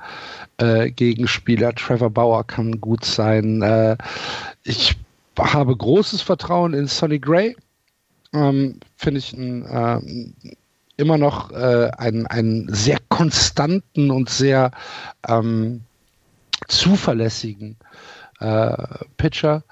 äh, 0.57 0.91
Gegenspieler. 0.91 1.73
Trevor 1.75 2.09
Bauer 2.09 2.45
kann 2.45 2.81
gut 2.81 3.05
sein. 3.05 3.61
Äh, 3.61 3.97
ich 4.63 4.97
habe 5.37 5.75
großes 5.75 6.21
Vertrauen 6.21 6.73
in 6.73 6.87
Sonny 6.87 7.19
Gray. 7.19 7.55
Ähm, 8.33 8.79
Finde 8.97 9.19
ich 9.19 9.33
ein, 9.33 9.65
äh, 9.65 9.99
immer 10.97 11.17
noch 11.17 11.51
äh, 11.51 11.91
einen, 11.97 12.27
einen 12.27 12.73
sehr 12.73 12.99
konstanten 13.09 14.11
und 14.11 14.29
sehr 14.29 14.71
ähm, 15.27 15.81
zuverlässigen 16.67 17.75
Pitcher. 19.17 19.63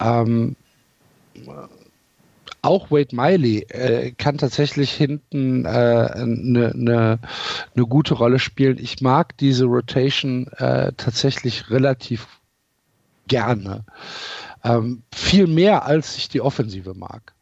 Ähm, 0.00 0.56
auch 2.64 2.90
Wade 2.90 3.14
Miley 3.14 3.60
äh, 3.68 4.12
kann 4.12 4.38
tatsächlich 4.38 4.92
hinten 4.92 5.66
eine 5.66 6.14
äh, 6.14 6.26
ne, 6.26 6.72
ne, 6.74 7.18
ne 7.74 7.86
gute 7.86 8.14
Rolle 8.14 8.38
spielen. 8.38 8.78
Ich 8.78 9.00
mag 9.00 9.36
diese 9.38 9.66
Rotation 9.66 10.48
äh, 10.56 10.92
tatsächlich 10.96 11.70
relativ 11.70 12.26
gerne. 13.28 13.84
Ähm, 14.62 15.02
viel 15.14 15.46
mehr, 15.46 15.84
als 15.84 16.16
ich 16.16 16.28
die 16.28 16.40
Offensive 16.40 16.94
mag. 16.94 17.34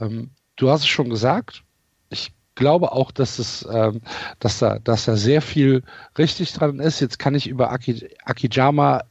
Ähm, 0.00 0.30
du 0.56 0.70
hast 0.70 0.82
es 0.82 0.88
schon 0.88 1.10
gesagt. 1.10 1.62
Ich 2.08 2.32
glaube 2.54 2.92
auch, 2.92 3.10
dass 3.10 3.38
es, 3.38 3.66
ähm, 3.72 4.02
dass 4.38 4.58
da, 4.58 4.78
dass 4.78 5.06
da 5.06 5.16
sehr 5.16 5.42
viel 5.42 5.82
richtig 6.18 6.52
dran 6.52 6.78
ist. 6.78 7.00
Jetzt 7.00 7.18
kann 7.18 7.34
ich 7.34 7.48
über 7.48 7.72
Aki, 7.72 8.08
Akijama 8.24 9.02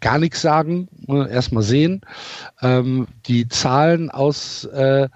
gar 0.00 0.18
nichts 0.18 0.42
sagen 0.42 0.88
Ne, 1.08 1.26
erstmal 1.30 1.62
sehen. 1.62 2.02
Ähm, 2.60 3.08
die 3.26 3.48
Zahlen 3.48 4.10
aus 4.10 4.64
äh, 4.66 5.08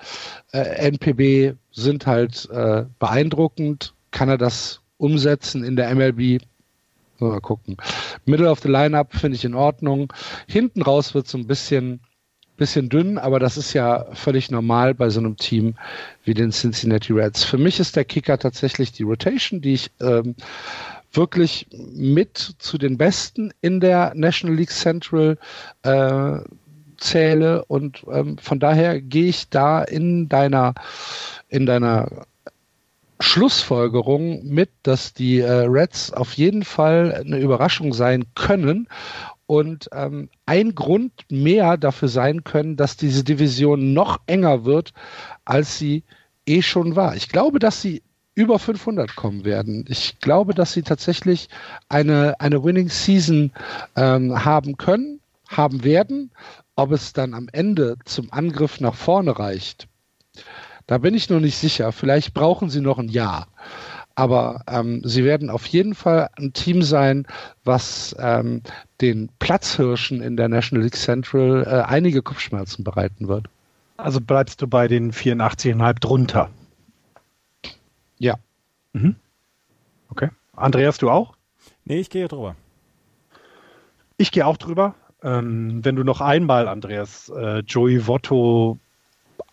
äh, 0.52 0.58
NPB 0.88 1.54
sind 1.70 2.06
halt 2.06 2.48
äh, 2.50 2.84
beeindruckend. 2.98 3.92
Kann 4.10 4.30
er 4.30 4.38
das 4.38 4.80
umsetzen 4.96 5.64
in 5.64 5.76
der 5.76 5.94
MLB? 5.94 6.42
Mal 7.18 7.40
gucken. 7.40 7.76
Middle 8.24 8.50
of 8.50 8.60
the 8.60 8.68
Lineup 8.68 9.14
finde 9.14 9.36
ich 9.36 9.44
in 9.44 9.54
Ordnung. 9.54 10.12
Hinten 10.48 10.80
raus 10.80 11.14
wird 11.14 11.28
so 11.28 11.36
ein 11.36 11.46
bisschen, 11.46 12.00
bisschen 12.56 12.88
dünn, 12.88 13.18
aber 13.18 13.38
das 13.38 13.58
ist 13.58 13.74
ja 13.74 14.06
völlig 14.14 14.50
normal 14.50 14.94
bei 14.94 15.10
so 15.10 15.20
einem 15.20 15.36
Team 15.36 15.74
wie 16.24 16.34
den 16.34 16.52
Cincinnati 16.52 17.12
Reds. 17.12 17.44
Für 17.44 17.58
mich 17.58 17.80
ist 17.80 17.96
der 17.96 18.06
Kicker 18.06 18.38
tatsächlich 18.38 18.92
die 18.92 19.04
Rotation, 19.04 19.60
die 19.60 19.74
ich 19.74 19.90
ähm, 20.00 20.34
wirklich 21.12 21.66
mit 21.72 22.38
zu 22.58 22.78
den 22.78 22.98
Besten 22.98 23.52
in 23.60 23.80
der 23.80 24.12
National 24.14 24.56
League 24.56 24.70
Central 24.70 25.38
äh, 25.82 26.38
zähle 26.96 27.64
und 27.66 28.04
ähm, 28.10 28.38
von 28.38 28.60
daher 28.60 29.00
gehe 29.00 29.26
ich 29.26 29.48
da 29.48 29.82
in 29.82 30.28
deiner 30.28 30.74
in 31.48 31.66
deiner 31.66 32.26
Schlussfolgerung 33.20 34.44
mit, 34.44 34.70
dass 34.82 35.14
die 35.14 35.38
äh, 35.38 35.50
Reds 35.50 36.12
auf 36.12 36.32
jeden 36.32 36.64
Fall 36.64 37.14
eine 37.14 37.38
Überraschung 37.38 37.92
sein 37.92 38.24
können 38.34 38.88
und 39.46 39.88
ähm, 39.92 40.28
ein 40.46 40.74
Grund 40.74 41.12
mehr 41.30 41.76
dafür 41.76 42.08
sein 42.08 42.42
können, 42.42 42.76
dass 42.76 42.96
diese 42.96 43.22
Division 43.22 43.92
noch 43.92 44.18
enger 44.26 44.64
wird, 44.64 44.92
als 45.44 45.78
sie 45.78 46.04
eh 46.46 46.62
schon 46.62 46.96
war. 46.96 47.14
Ich 47.14 47.28
glaube, 47.28 47.58
dass 47.58 47.80
sie 47.80 48.02
über 48.34 48.58
500 48.58 49.14
kommen 49.14 49.44
werden. 49.44 49.84
Ich 49.88 50.18
glaube, 50.20 50.54
dass 50.54 50.72
sie 50.72 50.82
tatsächlich 50.82 51.48
eine, 51.88 52.40
eine 52.40 52.64
Winning 52.64 52.88
Season 52.88 53.52
ähm, 53.96 54.44
haben 54.44 54.76
können, 54.76 55.20
haben 55.48 55.84
werden. 55.84 56.30
Ob 56.74 56.92
es 56.92 57.12
dann 57.12 57.34
am 57.34 57.48
Ende 57.52 57.96
zum 58.06 58.32
Angriff 58.32 58.80
nach 58.80 58.94
vorne 58.94 59.38
reicht, 59.38 59.86
da 60.86 60.98
bin 60.98 61.14
ich 61.14 61.28
noch 61.28 61.40
nicht 61.40 61.58
sicher. 61.58 61.92
Vielleicht 61.92 62.32
brauchen 62.32 62.70
sie 62.70 62.80
noch 62.80 62.98
ein 62.98 63.08
Jahr. 63.08 63.48
Aber 64.14 64.62
ähm, 64.66 65.02
sie 65.04 65.24
werden 65.24 65.48
auf 65.48 65.66
jeden 65.66 65.94
Fall 65.94 66.28
ein 66.36 66.52
Team 66.52 66.82
sein, 66.82 67.26
was 67.64 68.14
ähm, 68.18 68.62
den 69.00 69.30
Platzhirschen 69.38 70.20
in 70.20 70.36
der 70.36 70.48
National 70.48 70.84
League 70.84 70.96
Central 70.96 71.64
äh, 71.66 71.88
einige 71.88 72.22
Kopfschmerzen 72.22 72.84
bereiten 72.84 73.28
wird. 73.28 73.46
Also 73.96 74.20
bleibst 74.20 74.60
du 74.60 74.66
bei 74.66 74.88
den 74.88 75.12
84,5 75.12 76.00
drunter? 76.00 76.50
Mhm. 78.92 79.16
Okay. 80.10 80.28
Andreas, 80.54 80.98
du 80.98 81.10
auch? 81.10 81.34
Nee, 81.84 82.00
ich 82.00 82.10
gehe 82.10 82.28
drüber. 82.28 82.56
Ich 84.16 84.30
gehe 84.30 84.46
auch 84.46 84.56
drüber. 84.56 84.94
Ähm, 85.22 85.84
wenn 85.84 85.96
du 85.96 86.04
noch 86.04 86.20
einmal, 86.20 86.68
Andreas, 86.68 87.30
äh, 87.34 87.60
Joey 87.60 88.06
Votto 88.06 88.78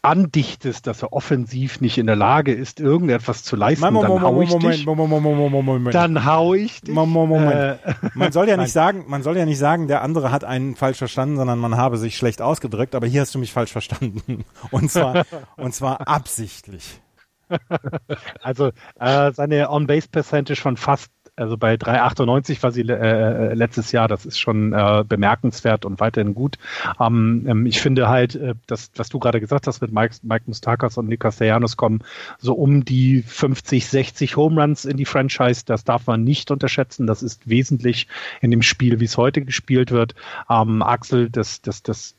andichtest, 0.01 0.87
dass 0.87 1.01
er 1.01 1.13
offensiv 1.13 1.81
nicht 1.81 1.97
in 1.97 2.05
der 2.07 2.15
Lage 2.15 2.53
ist, 2.53 2.79
irgendetwas 2.79 3.43
zu 3.43 3.55
leisten, 3.55 3.83
Moment, 3.83 4.05
dann 4.05 4.21
hau 4.21 4.41
ich 4.41 4.49
Moment, 4.49 4.73
dich. 4.73 4.85
Moment, 4.85 5.09
Moment, 5.09 5.37
Moment, 5.37 5.65
Moment. 5.65 5.95
Dann 5.95 6.25
hau 6.25 6.53
ich 6.53 6.81
dich. 6.81 6.93
Moment, 6.93 7.29
Moment. 7.29 7.51
Äh, 7.51 7.77
Man 8.13 8.31
soll 8.31 8.47
ja 8.47 8.57
nicht 8.57 8.71
sagen, 8.71 9.05
man 9.07 9.23
soll 9.23 9.37
ja 9.37 9.45
nicht 9.45 9.57
sagen, 9.57 9.87
der 9.87 10.01
andere 10.01 10.31
hat 10.31 10.43
einen 10.43 10.75
falsch 10.75 10.97
verstanden, 10.97 11.35
sondern 11.35 11.59
man 11.59 11.75
habe 11.75 11.97
sich 11.97 12.15
schlecht 12.15 12.41
ausgedrückt, 12.41 12.95
aber 12.95 13.07
hier 13.07 13.21
hast 13.21 13.35
du 13.35 13.39
mich 13.39 13.51
falsch 13.51 13.71
verstanden. 13.71 14.45
Und 14.71 14.89
zwar, 14.89 15.25
und 15.57 15.73
zwar 15.73 16.07
absichtlich. 16.07 17.01
Also 18.41 18.71
äh, 18.99 19.31
seine 19.31 19.69
On-Base-Percentage 19.69 20.59
von 20.59 20.77
fast, 20.77 21.11
also 21.35 21.57
bei 21.57 21.75
3,98 21.75 22.63
war 22.63 22.71
sie 22.71 22.81
äh, 22.81 23.53
letztes 23.53 23.91
Jahr, 23.91 24.07
das 24.07 24.25
ist 24.25 24.39
schon 24.39 24.73
äh, 24.73 25.03
bemerkenswert 25.07 25.85
und 25.85 25.99
weiterhin 25.99 26.33
gut. 26.33 26.57
Ähm, 26.99 27.45
ähm, 27.47 27.65
ich 27.65 27.79
finde 27.79 28.09
halt, 28.09 28.35
äh, 28.35 28.55
das, 28.67 28.91
was 28.95 29.09
du 29.09 29.19
gerade 29.19 29.39
gesagt 29.39 29.67
hast 29.67 29.81
mit 29.81 29.91
Mike, 29.91 30.15
Mike 30.23 30.45
Mustakas 30.47 30.97
und 30.97 31.07
Nick 31.07 31.21
Castellanos 31.21 31.77
kommen 31.77 32.03
so 32.39 32.53
um 32.53 32.83
die 32.85 33.21
50, 33.21 33.87
60 33.87 34.35
Home 34.35 34.61
Runs 34.61 34.85
in 34.85 34.97
die 34.97 35.05
Franchise, 35.05 35.63
das 35.65 35.83
darf 35.83 36.07
man 36.07 36.23
nicht 36.23 36.51
unterschätzen, 36.51 37.07
das 37.07 37.23
ist 37.23 37.49
wesentlich 37.49 38.07
in 38.41 38.51
dem 38.51 38.61
Spiel, 38.61 38.99
wie 38.99 39.05
es 39.05 39.17
heute 39.17 39.41
gespielt 39.41 39.91
wird. 39.91 40.15
Ähm, 40.49 40.81
Axel, 40.81 41.29
das, 41.29 41.61
das, 41.61 41.83
das 41.83 42.15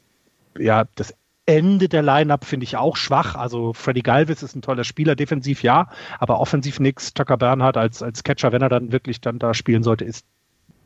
ja, 0.59 0.85
das 0.95 1.14
Ende 1.51 1.88
der 1.88 2.03
Lineup 2.03 2.44
finde 2.44 2.64
ich 2.64 2.76
auch 2.76 2.96
schwach. 2.96 3.34
Also 3.34 3.72
Freddy 3.72 4.03
Galvis 4.03 4.42
ist 4.42 4.55
ein 4.55 4.62
toller 4.62 4.84
Spieler, 4.84 5.16
defensiv 5.16 5.62
ja, 5.62 5.88
aber 6.18 6.40
offensiv 6.40 6.80
nix. 6.80 7.12
Tucker 7.14 7.36
Bernhardt 7.36 7.76
als, 7.76 8.03
als 8.03 8.22
Catcher, 8.24 8.53
wenn 8.53 8.62
er 8.62 8.68
dann 8.68 8.92
wirklich 8.92 9.20
dann 9.20 9.38
da 9.38 9.55
spielen 9.55 9.82
sollte, 9.82 10.05
ist 10.05 10.24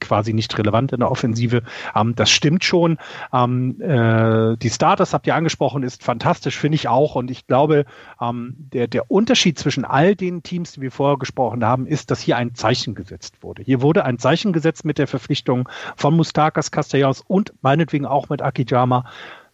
quasi 0.00 0.32
nicht 0.32 0.56
relevant 0.58 0.92
in 0.92 1.00
der 1.00 1.10
Offensive. 1.10 1.62
Ähm, 1.94 2.14
das 2.14 2.30
stimmt 2.30 2.64
schon. 2.64 2.98
Ähm, 3.32 3.80
äh, 3.80 4.56
die 4.56 4.70
Starters 4.70 5.12
habt 5.14 5.26
ihr 5.26 5.34
angesprochen, 5.34 5.82
ist 5.82 6.02
fantastisch, 6.02 6.58
finde 6.58 6.76
ich 6.76 6.88
auch. 6.88 7.14
Und 7.14 7.30
ich 7.30 7.46
glaube, 7.46 7.84
ähm, 8.20 8.54
der, 8.72 8.86
der 8.86 9.10
Unterschied 9.10 9.58
zwischen 9.58 9.84
all 9.84 10.14
den 10.14 10.42
Teams, 10.42 10.72
die 10.72 10.80
wir 10.80 10.90
vorher 10.90 11.18
gesprochen 11.18 11.64
haben, 11.64 11.86
ist, 11.86 12.10
dass 12.10 12.20
hier 12.20 12.36
ein 12.36 12.54
Zeichen 12.54 12.94
gesetzt 12.94 13.42
wurde. 13.42 13.62
Hier 13.62 13.82
wurde 13.82 14.04
ein 14.04 14.18
Zeichen 14.18 14.52
gesetzt 14.52 14.84
mit 14.84 14.98
der 14.98 15.06
Verpflichtung 15.06 15.68
von 15.96 16.14
Mustakas, 16.14 16.70
Castellanos 16.70 17.22
und 17.26 17.52
meinetwegen 17.62 18.06
auch 18.06 18.28
mit 18.28 18.42
Akijama. 18.42 19.04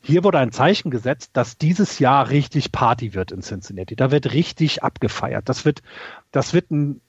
Hier 0.03 0.25
wurde 0.25 0.39
ein 0.39 0.53
Zeichen 0.53 0.91
gesetzt, 0.91 1.31
dass 1.35 1.59
dieses 1.59 1.99
Jahr 1.99 2.31
richtig 2.31 2.73
Party 2.73 3.15
wird 3.15 3.33
in 3.33 3.43
Cincinnati. 3.43 3.97
Da 3.97 4.11
wird 4.11 4.33
richtig 4.33 4.83
abgefeiert. 4.83 5.49
Das 5.49 5.65
wird, 5.65 5.83
das 6.33 6.55
wird 6.55 6.71
ein, 6.71 7.01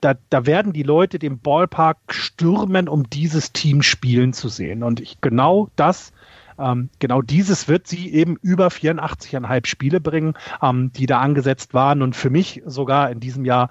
da, 0.00 0.14
da 0.30 0.46
werden 0.46 0.72
die 0.72 0.82
Leute 0.82 1.18
den 1.18 1.40
Ballpark 1.40 1.98
stürmen, 2.08 2.88
um 2.88 3.10
dieses 3.10 3.52
Team 3.52 3.82
spielen 3.82 4.32
zu 4.32 4.48
sehen. 4.48 4.82
Und 4.82 5.00
ich, 5.00 5.20
genau 5.20 5.68
das, 5.76 6.12
ähm, 6.58 6.88
genau 6.98 7.22
dieses 7.22 7.68
wird 7.68 7.86
sie 7.86 8.12
eben 8.12 8.36
über 8.40 8.68
84,5 8.68 9.66
Spiele 9.66 10.00
bringen, 10.00 10.34
ähm, 10.62 10.92
die 10.92 11.06
da 11.06 11.20
angesetzt 11.20 11.74
waren. 11.74 12.00
Und 12.02 12.16
für 12.16 12.30
mich 12.30 12.62
sogar 12.64 13.10
in 13.10 13.20
diesem 13.20 13.44
Jahr 13.44 13.70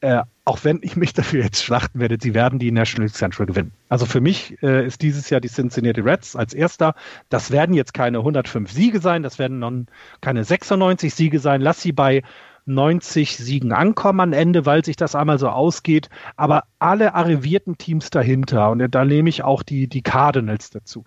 äh, 0.00 0.22
auch 0.44 0.64
wenn 0.64 0.78
ich 0.82 0.96
mich 0.96 1.12
dafür 1.12 1.42
jetzt 1.42 1.62
schlachten 1.62 2.00
werde, 2.00 2.18
sie 2.20 2.34
werden 2.34 2.58
die 2.58 2.70
National 2.70 3.10
Central 3.10 3.46
gewinnen. 3.46 3.72
Also 3.88 4.06
für 4.06 4.20
mich 4.20 4.62
äh, 4.62 4.86
ist 4.86 5.02
dieses 5.02 5.28
Jahr 5.28 5.40
die 5.40 5.48
Cincinnati 5.48 6.00
Reds 6.00 6.36
als 6.36 6.54
erster. 6.54 6.94
Das 7.28 7.50
werden 7.50 7.74
jetzt 7.74 7.94
keine 7.94 8.18
105 8.18 8.70
Siege 8.70 9.00
sein, 9.00 9.22
das 9.22 9.38
werden 9.38 9.58
noch 9.58 9.72
keine 10.20 10.44
96 10.44 11.14
Siege 11.14 11.40
sein. 11.40 11.60
Lass 11.60 11.82
sie 11.82 11.92
bei 11.92 12.22
90 12.68 13.36
Siegen 13.36 13.72
ankommen 13.72 14.20
am 14.20 14.32
Ende, 14.32 14.66
weil 14.66 14.84
sich 14.84 14.96
das 14.96 15.14
einmal 15.14 15.38
so 15.38 15.48
ausgeht. 15.48 16.10
Aber 16.36 16.64
alle 16.78 17.14
arrivierten 17.14 17.78
Teams 17.78 18.10
dahinter, 18.10 18.70
und 18.70 18.94
da 18.94 19.04
nehme 19.04 19.28
ich 19.28 19.42
auch 19.42 19.62
die, 19.62 19.88
die 19.88 20.02
Cardinals 20.02 20.70
dazu, 20.70 21.04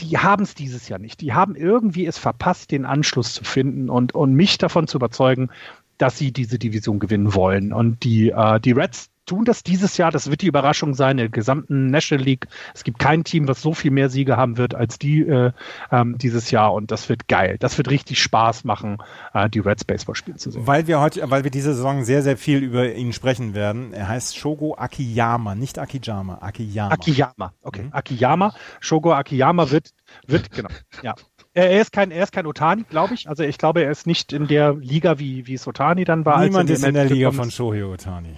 die 0.00 0.18
haben 0.18 0.42
es 0.42 0.54
dieses 0.54 0.88
Jahr 0.88 0.98
nicht. 0.98 1.20
Die 1.20 1.34
haben 1.34 1.54
irgendwie 1.54 2.06
es 2.06 2.18
verpasst, 2.18 2.70
den 2.72 2.84
Anschluss 2.84 3.34
zu 3.34 3.44
finden 3.44 3.88
und, 3.90 4.14
und 4.14 4.34
mich 4.34 4.58
davon 4.58 4.88
zu 4.88 4.98
überzeugen, 4.98 5.50
dass 5.98 6.18
sie 6.18 6.32
diese 6.32 6.58
Division 6.58 6.98
gewinnen 6.98 7.34
wollen. 7.34 7.72
Und 7.72 8.04
die, 8.04 8.30
äh, 8.30 8.60
die 8.60 8.72
Reds 8.72 9.10
tun 9.26 9.44
das 9.44 9.62
dieses 9.62 9.96
Jahr. 9.96 10.10
Das 10.10 10.30
wird 10.30 10.42
die 10.42 10.46
Überraschung 10.46 10.94
sein 10.94 11.12
in 11.12 11.16
der 11.16 11.28
gesamten 11.28 11.86
National 11.86 12.24
League. 12.24 12.46
Es 12.74 12.84
gibt 12.84 12.98
kein 12.98 13.24
Team, 13.24 13.48
was 13.48 13.62
so 13.62 13.74
viel 13.74 13.90
mehr 13.90 14.10
Siege 14.10 14.36
haben 14.36 14.58
wird 14.58 14.74
als 14.74 14.98
die 14.98 15.22
äh, 15.22 15.52
ähm, 15.90 16.18
dieses 16.18 16.50
Jahr. 16.50 16.74
Und 16.74 16.90
das 16.90 17.08
wird 17.08 17.28
geil. 17.28 17.56
Das 17.58 17.78
wird 17.78 17.90
richtig 17.90 18.22
Spaß 18.22 18.64
machen, 18.64 18.98
äh, 19.32 19.48
die 19.48 19.60
Reds 19.60 19.84
Baseball 19.84 20.14
spielen 20.14 20.38
zu 20.38 20.50
sehen. 20.50 20.66
Weil 20.66 20.86
wir 20.86 21.00
heute, 21.00 21.30
weil 21.30 21.44
wir 21.44 21.50
diese 21.50 21.74
Saison 21.74 22.04
sehr, 22.04 22.22
sehr 22.22 22.36
viel 22.36 22.62
über 22.62 22.92
ihn 22.94 23.12
sprechen 23.12 23.54
werden. 23.54 23.92
Er 23.92 24.08
heißt 24.08 24.36
Shogo 24.36 24.74
Akiyama, 24.74 25.54
nicht 25.54 25.78
Akijama, 25.78 26.38
Akiyama. 26.40 26.92
Akiyama, 26.92 27.52
okay. 27.62 27.84
Mhm. 27.84 27.92
Akiyama, 27.92 28.54
Shogo 28.80 29.12
Akiyama 29.12 29.70
wird, 29.70 29.90
wird, 30.26 30.50
genau, 30.50 30.68
ja. 31.02 31.14
Er 31.54 31.80
ist 31.80 31.92
kein, 31.92 32.10
er 32.10 32.24
ist 32.24 32.32
kein 32.32 32.46
Otani, 32.46 32.82
glaube 32.82 33.14
ich. 33.14 33.28
Also 33.28 33.44
ich 33.44 33.58
glaube, 33.58 33.82
er 33.84 33.90
ist 33.90 34.06
nicht 34.06 34.32
in 34.32 34.48
der 34.48 34.74
Liga, 34.74 35.18
wie, 35.18 35.46
wie 35.46 35.54
es 35.54 35.66
Otani 35.66 36.04
dann 36.04 36.24
war. 36.24 36.44
Niemand 36.44 36.68
ist 36.68 36.84
in 36.84 36.94
der 36.94 37.04
Liga 37.04 37.30
von. 37.30 37.50
Shohei 37.50 37.84
Otani. 37.84 38.34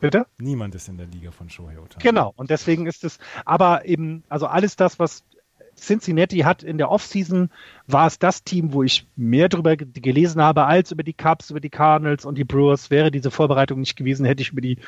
Bitte? 0.00 0.24
Niemand 0.38 0.74
ist 0.74 0.88
in 0.88 0.96
der 0.96 1.06
Liga 1.06 1.30
von 1.30 1.50
Shohei 1.50 1.78
Otani. 1.78 2.02
Genau, 2.02 2.32
und 2.36 2.48
deswegen 2.48 2.86
ist 2.86 3.04
es, 3.04 3.18
aber 3.44 3.84
eben, 3.84 4.24
also 4.30 4.46
alles 4.46 4.74
das, 4.74 4.98
was 4.98 5.22
Cincinnati 5.76 6.38
hat 6.38 6.62
in 6.62 6.78
der 6.78 6.90
Offseason, 6.90 7.50
war 7.86 8.06
es 8.06 8.18
das 8.18 8.42
Team, 8.42 8.72
wo 8.72 8.82
ich 8.82 9.06
mehr 9.16 9.50
darüber 9.50 9.76
ge- 9.76 9.88
gelesen 9.92 10.40
habe 10.40 10.64
als 10.64 10.90
über 10.92 11.02
die 11.02 11.12
Cubs, 11.12 11.50
über 11.50 11.60
die 11.60 11.70
Cardinals 11.70 12.24
und 12.24 12.38
die 12.38 12.44
Brewers. 12.44 12.90
Wäre 12.90 13.10
diese 13.10 13.30
Vorbereitung 13.30 13.80
nicht 13.80 13.96
gewesen, 13.96 14.24
hätte 14.24 14.42
ich 14.42 14.52
über 14.52 14.62
die 14.62 14.78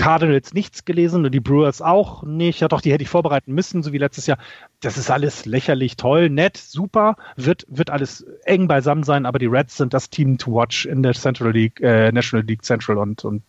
Cardinals 0.00 0.54
nichts 0.54 0.84
gelesen 0.84 1.24
und 1.24 1.32
die 1.32 1.40
Brewers 1.40 1.82
auch 1.82 2.22
nicht. 2.22 2.60
Ja, 2.60 2.68
doch, 2.68 2.80
die 2.80 2.92
hätte 2.92 3.02
ich 3.02 3.08
vorbereiten 3.08 3.52
müssen, 3.52 3.82
so 3.82 3.92
wie 3.92 3.98
letztes 3.98 4.26
Jahr. 4.26 4.38
Das 4.80 4.96
ist 4.96 5.10
alles 5.10 5.44
lächerlich, 5.46 5.96
toll, 5.96 6.30
nett, 6.30 6.56
super. 6.56 7.16
Wird, 7.36 7.66
wird 7.68 7.90
alles 7.90 8.24
eng 8.44 8.66
beisammen 8.68 9.02
sein, 9.04 9.26
aber 9.26 9.38
die 9.38 9.46
Reds 9.46 9.76
sind 9.76 9.92
das 9.94 10.10
Team 10.10 10.38
to 10.38 10.52
watch 10.52 10.86
in 10.86 11.02
der 11.02 11.14
Central 11.14 11.52
League, 11.52 11.80
äh, 11.80 12.10
National 12.12 12.46
League 12.46 12.64
Central 12.64 12.98
und, 12.98 13.24
und 13.24 13.42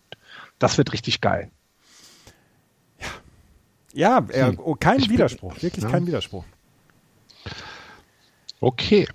das 0.60 0.78
wird 0.78 0.94
richtig 0.94 1.22
geil. 1.22 1.50
Ja, 3.94 4.26
er, 4.30 4.48
Hm. 4.50 4.60
oh, 4.64 4.76
kein 4.76 5.00
Ich 5.00 5.08
bin- 5.08 5.16
Widerspruch, 5.18 5.62
wirklich 5.62 5.84
ja. 5.84 5.90
kein 5.90 6.08
Widerspruch. 6.08 6.46
Okay. 8.60 9.08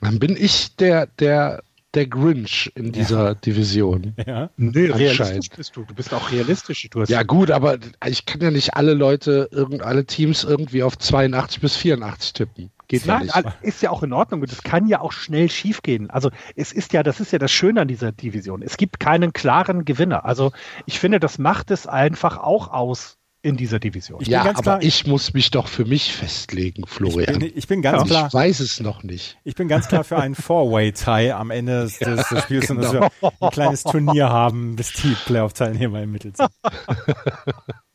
Dann 0.00 0.18
bin 0.18 0.36
ich 0.36 0.76
der, 0.76 1.06
der, 1.18 1.62
der 1.96 2.06
Grinch 2.06 2.70
in 2.74 2.92
dieser 2.92 3.28
ja. 3.28 3.34
Division. 3.34 4.14
Ja. 4.26 4.50
Nee, 4.56 4.86
realistisch 4.86 5.50
bist 5.50 5.76
du. 5.76 5.84
Du 5.84 5.94
bist 5.94 6.12
auch 6.12 6.32
realistisch. 6.32 6.88
Du 6.90 7.02
ja 7.04 7.22
gut, 7.22 7.52
aber 7.52 7.78
ich 8.06 8.26
kann 8.26 8.40
ja 8.40 8.50
nicht 8.50 8.74
alle 8.74 8.92
Leute, 8.92 9.48
irgend, 9.52 9.82
alle 9.82 10.04
Teams 10.04 10.42
irgendwie 10.42 10.82
auf 10.82 10.98
82 10.98 11.60
bis 11.60 11.76
84 11.76 12.32
tippen. 12.32 12.70
Geht 12.88 13.04
ja 13.04 13.20
nicht. 13.20 13.34
ist 13.62 13.82
ja 13.82 13.90
auch 13.90 14.02
in 14.02 14.12
Ordnung 14.12 14.40
und 14.40 14.50
es 14.50 14.62
kann 14.62 14.86
ja 14.86 15.00
auch 15.00 15.12
schnell 15.12 15.48
schiefgehen. 15.48 16.10
Also 16.10 16.30
es 16.54 16.72
ist 16.72 16.92
ja, 16.92 17.02
das 17.02 17.20
ist 17.20 17.32
ja 17.32 17.38
das 17.38 17.50
Schöne 17.52 17.80
an 17.80 17.88
dieser 17.88 18.12
Division. 18.12 18.62
Es 18.62 18.76
gibt 18.76 19.00
keinen 19.00 19.32
klaren 19.32 19.84
Gewinner. 19.84 20.24
Also 20.24 20.52
ich 20.86 20.98
finde, 20.98 21.20
das 21.20 21.38
macht 21.38 21.70
es 21.70 21.86
einfach 21.86 22.38
auch 22.38 22.72
aus, 22.72 23.15
in 23.46 23.56
dieser 23.56 23.78
Division. 23.78 24.20
Ich 24.20 24.28
ja, 24.28 24.42
aber 24.42 24.60
klar, 24.60 24.82
ich 24.82 25.06
muss 25.06 25.32
mich 25.32 25.52
doch 25.52 25.68
für 25.68 25.84
mich 25.84 26.12
festlegen, 26.12 26.84
Florian. 26.86 27.34
Ich 27.34 27.38
bin, 27.38 27.52
ich 27.54 27.68
bin 27.68 27.82
ganz 27.82 28.02
ja. 28.02 28.06
klar. 28.06 28.26
Ich 28.26 28.34
weiß 28.34 28.60
es 28.60 28.80
noch 28.80 29.04
nicht. 29.04 29.38
Ich 29.44 29.54
bin 29.54 29.68
ganz 29.68 29.86
klar 29.86 30.02
für 30.02 30.18
einen 30.18 30.34
Four-Way-Tie 30.46 31.32
am 31.32 31.50
Ende 31.50 31.82
des, 31.82 32.00
ja, 32.00 32.16
des 32.16 32.42
Spiels 32.42 32.66
genau. 32.66 32.80
und 32.80 32.84
dass 32.84 32.92
wir 32.92 33.32
ein 33.40 33.50
kleines 33.50 33.84
Turnier 33.84 34.28
haben, 34.28 34.74
bis 34.74 34.92
die 34.94 35.14
Playoff-Teilnehmer 35.26 36.02
im 36.02 36.10
Mittel 36.10 36.32
sind. 36.36 36.50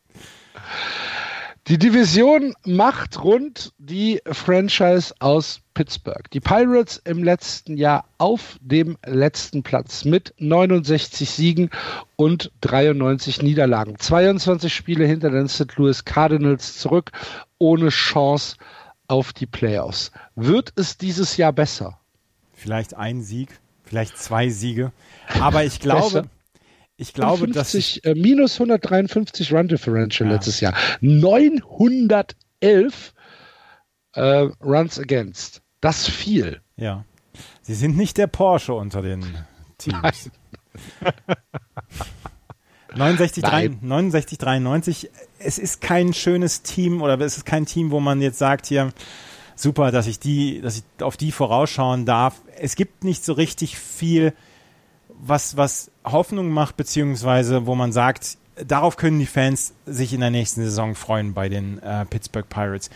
Die 1.71 1.77
Division 1.77 2.53
macht 2.65 3.23
rund 3.23 3.71
die 3.77 4.19
Franchise 4.25 5.15
aus 5.19 5.61
Pittsburgh. 5.73 6.29
Die 6.31 6.41
Pirates 6.41 7.01
im 7.05 7.23
letzten 7.23 7.77
Jahr 7.77 8.03
auf 8.17 8.57
dem 8.59 8.97
letzten 9.05 9.63
Platz 9.63 10.03
mit 10.03 10.33
69 10.37 11.29
Siegen 11.29 11.69
und 12.17 12.51
93 12.59 13.41
Niederlagen. 13.41 13.97
22 13.97 14.75
Spiele 14.75 15.05
hinter 15.05 15.29
den 15.29 15.47
St. 15.47 15.73
Louis 15.77 16.03
Cardinals 16.03 16.77
zurück, 16.77 17.11
ohne 17.57 17.87
Chance 17.87 18.57
auf 19.07 19.31
die 19.31 19.45
Playoffs. 19.45 20.11
Wird 20.35 20.73
es 20.75 20.97
dieses 20.97 21.37
Jahr 21.37 21.53
besser? 21.53 21.97
Vielleicht 22.51 22.95
ein 22.95 23.21
Sieg, 23.21 23.61
vielleicht 23.85 24.17
zwei 24.17 24.49
Siege. 24.49 24.91
Aber 25.39 25.63
ich 25.63 25.79
glaube, 25.79 26.25
ich 27.01 27.13
glaube, 27.15 27.39
50, 27.39 27.55
dass 27.55 27.73
ich, 27.73 28.05
äh, 28.05 28.13
minus 28.13 28.53
153 28.53 29.51
Run 29.51 29.67
Differential 29.67 30.29
ja. 30.29 30.35
letztes 30.35 30.61
Jahr. 30.61 30.75
911 31.01 33.13
äh, 34.13 34.21
Runs 34.21 34.99
against. 34.99 35.63
Das 35.79 36.07
viel. 36.07 36.61
Ja. 36.75 37.03
Sie 37.63 37.73
sind 37.73 37.97
nicht 37.97 38.19
der 38.19 38.27
Porsche 38.27 38.75
unter 38.75 39.01
den 39.01 39.25
Teams. 39.79 40.29
69, 42.95 43.43
69, 43.81 44.37
93. 44.37 45.09
Es 45.39 45.57
ist 45.57 45.81
kein 45.81 46.13
schönes 46.13 46.61
Team 46.61 47.01
oder 47.01 47.19
es 47.21 47.37
ist 47.37 47.47
kein 47.47 47.65
Team, 47.65 47.89
wo 47.89 47.99
man 47.99 48.21
jetzt 48.21 48.37
sagt 48.37 48.67
hier, 48.67 48.93
super, 49.55 49.91
dass 49.91 50.05
ich 50.05 50.19
die, 50.19 50.61
dass 50.61 50.77
ich 50.77 50.83
auf 51.03 51.17
die 51.17 51.31
vorausschauen 51.31 52.05
darf. 52.05 52.39
Es 52.59 52.75
gibt 52.75 53.03
nicht 53.03 53.25
so 53.25 53.33
richtig 53.33 53.79
viel, 53.79 54.35
was, 55.21 55.55
was 55.57 55.91
Hoffnung 56.03 56.49
macht, 56.49 56.77
beziehungsweise 56.77 57.65
wo 57.65 57.75
man 57.75 57.91
sagt, 57.91 58.37
darauf 58.55 58.97
können 58.97 59.19
die 59.19 59.25
Fans 59.25 59.73
sich 59.85 60.13
in 60.13 60.19
der 60.19 60.31
nächsten 60.31 60.61
Saison 60.63 60.95
freuen 60.95 61.33
bei 61.33 61.49
den 61.49 61.79
äh, 61.79 62.05
Pittsburgh 62.05 62.47
Pirates. 62.49 62.89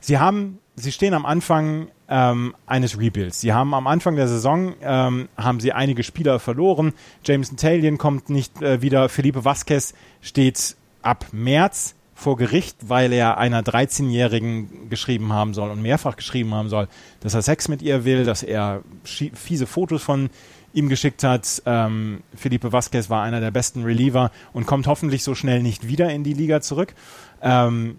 Sie 0.00 0.18
haben, 0.18 0.58
sie 0.76 0.92
stehen 0.92 1.14
am 1.14 1.26
Anfang 1.26 1.88
ähm, 2.08 2.54
eines 2.66 2.98
Rebuilds. 2.98 3.40
Sie 3.40 3.52
haben 3.52 3.74
am 3.74 3.86
Anfang 3.86 4.16
der 4.16 4.28
Saison 4.28 4.74
ähm, 4.82 5.28
haben 5.36 5.60
sie 5.60 5.72
einige 5.72 6.02
Spieler 6.02 6.38
verloren. 6.38 6.92
Jameson 7.24 7.56
Talion 7.56 7.98
kommt 7.98 8.28
nicht 8.28 8.60
äh, 8.62 8.82
wieder. 8.82 9.08
Felipe 9.08 9.44
Vasquez 9.44 9.94
steht 10.20 10.76
ab 11.02 11.26
März 11.32 11.94
vor 12.14 12.36
Gericht, 12.36 12.76
weil 12.88 13.12
er 13.12 13.38
einer 13.38 13.62
13-Jährigen 13.62 14.88
geschrieben 14.88 15.32
haben 15.32 15.52
soll 15.52 15.70
und 15.70 15.82
mehrfach 15.82 16.16
geschrieben 16.16 16.54
haben 16.54 16.68
soll, 16.68 16.88
dass 17.20 17.34
er 17.34 17.42
Sex 17.42 17.68
mit 17.68 17.82
ihr 17.82 18.04
will, 18.04 18.24
dass 18.24 18.42
er 18.42 18.82
fiese 19.02 19.66
Fotos 19.66 20.02
von 20.02 20.30
ihm 20.74 20.88
geschickt 20.88 21.22
hat. 21.22 21.62
Ähm, 21.64 22.22
Felipe 22.36 22.72
Vasquez 22.72 23.08
war 23.08 23.22
einer 23.22 23.40
der 23.40 23.50
besten 23.50 23.84
Reliever 23.84 24.30
und 24.52 24.66
kommt 24.66 24.86
hoffentlich 24.86 25.22
so 25.22 25.34
schnell 25.34 25.62
nicht 25.62 25.88
wieder 25.88 26.10
in 26.10 26.24
die 26.24 26.34
Liga 26.34 26.60
zurück. 26.60 26.94
Ähm, 27.40 27.96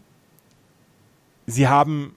sie 1.47 1.67
haben 1.67 2.15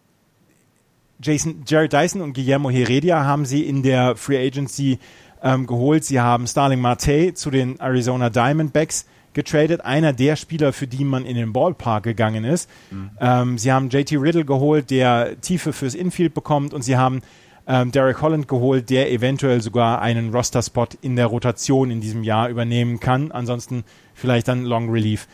Jason, 1.22 1.62
Jared 1.66 1.92
Dyson 1.92 2.20
und 2.20 2.34
Guillermo 2.34 2.70
Heredia 2.70 3.24
haben 3.24 3.44
sie 3.44 3.62
in 3.62 3.82
der 3.82 4.16
Free 4.16 4.44
Agency 4.46 4.98
ähm, 5.42 5.66
geholt. 5.66 6.04
Sie 6.04 6.20
haben 6.20 6.46
Starling 6.46 6.80
Marte 6.80 7.34
zu 7.34 7.50
den 7.50 7.78
Arizona 7.80 8.28
Diamondbacks 8.28 9.06
getradet, 9.32 9.82
einer 9.82 10.12
der 10.12 10.36
Spieler, 10.36 10.72
für 10.72 10.86
die 10.86 11.04
man 11.04 11.24
in 11.24 11.36
den 11.36 11.52
Ballpark 11.52 12.02
gegangen 12.02 12.44
ist. 12.44 12.68
Mhm. 12.90 13.10
Ähm, 13.20 13.58
sie 13.58 13.70
haben 13.72 13.88
JT 13.88 14.12
Riddle 14.12 14.44
geholt, 14.44 14.90
der 14.90 15.40
Tiefe 15.40 15.72
fürs 15.72 15.94
Infield 15.94 16.34
bekommt 16.34 16.74
und 16.74 16.82
sie 16.82 16.96
haben 16.96 17.22
ähm, 17.68 17.92
Derek 17.92 18.22
Holland 18.22 18.48
geholt, 18.48 18.88
der 18.88 19.12
eventuell 19.12 19.60
sogar 19.60 20.00
einen 20.00 20.34
Roster-Spot 20.34 20.88
in 21.02 21.16
der 21.16 21.26
Rotation 21.26 21.90
in 21.90 22.00
diesem 22.00 22.24
Jahr 22.24 22.48
übernehmen 22.48 22.98
kann. 22.98 23.30
Ansonsten 23.30 23.84
vielleicht 24.14 24.48
dann 24.48 24.64
Long 24.64 24.90
Relief 24.90 25.28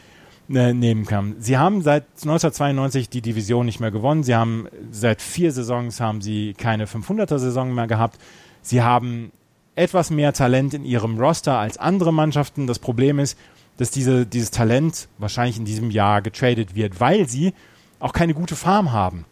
äh, 0.51 0.75
nehmen 0.75 1.07
kann. 1.07 1.37
Sie 1.39 1.57
haben 1.57 1.81
seit 1.83 2.03
1992 2.17 3.09
die 3.09 3.23
Division 3.23 3.65
nicht 3.65 3.79
mehr 3.79 3.93
gewonnen. 3.93 4.25
Sie 4.25 4.35
haben 4.35 4.67
seit 4.91 5.23
vier 5.23 5.53
Saisons 5.53 6.01
haben 6.01 6.21
sie 6.21 6.55
keine 6.55 6.87
500er-Saison 6.87 7.73
mehr 7.73 7.87
gehabt. 7.87 8.21
Sie 8.63 8.83
haben 8.83 9.31
etwas 9.77 10.11
mehr 10.11 10.33
Talent 10.33 10.75
in 10.75 10.85
ihrem 10.85 11.19
Roster 11.19 11.59
als 11.59 11.79
andere 11.79 12.13
Mannschaften. 12.13 12.67
Das 12.67 12.81
Problem 12.81 13.21
ist, 13.21 13.39
dass 13.77 13.91
diese, 13.91 14.27
dieses 14.27 14.51
Talent 14.51 15.09
wahrscheinlich 15.19 15.57
in 15.57 15.65
diesem 15.65 15.91
Jahr 15.91 16.21
getradet 16.21 16.75
wird, 16.75 17.01
weil 17.01 17.29
sie 17.29 17.55
auch 18.01 18.13
keine 18.13 18.35
gute 18.35 18.57
Farm 18.57 18.93
haben. 18.93 19.25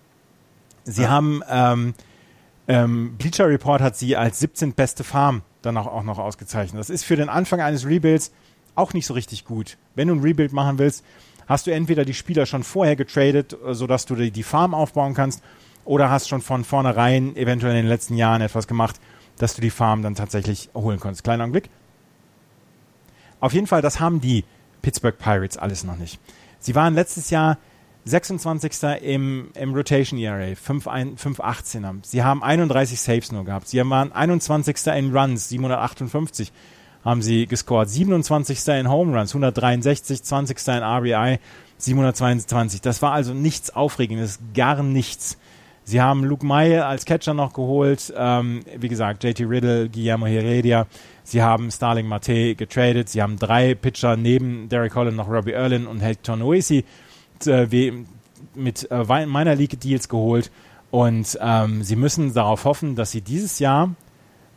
Sie 0.85 1.03
ja. 1.03 1.11
haben 1.11 1.43
ähm, 1.49 1.95
ähm, 2.69 3.17
Bleacher 3.19 3.49
Report 3.49 3.81
hat 3.81 3.97
sie 3.97 4.17
als 4.17 4.39
17. 4.41 4.73
beste 4.73 5.05
Farm 5.05 5.43
dann 5.63 5.77
auch, 5.77 5.87
auch 5.87 6.03
noch 6.03 6.19
ausgezeichnet. 6.19 6.79
Das 6.79 6.91
ist 6.91 7.05
für 7.05 7.17
den 7.17 7.29
Anfang 7.29 7.61
eines 7.61 7.87
Rebuilds 7.87 8.33
auch 8.75 8.95
nicht 8.95 9.07
so 9.07 9.15
richtig 9.15 9.45
gut. 9.45 9.77
Wenn 9.95 10.09
du 10.09 10.15
ein 10.15 10.21
Rebuild 10.21 10.53
machen 10.53 10.79
willst, 10.79 11.05
hast 11.47 11.67
du 11.67 11.73
entweder 11.73 12.05
die 12.05 12.15
Spieler 12.15 12.47
schon 12.47 12.63
vorher 12.63 12.97
getradet, 12.97 13.57
äh, 13.65 13.75
sodass 13.75 14.07
du 14.07 14.15
die 14.15 14.43
Farm 14.43 14.75
aufbauen 14.75 15.15
kannst, 15.15 15.43
oder 15.85 16.11
hast 16.11 16.29
schon 16.29 16.43
von 16.43 16.65
vornherein 16.65 17.35
eventuell 17.37 17.73
in 17.73 17.83
den 17.83 17.89
letzten 17.89 18.17
Jahren 18.17 18.41
etwas 18.41 18.69
gemacht, 18.69 19.01
dass 19.39 19.55
du 19.55 19.61
die 19.61 19.71
Farm 19.71 20.03
dann 20.03 20.15
tatsächlich 20.15 20.71
holen 20.75 21.01
konntest. 21.01 21.25
Kleiner 21.25 21.45
Augenblick. 21.45 21.71
Auf 23.41 23.53
jeden 23.53 23.67
Fall, 23.67 23.83
das 23.83 23.99
haben 23.99 24.21
die 24.21 24.45
Pittsburgh 24.83 25.19
Pirates 25.19 25.59
alles 25.59 25.83
noch 25.83 25.97
nicht. 25.97 26.21
Sie 26.61 26.77
waren 26.77 26.95
letztes 26.95 27.31
Jahr 27.31 27.59
26. 28.05 29.03
im, 29.03 29.51
im 29.55 29.75
Rotation 29.75 30.19
ERA, 30.19 30.53
518er. 30.55 31.99
Sie 32.03 32.23
haben 32.23 32.43
31 32.43 33.01
Saves 33.01 33.31
nur 33.31 33.45
gehabt. 33.45 33.69
Sie 33.69 33.79
waren 33.79 34.13
21. 34.13 34.87
in 34.89 35.17
Runs, 35.17 35.49
758 35.49 36.53
haben 37.05 37.23
sie 37.23 37.47
gescored. 37.47 37.89
27. 37.89 38.67
in 38.69 38.89
Home 38.89 39.17
Runs, 39.17 39.31
163, 39.31 40.23
20. 40.23 40.69
in 40.69 40.83
RBI, 40.83 41.39
722. 41.79 42.81
Das 42.81 43.03
war 43.03 43.13
also 43.13 43.35
nichts 43.35 43.71
Aufregendes, 43.71 44.39
gar 44.55 44.83
nichts. 44.83 45.39
Sie 45.85 46.01
haben 46.01 46.25
Luke 46.25 46.47
May 46.47 46.79
als 46.79 47.05
Catcher 47.05 47.35
noch 47.35 47.53
geholt. 47.53 48.13
Ähm, 48.17 48.61
wie 48.79 48.89
gesagt, 48.89 49.25
JT 49.25 49.41
Riddle, 49.49 49.89
Guillermo 49.89 50.27
Heredia. 50.27 50.87
Sie 51.25 51.43
haben 51.43 51.73
Starling 51.73 52.07
Mate 52.07 52.55
getradet. 52.55 53.09
Sie 53.09 53.21
haben 53.21 53.37
drei 53.37 53.75
Pitcher 53.75 54.17
neben 54.17 54.69
Derek 54.69 54.95
Holland 54.95 55.17
noch 55.17 55.29
Robbie 55.29 55.53
Erlin 55.53 55.89
und 55.89 56.01
Hector 56.01 56.37
Noesi 56.37 56.85
äh, 57.47 57.69
mit 58.55 58.91
äh, 58.91 59.27
Minor 59.27 59.55
League 59.55 59.81
Deals 59.81 60.09
geholt 60.09 60.51
und 60.91 61.39
ähm, 61.41 61.83
sie 61.83 61.97
müssen 61.97 62.35
darauf 62.35 62.65
hoffen, 62.65 62.97
dass 62.97 63.11
sie 63.11 63.23
dieses 63.23 63.59
Jahr 63.59 63.95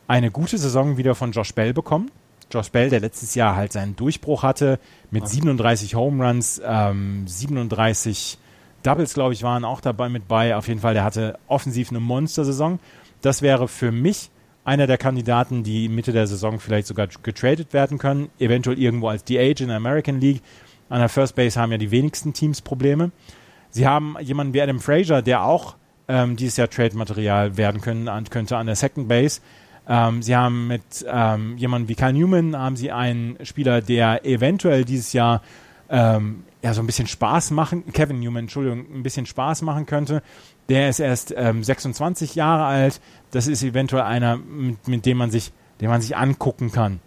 eine 0.06 0.30
gute 0.30 0.58
Saison 0.58 0.96
wieder 0.96 1.14
von 1.14 1.32
Josh 1.32 1.54
Bell 1.54 1.72
bekommen. 1.72 2.10
Josh 2.52 2.70
Bell, 2.70 2.90
der 2.90 3.00
letztes 3.00 3.34
Jahr 3.34 3.56
halt 3.56 3.72
seinen 3.72 3.96
Durchbruch 3.96 4.42
hatte 4.42 4.78
mit 5.10 5.26
37 5.26 5.94
Home 5.94 6.24
Runs, 6.24 6.60
ähm, 6.64 7.26
37 7.26 8.38
Doubles, 8.82 9.14
glaube 9.14 9.32
ich, 9.32 9.42
waren 9.42 9.64
auch 9.64 9.80
dabei 9.80 10.08
mit 10.08 10.28
bei. 10.28 10.54
Auf 10.54 10.68
jeden 10.68 10.80
Fall, 10.80 10.94
der 10.94 11.02
hatte 11.02 11.38
offensiv 11.48 11.90
eine 11.90 11.98
Monster-Saison. 11.98 12.78
Das 13.20 13.42
wäre 13.42 13.66
für 13.66 13.90
mich 13.90 14.30
einer 14.64 14.86
der 14.86 14.98
Kandidaten, 14.98 15.62
die 15.62 15.88
Mitte 15.88 16.12
der 16.12 16.26
Saison 16.26 16.60
vielleicht 16.60 16.86
sogar 16.86 17.08
getradet 17.22 17.72
werden 17.72 17.98
können, 17.98 18.28
eventuell 18.38 18.78
irgendwo 18.78 19.08
als 19.08 19.24
DH 19.24 19.60
in 19.60 19.68
der 19.68 19.76
American 19.76 20.20
League 20.20 20.42
an 20.88 21.00
der 21.00 21.08
First 21.08 21.34
Base 21.34 21.60
haben 21.60 21.72
ja 21.72 21.78
die 21.78 21.90
wenigsten 21.90 22.32
Teams 22.32 22.60
Probleme. 22.60 23.10
Sie 23.70 23.86
haben 23.86 24.16
jemanden 24.20 24.54
wie 24.54 24.62
Adam 24.62 24.80
Frazier, 24.80 25.22
der 25.22 25.44
auch 25.44 25.76
ähm, 26.08 26.36
dieses 26.36 26.56
Jahr 26.56 26.70
Trade-Material 26.70 27.56
werden 27.56 27.80
können, 27.80 28.08
an, 28.08 28.24
könnte 28.24 28.56
an 28.56 28.66
der 28.66 28.76
Second 28.76 29.08
Base. 29.08 29.40
Ähm, 29.88 30.22
sie 30.22 30.34
haben 30.34 30.66
mit 30.68 31.04
ähm, 31.08 31.56
jemandem 31.58 31.88
wie 31.88 31.94
Kyle 31.94 32.12
Newman 32.12 32.56
haben 32.56 32.76
sie 32.76 32.90
einen 32.90 33.36
Spieler, 33.44 33.80
der 33.80 34.24
eventuell 34.24 34.84
dieses 34.84 35.12
Jahr 35.12 35.42
ähm, 35.88 36.44
ja 36.62 36.74
so 36.74 36.82
ein 36.82 36.86
bisschen 36.86 37.06
Spaß 37.06 37.52
machen, 37.52 37.84
Kevin 37.92 38.18
Newman, 38.18 38.44
Entschuldigung, 38.44 38.86
ein 38.92 39.02
bisschen 39.02 39.26
Spaß 39.26 39.62
machen 39.62 39.86
könnte. 39.86 40.22
Der 40.68 40.88
ist 40.88 40.98
erst 40.98 41.32
ähm, 41.36 41.62
26 41.62 42.34
Jahre 42.34 42.64
alt. 42.64 43.00
Das 43.30 43.46
ist 43.46 43.62
eventuell 43.62 44.02
einer, 44.02 44.36
mit, 44.36 44.88
mit 44.88 45.06
dem 45.06 45.18
man 45.18 45.30
sich, 45.30 45.52
den 45.80 45.88
man 45.88 46.00
sich 46.00 46.16
angucken 46.16 46.72
kann. 46.72 47.00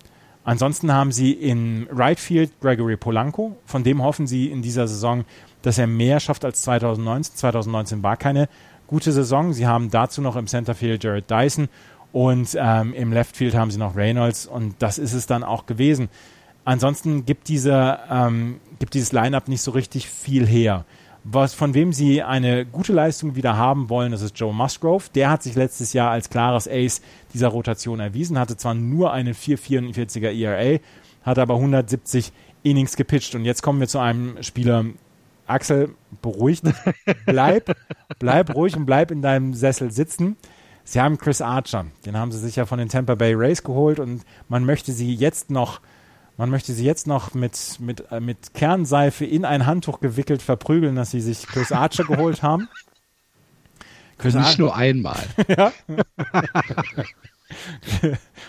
Ansonsten 0.50 0.92
haben 0.92 1.12
sie 1.12 1.32
in 1.32 1.88
Right 1.92 2.20
Field 2.20 2.60
Gregory 2.60 2.98
Polanco, 2.98 3.56
von 3.68 3.84
dem 3.84 4.02
hoffen 4.02 4.26
sie 4.26 4.48
in 4.48 4.64
dieser 4.64 4.88
Saison, 4.88 5.24
dass 5.62 5.78
er 5.78 5.86
mehr 5.86 6.20
schafft 6.20 6.44
als 6.44 6.64
2019. 6.64 7.36
2019 7.36 8.02
war 8.02 8.18
keine 8.18 8.50
gute 8.88 9.12
Saison. 9.12 9.54
Sie 9.54 9.68
haben 9.68 9.92
dazu 9.92 10.24
noch 10.24 10.36
im 10.36 10.48
Centerfield 10.48 11.04
Jared 11.04 11.30
Dyson 11.30 11.70
Und 12.12 12.58
ähm, 12.60 12.96
im 12.96 13.14
Left 13.14 13.38
Field 13.38 13.54
haben 13.54 13.70
sie 13.70 13.78
noch 13.78 13.96
Reynolds 13.96 14.48
und 14.48 14.74
das 14.80 14.98
ist 14.98 15.14
es 15.14 15.28
dann 15.28 15.44
auch 15.44 15.68
gewesen. 15.68 16.10
Ansonsten 16.66 17.28
gibt, 17.28 17.48
diese, 17.48 18.00
ähm, 18.10 18.60
gibt 18.80 18.96
dieses 18.96 19.12
Lineup 19.12 19.50
nicht 19.50 19.62
so 19.62 19.70
richtig 19.70 20.10
viel 20.10 20.48
her. 20.48 20.84
Was, 21.24 21.54
von 21.54 21.74
wem 21.74 21.92
sie 21.92 22.24
eine 22.24 22.66
gute 22.66 22.94
Leistung 22.94 23.36
wieder 23.36 23.58
haben 23.58 23.90
wollen, 23.90 24.12
das 24.12 24.22
ist 24.22 24.40
Joe 24.40 24.54
Musgrove. 24.54 25.06
Der 25.14 25.30
hat 25.30 25.44
sich 25.44 25.56
letztes 25.56 25.94
Jahr 25.94 26.12
als 26.12 26.30
klares 26.30 26.68
Ace 26.68 27.02
dieser 27.34 27.50
Rotation 27.50 28.00
erwiesen, 28.00 28.40
hatte 28.40 28.56
zwar 28.56 28.74
nur 28.74 29.12
einen 29.12 29.34
4,44er 29.34 30.32
ERA, 30.32 30.80
hat 31.24 31.38
aber 31.38 31.56
170 31.56 32.32
Innings 32.64 32.96
gepitcht. 32.96 33.36
Und 33.36 33.46
jetzt 33.46 33.62
kommen 33.62 33.80
wir 33.80 33.88
zu 33.88 34.00
einem 34.00 34.42
Spieler, 34.42 34.86
Axel, 35.46 35.96
beruhigt, 36.22 36.64
bleib, 37.26 37.76
bleib 38.20 38.56
ruhig 38.56 38.76
und 38.78 38.86
bleib 38.86 39.12
in 39.12 39.22
deinem 39.22 39.54
Sessel 39.54 39.92
sitzen. 39.92 40.38
Sie 40.84 41.02
haben 41.02 41.18
Chris 41.18 41.42
Archer, 41.42 41.86
den 42.06 42.18
haben 42.18 42.32
sie 42.32 42.40
sich 42.40 42.56
ja 42.56 42.66
von 42.66 42.80
den 42.80 42.90
Tampa 42.90 43.16
Bay 43.16 43.34
Rays 43.36 43.64
geholt 43.64 44.00
und 44.00 44.24
man 44.48 44.66
möchte 44.66 44.92
sie 44.92 45.14
jetzt 45.14 45.52
noch, 45.52 45.82
man 46.40 46.50
möchte 46.50 46.72
sie 46.72 46.86
jetzt 46.86 47.06
noch 47.06 47.34
mit, 47.34 47.82
mit, 47.82 48.10
äh, 48.14 48.22
mit 48.22 48.54
Kernseife 48.54 49.26
in 49.26 49.44
ein 49.44 49.66
Handtuch 49.66 50.00
gewickelt 50.00 50.42
verprügeln, 50.42 50.96
dass 50.96 51.12
sie 51.12 51.20
sich 51.20 51.46
Chris 51.46 51.74
Archer 51.74 52.06
geholt 52.06 52.42
haben. 52.42 52.70
Chris 54.18 54.36
Nicht 54.36 54.46
Ar 54.46 54.58
nur 54.58 54.74
einmal. 54.74 55.22
ja. 55.50 55.74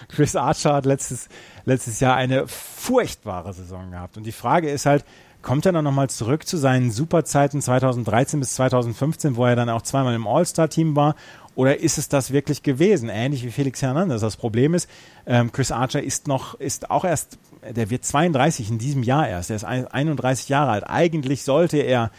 Chris 0.09 0.37
Archer 0.37 0.75
hat 0.75 0.87
letztes, 0.87 1.29
letztes 1.65 1.99
Jahr 1.99 2.15
eine 2.15 2.47
furchtbare 2.47 3.53
Saison 3.53 3.91
gehabt. 3.91 4.17
Und 4.17 4.23
die 4.23 4.31
Frage 4.31 4.71
ist 4.71 4.87
halt, 4.87 5.05
kommt 5.43 5.67
er 5.67 5.73
dann 5.73 5.83
nochmal 5.83 6.11
zurück 6.11 6.47
zu 6.47 6.59
seinen 6.59 6.93
Superzeiten 6.93 7.61
2013 7.61 8.39
bis 8.39 8.55
2015, 8.55 9.35
wo 9.35 9.47
er 9.47 9.57
dann 9.57 9.69
auch 9.69 9.83
zweimal 9.83 10.15
im 10.15 10.29
All-Star-Team 10.29 10.95
war 10.95 11.17
oder 11.61 11.79
ist 11.79 11.99
es 11.99 12.09
das 12.09 12.33
wirklich 12.33 12.63
gewesen? 12.63 13.11
Ähnlich 13.11 13.45
wie 13.45 13.51
Felix 13.51 13.83
Hernandez. 13.83 14.23
Das 14.23 14.39
Problem 14.39 14.73
ist, 14.73 14.89
ähm, 15.27 15.53
Chris 15.53 15.71
Archer 15.71 16.03
ist 16.03 16.27
noch, 16.27 16.55
ist 16.55 16.91
auch 16.91 17.05
erst, 17.05 17.37
der 17.63 17.91
wird 17.91 18.03
32 18.03 18.71
in 18.71 18.79
diesem 18.79 19.03
Jahr 19.03 19.29
erst. 19.29 19.51
Er 19.51 19.57
ist 19.57 19.65
31 19.65 20.49
Jahre 20.49 20.71
alt. 20.71 20.85
Eigentlich 20.89 21.43
sollte 21.43 21.77
er 21.77 22.13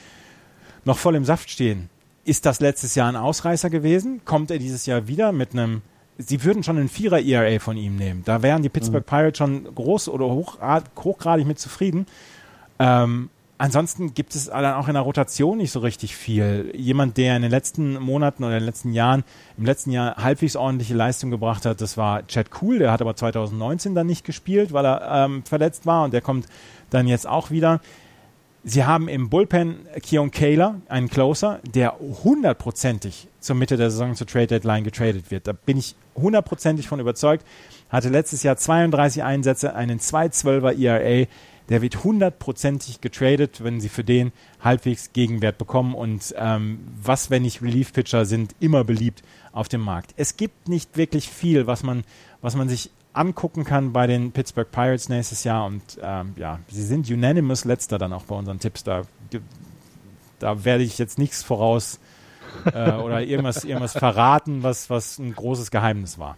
noch 0.86 1.00
voll 1.00 1.16
im 1.16 1.26
Saft 1.26 1.50
stehen. 1.50 1.90
Ist 2.24 2.46
das 2.46 2.60
letztes 2.60 2.94
Jahr 2.94 3.10
ein 3.10 3.16
Ausreißer 3.16 3.72
gewesen? 3.72 4.22
Kommt 4.26 4.52
er 4.52 4.60
dieses 4.60 4.86
Jahr 4.86 5.08
wieder 5.08 5.32
mit 5.32 5.54
einem 5.54 5.82
Sie 6.20 6.44
würden 6.44 6.62
schon 6.62 6.78
einen 6.78 6.90
Vierer 6.90 7.20
ERA 7.20 7.58
von 7.58 7.78
ihm 7.78 7.96
nehmen. 7.96 8.22
Da 8.24 8.44
wären 8.44 8.62
die 8.62 8.70
Pittsburgh 8.70 9.04
mhm. 9.04 9.10
Pirates 9.10 9.40
schon 9.40 9.74
groß 9.74 10.08
oder 10.10 10.26
hoch, 10.26 10.60
hochgradig 11.04 11.48
mit 11.48 11.58
zufrieden. 11.58 12.06
Ähm, 12.78 13.32
Ansonsten 13.62 14.16
gibt 14.16 14.34
es 14.34 14.46
dann 14.46 14.74
auch 14.74 14.88
in 14.88 14.96
der 14.96 15.04
Rotation 15.04 15.60
nicht 15.60 15.72
so 15.72 15.82
richtig 15.82 16.16
viel. 16.16 16.72
Jemand, 16.76 17.18
der 17.18 17.36
in 17.36 17.44
den 17.44 17.52
letzten 17.52 17.94
Monaten 18.00 18.44
oder 18.44 18.54
in 18.54 18.62
den 18.62 18.66
letzten 18.66 18.92
Jahren, 18.92 19.24
im 19.56 19.66
letzten 19.66 19.92
Jahr 19.92 20.16
halbwegs 20.16 20.56
ordentliche 20.56 20.96
Leistung 20.96 21.30
gebracht 21.30 21.68
hat, 21.68 21.80
das 21.80 21.96
war 21.96 22.26
Chad 22.26 22.48
Cool. 22.60 22.80
Der 22.80 22.92
hat 22.92 23.04
aber 23.04 23.16
2019 23.16 23.94
dann 23.94 24.08
nicht 24.08 24.26
gespielt, 24.26 24.74
weil 24.74 24.84
er 24.84 25.26
ähm, 25.26 25.44
verletzt 25.44 25.86
war 25.86 26.06
und 26.06 26.12
der 26.12 26.22
kommt 26.22 26.48
dann 26.90 27.06
jetzt 27.06 27.28
auch 27.28 27.52
wieder. 27.52 27.82
Sie 28.64 28.84
haben 28.84 29.08
im 29.08 29.30
Bullpen 29.30 29.86
Keon 30.02 30.32
Kaler, 30.32 30.82
einen 30.90 31.08
Closer, 31.08 31.60
der 31.64 32.00
hundertprozentig 32.24 33.28
zur 33.40 33.56
Mitte 33.56 33.78
der 33.78 33.92
Saison 33.92 34.16
zur 34.16 34.26
Trade 34.26 34.48
Deadline 34.48 34.84
getradet 34.84 35.30
wird. 35.30 35.46
Da 35.46 35.54
bin 35.54 35.78
ich 35.78 35.96
hundertprozentig 36.16 36.88
von 36.88 37.00
überzeugt. 37.00 37.46
Hatte 37.92 38.10
letztes 38.10 38.42
Jahr 38.42 38.58
32 38.58 39.22
Einsätze, 39.22 39.76
einen 39.76 40.00
212er 40.00 40.74
ERA 40.80 41.28
der 41.72 41.82
wird 41.82 42.04
hundertprozentig 42.04 43.02
getradet, 43.02 43.64
wenn 43.64 43.80
sie 43.80 43.90
für 43.90 44.04
den 44.04 44.32
halbwegs 44.60 45.14
Gegenwert 45.14 45.58
bekommen. 45.58 45.96
Und 45.96 46.34
ähm, 46.38 46.80
was, 47.02 47.30
wenn 47.30 47.44
nicht 47.44 47.62
Relief-Pitcher 47.62 48.26
sind, 48.26 48.56
immer 48.60 48.84
beliebt 48.84 49.24
auf 49.52 49.68
dem 49.68 49.82
Markt. 49.82 50.14
Es 50.18 50.38
gibt 50.38 50.68
nicht 50.68 50.98
wirklich 50.98 51.30
viel, 51.30 51.68
was 51.68 51.84
man, 51.84 52.04
was 52.42 52.56
man 52.56 52.70
sich 52.70 52.92
angucken 53.14 53.64
kann 53.64 53.94
bei 53.94 54.08
den 54.08 54.32
Pittsburgh 54.32 54.70
Pirates 54.72 55.10
nächstes 55.10 55.44
Jahr. 55.44 55.66
Und 55.66 55.82
ähm, 56.02 56.34
ja, 56.36 56.60
sie 56.68 56.84
sind 56.84 57.10
unanimous 57.10 57.66
letzter 57.66 57.98
dann 57.98 58.14
auch 58.14 58.24
bei 58.24 58.36
unseren 58.36 58.60
Tipps. 58.60 58.84
Da, 58.84 59.04
da 60.40 60.66
werde 60.66 60.84
ich 60.84 60.98
jetzt 60.98 61.20
nichts 61.20 61.44
voraus 61.44 62.00
äh, 62.66 62.92
oder 62.92 63.22
irgendwas, 63.22 63.64
irgendwas 63.64 63.94
verraten, 63.94 64.64
was, 64.64 64.90
was 64.90 65.20
ein 65.20 65.34
großes 65.34 65.72
Geheimnis 65.72 66.20
war. 66.20 66.38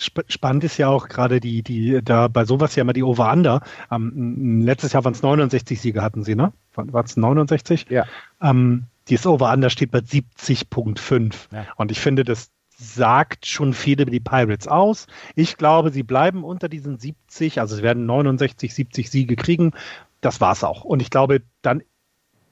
Spannend 0.00 0.64
ist 0.64 0.78
ja 0.78 0.88
auch 0.88 1.08
gerade 1.08 1.40
die, 1.40 1.62
die, 1.62 2.00
da 2.02 2.28
bei 2.28 2.46
sowas 2.46 2.74
ja 2.74 2.80
immer 2.80 2.94
die 2.94 3.02
Over-Under. 3.02 3.60
Ähm, 3.90 4.62
letztes 4.62 4.94
Jahr 4.94 5.04
waren 5.04 5.12
es 5.12 5.22
69 5.22 5.78
Siege 5.78 6.00
hatten 6.00 6.24
sie, 6.24 6.34
ne? 6.34 6.54
War 6.74 7.04
es 7.04 7.18
69? 7.18 7.86
Ja. 7.90 8.06
Ähm, 8.40 8.84
dieses 9.08 9.26
Over-Under 9.26 9.68
steht 9.68 9.90
bei 9.90 9.98
70.5. 9.98 11.34
Ja. 11.52 11.66
Und 11.76 11.90
ich 11.90 12.00
finde, 12.00 12.24
das 12.24 12.50
sagt 12.78 13.44
schon 13.44 13.74
viel 13.74 14.00
über 14.00 14.10
die 14.10 14.20
Pirates 14.20 14.66
aus. 14.66 15.06
Ich 15.34 15.58
glaube, 15.58 15.90
sie 15.90 16.02
bleiben 16.02 16.44
unter 16.44 16.70
diesen 16.70 16.98
70, 16.98 17.60
also 17.60 17.76
sie 17.76 17.82
werden 17.82 18.06
69, 18.06 18.72
70 18.72 19.10
Siege 19.10 19.36
kriegen. 19.36 19.72
Das 20.22 20.40
war's 20.40 20.64
auch. 20.64 20.84
Und 20.84 21.02
ich 21.02 21.10
glaube, 21.10 21.42
dann 21.60 21.82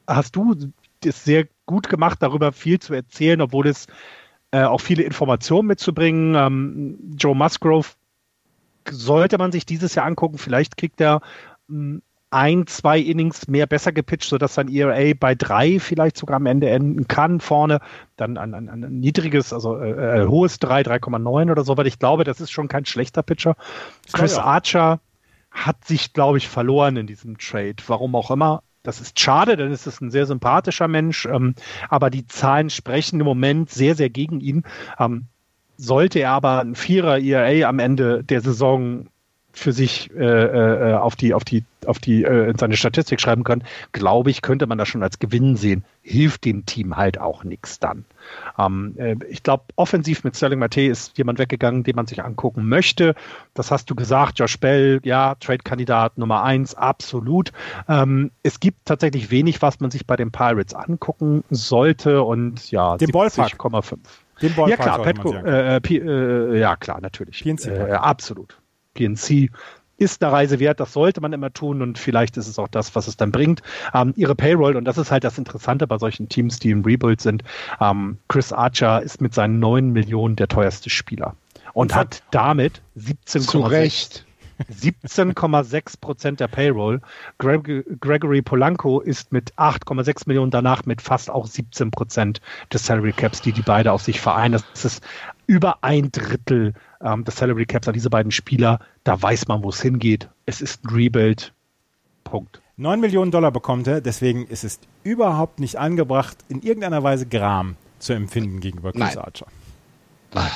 hast 0.06 0.36
du 0.36 0.54
es 1.02 1.24
sehr 1.24 1.48
gut 1.64 1.88
gemacht, 1.88 2.18
darüber 2.20 2.52
viel 2.52 2.78
zu 2.78 2.92
erzählen, 2.92 3.40
obwohl 3.40 3.68
es 3.68 3.86
äh, 4.50 4.62
auch 4.62 4.80
viele 4.80 5.02
Informationen 5.02 5.68
mitzubringen. 5.68 6.34
Ähm, 6.34 7.14
Joe 7.16 7.34
Musgrove 7.34 7.88
sollte 8.90 9.38
man 9.38 9.52
sich 9.52 9.66
dieses 9.66 9.94
Jahr 9.94 10.06
angucken. 10.06 10.38
Vielleicht 10.38 10.76
kriegt 10.76 11.00
er 11.00 11.20
ähm, 11.68 12.02
ein, 12.30 12.66
zwei 12.66 12.98
Innings 12.98 13.48
mehr 13.48 13.66
besser 13.66 13.92
gepitcht, 13.92 14.28
sodass 14.28 14.54
sein 14.54 14.68
ERA 14.68 15.14
bei 15.18 15.34
drei 15.34 15.80
vielleicht 15.80 16.16
sogar 16.18 16.36
am 16.36 16.46
Ende 16.46 16.68
enden 16.68 17.08
kann. 17.08 17.40
Vorne 17.40 17.80
dann 18.16 18.36
ein, 18.36 18.54
ein, 18.54 18.68
ein 18.68 19.00
niedriges, 19.00 19.52
also 19.52 19.78
äh, 19.78 20.22
äh 20.22 20.26
hohes 20.26 20.58
3, 20.58 20.82
3,9 20.82 21.50
oder 21.50 21.64
so, 21.64 21.76
weil 21.76 21.86
ich 21.86 21.98
glaube, 21.98 22.24
das 22.24 22.40
ist 22.40 22.50
schon 22.50 22.68
kein 22.68 22.84
schlechter 22.84 23.22
Pitcher. 23.22 23.56
Chris 24.12 24.36
ja. 24.36 24.44
Archer 24.44 25.00
hat 25.50 25.84
sich, 25.86 26.12
glaube 26.12 26.38
ich, 26.38 26.48
verloren 26.48 26.96
in 26.96 27.06
diesem 27.06 27.38
Trade. 27.38 27.76
Warum 27.86 28.14
auch 28.14 28.30
immer. 28.30 28.62
Das 28.88 29.02
ist 29.02 29.20
schade, 29.20 29.58
denn 29.58 29.70
es 29.70 29.86
ist 29.86 30.00
ein 30.00 30.10
sehr 30.10 30.24
sympathischer 30.24 30.88
Mensch, 30.88 31.26
ähm, 31.26 31.54
aber 31.90 32.08
die 32.08 32.26
Zahlen 32.26 32.70
sprechen 32.70 33.20
im 33.20 33.26
Moment 33.26 33.68
sehr, 33.68 33.94
sehr 33.94 34.08
gegen 34.08 34.40
ihn. 34.40 34.62
Ähm, 34.98 35.26
sollte 35.76 36.20
er 36.20 36.30
aber 36.30 36.60
ein 36.60 36.74
Vierer 36.74 37.18
ERA 37.18 37.68
am 37.68 37.80
Ende 37.80 38.24
der 38.24 38.40
Saison 38.40 39.10
für 39.52 39.72
sich 39.72 40.10
äh, 40.14 40.24
äh, 40.24 40.94
auf 40.94 41.16
die, 41.16 41.34
auf 41.34 41.44
die, 41.44 41.64
auf 41.86 41.98
die 41.98 42.24
äh, 42.24 42.50
in 42.50 42.58
seine 42.58 42.76
Statistik 42.76 43.20
schreiben 43.20 43.44
können, 43.44 43.64
glaube 43.92 44.30
ich, 44.30 44.42
könnte 44.42 44.66
man 44.66 44.78
das 44.78 44.88
schon 44.88 45.02
als 45.02 45.18
Gewinn 45.18 45.56
sehen. 45.56 45.84
Hilft 46.02 46.44
dem 46.44 46.64
Team 46.64 46.96
halt 46.96 47.18
auch 47.18 47.44
nichts 47.44 47.78
dann. 47.78 48.04
Ähm, 48.58 48.94
äh, 48.98 49.16
ich 49.28 49.42
glaube, 49.42 49.64
offensiv 49.76 50.22
mit 50.22 50.36
Sterling 50.36 50.58
Mate 50.58 50.82
ist 50.82 51.16
jemand 51.18 51.38
weggegangen, 51.38 51.82
den 51.82 51.96
man 51.96 52.06
sich 52.06 52.22
angucken 52.22 52.68
möchte. 52.68 53.14
Das 53.54 53.70
hast 53.70 53.90
du 53.90 53.94
gesagt, 53.94 54.38
Josh 54.38 54.58
Bell, 54.58 55.00
ja, 55.02 55.34
Trade-Kandidat 55.36 56.18
Nummer 56.18 56.44
eins, 56.44 56.74
absolut. 56.74 57.52
Ähm, 57.88 58.30
es 58.42 58.60
gibt 58.60 58.84
tatsächlich 58.84 59.30
wenig, 59.30 59.60
was 59.62 59.80
man 59.80 59.90
sich 59.90 60.06
bei 60.06 60.16
den 60.16 60.30
Pirates 60.30 60.74
angucken 60.74 61.42
sollte 61.50 62.22
und 62.22 62.70
ja, 62.70 62.94
70,5. 62.94 63.98
ja 64.68 64.76
klar, 64.76 65.02
Petco, 65.02 65.32
äh, 65.32 65.78
äh, 65.78 65.96
äh, 65.96 66.58
ja 66.60 66.76
klar, 66.76 67.00
natürlich. 67.00 67.44
Äh, 67.44 67.92
absolut. 67.92 68.58
PNC 68.98 69.50
ist 69.98 70.22
eine 70.22 70.32
Reise 70.32 70.60
wert, 70.60 70.80
das 70.80 70.92
sollte 70.92 71.20
man 71.20 71.32
immer 71.32 71.52
tun 71.52 71.82
und 71.82 71.98
vielleicht 71.98 72.36
ist 72.36 72.46
es 72.46 72.58
auch 72.58 72.68
das, 72.68 72.94
was 72.94 73.08
es 73.08 73.16
dann 73.16 73.32
bringt. 73.32 73.62
Ähm, 73.92 74.14
ihre 74.16 74.36
Payroll, 74.36 74.76
und 74.76 74.84
das 74.84 74.96
ist 74.96 75.10
halt 75.10 75.24
das 75.24 75.38
Interessante 75.38 75.86
bei 75.86 75.98
solchen 75.98 76.28
Teams, 76.28 76.60
die 76.60 76.70
im 76.70 76.84
Rebuild 76.84 77.20
sind, 77.20 77.42
ähm, 77.80 78.18
Chris 78.28 78.52
Archer 78.52 79.02
ist 79.02 79.20
mit 79.20 79.34
seinen 79.34 79.58
9 79.58 79.90
Millionen 79.90 80.36
der 80.36 80.48
teuerste 80.48 80.88
Spieler 80.88 81.34
und, 81.74 81.90
und 81.90 81.94
hat 81.96 82.22
damit 82.30 82.80
17,6 82.96 84.22
17,6 84.72 86.00
Prozent 86.00 86.40
der 86.40 86.48
Payroll. 86.48 87.00
Greg 87.38 87.84
Gregory 88.00 88.42
Polanco 88.42 89.00
ist 89.00 89.32
mit 89.32 89.54
8,6 89.54 90.24
Millionen 90.26 90.50
danach 90.50 90.84
mit 90.84 91.00
fast 91.00 91.30
auch 91.30 91.46
17 91.46 91.92
Prozent 91.92 92.40
des 92.72 92.84
Salary 92.84 93.12
Caps, 93.12 93.40
die 93.40 93.52
die 93.52 93.62
beide 93.62 93.92
auf 93.92 94.02
sich 94.02 94.20
vereinen. 94.20 94.60
Das 94.74 94.84
ist 94.84 95.04
über 95.48 95.82
ein 95.82 96.12
Drittel 96.12 96.74
ähm, 97.00 97.24
des 97.24 97.36
Salary 97.36 97.66
Caps 97.66 97.88
an 97.88 97.94
diese 97.94 98.10
beiden 98.10 98.30
Spieler. 98.30 98.78
Da 99.02 99.20
weiß 99.20 99.48
man, 99.48 99.64
wo 99.64 99.70
es 99.70 99.82
hingeht. 99.82 100.28
Es 100.46 100.60
ist 100.60 100.84
ein 100.84 100.90
Rebuild. 100.90 101.52
Punkt. 102.22 102.60
9 102.76 103.00
Millionen 103.00 103.32
Dollar 103.32 103.50
bekommt 103.50 103.88
er, 103.88 104.00
deswegen 104.00 104.46
ist 104.46 104.62
es 104.62 104.78
überhaupt 105.02 105.58
nicht 105.58 105.76
angebracht, 105.76 106.36
in 106.48 106.62
irgendeiner 106.62 107.02
Weise 107.02 107.26
Gram 107.26 107.74
zu 107.98 108.12
empfinden 108.12 108.60
gegenüber 108.60 108.92
Chris 108.92 109.16
Nein. 109.16 109.18
Archer. 109.18 109.46
Nein. 110.32 110.50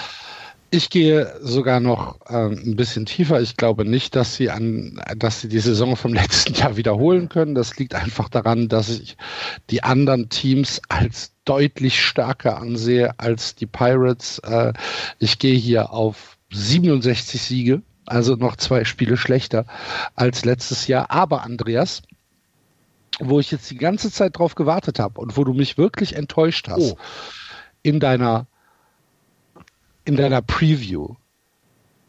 Ich 0.74 0.88
gehe 0.88 1.30
sogar 1.42 1.80
noch 1.80 2.18
äh, 2.30 2.46
ein 2.46 2.76
bisschen 2.76 3.04
tiefer. 3.04 3.42
Ich 3.42 3.58
glaube 3.58 3.84
nicht, 3.84 4.16
dass 4.16 4.36
sie 4.36 4.48
an, 4.48 5.02
dass 5.18 5.42
sie 5.42 5.48
die 5.48 5.58
Saison 5.58 5.96
vom 5.96 6.14
letzten 6.14 6.54
Jahr 6.54 6.78
wiederholen 6.78 7.28
können. 7.28 7.54
Das 7.54 7.76
liegt 7.76 7.94
einfach 7.94 8.30
daran, 8.30 8.68
dass 8.68 8.88
ich 8.88 9.18
die 9.68 9.82
anderen 9.82 10.30
Teams 10.30 10.80
als 10.88 11.32
deutlich 11.44 12.00
stärker 12.00 12.56
ansehe 12.56 13.20
als 13.20 13.54
die 13.54 13.66
Pirates. 13.66 14.38
Äh, 14.38 14.72
ich 15.18 15.38
gehe 15.38 15.56
hier 15.56 15.92
auf 15.92 16.38
67 16.52 17.42
Siege, 17.42 17.82
also 18.06 18.36
noch 18.36 18.56
zwei 18.56 18.86
Spiele 18.86 19.18
schlechter 19.18 19.66
als 20.16 20.46
letztes 20.46 20.86
Jahr. 20.86 21.10
Aber 21.10 21.42
Andreas, 21.42 22.00
wo 23.20 23.40
ich 23.40 23.50
jetzt 23.50 23.70
die 23.70 23.76
ganze 23.76 24.10
Zeit 24.10 24.38
drauf 24.38 24.54
gewartet 24.54 24.98
habe 24.98 25.20
und 25.20 25.36
wo 25.36 25.44
du 25.44 25.52
mich 25.52 25.76
wirklich 25.76 26.16
enttäuscht 26.16 26.68
hast, 26.68 26.92
oh. 26.92 26.98
in 27.82 28.00
deiner 28.00 28.46
in 30.04 30.16
deiner 30.16 30.42
Preview 30.42 31.14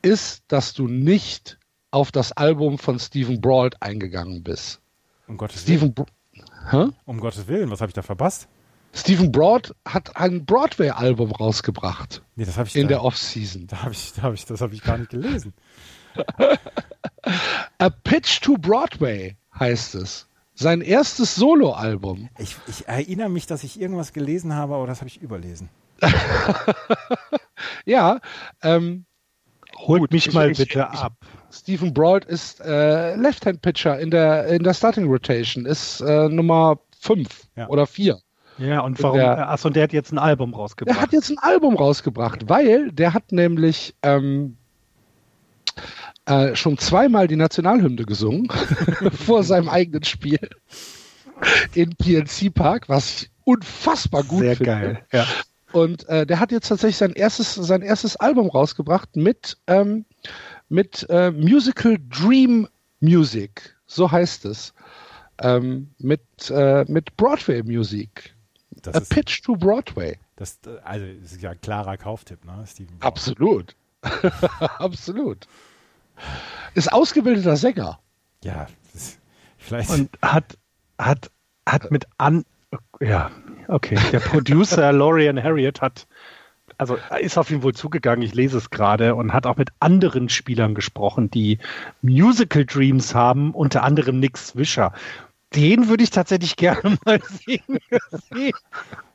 ist, 0.02 0.44
dass 0.48 0.74
du 0.74 0.88
nicht 0.88 1.57
auf 1.91 2.11
das 2.11 2.32
Album 2.32 2.78
von 2.78 2.99
Stephen 2.99 3.40
Brault 3.40 3.82
eingegangen 3.82 4.44
bist. 4.44 4.82
Um 5.28 5.38
Gottes 5.38 5.61
Stephen, 5.61 5.94
Willen. 6.72 6.94
Um 7.06 7.20
Gottes 7.20 7.48
Willen, 7.48 7.70
was 7.70 7.82
habe 7.82 7.90
ich 7.90 7.94
da 7.94 8.02
verpasst? 8.02 8.48
Stephen 8.95 9.32
Broad 9.32 9.74
hat 9.88 10.15
ein 10.18 10.45
Broadway-Album 10.45 11.32
rausgebracht 11.32 12.22
Nee, 12.36 12.45
das 12.45 12.57
habe 12.57 12.68
ich 12.68 12.76
in 12.76 12.84
da, 12.84 12.90
der 12.90 13.03
Offseason. 13.03 13.65
da 13.68 13.82
habe 13.84 13.94
ich, 13.94 14.14
da 14.14 14.32
ich, 14.32 14.45
das 14.45 14.61
habe 14.61 14.74
ich 14.76 14.84
gar 14.84 14.98
nicht 14.98 15.10
gelesen. 15.10 15.53
A 17.80 17.90
Pitch 17.90 18.41
to 18.41 18.56
Broadway 18.57 19.36
heißt 19.60 19.95
es. 19.95 20.28
Sein 20.56 20.82
erstes 20.82 21.34
Soloalbum. 21.34 22.30
Ich, 22.38 22.56
ich 22.68 22.88
erinnere 22.88 23.30
mich, 23.30 23.48
dass 23.48 23.64
ich 23.64 23.82
irgendwas 23.82 24.14
gelesen 24.14 24.53
habe, 24.53 24.76
aber 24.76 24.86
das 24.86 24.99
habe 24.99 25.07
ich 25.07 25.22
überlesen. 25.22 25.70
Ja, 27.86 28.20
ähm, 28.62 29.06
Holt 29.78 30.02
Gut, 30.02 30.12
mich 30.12 30.28
ich- 30.28 30.34
mal 30.34 30.52
ich- 30.52 30.58
bitte 30.58 30.88
ich- 30.94 31.00
ab. 31.00 31.14
Stephen 31.52 31.94
Broad 31.94 32.26
ist 32.26 32.62
äh, 32.62 33.16
Left-Hand-Pitcher 33.16 34.00
in 34.00 34.10
der, 34.12 34.48
in 34.48 34.64
der 34.64 34.74
Starting 34.74 35.06
Rotation, 35.08 35.66
ist 35.66 36.02
äh, 36.02 36.28
Nummer 36.30 36.80
5 37.00 37.28
Ja. 37.56 37.68
oder 37.68 37.86
4. 37.86 38.18
Ja, 38.58 38.82
und 38.82 39.02
warum? 39.04 39.18
Der- 39.18 39.50
achso, 39.50 39.68
und 39.68 39.76
der 39.76 39.84
hat 39.84 39.94
jetzt 39.94 40.12
ein 40.12 40.18
Album 40.20 40.52
Der 40.52 40.60
rausgebracht. 40.60 41.00
hat 41.02 41.12
jetzt 41.14 41.30
ein 41.30 41.38
Album 41.40 41.76
rausgebracht, 41.76 42.50
weil 42.50 42.92
der 42.92 43.14
hat 43.14 43.32
nämlich 43.32 43.96
ähm, 44.04 44.58
äh, 46.26 46.56
schon 46.56 46.78
zweimal 46.78 47.28
die 47.28 47.36
Nationalhymne 47.36 48.06
gesungen 48.06 48.48
vor 49.26 49.44
seinem 49.44 49.70
eigenen 49.70 50.04
Spiel 50.04 50.40
in 51.74 51.96
PNC 51.96 52.54
Park, 52.54 52.90
was 52.90 53.24
ich 53.24 53.32
unfassbar 53.44 54.24
gut 54.24 54.40
Sehr 54.40 54.56
finde. 54.56 54.72
geil. 54.72 55.06
Ja. 55.12 55.26
Und 55.74 56.08
äh, 56.08 56.26
der 56.26 56.40
hat 56.40 56.52
jetzt 56.52 56.68
tatsächlich 56.68 56.98
sein 56.98 57.14
erstes, 57.14 57.56
sein 57.56 57.82
erstes 57.82 58.16
Album 58.16 58.48
rausgebracht 58.48 59.16
mit, 59.16 59.58
ähm, 59.68 60.06
mit 60.70 61.06
äh, 61.10 61.32
Musical 61.32 61.98
Dream 62.10 62.68
Music, 63.00 63.76
so 63.88 64.10
heißt 64.10 64.45
es. 64.45 64.74
Ähm, 65.41 65.90
mit, 65.98 66.22
äh, 66.52 66.86
mit 66.88 67.18
Broadway 67.18 67.64
Musik. 67.64 68.36
Das 68.70 68.95
A 68.95 69.00
ist, 69.00 69.10
Pitch 69.10 69.41
to 69.44 69.56
Broadway. 69.56 70.18
das, 70.36 70.60
also, 70.84 71.06
das 71.22 71.32
ist 71.34 71.41
ja 71.41 71.52
ein 71.52 71.62
klarer 71.62 71.98
Kauftipp, 71.98 72.45
ne, 72.45 72.64
Steven? 72.68 72.98
Brown. 73.00 73.08
Absolut. 73.08 73.76
Absolut. 74.60 75.48
Ist 76.76 76.91
ausgebildeter 76.94 77.58
Sänger. 77.58 78.00
Ja, 78.44 78.68
vielleicht. 79.58 79.90
Und 79.90 80.10
hat, 80.22 80.58
hat, 81.00 81.32
hat 81.68 81.90
mit 81.91 82.06
an. 82.18 82.45
Ja, 83.04 83.32
okay. 83.68 83.98
Der 84.12 84.20
Producer 84.20 84.92
Lorian 84.94 85.42
Harriet 85.42 85.82
hat. 85.82 86.08
Also 86.78 86.98
ist 87.20 87.38
auf 87.38 87.52
ihn 87.52 87.62
wohl 87.62 87.74
zugegangen, 87.74 88.24
ich 88.24 88.34
lese 88.34 88.58
es 88.58 88.70
gerade, 88.70 89.16
und 89.16 89.34
hat 89.34 89.46
auch 89.46 89.58
mit 89.58 89.70
anderen 89.80 90.30
Spielern 90.30 90.74
gesprochen, 90.74 91.30
die 91.30 91.60
Musical 92.02 92.66
Dreams 92.66 93.14
haben, 93.14 93.52
unter 93.52 93.84
anderem 93.84 94.20
Nick 94.20 94.38
Swisher. 94.38 94.94
Den 95.54 95.88
würde 95.88 96.04
ich 96.04 96.10
tatsächlich 96.10 96.56
gerne 96.58 96.98
mal 97.06 97.22
sehen. 97.22 97.80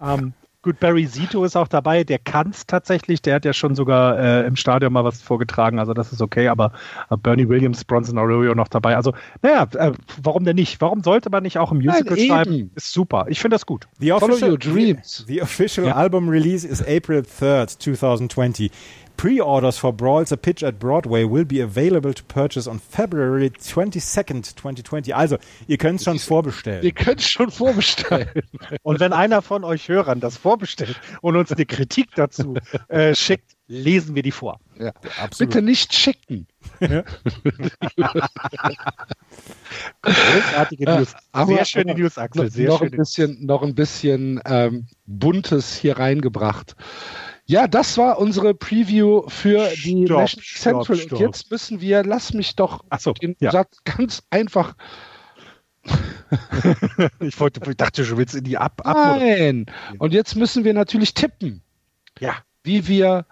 ähm, 0.00 0.34
gut, 0.68 0.80
Barry 0.80 1.08
Zito 1.08 1.44
ist 1.44 1.56
auch 1.56 1.66
dabei, 1.66 2.04
der 2.04 2.18
kann 2.18 2.50
es 2.50 2.66
tatsächlich, 2.66 3.22
der 3.22 3.36
hat 3.36 3.46
ja 3.46 3.54
schon 3.54 3.74
sogar 3.74 4.18
äh, 4.18 4.46
im 4.46 4.54
Stadion 4.54 4.92
mal 4.92 5.02
was 5.02 5.22
vorgetragen, 5.22 5.78
also 5.78 5.94
das 5.94 6.12
ist 6.12 6.20
okay, 6.20 6.48
aber 6.48 6.72
äh, 7.08 7.16
Bernie 7.16 7.48
Williams, 7.48 7.86
Bronson 7.86 8.18
Arroyo 8.18 8.54
noch 8.54 8.68
dabei. 8.68 8.94
Also, 8.94 9.14
naja, 9.40 9.66
äh, 9.76 9.92
warum 10.22 10.44
denn 10.44 10.56
nicht? 10.56 10.78
Warum 10.82 11.02
sollte 11.02 11.30
man 11.30 11.42
nicht 11.42 11.56
auch 11.58 11.72
ein 11.72 11.78
Musical 11.78 12.16
Nein, 12.18 12.26
schreiben? 12.26 12.70
Ist 12.74 12.92
super. 12.92 13.24
Ich 13.28 13.40
finde 13.40 13.54
das 13.54 13.64
gut. 13.64 13.88
The 13.98 14.10
Follow 14.10 14.26
official, 14.26 14.50
your 14.50 14.58
dreams. 14.58 15.24
The, 15.26 15.34
the 15.34 15.42
official 15.42 15.86
Ja. 15.86 15.94
album 15.94 16.28
release 16.28 16.68
is 16.68 16.82
April 16.82 17.22
3rd, 17.22 17.78
2020. 17.78 18.70
Pre-orders 19.18 19.76
for 19.78 19.92
Brawls 19.92 20.30
a 20.32 20.36
Pitch 20.36 20.62
at 20.62 20.78
Broadway 20.78 21.24
will 21.24 21.44
be 21.44 21.60
available 21.60 22.14
to 22.14 22.22
purchase 22.28 22.68
on 22.70 22.78
February 22.78 23.50
22nd, 23.50 24.44
2020. 24.56 25.12
Also, 25.14 25.38
ihr 25.66 25.76
könnt 25.76 25.98
es 25.98 26.04
schon 26.04 26.18
vorbestellen. 26.20 26.84
Ihr 26.84 26.92
könnt 26.92 27.20
schon 27.20 27.50
vorbestellen. 27.50 28.28
Und 28.82 29.00
wenn 29.00 29.12
einer 29.12 29.42
von 29.42 29.64
euch 29.64 29.88
Hörern 29.88 30.20
das 30.20 30.36
vorbestellt 30.36 31.00
und 31.20 31.34
uns 31.36 31.50
eine 31.50 31.66
Kritik 31.66 32.10
dazu 32.14 32.54
äh, 32.86 33.12
schickt, 33.14 33.56
lesen 33.66 34.14
wir 34.14 34.22
die 34.22 34.30
vor. 34.30 34.60
ja. 34.78 34.92
Bitte 35.36 35.62
nicht 35.62 35.92
schicken. 35.92 36.46
Großartige 40.02 40.84
News. 40.84 41.14
aber- 41.32 41.54
Sehr 41.54 41.64
schöne 41.64 41.94
News, 41.94 42.18
Axel. 42.18 42.44
noch, 42.44 42.50
Sehr 42.52 42.68
noch 42.68 42.80
ein 42.80 42.86
schöne 42.88 42.96
bisschen, 42.96 43.46
noch 43.46 43.62
ein 43.62 43.74
bisschen 43.74 44.40
ähm, 44.46 44.86
Buntes 45.06 45.74
hier 45.76 45.98
reingebracht. 45.98 46.76
Ja, 47.50 47.66
das 47.66 47.96
war 47.96 48.18
unsere 48.18 48.52
Preview 48.52 49.22
für 49.28 49.70
die 49.70 50.04
Stopp, 50.04 50.18
National 50.20 50.44
stopp, 50.44 50.84
Central. 50.84 50.96
stopp. 50.98 51.12
Und 51.12 51.26
jetzt 51.26 51.50
müssen 51.50 51.80
wir, 51.80 52.04
lass 52.04 52.34
mich 52.34 52.54
doch 52.56 52.84
so, 52.98 53.14
den 53.14 53.36
ja. 53.40 53.50
Satz 53.50 53.78
ganz 53.84 54.22
einfach. 54.30 54.76
Ich, 57.20 57.40
wollte, 57.40 57.62
ich 57.70 57.76
dachte 57.78 58.04
schon, 58.04 58.18
willst 58.18 58.34
du 58.34 58.38
in 58.38 58.44
die 58.44 58.58
Ab 58.58 58.82
Ab 58.84 59.18
Nein. 59.18 59.64
Und 59.98 60.12
jetzt 60.12 60.36
müssen 60.36 60.62
wir 60.64 60.74
natürlich 60.74 61.14
tippen, 61.14 61.62
Ja. 62.20 62.34
wie 62.64 62.86
wir 62.86 63.24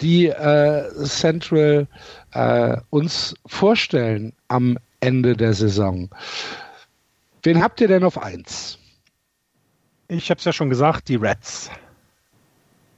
die 0.00 0.28
äh, 0.28 0.88
Central 1.04 1.88
äh, 2.32 2.76
uns 2.90 3.34
vorstellen 3.46 4.32
am 4.46 4.78
Ende 5.00 5.36
der 5.36 5.54
Saison. 5.54 6.08
Wen 7.42 7.60
habt 7.60 7.80
ihr 7.80 7.88
denn 7.88 8.04
auf 8.04 8.22
eins? 8.22 8.78
Ich 10.06 10.30
habe 10.30 10.38
es 10.38 10.44
ja 10.44 10.52
schon 10.52 10.70
gesagt, 10.70 11.08
die 11.08 11.16
Reds. 11.16 11.68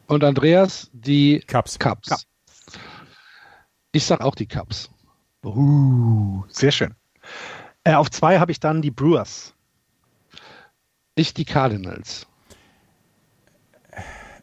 Und 0.08 0.24
Andreas, 0.24 0.90
die 0.94 1.40
Cups. 1.46 1.78
Cups. 1.78 2.08
Cups. 2.08 2.26
Ich 3.92 4.04
sag 4.04 4.22
auch 4.22 4.34
die 4.34 4.46
Cups. 4.46 4.90
Uh, 5.44 6.44
sehr 6.48 6.72
schön. 6.72 6.94
Äh, 7.84 7.94
auf 7.94 8.10
zwei 8.10 8.38
habe 8.38 8.50
ich 8.50 8.58
dann 8.58 8.80
die 8.80 8.90
Brewers. 8.90 9.54
Ich 11.14 11.34
die 11.34 11.44
Cardinals. 11.44 12.26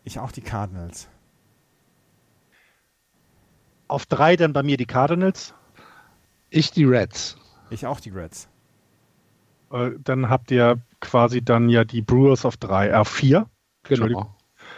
Ich 0.03 0.19
auch 0.19 0.31
die 0.31 0.41
Cardinals. 0.41 1.09
Auf 3.87 4.05
drei 4.05 4.35
dann 4.35 4.53
bei 4.53 4.61
mir 4.61 4.77
die 4.77 4.85
Cardinals. 4.85 5.55
Ich 6.51 6.71
die 6.71 6.85
Reds. 6.85 7.37
Ich 7.71 7.87
auch 7.87 7.99
die 7.99 8.11
Reds. 8.11 8.47
Äh, 9.71 9.91
dann 9.97 10.29
habt 10.29 10.51
ihr 10.51 10.79
quasi 10.99 11.43
dann 11.43 11.69
ja 11.69 11.83
die 11.83 12.03
Brewers 12.03 12.45
auf 12.45 12.55
drei, 12.57 12.89
äh, 12.89 12.93
auf 12.93 13.07
vier. 13.07 13.49
Entschuldigung. 13.83 14.23
Genau. 14.23 14.34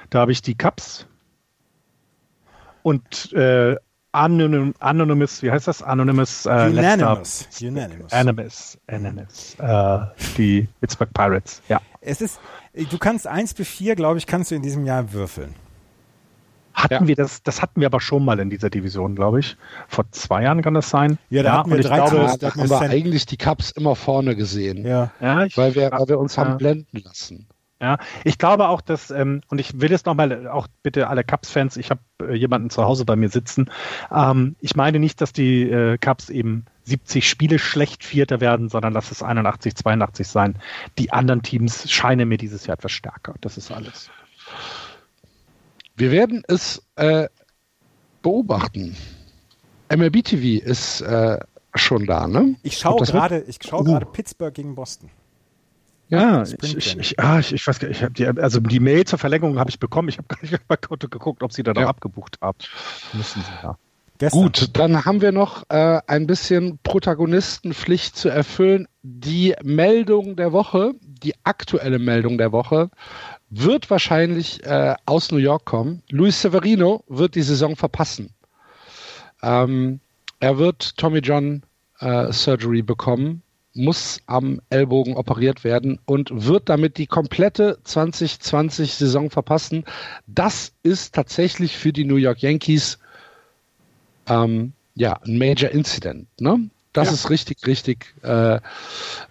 Da 0.09 0.19
habe 0.19 0.31
ich 0.31 0.41
die 0.41 0.55
Cups. 0.55 1.05
Und 2.84 3.34
äh, 3.34 3.75
Anonym, 4.13 4.73
Anonymous, 4.79 5.43
wie 5.43 5.51
heißt 5.51 5.67
das? 5.67 5.84
Anonymous. 5.84 6.45
Äh, 6.45 6.69
Unanimous. 6.69 7.45
letzter- 7.45 7.67
Unanimous. 7.67 8.13
Animus. 8.13 8.77
Animus. 8.88 9.55
Äh, 9.59 9.99
die 10.38 10.67
Pittsburgh 10.79 11.13
Pirates. 11.13 11.61
Ja. 11.67 11.81
Es 12.01 12.21
ist, 12.21 12.39
du 12.73 12.97
kannst 12.97 13.27
1 13.27 13.53
bis 13.53 13.67
4, 13.67 13.95
glaube 13.95 14.17
ich, 14.17 14.25
kannst 14.25 14.51
du 14.51 14.55
in 14.55 14.61
diesem 14.61 14.85
Jahr 14.85 15.11
würfeln. 15.11 15.53
Hatten 16.73 16.93
Ja. 16.93 17.07
wir 17.07 17.15
das, 17.15 17.43
das 17.43 17.61
hatten 17.61 17.81
wir 17.81 17.88
aber 17.88 17.99
schon 17.99 18.23
mal 18.23 18.39
in 18.39 18.49
dieser 18.49 18.69
Division, 18.69 19.15
glaube 19.15 19.39
ich. 19.39 19.57
Vor 19.88 20.05
zwei 20.11 20.43
Jahren 20.43 20.61
kann 20.61 20.75
das 20.75 20.89
sein. 20.89 21.17
Ja, 21.29 21.43
da 21.43 21.53
hatten 21.57 21.69
wir 21.71 21.75
und 21.77 21.81
ich 21.81 21.88
13. 21.88 22.09
glaube, 22.17 22.25
Da 22.31 22.38
da 22.38 22.47
hatten 22.47 22.61
haben 22.61 22.69
wir 22.69 22.89
eigentlich 22.89 23.25
die 23.25 23.38
Cups 23.38 23.71
immer 23.71 23.95
vorne 23.95 24.35
gesehen, 24.35 24.85
Ja. 24.85 25.11
ja, 25.19 25.43
ich, 25.43 25.57
weil, 25.57 25.75
wir, 25.75 25.91
weil 25.91 26.07
wir 26.07 26.19
uns 26.19 26.35
Ja. 26.35 26.45
haben 26.45 26.57
blenden 26.57 27.01
lassen. 27.03 27.47
Ja, 27.79 27.99
ich 28.23 28.39
glaube 28.39 28.69
auch, 28.69 28.81
dass, 28.81 29.11
ähm, 29.11 29.41
und 29.49 29.59
ich 29.59 29.79
will 29.79 29.91
jetzt 29.91 30.07
nochmal, 30.07 30.47
auch 30.47 30.67
bitte 30.81 31.09
alle 31.09 31.23
Cubs-Fans, 31.23 31.77
ich 31.77 31.91
habe 31.91 32.01
äh, 32.23 32.33
jemanden 32.33 32.71
zu 32.71 32.83
Hause 32.83 33.05
bei 33.05 33.15
mir 33.15 33.29
sitzen. 33.29 33.69
Ähm, 34.11 34.55
ich 34.61 34.75
meine 34.75 34.97
nicht, 34.97 35.21
dass 35.21 35.31
die 35.31 35.69
äh, 35.69 35.99
Cubs 35.99 36.29
eben 36.29 36.65
70 36.85 37.29
Spiele 37.29 37.59
schlecht 37.59 38.03
Vierter 38.03 38.41
werden, 38.41 38.69
sondern 38.69 38.93
lass 38.93 39.11
es 39.11 39.21
81, 39.21 39.75
82 39.75 40.27
sein. 40.27 40.57
Die 40.97 41.11
anderen 41.11 41.43
Teams 41.43 41.91
scheinen 41.91 42.27
mir 42.27 42.39
dieses 42.39 42.65
Jahr 42.65 42.77
etwas 42.77 42.93
stärker. 42.93 43.35
Das 43.41 43.57
ist 43.57 43.71
alles. 43.71 44.09
Wir 45.95 46.11
werden 46.11 46.43
es 46.47 46.81
äh, 46.95 47.27
beobachten. 48.23 48.95
MLB 49.95 50.23
TV 50.23 50.65
ist 50.65 51.01
äh, 51.01 51.37
schon 51.75 52.07
da, 52.07 52.27
ne? 52.27 52.55
Ich 52.63 52.77
schaue 52.77 53.05
gerade, 53.05 53.41
ich 53.47 53.59
schaue 53.63 53.81
Uh. 53.81 53.85
gerade 53.85 54.05
Pittsburgh 54.07 54.53
gegen 54.53 54.73
Boston. 54.73 55.09
Ja, 56.09 56.43
ich, 56.43 56.75
ich, 56.77 56.97
ich, 56.97 57.19
ah, 57.19 57.39
ich, 57.39 57.53
ich 57.53 57.67
weiß 57.67 57.79
gar 57.79 57.89
nicht, 57.89 57.97
ich 57.97 58.03
hab 58.03 58.13
die, 58.13 58.25
also 58.25 58.59
die 58.59 58.79
Mail 58.79 59.03
zur 59.05 59.19
Verlängerung 59.19 59.59
habe 59.59 59.69
ich 59.69 59.79
bekommen. 59.79 60.07
Ich 60.09 60.17
habe 60.17 60.27
gar 60.27 60.41
nicht 60.41 60.67
bei 60.67 60.77
Konto 60.77 61.09
geguckt, 61.09 61.43
ob 61.43 61.51
sie 61.51 61.63
da 61.63 61.73
noch 61.73 61.81
Ja. 61.81 61.88
abgebucht 61.88 62.38
haben. 62.41 62.57
Müssen 63.13 63.41
sie 63.41 63.51
ja. 63.63 63.77
Gestern. 64.19 64.41
Gut, 64.41 64.69
dann 64.73 65.05
haben 65.05 65.21
wir 65.21 65.31
noch 65.31 65.63
äh, 65.69 65.99
ein 66.07 66.25
bisschen 66.25 66.79
Protagonistenpflicht 66.81 68.15
zu 68.15 68.29
erfüllen. 68.29 68.88
Die 69.03 69.53
Meldung 69.63 70.35
der 70.35 70.53
Woche, 70.53 70.93
die 71.01 71.35
aktuelle 71.43 71.99
Meldung 71.99 72.38
der 72.39 72.51
Woche, 72.51 72.89
wird 73.49 73.89
wahrscheinlich 73.91 74.65
äh, 74.65 74.95
aus 75.05 75.31
New 75.31 75.38
York 75.38 75.65
kommen. 75.65 76.01
Luis 76.09 76.41
Severino 76.41 77.03
wird 77.07 77.35
die 77.35 77.43
Saison 77.43 77.75
verpassen. 77.75 78.31
Ähm, 79.43 79.99
er 80.39 80.57
wird 80.57 80.97
Tommy 80.97 81.19
John 81.19 81.63
äh, 81.99 82.31
Surgery 82.31 82.81
bekommen, 82.81 83.43
muss 83.77 84.19
am 84.25 84.61
Ellbogen 84.69 85.15
operiert 85.15 85.63
werden 85.63 85.99
und 86.05 86.29
wird 86.45 86.67
damit 86.69 86.97
die 86.97 87.07
komplette 87.07 87.77
2020-Saison 87.85 89.29
verpassen. 89.29 89.85
Das 90.27 90.71
ist 90.83 91.13
tatsächlich 91.15 91.77
für 91.77 91.93
die 91.93 92.03
New 92.05 92.15
York 92.17 92.41
Yankees 92.41 92.97
ähm, 94.27 94.73
ja, 94.95 95.19
ein 95.25 95.37
Major 95.37 95.69
Incident, 95.71 96.27
ne? 96.39 96.69
Das 96.93 97.09
Ja. 97.09 97.13
ist 97.13 97.29
richtig, 97.29 97.67
richtig, 97.67 98.15
äh, 98.23 98.59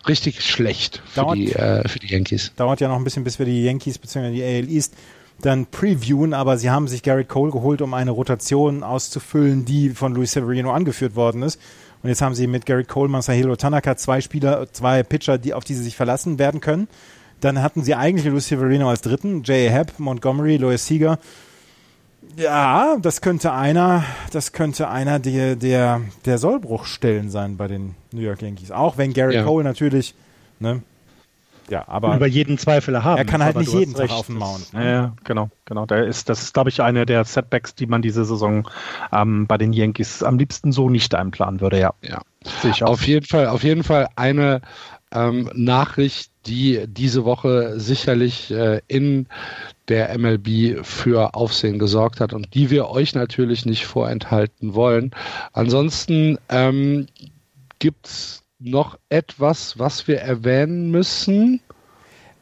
richtig 0.06 0.43
schlecht 0.43 1.02
für 1.06 1.20
Dauert- 1.23 1.36
die, 1.36 1.52
äh, 1.52 1.89
für 1.89 1.98
die 1.98 2.06
Yankees. 2.06 2.52
Dauert 2.55 2.81
ja 2.81 2.86
noch 2.89 2.97
ein 2.97 3.02
bisschen, 3.05 3.24
bis 3.24 3.39
wir 3.40 3.47
die 3.47 3.64
Yankees 3.64 3.98
bzw. 3.98 4.31
die 4.32 4.43
AL 4.44 4.68
East 4.70 4.94
dann 5.43 5.66
previewen, 5.66 6.32
aber 6.32 6.56
sie 6.59 6.70
haben 6.70 6.86
sich 6.89 7.02
Garrett 7.02 7.28
Cole 7.28 7.51
geholt, 7.51 7.82
um 7.82 7.93
eine 7.93 8.12
Rotation 8.12 8.82
auszufüllen, 8.85 9.64
die 9.64 9.90
von 9.90 10.14
Luis 10.14 10.32
Severino 10.32 10.70
angeführt 10.73 11.14
worden 11.16 11.43
ist. 11.43 11.60
Und 12.07 12.11
jetzt 12.11 12.23
haben 12.23 12.37
sie 12.37 12.47
mit 12.47 12.66
Garrett 12.66 12.87
Cole, 12.87 13.09
Masahiro 13.09 13.57
Tanaka 13.57 13.97
zwei 13.97 14.20
Spieler, 14.20 14.73
zwei 14.73 15.03
Pitcher, 15.03 15.39
die, 15.39 15.55
auf 15.55 15.65
die 15.65 15.74
sie 15.74 15.83
sich 15.83 15.97
verlassen 15.97 16.39
werden 16.39 16.61
können. 16.61 16.87
Dann 17.41 17.61
hatten 17.61 17.83
sie 17.83 17.97
eigentlich 17.97 18.27
Luis 18.27 18.47
Severino 18.47 18.89
als 18.89 19.01
dritten, 19.01 19.43
J.A. 19.43 19.73
Happ, 19.73 19.99
Montgomery, 19.99 20.57
Lois 20.57 20.87
Seager. 20.87 21.19
Ja, 22.37 22.97
das 23.03 23.23
könnte 23.23 23.53
einer, 23.55 24.05
das 24.31 24.53
könnte 24.53 24.89
einer 24.89 25.19
der, 25.19 25.57
der, 25.57 26.01
der 26.24 26.39
Sollbruchstellen 26.39 27.28
sein 27.28 27.57
bei 27.57 27.66
den 27.66 27.97
New 28.12 28.20
York 28.20 28.41
Yankees. 28.41 28.70
Auch 28.70 28.97
wenn 28.99 29.12
Garrett 29.12 29.35
Ja. 29.35 29.43
Cole 29.43 29.65
natürlich, 29.65 30.15
ne, 30.61 30.83
ja, 31.68 31.86
aber 31.88 32.16
über 32.16 32.26
jeden 32.26 32.59
Zweifel 32.59 33.02
haben. 33.02 33.18
Er 33.18 33.24
kann 33.24 33.43
halt 33.43 33.56
nicht 33.56 33.72
jeden 33.72 33.94
Tag 33.94 34.10
auf 34.10 34.26
dem 34.26 34.36
Mount, 34.36 34.66
Das, 34.66 34.72
ne? 34.72 34.84
ja, 34.84 34.90
ja, 34.90 35.14
genau, 35.24 35.51
genau. 35.64 35.86
Da 35.86 35.97
ist, 36.01 36.28
das 36.28 36.43
ist, 36.43 36.55
glaube 36.55 36.70
ich, 36.70 36.80
eine 36.80 37.06
der 37.06 37.24
Setbacks, 37.24 37.74
die 37.74 37.86
man 37.86 38.02
diese 38.02 38.24
Saison 38.24 38.68
ähm, 39.12 39.47
bei 39.47 39.59
den 39.59 39.72
Yankees 39.72 40.22
am 40.22 40.38
liebsten 40.38 40.72
so 40.72 40.88
nicht 40.88 41.14
einplanen 41.14 41.60
würde, 41.60 41.78
ja. 41.80 41.94
Ja. 42.02 42.20
Sehe 42.62 42.70
ich 42.70 42.84
auch. 42.84 42.90
Auf 42.90 43.06
jeden 43.06 43.26
Fall, 43.26 43.48
auf 43.48 43.64
jeden 43.64 43.82
Fall 43.82 44.09
eine 44.14 44.60
ähm, 45.12 45.51
Nachricht, 45.55 46.30
die 46.47 46.84
diese 46.86 47.24
Woche 47.24 47.78
sicherlich 47.80 48.51
äh, 48.51 48.80
in 48.86 49.26
der 49.88 50.16
MLB 50.18 50.84
für 50.84 51.34
Aufsehen 51.34 51.78
gesorgt 51.78 52.20
hat 52.20 52.32
und 52.32 52.55
die 52.55 52.70
wir 52.70 52.88
euch 52.88 53.14
natürlich 53.14 53.66
nicht 53.66 53.86
vorenthalten 53.86 54.74
wollen. 54.74 55.12
Ansonsten 55.52 56.38
ähm, 56.48 57.06
gibt 57.78 58.06
es 58.06 58.43
noch 58.66 58.98
etwas, 59.09 59.78
was 59.78 60.06
wir 60.09 60.18
erwähnen 60.20 60.90
müssen. 60.90 61.60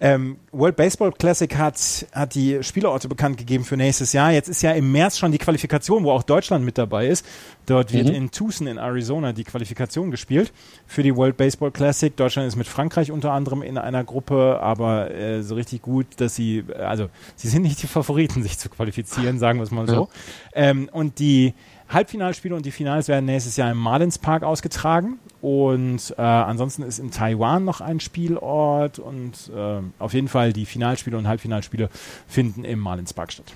Ähm, 0.01 0.37
World 0.53 0.77
Baseball 0.77 1.13
Classic 1.13 1.57
hat, 1.57 1.79
hat 2.13 2.35
die 2.35 2.63
Spielerorte 2.63 3.09
bekannt 3.09 3.39
gegeben 3.39 3.65
für 3.65 3.77
nächstes 3.77 4.13
Jahr. 4.13 4.33
Jetzt 4.33 4.49
ist 4.49 4.61
ja 4.61 4.73
im 4.73 4.91
März 4.91 5.17
schon 5.19 5.31
die 5.33 5.39
Qualifikation, 5.39 6.03
wo 6.05 6.11
auch 6.11 6.25
Deutschland 6.25 6.65
mit 6.65 6.77
dabei 6.77 7.07
ist. 7.07 7.25
Dort 7.67 7.93
wird 7.93 8.09
Mhm. 8.09 8.15
in 8.15 8.31
Tucson 8.31 8.67
in 8.67 8.77
Arizona 8.77 9.33
die 9.33 9.45
Qualifikation 9.45 10.11
gespielt 10.11 10.53
für 10.87 11.03
die 11.03 11.15
World 11.15 11.37
Baseball 11.37 11.71
Classic. 11.71 12.15
Deutschland 12.15 12.49
ist 12.49 12.57
mit 12.57 12.67
Frankreich 12.67 13.13
unter 13.13 13.33
anderem 13.33 13.63
in 13.63 13.79
einer 13.79 14.05
Gruppe, 14.05 14.59
aber 14.61 15.11
äh, 15.13 15.43
so 15.43 15.55
richtig 15.55 15.81
gut, 15.83 16.07
dass 16.19 16.35
sie, 16.35 16.65
also 16.77 17.09
sie 17.37 17.49
sind 17.49 17.63
nicht 17.63 17.81
die 17.83 17.87
Favoriten, 17.87 18.43
sich 18.43 18.59
zu 18.59 18.69
qualifizieren, 18.69 19.39
sagen 19.39 19.59
wir 19.61 19.65
es 19.65 19.71
mal 19.71 19.87
so. 19.87 20.09
Ähm, 20.55 20.91
und 20.93 21.19
die 21.19 21.55
Halbfinalspiele 21.95 22.55
und 22.55 22.67
die 22.67 22.71
Finals 22.71 23.09
werden 23.09 23.25
nächstes 23.25 23.57
Jahr 23.57 23.71
im 23.71 23.79
Marlins 23.79 24.19
Park 24.19 24.43
ausgetragen. 24.43 25.19
Und 25.41 26.15
äh, 26.19 26.23
ansonsten 26.23 26.83
ist 26.83 26.99
in 26.99 27.11
Taiwan 27.11 27.65
noch 27.65 27.81
ein 27.81 28.01
Spielort 28.01 28.99
und 28.99 29.51
ähm, 29.55 29.93
auf 29.99 30.13
jeden 30.13 30.29
Fall 30.29 30.53
die 30.53 30.67
Finalspiele 30.67 31.17
und 31.17 31.29
Halbfinalspiele 31.29 31.89
finden 32.27 32.65
im 32.65 32.81
Marlins 32.81 33.15
Park 33.15 33.33
statt. 33.33 33.53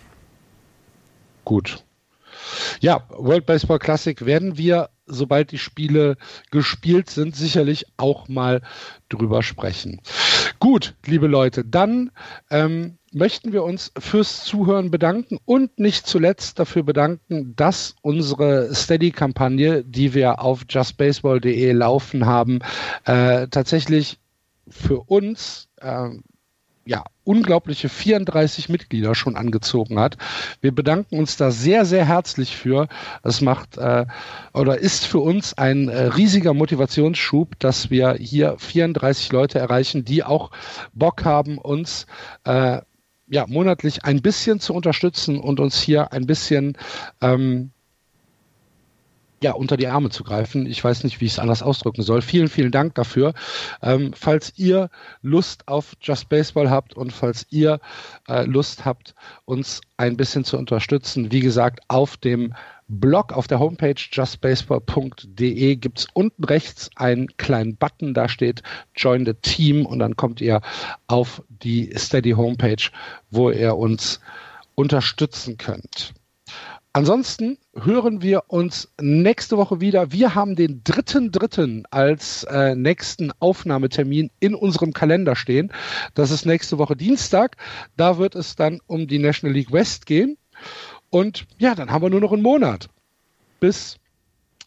Gut. 1.44 1.84
Ja, 2.80 3.04
World 3.10 3.46
Baseball 3.46 3.78
Classic 3.78 4.24
werden 4.24 4.58
wir, 4.58 4.90
sobald 5.08 5.52
die 5.52 5.58
Spiele 5.58 6.16
gespielt 6.50 7.10
sind, 7.10 7.34
sicherlich 7.34 7.86
auch 7.96 8.28
mal 8.28 8.62
drüber 9.08 9.42
sprechen. 9.42 10.00
Gut, 10.58 10.94
liebe 11.06 11.26
Leute, 11.26 11.64
dann 11.64 12.10
ähm, 12.50 12.98
möchten 13.12 13.52
wir 13.52 13.62
uns 13.62 13.92
fürs 13.98 14.44
Zuhören 14.44 14.90
bedanken 14.90 15.38
und 15.44 15.78
nicht 15.78 16.06
zuletzt 16.06 16.58
dafür 16.58 16.82
bedanken, 16.82 17.54
dass 17.56 17.94
unsere 18.02 18.74
Steady-Kampagne, 18.74 19.84
die 19.84 20.14
wir 20.14 20.40
auf 20.40 20.64
justbaseball.de 20.68 21.72
laufen 21.72 22.26
haben, 22.26 22.60
äh, 23.04 23.48
tatsächlich 23.48 24.18
für 24.68 25.00
uns 25.00 25.68
ähm, 25.80 26.22
ja, 26.88 27.04
unglaubliche 27.22 27.90
34 27.90 28.70
Mitglieder 28.70 29.14
schon 29.14 29.36
angezogen 29.36 30.00
hat. 30.00 30.16
Wir 30.62 30.74
bedanken 30.74 31.18
uns 31.18 31.36
da 31.36 31.50
sehr, 31.50 31.84
sehr 31.84 32.06
herzlich 32.06 32.56
für. 32.56 32.88
Es 33.22 33.42
macht 33.42 33.76
äh, 33.76 34.06
oder 34.54 34.78
ist 34.78 35.04
für 35.04 35.18
uns 35.18 35.52
ein 35.52 35.90
äh, 35.90 36.04
riesiger 36.04 36.54
Motivationsschub, 36.54 37.58
dass 37.58 37.90
wir 37.90 38.14
hier 38.14 38.56
34 38.56 39.30
Leute 39.32 39.58
erreichen, 39.58 40.06
die 40.06 40.24
auch 40.24 40.50
Bock 40.94 41.26
haben, 41.26 41.58
uns 41.58 42.06
äh, 42.44 42.80
ja, 43.26 43.44
monatlich 43.46 44.06
ein 44.06 44.22
bisschen 44.22 44.58
zu 44.58 44.72
unterstützen 44.72 45.38
und 45.38 45.60
uns 45.60 45.78
hier 45.78 46.14
ein 46.14 46.24
bisschen 46.24 46.78
ähm, 47.20 47.70
ja, 49.42 49.52
unter 49.52 49.76
die 49.76 49.86
Arme 49.86 50.10
zu 50.10 50.24
greifen. 50.24 50.66
Ich 50.66 50.82
weiß 50.82 51.04
nicht, 51.04 51.20
wie 51.20 51.26
ich 51.26 51.32
es 51.32 51.38
anders 51.38 51.62
ausdrücken 51.62 52.02
soll. 52.02 52.22
Vielen, 52.22 52.48
vielen 52.48 52.72
Dank 52.72 52.94
dafür. 52.94 53.34
Ähm, 53.82 54.12
falls 54.14 54.52
ihr 54.56 54.90
Lust 55.22 55.68
auf 55.68 55.94
Just 56.00 56.28
Baseball 56.28 56.70
habt 56.70 56.94
und 56.94 57.12
falls 57.12 57.46
ihr 57.50 57.80
äh, 58.28 58.44
Lust 58.44 58.84
habt, 58.84 59.14
uns 59.44 59.80
ein 59.96 60.16
bisschen 60.16 60.44
zu 60.44 60.58
unterstützen, 60.58 61.32
wie 61.32 61.40
gesagt, 61.40 61.80
auf 61.88 62.16
dem 62.16 62.54
Blog 62.88 63.34
auf 63.34 63.46
der 63.46 63.60
Homepage 63.60 64.00
justbaseball.de 64.10 65.76
gibt 65.76 65.98
es 65.98 66.06
unten 66.14 66.44
rechts 66.44 66.90
einen 66.96 67.28
kleinen 67.36 67.76
Button, 67.76 68.14
da 68.14 68.30
steht 68.30 68.62
Join 68.96 69.26
the 69.26 69.34
Team 69.34 69.84
und 69.84 69.98
dann 69.98 70.16
kommt 70.16 70.40
ihr 70.40 70.62
auf 71.06 71.42
die 71.48 71.92
Steady 71.94 72.30
Homepage, 72.30 72.90
wo 73.30 73.50
ihr 73.50 73.76
uns 73.76 74.20
unterstützen 74.74 75.58
könnt. 75.58 76.14
Ansonsten 76.98 77.58
hören 77.76 78.22
wir 78.22 78.42
uns 78.48 78.92
nächste 79.00 79.56
Woche 79.56 79.80
wieder. 79.80 80.10
Wir 80.10 80.34
haben 80.34 80.56
den 80.56 80.82
dritten 80.82 81.30
Dritten 81.30 81.84
als 81.92 82.42
äh, 82.42 82.74
nächsten 82.74 83.30
Aufnahmetermin 83.38 84.32
in 84.40 84.56
unserem 84.56 84.92
Kalender 84.92 85.36
stehen. 85.36 85.72
Das 86.14 86.32
ist 86.32 86.44
nächste 86.44 86.76
Woche 86.76 86.96
Dienstag. 86.96 87.56
Da 87.96 88.18
wird 88.18 88.34
es 88.34 88.56
dann 88.56 88.80
um 88.88 89.06
die 89.06 89.20
National 89.20 89.54
League 89.54 89.70
West 89.70 90.06
gehen. 90.06 90.38
Und 91.08 91.46
ja, 91.58 91.76
dann 91.76 91.92
haben 91.92 92.02
wir 92.02 92.10
nur 92.10 92.18
noch 92.18 92.32
einen 92.32 92.42
Monat, 92.42 92.88
bis 93.60 93.98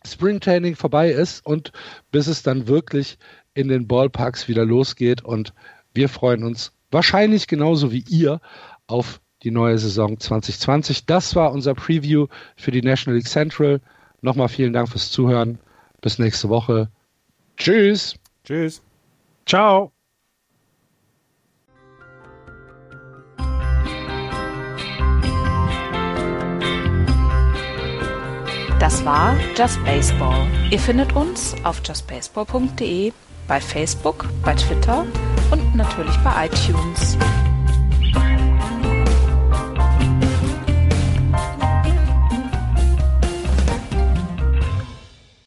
Springtraining 0.07 0.77
vorbei 0.77 1.11
ist 1.11 1.45
und 1.45 1.73
bis 2.13 2.27
es 2.27 2.43
dann 2.43 2.65
wirklich 2.65 3.17
in 3.55 3.67
den 3.67 3.89
Ballparks 3.89 4.47
wieder 4.47 4.63
losgeht. 4.63 5.21
Und 5.21 5.53
wir 5.93 6.07
freuen 6.07 6.45
uns 6.45 6.71
wahrscheinlich 6.91 7.47
genauso 7.47 7.91
wie 7.91 8.05
ihr 8.07 8.39
auf 8.87 9.19
die 9.43 9.51
neue 9.51 9.77
Saison 9.77 10.19
2020. 10.19 11.05
Das 11.05 11.35
war 11.35 11.51
unser 11.51 11.73
Preview 11.73 12.27
für 12.55 12.72
die 12.72 12.81
National 12.81 13.18
League 13.18 13.27
Central. 13.27 13.81
Nochmal 14.22 14.49
vielen 14.49 14.73
Dank 14.73 14.89
fürs 14.89 15.11
Zuhören. 15.11 15.59
Bis 16.01 16.19
nächste 16.19 16.49
Woche. 16.49 16.89
Tschüss. 17.57 18.15
Tschüss. 18.43 18.81
Ciao. 19.45 19.91
Das 28.80 29.05
war 29.05 29.38
Just 29.55 29.84
Baseball. 29.85 30.47
Ihr 30.72 30.80
findet 30.80 31.15
uns 31.15 31.55
auf 31.63 31.81
justbaseball.de, 31.85 33.13
bei 33.47 33.61
Facebook, 33.61 34.27
bei 34.43 34.55
Twitter 34.55 35.05
und 35.51 35.76
natürlich 35.76 36.18
bei 36.23 36.47
iTunes. 36.47 37.15